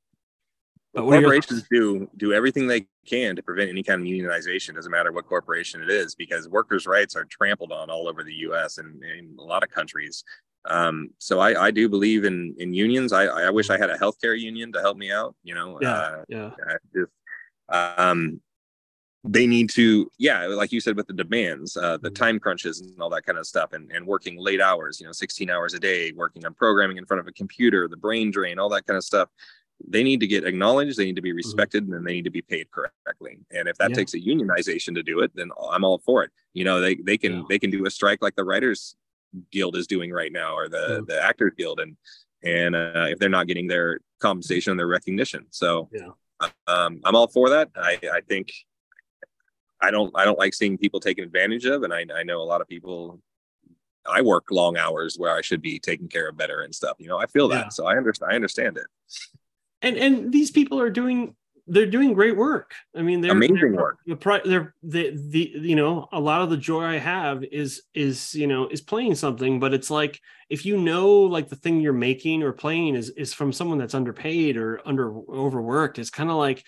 But 0.93 1.03
corporations 1.03 1.65
do 1.71 2.09
do 2.17 2.33
everything 2.33 2.67
they 2.67 2.87
can 3.05 3.35
to 3.35 3.43
prevent 3.43 3.69
any 3.69 3.83
kind 3.83 4.01
of 4.01 4.07
unionization. 4.07 4.75
Doesn't 4.75 4.91
matter 4.91 5.11
what 5.11 5.27
corporation 5.27 5.81
it 5.81 5.89
is, 5.89 6.15
because 6.15 6.49
workers' 6.49 6.87
rights 6.87 7.15
are 7.15 7.25
trampled 7.25 7.71
on 7.71 7.89
all 7.89 8.07
over 8.09 8.23
the 8.23 8.33
U.S. 8.33 8.77
and 8.77 9.01
in 9.03 9.35
a 9.39 9.43
lot 9.43 9.63
of 9.63 9.69
countries. 9.69 10.23
Um, 10.65 11.11
so 11.17 11.39
I, 11.39 11.67
I 11.67 11.71
do 11.71 11.87
believe 11.87 12.25
in 12.25 12.55
in 12.57 12.73
unions. 12.73 13.13
I, 13.13 13.25
I 13.25 13.49
wish 13.51 13.69
I 13.69 13.77
had 13.77 13.89
a 13.89 13.97
healthcare 13.97 14.37
union 14.37 14.71
to 14.73 14.81
help 14.81 14.97
me 14.97 15.11
out. 15.11 15.35
You 15.43 15.55
know, 15.55 15.77
yeah, 15.79 15.93
uh, 15.93 16.23
yeah. 16.27 16.49
Just, 16.93 17.11
um, 17.69 18.41
they 19.23 19.45
need 19.45 19.69
to 19.69 20.09
yeah 20.17 20.47
like 20.47 20.71
you 20.71 20.79
said 20.79 20.95
with 20.95 21.07
the 21.07 21.13
demands 21.13 21.77
uh, 21.77 21.97
the 21.97 22.09
mm-hmm. 22.09 22.15
time 22.15 22.39
crunches 22.39 22.81
and 22.81 22.99
all 22.99 23.09
that 23.09 23.25
kind 23.25 23.37
of 23.37 23.45
stuff 23.45 23.73
and, 23.73 23.91
and 23.91 24.05
working 24.05 24.37
late 24.37 24.61
hours 24.61 24.99
you 24.99 25.05
know 25.05 25.11
16 25.11 25.49
hours 25.49 25.73
a 25.73 25.79
day 25.79 26.11
working 26.13 26.45
on 26.45 26.53
programming 26.53 26.97
in 26.97 27.05
front 27.05 27.19
of 27.19 27.27
a 27.27 27.31
computer 27.31 27.87
the 27.87 27.97
brain 27.97 28.31
drain 28.31 28.57
all 28.57 28.69
that 28.69 28.85
kind 28.87 28.97
of 28.97 29.03
stuff 29.03 29.29
they 29.87 30.03
need 30.03 30.19
to 30.19 30.27
get 30.27 30.43
acknowledged 30.43 30.97
they 30.97 31.05
need 31.05 31.15
to 31.15 31.21
be 31.21 31.29
mm-hmm. 31.29 31.37
respected 31.37 31.87
and 31.87 32.05
they 32.05 32.13
need 32.13 32.23
to 32.23 32.31
be 32.31 32.41
paid 32.41 32.67
correctly 32.71 33.37
and 33.51 33.67
if 33.67 33.77
that 33.77 33.91
yeah. 33.91 33.95
takes 33.95 34.13
a 34.15 34.19
unionization 34.19 34.95
to 34.95 35.03
do 35.03 35.19
it 35.19 35.31
then 35.35 35.51
i'm 35.71 35.83
all 35.83 35.99
for 35.99 36.23
it 36.23 36.31
you 36.53 36.63
know 36.63 36.81
they, 36.81 36.95
they 36.95 37.17
can 37.17 37.33
yeah. 37.33 37.43
they 37.47 37.59
can 37.59 37.69
do 37.69 37.85
a 37.85 37.91
strike 37.91 38.21
like 38.21 38.35
the 38.35 38.43
writers 38.43 38.95
guild 39.51 39.75
is 39.75 39.87
doing 39.87 40.11
right 40.11 40.31
now 40.31 40.55
or 40.55 40.67
the 40.67 41.03
the 41.07 41.21
actors 41.21 41.53
guild 41.57 41.79
and 41.79 41.95
and 42.43 42.75
uh, 42.75 43.05
if 43.07 43.19
they're 43.19 43.29
not 43.29 43.45
getting 43.45 43.67
their 43.67 43.99
compensation 44.19 44.71
and 44.71 44.79
their 44.79 44.87
recognition 44.87 45.45
so 45.51 45.87
yeah 45.91 46.49
um, 46.67 46.99
i'm 47.05 47.15
all 47.15 47.27
for 47.27 47.49
that 47.49 47.69
i 47.75 47.99
i 48.13 48.21
think 48.27 48.51
I 49.81 49.91
don't 49.91 50.11
I 50.15 50.25
don't 50.25 50.39
like 50.39 50.53
seeing 50.53 50.77
people 50.77 50.99
taken 50.99 51.23
advantage 51.23 51.65
of, 51.65 51.83
and 51.83 51.93
I 51.93 52.05
I 52.15 52.23
know 52.23 52.41
a 52.41 52.43
lot 52.43 52.61
of 52.61 52.67
people. 52.67 53.19
I 54.03 54.21
work 54.21 54.45
long 54.49 54.77
hours 54.77 55.17
where 55.17 55.35
I 55.35 55.41
should 55.41 55.61
be 55.61 55.77
taken 55.77 56.07
care 56.07 56.27
of 56.27 56.35
better 56.35 56.61
and 56.61 56.73
stuff. 56.73 56.97
You 56.97 57.07
know, 57.07 57.19
I 57.19 57.27
feel 57.27 57.47
that, 57.49 57.65
yeah. 57.65 57.69
so 57.69 57.85
I 57.85 57.97
understand. 57.97 58.31
I 58.31 58.35
understand 58.35 58.77
it. 58.77 58.87
And 59.83 59.95
and 59.97 60.31
these 60.31 60.49
people 60.49 60.79
are 60.79 60.89
doing 60.89 61.35
they're 61.67 61.85
doing 61.85 62.13
great 62.13 62.35
work. 62.35 62.73
I 62.95 63.01
mean, 63.01 63.21
they're 63.21 63.31
amazing 63.31 63.55
they're, 63.55 63.75
work. 63.75 63.99
The 64.05 64.41
they're 64.45 64.75
the 64.83 65.11
the 65.15 65.51
you 65.55 65.75
know 65.75 66.07
a 66.11 66.19
lot 66.19 66.41
of 66.41 66.49
the 66.49 66.57
joy 66.57 66.83
I 66.83 66.97
have 66.97 67.43
is 67.43 67.83
is 67.93 68.33
you 68.33 68.47
know 68.47 68.67
is 68.67 68.81
playing 68.81 69.15
something, 69.15 69.59
but 69.59 69.73
it's 69.73 69.89
like 69.89 70.19
if 70.49 70.65
you 70.65 70.77
know 70.77 71.09
like 71.09 71.49
the 71.49 71.55
thing 71.55 71.79
you're 71.79 71.93
making 71.93 72.43
or 72.43 72.51
playing 72.51 72.95
is 72.95 73.09
is 73.11 73.33
from 73.33 73.53
someone 73.53 73.77
that's 73.77 73.93
underpaid 73.93 74.57
or 74.57 74.81
under 74.85 75.15
overworked, 75.15 75.99
it's 75.99 76.09
kind 76.09 76.29
of 76.29 76.35
like 76.35 76.63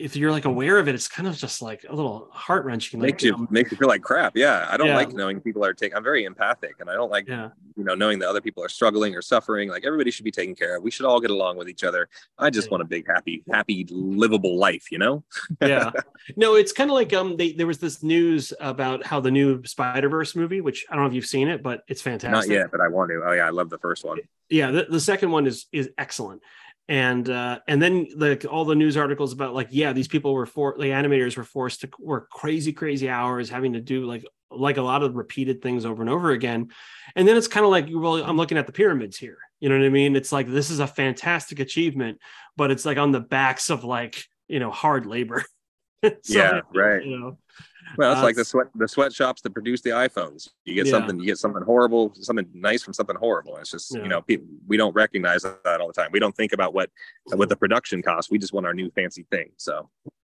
if 0.00 0.16
you're 0.16 0.30
like 0.30 0.46
aware 0.46 0.78
of 0.78 0.88
it, 0.88 0.94
it's 0.94 1.08
kind 1.08 1.28
of 1.28 1.36
just 1.36 1.60
like 1.60 1.84
a 1.88 1.94
little 1.94 2.28
heart 2.32 2.64
wrenching. 2.64 3.00
Makes 3.00 3.22
like, 3.22 3.38
you, 3.38 3.48
makes 3.50 3.70
you 3.70 3.76
feel 3.76 3.88
like 3.88 4.02
crap. 4.02 4.34
Yeah, 4.34 4.66
I 4.70 4.76
don't 4.76 4.88
yeah. 4.88 4.96
like 4.96 5.12
knowing 5.12 5.40
people 5.40 5.64
are 5.64 5.74
taking. 5.74 5.96
I'm 5.96 6.02
very 6.02 6.24
empathic, 6.24 6.76
and 6.80 6.88
I 6.88 6.94
don't 6.94 7.10
like 7.10 7.28
yeah. 7.28 7.50
you 7.76 7.84
know 7.84 7.94
knowing 7.94 8.18
that 8.20 8.28
other 8.28 8.40
people 8.40 8.64
are 8.64 8.68
struggling 8.68 9.14
or 9.14 9.20
suffering. 9.20 9.68
Like 9.68 9.84
everybody 9.84 10.10
should 10.10 10.24
be 10.24 10.30
taken 10.30 10.54
care 10.54 10.76
of. 10.76 10.82
We 10.82 10.90
should 10.90 11.04
all 11.04 11.20
get 11.20 11.30
along 11.30 11.58
with 11.58 11.68
each 11.68 11.84
other. 11.84 12.08
I 12.38 12.48
just 12.48 12.68
yeah. 12.68 12.72
want 12.72 12.82
a 12.82 12.86
big, 12.86 13.06
happy, 13.06 13.44
happy, 13.52 13.86
livable 13.90 14.56
life. 14.56 14.90
You 14.90 14.98
know? 14.98 15.24
yeah. 15.60 15.90
No, 16.36 16.54
it's 16.54 16.72
kind 16.72 16.90
of 16.90 16.94
like 16.94 17.12
um. 17.12 17.36
They, 17.36 17.52
there 17.52 17.66
was 17.66 17.78
this 17.78 18.02
news 18.02 18.52
about 18.60 19.04
how 19.04 19.20
the 19.20 19.30
new 19.30 19.64
Spider 19.64 20.08
Verse 20.08 20.36
movie, 20.36 20.60
which 20.60 20.86
I 20.88 20.94
don't 20.94 21.04
know 21.04 21.08
if 21.08 21.14
you've 21.14 21.26
seen 21.26 21.48
it, 21.48 21.62
but 21.62 21.82
it's 21.88 22.02
fantastic. 22.02 22.50
Not 22.50 22.54
yet, 22.54 22.70
but 22.70 22.80
I 22.80 22.88
want 22.88 23.10
to. 23.10 23.22
Oh 23.24 23.32
yeah, 23.32 23.46
I 23.46 23.50
love 23.50 23.70
the 23.70 23.78
first 23.78 24.04
one. 24.04 24.18
Yeah, 24.48 24.70
the, 24.70 24.86
the 24.88 25.00
second 25.00 25.30
one 25.30 25.46
is 25.46 25.66
is 25.72 25.90
excellent 25.98 26.42
and 26.90 27.30
uh, 27.30 27.60
and 27.68 27.80
then 27.80 28.08
like 28.16 28.44
all 28.44 28.64
the 28.64 28.74
news 28.74 28.96
articles 28.96 29.32
about 29.32 29.54
like 29.54 29.68
yeah 29.70 29.92
these 29.92 30.08
people 30.08 30.34
were 30.34 30.44
for 30.44 30.74
the 30.76 30.86
animators 30.86 31.36
were 31.36 31.44
forced 31.44 31.80
to 31.80 31.88
work 32.00 32.28
crazy 32.30 32.72
crazy 32.72 33.08
hours 33.08 33.48
having 33.48 33.72
to 33.72 33.80
do 33.80 34.04
like 34.04 34.24
like 34.50 34.76
a 34.76 34.82
lot 34.82 35.04
of 35.04 35.14
repeated 35.14 35.62
things 35.62 35.86
over 35.86 36.02
and 36.02 36.10
over 36.10 36.32
again. 36.32 36.68
And 37.14 37.26
then 37.26 37.36
it's 37.36 37.46
kind 37.46 37.64
of 37.64 37.70
like 37.70 37.86
well 37.90 38.16
i'm 38.16 38.36
looking 38.36 38.58
at 38.58 38.66
the 38.66 38.72
pyramids 38.72 39.16
here. 39.16 39.38
You 39.60 39.68
know 39.68 39.78
what 39.78 39.86
i 39.86 39.90
mean? 39.90 40.16
It's 40.16 40.32
like 40.32 40.48
this 40.48 40.68
is 40.68 40.80
a 40.80 40.86
fantastic 40.86 41.60
achievement 41.60 42.18
but 42.56 42.70
it's 42.70 42.84
like 42.84 42.98
on 42.98 43.12
the 43.12 43.20
backs 43.20 43.70
of 43.70 43.84
like 43.84 44.24
you 44.48 44.58
know 44.58 44.70
hard 44.70 45.06
labor 45.06 45.44
so, 46.22 46.38
yeah 46.38 46.60
right 46.74 47.04
you 47.04 47.18
know 47.18 47.36
well, 47.96 48.12
it's 48.12 48.20
uh, 48.20 48.24
like 48.24 48.36
the 48.36 48.44
sweat 48.44 48.68
the 48.74 48.88
sweatshops 48.88 49.42
that 49.42 49.50
produce 49.50 49.80
the 49.80 49.90
iPhones. 49.90 50.50
You 50.64 50.74
get 50.74 50.86
yeah. 50.86 50.92
something, 50.92 51.18
you 51.18 51.26
get 51.26 51.38
something 51.38 51.62
horrible, 51.62 52.12
something 52.14 52.46
nice 52.54 52.82
from 52.82 52.94
something 52.94 53.16
horrible. 53.16 53.56
It's 53.56 53.70
just 53.70 53.94
yeah. 53.94 54.02
you 54.02 54.08
know, 54.08 54.22
people, 54.22 54.46
we 54.66 54.76
don't 54.76 54.94
recognize 54.94 55.42
that 55.42 55.80
all 55.80 55.88
the 55.88 55.92
time. 55.92 56.10
We 56.12 56.20
don't 56.20 56.36
think 56.36 56.52
about 56.52 56.74
what 56.74 56.90
what 57.24 57.48
the 57.48 57.56
production 57.56 58.02
costs. 58.02 58.30
We 58.30 58.38
just 58.38 58.52
want 58.52 58.66
our 58.66 58.74
new 58.74 58.90
fancy 58.90 59.26
thing. 59.30 59.50
So 59.56 59.88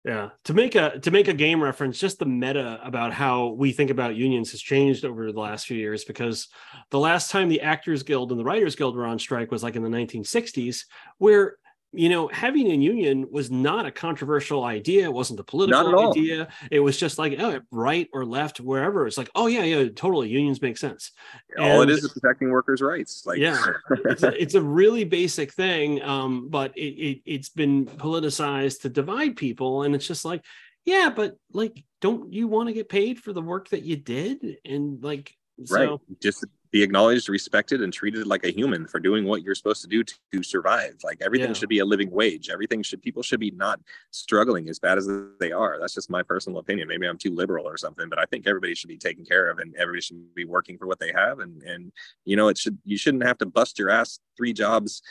yeah, 0.06 0.30
to 0.46 0.54
make 0.54 0.76
a 0.76 1.00
to 1.00 1.12
make 1.12 1.28
a 1.28 1.34
game 1.34 1.62
reference, 1.62 2.00
just 2.00 2.20
the 2.20 2.26
meta 2.26 2.80
about 2.84 3.14
how 3.14 3.48
we 3.48 3.72
think 3.72 3.90
about 3.90 4.16
unions 4.16 4.52
has 4.52 4.62
changed 4.62 5.04
over 5.04 5.32
the 5.32 5.40
last 5.40 5.68
few 5.68 5.78
years 5.78 6.04
because 6.04 6.48
the 6.92 7.00
last 7.00 7.32
time 7.32 7.50
the 7.50 7.62
Actors 7.62 8.04
Guild 8.04 8.32
and 8.32 8.40
the 8.40 8.46
Writers 8.46 8.76
Guild 8.76 8.96
were 8.96 9.06
on 9.06 9.20
strike 9.20 9.52
was 9.52 9.64
like 9.64 9.76
in 9.76 9.84
the 9.84 9.90
1960s, 9.90 10.86
where 11.18 11.58
you 11.94 12.10
know, 12.10 12.28
having 12.28 12.70
a 12.70 12.76
union 12.76 13.28
was 13.32 13.50
not 13.50 13.86
a 13.86 13.92
controversial 13.92 14.64
idea. 14.64 15.06
It 15.06 15.14
wasn't 15.14 15.40
a 15.40 15.44
political 15.44 16.12
idea. 16.12 16.50
It 16.70 16.82
was 16.82 16.98
just 16.98 17.18
like, 17.18 17.36
oh, 17.40 17.62
right 17.72 18.10
or 18.14 18.26
left, 18.26 18.60
wherever. 18.60 19.08
It's 19.08 19.18
like, 19.18 19.30
oh 19.36 19.48
yeah, 19.48 19.64
yeah, 19.64 19.90
totally. 19.96 20.30
Unions 20.30 20.62
make 20.62 20.78
sense. 20.78 21.12
All 21.58 21.82
and, 21.82 21.90
it 21.90 21.94
is 21.94 22.04
is 22.04 22.12
protecting 22.12 22.50
workers' 22.50 22.82
rights. 22.82 23.26
Like, 23.26 23.40
yeah, 23.40 23.64
it's, 24.06 24.24
a, 24.24 24.42
it's 24.42 24.56
a 24.56 24.62
really 24.62 25.06
basic 25.06 25.54
thing, 25.54 26.02
um, 26.02 26.50
but 26.50 26.78
it, 26.78 26.82
it 26.82 27.22
it's 27.26 27.50
been 27.50 27.86
politicized 27.86 28.82
to 28.82 28.90
divide 28.90 29.38
people, 29.38 29.84
and 29.84 29.96
it's 29.96 30.08
just 30.08 30.26
like, 30.26 30.44
yeah, 30.86 31.12
but 31.16 31.38
like, 31.54 31.84
don't 32.02 32.34
you 32.34 32.48
want 32.48 32.68
to 32.68 32.74
get 32.74 32.90
paid 32.90 33.20
for 33.20 33.32
the 33.32 33.42
work 33.42 33.70
that 33.70 33.84
you 33.84 33.96
did? 33.96 34.58
And 34.66 35.02
like, 35.02 35.34
right, 35.70 35.88
so, 35.88 36.02
just 36.22 36.46
be 36.72 36.84
acknowledged, 36.84 37.30
respected, 37.30 37.82
and 37.82 37.94
treated 37.94 38.28
like 38.28 38.46
a 38.46 38.52
human 38.52 38.88
for 38.88 39.00
doing 39.00 39.26
what 39.26 39.42
you're 39.42 39.56
supposed 39.56 39.82
to 39.82 39.88
do 39.88 40.04
to, 40.04 40.16
to 40.34 40.44
survive. 40.44 40.96
Like 41.04 41.22
everything 41.22 41.50
yeah. 41.50 41.54
should 41.54 41.70
be 41.70 41.80
a 41.80 41.86
living 41.86 42.12
wage. 42.12 42.50
Everything 42.50 42.84
should 42.84 43.02
people 43.02 43.24
should 43.24 43.40
be 43.40 43.52
not 43.52 43.80
struggling 44.12 44.70
as 44.70 44.80
bad 44.80 44.98
as 44.98 45.10
they 45.40 45.52
are. 45.52 45.78
That's 45.80 45.94
just 45.94 46.10
my 46.10 46.24
personal 46.24 46.60
opinion. 46.60 46.88
Maybe 46.88 47.08
I'm 47.08 47.18
too 47.18 47.34
liberal 47.34 47.68
or 47.68 47.78
something, 47.78 48.10
but 48.10 48.20
I 48.20 48.26
think 48.26 48.48
everybody 48.48 48.76
should 48.76 48.90
be 48.90 48.98
taken 48.98 49.26
care 49.26 49.50
of 49.50 49.60
and 49.60 49.76
everybody 49.76 50.02
should 50.02 50.34
be 50.36 50.46
working 50.46 50.78
for 50.78 50.88
what 50.88 51.00
they 51.00 51.12
have. 51.14 51.40
And 51.40 51.62
and 51.64 51.92
you 52.26 52.36
know, 52.36 52.50
it 52.50 52.58
should 52.58 52.78
you 52.84 52.98
shouldn't 52.98 53.26
have 53.26 53.38
to 53.40 53.46
bust 53.46 53.80
your 53.80 53.90
ass 53.90 54.20
three 54.36 54.54
jobs 54.54 55.02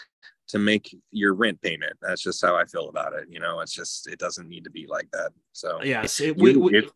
to 0.48 0.58
make 0.58 0.96
your 1.10 1.34
rent 1.34 1.60
payment. 1.60 1.94
That's 2.00 2.22
just 2.22 2.44
how 2.44 2.56
I 2.56 2.64
feel 2.64 2.88
about 2.88 3.14
it. 3.14 3.26
You 3.28 3.40
know, 3.40 3.60
it's 3.60 3.72
just 3.72 4.06
it 4.06 4.18
doesn't 4.18 4.48
need 4.48 4.64
to 4.64 4.70
be 4.70 4.86
like 4.86 5.10
that. 5.12 5.32
So 5.52 5.82
yes, 5.82 6.20
it, 6.20 6.36
we, 6.36 6.56
we, 6.56 6.78
if, 6.78 6.90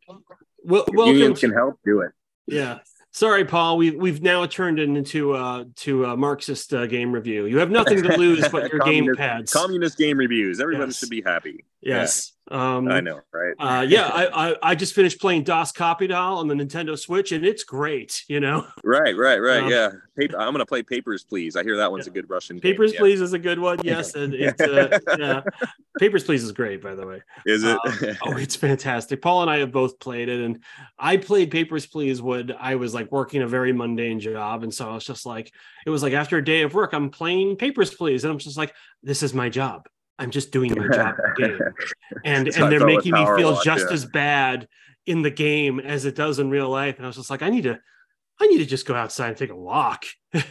well, 0.65 0.85
unions 1.07 1.41
can 1.41 1.53
help, 1.53 1.79
do 1.85 2.01
it. 2.01 2.13
Yeah, 2.47 2.79
Sorry, 3.13 3.45
Paul. 3.45 3.77
We've 3.77 3.97
we've 3.97 4.23
now 4.23 4.47
turned 4.47 4.79
it 4.79 4.89
into 4.89 5.33
uh 5.33 5.65
to 5.77 6.05
a 6.05 6.17
Marxist 6.17 6.73
uh, 6.73 6.87
game 6.87 7.13
review. 7.13 7.47
You 7.47 7.59
have 7.59 7.71
nothing 7.71 8.03
to 8.03 8.17
lose 8.17 8.49
but 8.49 8.71
your 8.73 8.81
game 8.81 9.15
pads. 9.17 9.53
Communist 9.53 9.99
game 9.99 10.17
reviews. 10.17 10.61
Everybody 10.61 10.91
yes. 10.91 10.99
should 10.99 11.11
be 11.11 11.23
happy. 11.25 11.65
Yes. 11.81 12.33
Um, 12.51 12.89
I 12.89 13.01
know, 13.01 13.21
right? 13.33 13.55
uh, 13.61 13.83
yeah, 13.83 14.09
I, 14.09 14.51
I, 14.51 14.57
I 14.63 14.75
just 14.75 14.93
finished 14.93 15.21
playing 15.21 15.45
Das 15.45 15.71
Kapital 15.71 16.39
on 16.39 16.49
the 16.49 16.55
Nintendo 16.55 16.99
Switch, 16.99 17.31
and 17.31 17.47
it's 17.47 17.63
great. 17.63 18.25
You 18.29 18.41
know. 18.41 18.67
Right, 18.83 19.17
right, 19.17 19.39
right. 19.39 19.63
Um, 19.63 19.71
yeah, 19.71 19.91
Paper, 20.17 20.39
I'm 20.39 20.53
gonna 20.53 20.67
play 20.67 20.83
Papers, 20.83 21.23
Please. 21.23 21.55
I 21.55 21.63
hear 21.63 21.77
that 21.77 21.93
one's 21.93 22.07
yeah. 22.07 22.11
a 22.11 22.15
good 22.15 22.29
Russian. 22.29 22.59
Papers, 22.59 22.93
game. 22.93 22.99
Please 22.99 23.21
yeah. 23.21 23.25
is 23.25 23.33
a 23.35 23.39
good 23.39 23.59
one. 23.59 23.79
Yes, 23.85 24.15
and 24.15 24.35
it's 24.35 24.61
uh, 24.61 24.99
yeah. 25.19 25.43
Papers, 25.99 26.25
Please 26.25 26.43
is 26.43 26.51
great, 26.51 26.83
by 26.83 26.95
the 26.95 27.07
way. 27.07 27.23
Is 27.47 27.63
it? 27.63 27.79
Um, 27.85 28.17
oh, 28.27 28.37
it's 28.37 28.57
fantastic. 28.57 29.23
Paul 29.23 29.43
and 29.43 29.51
I 29.51 29.59
have 29.59 29.71
both 29.71 30.01
played 30.01 30.29
it, 30.29 30.41
and 30.41 30.61
I 30.99 31.19
played 31.19 31.51
Papers, 31.51 31.87
Please 31.87 32.21
when 32.21 32.53
I 32.59 32.75
was 32.75 32.95
like 32.95 33.13
working 33.13 33.43
a 33.43 33.47
very 33.47 33.73
mundane 33.73 34.19
job, 34.19 34.65
and 34.65 34.75
so 34.75 34.91
I 34.91 34.95
was 34.95 35.05
just 35.05 35.25
like, 35.25 35.53
it 35.87 35.91
was 35.91 36.03
like 36.03 36.15
after 36.15 36.39
a 36.39 36.45
day 36.45 36.63
of 36.63 36.75
work, 36.75 36.95
I'm 36.95 37.11
playing 37.11 37.57
Papers, 37.57 37.95
Please, 37.95 38.25
and 38.25 38.33
I'm 38.33 38.39
just 38.39 38.57
like, 38.57 38.75
this 39.03 39.23
is 39.23 39.35
my 39.35 39.49
job 39.49 39.87
I'm 40.21 40.31
just 40.31 40.53
doing 40.53 40.79
my 40.79 40.89
job 40.95 41.17
game. 41.37 41.59
And 42.25 42.49
and 42.49 42.73
they're 42.73 42.85
making 42.85 43.13
me 43.13 43.25
feel 43.37 43.61
just 43.63 43.87
yeah. 43.89 43.95
as 43.95 44.05
bad 44.05 44.69
in 45.07 45.23
the 45.23 45.31
game 45.31 45.81
as 45.81 46.05
it 46.05 46.15
does 46.15 46.39
in 46.39 46.51
real 46.51 46.69
life. 46.69 46.97
And 46.97 47.07
I 47.07 47.09
was 47.09 47.17
just 47.17 47.31
like, 47.31 47.43
I 47.43 47.49
need 47.49 47.63
to 47.63 47.81
I 48.41 48.47
need 48.47 48.59
to 48.59 48.67
just 48.67 48.87
go 48.87 48.95
outside 48.95 49.29
and 49.29 49.37
take 49.37 49.51
a 49.51 49.57
walk. 49.57 50.05
I 50.35 50.43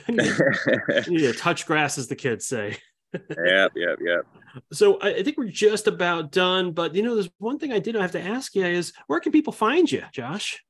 need 1.07 1.19
to 1.19 1.33
touch 1.37 1.65
grass, 1.65 1.97
as 1.97 2.07
the 2.07 2.15
kids 2.15 2.45
say. 2.45 2.77
yep, 3.13 3.71
yep, 3.75 3.97
yep. 4.01 4.25
So 4.71 4.99
I, 4.99 5.15
I 5.15 5.23
think 5.23 5.37
we're 5.37 5.49
just 5.49 5.87
about 5.87 6.31
done. 6.31 6.71
But 6.71 6.95
you 6.95 7.03
know, 7.03 7.15
there's 7.15 7.29
one 7.37 7.59
thing 7.59 7.71
I 7.71 7.79
did 7.79 7.95
I 7.95 8.01
have 8.01 8.11
to 8.13 8.21
ask 8.21 8.55
you 8.55 8.65
is 8.65 8.93
where 9.07 9.19
can 9.19 9.31
people 9.31 9.53
find 9.53 9.91
you, 9.91 10.03
Josh? 10.11 10.63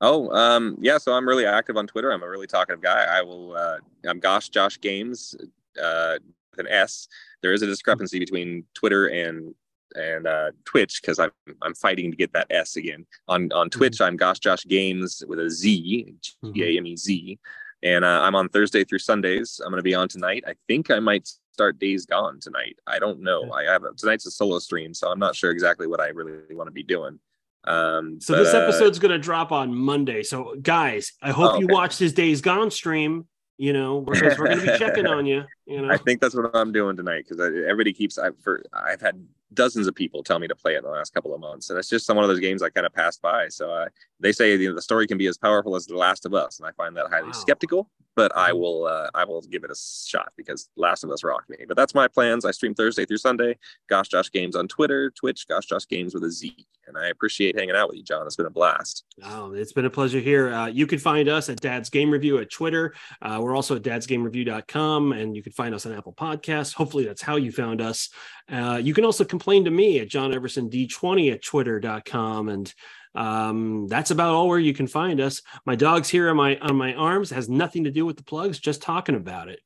Oh, 0.00 0.30
um, 0.30 0.76
yeah. 0.80 0.98
So 0.98 1.12
I'm 1.12 1.26
really 1.26 1.46
active 1.46 1.76
on 1.76 1.86
Twitter. 1.86 2.12
I'm 2.12 2.22
a 2.22 2.28
really 2.28 2.46
talkative 2.46 2.82
guy. 2.82 3.04
I 3.04 3.22
will. 3.22 3.56
Uh, 3.56 3.78
I'm 4.06 4.18
Gosh 4.18 4.48
Josh 4.48 4.80
Games 4.80 5.34
uh, 5.82 6.18
an 6.58 6.68
S. 6.68 7.08
There 7.42 7.52
is 7.52 7.62
a 7.62 7.66
discrepancy 7.66 8.18
between 8.18 8.64
Twitter 8.74 9.06
and 9.06 9.54
and 9.96 10.26
uh, 10.26 10.50
Twitch 10.64 11.00
because 11.00 11.18
I'm 11.18 11.30
I'm 11.62 11.74
fighting 11.74 12.10
to 12.10 12.16
get 12.16 12.32
that 12.32 12.46
S 12.50 12.76
again. 12.76 13.06
On 13.28 13.52
on 13.52 13.68
mm-hmm. 13.68 13.78
Twitch, 13.78 13.94
mm-hmm. 13.94 14.04
I'm 14.04 14.16
Gosh 14.16 14.38
Josh 14.38 14.64
Games 14.64 15.22
with 15.26 15.38
a 15.38 15.50
Z, 15.50 16.14
G 16.52 16.62
A 16.62 16.78
M 16.78 16.86
E 16.86 16.96
Z, 16.96 17.38
and 17.82 18.04
uh, 18.04 18.20
I'm 18.22 18.34
on 18.34 18.48
Thursday 18.48 18.84
through 18.84 19.00
Sundays. 19.00 19.60
I'm 19.64 19.70
going 19.70 19.78
to 19.78 19.84
be 19.84 19.94
on 19.94 20.08
tonight. 20.08 20.44
I 20.46 20.54
think 20.66 20.90
I 20.90 21.00
might 21.00 21.28
start 21.52 21.78
Days 21.78 22.06
Gone 22.06 22.40
tonight. 22.40 22.76
I 22.86 22.98
don't 22.98 23.20
know. 23.20 23.52
I 23.52 23.64
have 23.64 23.84
a, 23.84 23.92
tonight's 23.92 24.26
a 24.26 24.30
solo 24.30 24.58
stream, 24.58 24.92
so 24.92 25.10
I'm 25.10 25.20
not 25.20 25.36
sure 25.36 25.50
exactly 25.50 25.86
what 25.86 26.00
I 26.00 26.08
really 26.08 26.54
want 26.54 26.66
to 26.66 26.72
be 26.72 26.82
doing. 26.82 27.20
Um, 27.66 28.20
so 28.20 28.34
but, 28.34 28.44
this 28.44 28.54
uh, 28.54 28.58
episode's 28.58 28.98
uh, 28.98 29.02
going 29.02 29.12
to 29.12 29.18
drop 29.18 29.52
on 29.52 29.74
Monday. 29.74 30.22
So 30.22 30.56
guys, 30.60 31.12
I 31.22 31.30
hope 31.30 31.52
oh, 31.52 31.54
okay. 31.54 31.60
you 31.60 31.68
watch 31.68 31.98
this 31.98 32.12
Days 32.12 32.40
Gone 32.40 32.70
stream. 32.70 33.26
You 33.56 33.72
know, 33.72 34.00
because 34.00 34.36
we're 34.38 34.46
going 34.46 34.60
to 34.60 34.72
be 34.72 34.78
checking 34.78 35.06
on 35.06 35.26
you. 35.26 35.44
You 35.66 35.82
know, 35.82 35.90
I 35.90 35.96
think 35.96 36.20
that's 36.20 36.34
what 36.34 36.50
I'm 36.54 36.72
doing 36.72 36.96
tonight 36.96 37.24
because 37.28 37.40
everybody 37.40 37.92
keeps. 37.92 38.18
I've 38.18 38.36
for 38.42 38.64
I've 38.72 39.00
had 39.00 39.24
dozens 39.54 39.86
of 39.86 39.94
people 39.94 40.22
tell 40.22 40.38
me 40.38 40.48
to 40.48 40.54
play 40.54 40.74
it 40.74 40.78
in 40.78 40.84
the 40.84 40.90
last 40.90 41.14
couple 41.14 41.34
of 41.34 41.40
months, 41.40 41.70
and 41.70 41.78
it's 41.78 41.88
just 41.88 42.06
some 42.06 42.16
one 42.16 42.24
of 42.24 42.28
those 42.28 42.40
games 42.40 42.62
I 42.62 42.70
kind 42.70 42.86
of 42.86 42.92
passed 42.92 43.22
by. 43.22 43.48
So 43.48 43.70
uh, 43.70 43.88
they 44.20 44.32
say 44.32 44.56
you 44.56 44.68
know, 44.68 44.74
the 44.74 44.82
story 44.82 45.06
can 45.06 45.18
be 45.18 45.26
as 45.26 45.38
powerful 45.38 45.76
as 45.76 45.86
The 45.86 45.96
Last 45.96 46.26
of 46.26 46.34
Us, 46.34 46.58
and 46.58 46.66
I 46.66 46.72
find 46.72 46.96
that 46.96 47.08
highly 47.10 47.28
wow. 47.28 47.32
skeptical 47.32 47.90
but 48.14 48.36
I 48.36 48.50
mm-hmm. 48.50 48.58
will 48.58 48.86
uh, 48.86 49.10
I 49.14 49.24
will 49.24 49.42
give 49.42 49.64
it 49.64 49.70
a 49.70 49.76
shot 49.76 50.32
because 50.36 50.68
Last 50.76 51.04
of 51.04 51.10
Us 51.10 51.24
rocked 51.24 51.50
me. 51.50 51.58
But 51.66 51.76
that's 51.76 51.94
my 51.94 52.08
plans. 52.08 52.44
I 52.44 52.50
stream 52.50 52.74
Thursday 52.74 53.04
through 53.04 53.18
Sunday. 53.18 53.58
Gosh 53.88 54.08
Josh 54.08 54.30
Games 54.30 54.56
on 54.56 54.68
Twitter, 54.68 55.10
Twitch, 55.10 55.46
Gosh 55.48 55.66
Josh 55.66 55.86
Games 55.88 56.14
with 56.14 56.24
a 56.24 56.30
Z. 56.30 56.66
And 56.86 56.98
I 56.98 57.08
appreciate 57.08 57.58
hanging 57.58 57.74
out 57.74 57.88
with 57.88 57.96
you, 57.96 58.02
John. 58.02 58.26
It's 58.26 58.36
been 58.36 58.44
a 58.44 58.50
blast. 58.50 59.04
Oh, 59.22 59.52
it's 59.52 59.72
been 59.72 59.86
a 59.86 59.90
pleasure 59.90 60.20
here. 60.20 60.52
Uh, 60.52 60.66
you 60.66 60.86
can 60.86 60.98
find 60.98 61.30
us 61.30 61.48
at 61.48 61.60
Dad's 61.60 61.88
Game 61.88 62.10
Review 62.10 62.38
at 62.38 62.50
Twitter. 62.50 62.94
Uh, 63.22 63.38
we're 63.40 63.56
also 63.56 63.76
at 63.76 63.82
dadsgamereview.com, 63.82 65.12
and 65.12 65.34
you 65.34 65.42
can 65.42 65.52
find 65.52 65.74
us 65.74 65.86
on 65.86 65.92
Apple 65.92 66.12
Podcasts. 66.12 66.74
Hopefully, 66.74 67.06
that's 67.06 67.22
how 67.22 67.36
you 67.36 67.52
found 67.52 67.80
us. 67.80 68.10
Uh, 68.52 68.78
you 68.82 68.92
can 68.92 69.06
also 69.06 69.24
complain 69.44 69.66
to 69.66 69.70
me 69.70 70.00
at 70.00 70.08
John 70.08 70.32
Everson 70.32 70.70
D20 70.70 71.30
at 71.30 71.42
twitter.com. 71.42 72.48
And 72.48 72.74
um, 73.14 73.86
that's 73.88 74.10
about 74.10 74.32
all 74.32 74.48
where 74.48 74.58
you 74.58 74.72
can 74.72 74.86
find 74.86 75.20
us. 75.20 75.42
My 75.66 75.76
dog's 75.76 76.08
here 76.08 76.30
on 76.30 76.36
my 76.36 76.56
on 76.56 76.76
my 76.76 76.94
arms 76.94 77.30
it 77.30 77.34
has 77.34 77.48
nothing 77.50 77.84
to 77.84 77.90
do 77.90 78.06
with 78.06 78.16
the 78.16 78.24
plugs, 78.24 78.58
just 78.58 78.80
talking 78.80 79.16
about 79.16 79.50
it. 79.50 79.60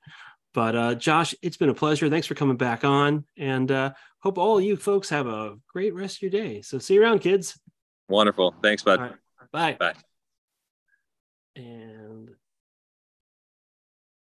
But 0.52 0.74
uh, 0.74 0.94
Josh, 0.96 1.32
it's 1.42 1.56
been 1.56 1.68
a 1.68 1.74
pleasure. 1.74 2.10
Thanks 2.10 2.26
for 2.26 2.34
coming 2.34 2.56
back 2.56 2.84
on, 2.84 3.24
and 3.36 3.70
uh, 3.70 3.92
hope 4.18 4.36
all 4.36 4.60
you 4.60 4.76
folks 4.76 5.10
have 5.10 5.28
a 5.28 5.56
great 5.72 5.94
rest 5.94 6.16
of 6.16 6.22
your 6.22 6.30
day. 6.32 6.60
So 6.62 6.80
see 6.80 6.94
you 6.94 7.02
around, 7.02 7.20
kids. 7.20 7.56
Wonderful. 8.08 8.56
Thanks, 8.60 8.82
bud. 8.82 9.00
Right. 9.00 9.12
Bye. 9.52 9.76
Bye. 9.78 9.94
And. 11.54 12.30